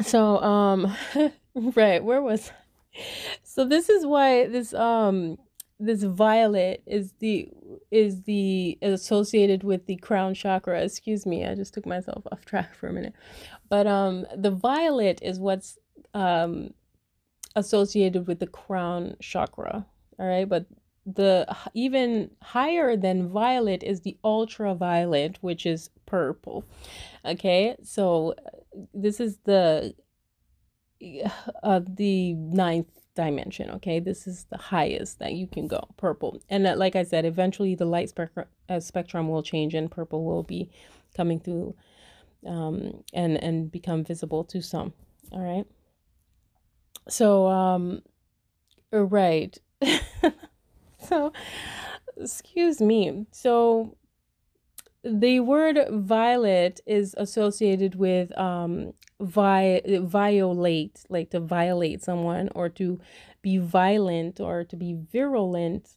So, 0.03 0.41
um, 0.41 0.95
right, 1.55 2.03
where 2.03 2.21
was 2.21 2.51
I? 2.51 2.53
So 3.43 3.65
this 3.65 3.89
is 3.89 4.05
why 4.05 4.47
this 4.47 4.73
um 4.73 5.37
this 5.79 6.03
violet 6.03 6.81
is 6.85 7.13
the 7.19 7.49
is 7.91 8.23
the 8.23 8.77
associated 8.81 9.63
with 9.63 9.85
the 9.85 9.95
crown 9.97 10.33
chakra. 10.33 10.81
Excuse 10.81 11.25
me, 11.25 11.45
I 11.45 11.55
just 11.55 11.73
took 11.73 11.85
myself 11.85 12.23
off 12.31 12.45
track 12.45 12.73
for 12.73 12.87
a 12.87 12.93
minute. 12.93 13.13
But 13.69 13.85
um 13.87 14.25
the 14.35 14.51
violet 14.51 15.19
is 15.21 15.39
what's 15.39 15.77
um 16.13 16.73
associated 17.55 18.27
with 18.27 18.39
the 18.39 18.47
crown 18.47 19.15
chakra. 19.21 19.85
All 20.19 20.25
right, 20.25 20.49
but 20.49 20.65
the 21.05 21.47
even 21.73 22.31
higher 22.41 22.97
than 22.97 23.29
violet 23.29 23.83
is 23.83 24.01
the 24.01 24.17
ultraviolet, 24.23 25.37
which 25.41 25.65
is 25.65 25.89
purple. 26.05 26.65
Okay, 27.23 27.75
so 27.83 28.33
this 28.93 29.19
is 29.19 29.37
the 29.45 29.93
uh, 31.63 31.81
the 31.87 32.33
ninth 32.33 33.06
dimension. 33.17 33.71
Okay, 33.71 33.99
this 33.99 34.27
is 34.27 34.45
the 34.45 34.57
highest 34.57 35.19
that 35.19 35.33
you 35.33 35.47
can 35.47 35.67
go, 35.67 35.89
purple. 35.97 36.39
And 36.49 36.65
uh, 36.65 36.75
like 36.77 36.95
I 36.95 37.03
said, 37.03 37.25
eventually 37.25 37.75
the 37.75 37.85
light 37.85 38.09
spectrum 38.09 38.45
uh, 38.69 38.79
spectrum 38.79 39.27
will 39.27 39.43
change, 39.43 39.73
and 39.73 39.91
purple 39.91 40.23
will 40.23 40.43
be 40.43 40.69
coming 41.15 41.39
through, 41.39 41.75
um, 42.45 43.03
and 43.13 43.35
and 43.43 43.69
become 43.69 44.05
visible 44.05 44.45
to 44.45 44.61
some. 44.61 44.93
All 45.33 45.41
right. 45.41 45.65
So, 47.09 47.47
um, 47.47 48.01
uh, 48.93 49.03
right. 49.05 49.57
so, 51.09 51.33
excuse 52.15 52.79
me. 52.79 53.25
So, 53.31 53.97
the 55.07 55.39
word 55.39 55.79
violet 55.89 56.81
is 56.85 57.15
associated 57.17 57.95
with 57.95 58.37
um 58.37 58.93
vi- 59.21 59.81
violate 60.01 61.05
like 61.09 61.29
to 61.29 61.39
violate 61.39 62.03
someone 62.03 62.49
or 62.53 62.69
to 62.69 62.99
be 63.41 63.57
violent 63.57 64.39
or 64.39 64.63
to 64.63 64.75
be 64.75 64.97
virulent 65.11 65.95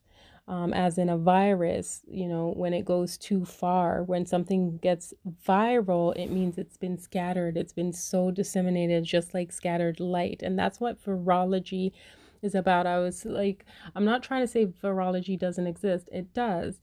um, 0.49 0.73
as 0.73 0.99
in 0.99 1.09
a 1.09 1.19
virus 1.19 2.03
you 2.09 2.27
know 2.29 2.53
when 2.57 2.73
it 2.73 2.85
goes 2.85 3.19
too 3.19 3.45
far 3.45 4.03
when 4.05 4.25
something 4.25 4.79
gets 4.79 5.13
viral 5.47 6.17
it 6.17 6.31
means 6.31 6.57
it's 6.59 6.77
been 6.77 6.99
scattered 6.99 7.57
it's 7.57 7.73
been 7.73 7.93
so 7.93 8.31
disseminated 8.31 9.05
just 9.05 9.35
like 9.35 9.53
scattered 9.53 10.01
light. 10.01 10.43
And 10.43 10.59
that's 10.59 10.81
what 10.81 11.03
virology 11.05 11.93
is 12.43 12.55
about. 12.55 12.87
I 12.87 12.99
was 12.99 13.25
like 13.25 13.65
i'm 13.95 14.05
not 14.05 14.23
trying 14.23 14.43
to 14.43 14.47
say 14.47 14.67
virology 14.67 15.39
doesn't 15.39 15.67
exist. 15.67 16.09
It 16.13 16.33
does 16.33 16.81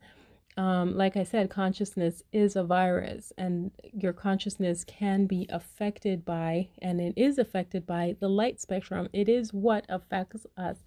um, 0.58 0.98
like 0.98 1.16
I 1.16 1.24
said, 1.24 1.52
consciousness 1.52 2.24
is 2.34 2.56
a 2.56 2.64
virus, 2.64 3.32
and 3.38 3.70
your 3.94 4.12
consciousness 4.12 4.84
can 4.84 5.28
be 5.28 5.46
affected 5.50 6.26
by, 6.26 6.70
and 6.82 7.00
it 7.00 7.14
is 7.16 7.38
affected 7.38 7.86
by 7.86 8.16
the 8.20 8.28
light 8.28 8.60
spectrum. 8.60 9.08
It 9.14 9.30
is 9.30 9.54
what 9.54 9.86
affects 9.88 10.48
us. 10.58 10.78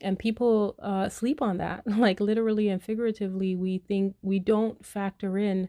And 0.00 0.18
people 0.18 0.74
uh, 0.80 1.08
sleep 1.08 1.40
on 1.40 1.58
that, 1.58 1.86
like 1.86 2.18
literally 2.18 2.68
and 2.68 2.82
figuratively. 2.82 3.54
We 3.54 3.78
think 3.78 4.16
we 4.22 4.40
don't 4.40 4.84
factor 4.84 5.38
in 5.38 5.68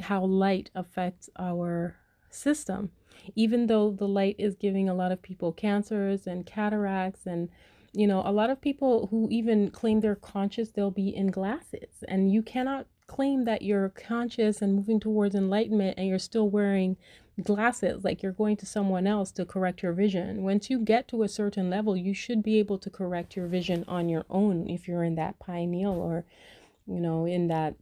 how 0.00 0.24
light 0.26 0.70
affects 0.74 1.30
our 1.38 1.96
system, 2.28 2.90
even 3.34 3.68
though 3.68 3.90
the 3.90 4.08
light 4.08 4.36
is 4.38 4.54
giving 4.54 4.90
a 4.90 4.94
lot 4.94 5.12
of 5.12 5.22
people 5.22 5.52
cancers 5.52 6.26
and 6.26 6.44
cataracts 6.44 7.24
and 7.24 7.48
you 7.92 8.06
know, 8.06 8.22
a 8.24 8.32
lot 8.32 8.50
of 8.50 8.60
people 8.60 9.08
who 9.08 9.28
even 9.30 9.70
claim 9.70 10.00
they're 10.00 10.14
conscious, 10.14 10.70
they'll 10.70 10.90
be 10.90 11.14
in 11.14 11.26
glasses. 11.28 12.02
And 12.08 12.32
you 12.32 12.42
cannot 12.42 12.86
claim 13.06 13.44
that 13.44 13.62
you're 13.62 13.90
conscious 13.90 14.62
and 14.62 14.74
moving 14.74 14.98
towards 14.98 15.34
enlightenment 15.34 15.98
and 15.98 16.08
you're 16.08 16.18
still 16.18 16.48
wearing 16.48 16.96
glasses 17.42 18.04
like 18.04 18.22
you're 18.22 18.32
going 18.32 18.56
to 18.56 18.66
someone 18.66 19.06
else 19.06 19.30
to 19.32 19.44
correct 19.44 19.82
your 19.82 19.92
vision. 19.92 20.42
Once 20.42 20.70
you 20.70 20.78
get 20.78 21.08
to 21.08 21.22
a 21.22 21.28
certain 21.28 21.68
level, 21.68 21.96
you 21.96 22.14
should 22.14 22.42
be 22.42 22.58
able 22.58 22.78
to 22.78 22.88
correct 22.88 23.36
your 23.36 23.46
vision 23.46 23.84
on 23.86 24.08
your 24.08 24.24
own 24.30 24.68
if 24.70 24.88
you're 24.88 25.04
in 25.04 25.14
that 25.16 25.38
pineal 25.38 25.92
or, 25.92 26.24
you 26.86 27.00
know, 27.00 27.26
in 27.26 27.48
that. 27.48 27.74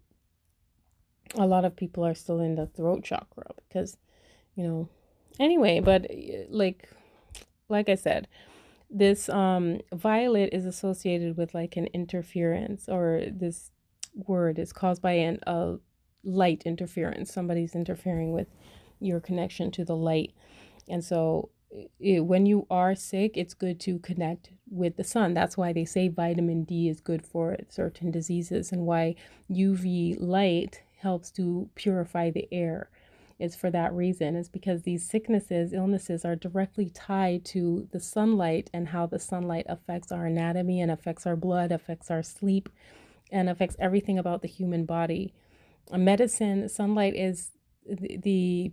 A 1.37 1.47
lot 1.47 1.65
of 1.65 1.77
people 1.77 2.05
are 2.05 2.15
still 2.15 2.41
in 2.41 2.57
the 2.57 2.67
throat 2.67 3.05
chakra 3.05 3.53
because, 3.69 3.97
you 4.57 4.65
know, 4.67 4.89
anyway, 5.39 5.79
but 5.79 6.07
eh, 6.11 6.47
like, 6.49 6.89
like 7.69 7.89
I 7.89 7.95
said, 7.95 8.27
this 8.91 9.29
um 9.29 9.81
violet 9.95 10.51
is 10.53 10.67
associated 10.67 11.37
with 11.37 11.55
like 11.55 11.77
an 11.77 11.87
interference 11.95 12.89
or 12.89 13.23
this 13.31 13.71
word 14.15 14.59
is 14.59 14.73
caused 14.73 15.01
by 15.01 15.13
an 15.13 15.39
a 15.47 15.77
light 16.25 16.63
interference. 16.67 17.33
Somebody's 17.33 17.75
interfering 17.75 18.33
with 18.33 18.49
your 18.99 19.21
connection 19.21 19.71
to 19.71 19.85
the 19.85 19.97
light. 19.97 20.35
And 20.89 21.03
so 21.03 21.51
it, 22.01 22.21
when 22.27 22.47
you 22.47 22.67
are 22.69 22.95
sick 22.97 23.37
it's 23.37 23.55
good 23.55 23.79
to 23.81 24.01
connect 24.01 24.51
with 24.69 24.97
the 24.97 25.05
sun. 25.05 25.35
That's 25.35 25.57
why 25.57 25.73
they 25.73 25.85
say 25.85 26.09
vitamin 26.09 26.65
d 26.65 26.89
is 26.89 27.01
good 27.01 27.25
for 27.25 27.57
certain 27.69 28.11
diseases 28.11 28.73
and 28.73 28.87
why 28.87 29.15
uv 29.51 30.17
light 30.19 30.83
helps 30.99 31.31
to 31.31 31.71
purify 31.77 32.31
the 32.31 32.49
air 32.53 32.91
is 33.41 33.57
for 33.57 33.71
that 33.71 33.93
reason 33.93 34.37
is 34.37 34.49
because 34.49 34.83
these 34.83 35.09
sicknesses 35.09 35.73
illnesses 35.73 36.25
are 36.25 36.37
directly 36.37 36.91
tied 36.91 37.45
to 37.45 37.89
the 37.93 38.01
sunlight 38.01 38.71
and 38.73 38.89
how 38.89 39.07
the 39.07 39.19
sunlight 39.19 39.67
affects 39.69 40.13
our 40.13 40.27
anatomy 40.27 40.81
and 40.81 40.91
affects 40.91 41.27
our 41.27 41.37
blood 41.37 41.73
affects 41.73 42.11
our 42.11 42.23
sleep 42.23 42.69
and 43.33 43.49
affects 43.49 43.77
everything 43.79 44.19
about 44.19 44.43
the 44.43 44.49
human 44.49 44.85
body. 44.85 45.33
Medicine 45.93 46.69
sunlight 46.69 47.15
is 47.17 47.51
the, 47.89 48.19
the 48.19 48.73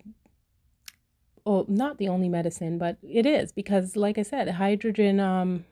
oh 1.46 1.66
not 1.68 1.98
the 1.98 2.10
only 2.10 2.30
medicine 2.30 2.78
but 2.78 2.98
it 3.02 3.26
is 3.26 3.54
because 3.54 3.96
like 3.96 4.18
i 4.18 4.22
said 4.22 4.50
hydrogen 4.50 5.20
um 5.20 5.64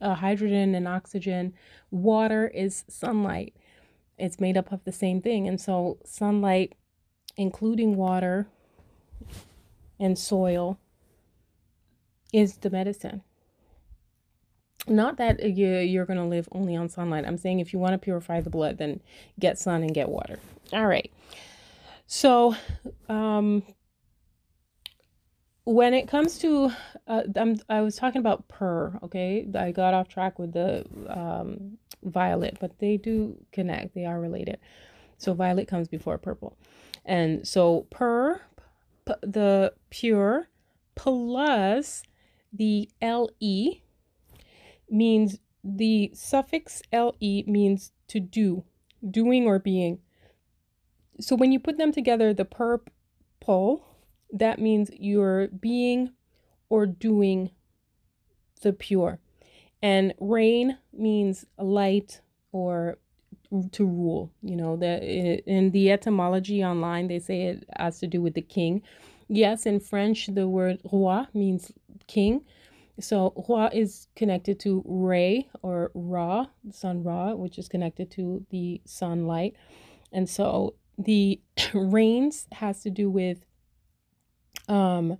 uh, 0.00 0.14
hydrogen 0.14 0.74
and 0.74 0.86
oxygen 0.86 1.52
water 1.90 2.48
is 2.48 2.84
sunlight. 2.88 3.54
It's 4.18 4.38
made 4.38 4.56
up 4.56 4.70
of 4.70 4.84
the 4.84 4.92
same 4.92 5.20
thing 5.20 5.48
and 5.48 5.60
so 5.60 5.98
sunlight 6.04 6.74
including 7.36 7.96
water 7.96 8.46
and 9.98 10.18
soil, 10.18 10.78
is 12.32 12.56
the 12.58 12.70
medicine. 12.70 13.22
Not 14.86 15.16
that 15.16 15.42
you, 15.42 15.78
you're 15.78 16.04
going 16.04 16.18
to 16.18 16.24
live 16.24 16.48
only 16.52 16.76
on 16.76 16.88
sunlight. 16.88 17.24
I'm 17.26 17.38
saying 17.38 17.60
if 17.60 17.72
you 17.72 17.78
want 17.78 17.92
to 17.92 17.98
purify 17.98 18.40
the 18.40 18.50
blood, 18.50 18.78
then 18.78 19.00
get 19.38 19.58
sun 19.58 19.82
and 19.82 19.94
get 19.94 20.08
water. 20.08 20.38
All 20.72 20.86
right. 20.86 21.10
So, 22.06 22.54
um, 23.08 23.62
when 25.64 25.94
it 25.94 26.06
comes 26.08 26.38
to, 26.40 26.70
uh, 27.06 27.22
I 27.70 27.80
was 27.80 27.96
talking 27.96 28.18
about 28.18 28.48
purr, 28.48 28.98
okay? 29.02 29.48
I 29.54 29.70
got 29.70 29.94
off 29.94 30.08
track 30.08 30.38
with 30.38 30.52
the 30.52 30.84
um, 31.08 31.78
violet, 32.02 32.58
but 32.60 32.78
they 32.78 32.98
do 32.98 33.38
connect, 33.52 33.94
they 33.94 34.04
are 34.04 34.20
related. 34.20 34.58
So, 35.24 35.32
violet 35.32 35.68
comes 35.68 35.88
before 35.88 36.18
purple. 36.18 36.58
And 37.04 37.46
so 37.46 37.86
per 37.90 38.42
the 39.22 39.72
pure 39.90 40.48
plus 40.94 42.02
the 42.52 42.88
le 43.02 43.70
means 44.90 45.38
the 45.62 46.10
suffix 46.14 46.82
le 46.92 47.12
means 47.46 47.92
to 48.08 48.20
do, 48.20 48.64
doing 49.08 49.46
or 49.46 49.58
being. 49.58 49.98
So 51.20 51.36
when 51.36 51.52
you 51.52 51.58
put 51.58 51.78
them 51.78 51.92
together, 51.92 52.34
the 52.34 52.44
purple, 52.44 53.86
that 54.32 54.58
means 54.58 54.90
you're 54.98 55.48
being 55.48 56.10
or 56.68 56.86
doing 56.86 57.50
the 58.62 58.72
pure. 58.72 59.20
And 59.82 60.14
reign 60.18 60.78
means 60.92 61.44
light 61.58 62.20
or 62.52 62.98
to 63.72 63.84
rule. 63.84 64.32
You 64.42 64.56
know, 64.56 64.76
that 64.76 65.02
in 65.02 65.70
the 65.70 65.90
etymology 65.90 66.64
online, 66.64 67.08
they 67.08 67.18
say 67.18 67.42
it 67.42 67.68
has 67.76 67.98
to 68.00 68.06
do 68.06 68.20
with 68.20 68.34
the 68.34 68.42
king. 68.42 68.82
Yes, 69.28 69.66
in 69.66 69.80
French, 69.80 70.26
the 70.26 70.48
word 70.48 70.80
roi 70.90 71.24
means 71.32 71.72
king. 72.06 72.42
So 73.00 73.32
roi 73.48 73.68
is 73.72 74.06
connected 74.14 74.60
to 74.60 74.82
Ray 74.86 75.48
or 75.62 75.90
Ra, 75.94 76.46
sun 76.70 77.02
Ra, 77.02 77.34
which 77.34 77.58
is 77.58 77.68
connected 77.68 78.10
to 78.12 78.44
the 78.50 78.80
sunlight. 78.84 79.54
And 80.12 80.28
so 80.28 80.74
the 80.98 81.40
reigns 81.74 82.46
has 82.52 82.82
to 82.82 82.90
do 82.90 83.10
with 83.10 83.44
um 84.68 85.18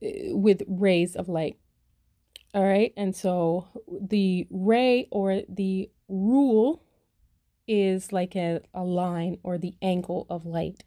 with 0.00 0.62
rays 0.68 1.16
of 1.16 1.28
light. 1.28 1.56
All 2.54 2.64
right. 2.64 2.92
And 2.96 3.14
so 3.14 3.68
the 3.88 4.46
ray 4.50 5.08
or 5.10 5.42
the 5.48 5.90
rule 6.08 6.82
is 7.66 8.12
like 8.12 8.36
a, 8.36 8.60
a 8.74 8.82
line 8.82 9.38
or 9.42 9.58
the 9.58 9.74
angle 9.82 10.26
of 10.30 10.46
light. 10.46 10.84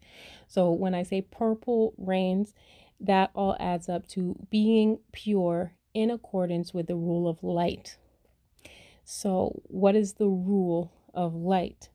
So 0.48 0.70
when 0.70 0.94
I 0.94 1.02
say 1.02 1.22
Purpl 1.22 1.92
Reigns, 1.98 2.54
that 3.00 3.30
all 3.34 3.56
adds 3.58 3.88
up 3.88 4.06
to 4.08 4.36
being 4.50 4.98
pure 5.12 5.72
in 5.94 6.10
accordance 6.10 6.74
with 6.74 6.86
the 6.86 6.96
rule 6.96 7.28
of 7.28 7.42
light. 7.42 7.96
So, 9.04 9.62
what 9.64 9.96
is 9.96 10.14
the 10.14 10.28
rule 10.28 10.92
of 11.12 11.34
light? 11.34 11.88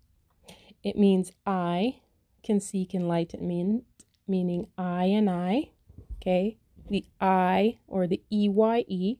It 0.84 0.98
means 0.98 1.32
I 1.46 2.02
can 2.44 2.60
seek 2.60 2.94
enlightenment, 2.94 3.86
meaning 4.28 4.68
I 4.78 5.06
and 5.06 5.30
I, 5.30 5.70
okay? 6.18 6.58
The 6.90 7.06
I 7.22 7.78
or 7.88 8.06
the 8.06 8.22
EYE, 8.32 9.18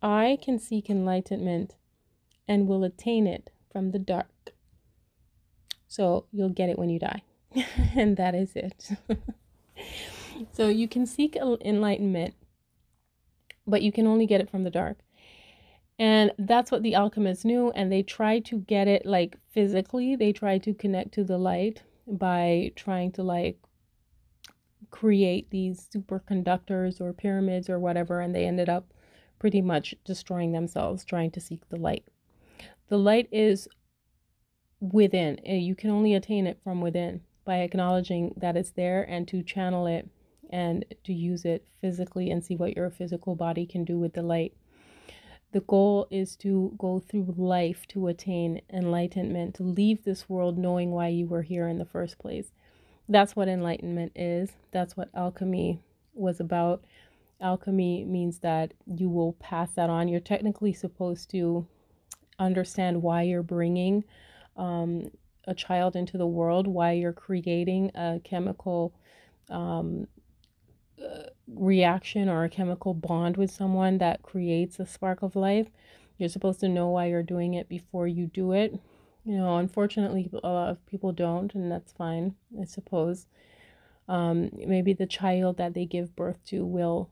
I 0.00 0.38
can 0.40 0.58
seek 0.58 0.88
enlightenment 0.88 1.74
and 2.46 2.68
will 2.68 2.84
attain 2.84 3.26
it 3.26 3.50
from 3.70 3.90
the 3.90 3.98
dark. 3.98 4.28
So 5.96 6.26
you'll 6.30 6.50
get 6.50 6.68
it 6.68 6.78
when 6.78 6.90
you 6.90 6.98
die. 6.98 7.22
and 7.96 8.18
that 8.18 8.34
is 8.34 8.52
it. 8.54 8.90
so 10.52 10.68
you 10.68 10.88
can 10.88 11.06
seek 11.06 11.36
enlightenment, 11.36 12.34
but 13.66 13.80
you 13.80 13.90
can 13.90 14.06
only 14.06 14.26
get 14.26 14.42
it 14.42 14.50
from 14.50 14.64
the 14.64 14.70
dark. 14.70 14.98
And 15.98 16.32
that's 16.38 16.70
what 16.70 16.82
the 16.82 16.94
alchemists 16.94 17.46
knew. 17.46 17.70
And 17.70 17.90
they 17.90 18.02
tried 18.02 18.44
to 18.46 18.58
get 18.58 18.88
it 18.88 19.06
like 19.06 19.38
physically, 19.52 20.16
they 20.16 20.34
tried 20.34 20.62
to 20.64 20.74
connect 20.74 21.14
to 21.14 21.24
the 21.24 21.38
light 21.38 21.82
by 22.06 22.72
trying 22.76 23.12
to 23.12 23.22
like 23.22 23.58
create 24.90 25.48
these 25.48 25.88
superconductors 25.96 27.00
or 27.00 27.14
pyramids 27.14 27.70
or 27.70 27.78
whatever. 27.78 28.20
And 28.20 28.34
they 28.34 28.44
ended 28.44 28.68
up 28.68 28.92
pretty 29.38 29.62
much 29.62 29.94
destroying 30.04 30.52
themselves 30.52 31.06
trying 31.06 31.30
to 31.30 31.40
seek 31.40 31.66
the 31.70 31.78
light. 31.78 32.04
The 32.88 32.98
light 32.98 33.30
is 33.32 33.66
within. 34.92 35.40
Eh, 35.44 35.56
you 35.56 35.74
can 35.74 35.90
only 35.90 36.14
attain 36.14 36.46
it 36.46 36.58
from 36.62 36.80
within 36.80 37.20
by 37.44 37.58
acknowledging 37.58 38.34
that 38.36 38.56
it's 38.56 38.70
there 38.70 39.02
and 39.08 39.26
to 39.28 39.42
channel 39.42 39.86
it 39.86 40.08
and 40.50 40.84
to 41.04 41.12
use 41.12 41.44
it 41.44 41.66
physically 41.80 42.30
and 42.30 42.44
see 42.44 42.56
what 42.56 42.76
your 42.76 42.90
physical 42.90 43.34
body 43.34 43.66
can 43.66 43.84
do 43.84 43.98
with 43.98 44.14
the 44.14 44.22
light. 44.22 44.54
The 45.52 45.60
goal 45.60 46.06
is 46.10 46.36
to 46.36 46.74
go 46.76 46.98
through 46.98 47.34
life 47.36 47.86
to 47.88 48.08
attain 48.08 48.60
enlightenment, 48.70 49.54
to 49.54 49.62
leave 49.62 50.04
this 50.04 50.28
world 50.28 50.58
knowing 50.58 50.90
why 50.90 51.08
you 51.08 51.26
were 51.26 51.42
here 51.42 51.68
in 51.68 51.78
the 51.78 51.84
first 51.84 52.18
place. 52.18 52.50
that's 53.08 53.36
what 53.36 53.46
enlightenment 53.46 54.10
is. 54.16 54.50
That's 54.72 54.96
what 54.96 55.10
alchemy 55.14 55.80
was 56.12 56.40
about. 56.40 56.84
Alchemy 57.40 58.04
means 58.04 58.40
that 58.40 58.74
you 58.86 59.08
will 59.08 59.34
pass 59.34 59.70
that 59.72 59.88
on. 59.88 60.08
You're 60.08 60.20
technically 60.20 60.72
supposed 60.72 61.30
to 61.30 61.66
understand 62.38 63.02
why 63.02 63.22
you're 63.22 63.42
bringing 63.42 64.04
um, 64.56 65.10
a 65.46 65.54
child 65.54 65.96
into 65.96 66.18
the 66.18 66.26
world, 66.26 66.66
why 66.66 66.92
you're 66.92 67.12
creating 67.12 67.90
a 67.94 68.20
chemical 68.24 68.92
um, 69.50 70.08
uh, 71.02 71.24
reaction 71.46 72.28
or 72.28 72.44
a 72.44 72.48
chemical 72.48 72.94
bond 72.94 73.36
with 73.36 73.50
someone 73.50 73.98
that 73.98 74.22
creates 74.22 74.80
a 74.80 74.86
spark 74.86 75.22
of 75.22 75.36
life. 75.36 75.68
You're 76.18 76.28
supposed 76.28 76.60
to 76.60 76.68
know 76.68 76.88
why 76.88 77.06
you're 77.06 77.22
doing 77.22 77.54
it 77.54 77.68
before 77.68 78.08
you 78.08 78.26
do 78.26 78.52
it. 78.52 78.78
You 79.24 79.36
know, 79.36 79.58
unfortunately, 79.58 80.30
a 80.32 80.48
lot 80.48 80.70
of 80.70 80.86
people 80.86 81.12
don't, 81.12 81.54
and 81.54 81.70
that's 81.70 81.92
fine, 81.92 82.34
I 82.60 82.64
suppose. 82.64 83.26
Um, 84.08 84.50
maybe 84.54 84.92
the 84.92 85.06
child 85.06 85.56
that 85.58 85.74
they 85.74 85.84
give 85.84 86.16
birth 86.16 86.44
to 86.46 86.64
will 86.64 87.10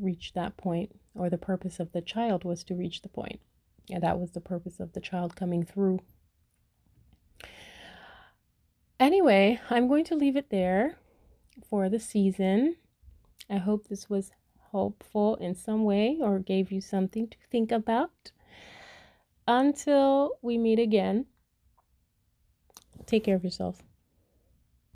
reach 0.00 0.32
that 0.32 0.56
point, 0.56 0.92
or 1.14 1.28
the 1.28 1.36
purpose 1.36 1.80
of 1.80 1.92
the 1.92 2.00
child 2.00 2.44
was 2.44 2.64
to 2.64 2.74
reach 2.74 3.02
the 3.02 3.08
point. 3.08 3.40
And 3.90 4.02
that 4.02 4.18
was 4.18 4.30
the 4.30 4.40
purpose 4.40 4.80
of 4.80 4.92
the 4.92 5.00
child 5.00 5.36
coming 5.36 5.64
through. 5.64 6.00
Anyway, 9.00 9.60
I'm 9.70 9.86
going 9.86 10.04
to 10.06 10.16
leave 10.16 10.36
it 10.36 10.50
there 10.50 10.98
for 11.68 11.88
the 11.88 12.00
season. 12.00 12.76
I 13.48 13.58
hope 13.58 13.86
this 13.86 14.10
was 14.10 14.32
helpful 14.72 15.36
in 15.36 15.54
some 15.54 15.84
way 15.84 16.18
or 16.20 16.40
gave 16.40 16.72
you 16.72 16.80
something 16.80 17.28
to 17.28 17.36
think 17.50 17.70
about. 17.70 18.32
Until 19.46 20.38
we 20.42 20.58
meet 20.58 20.80
again, 20.80 21.26
take 23.06 23.24
care 23.24 23.36
of 23.36 23.44
yourself. 23.44 23.82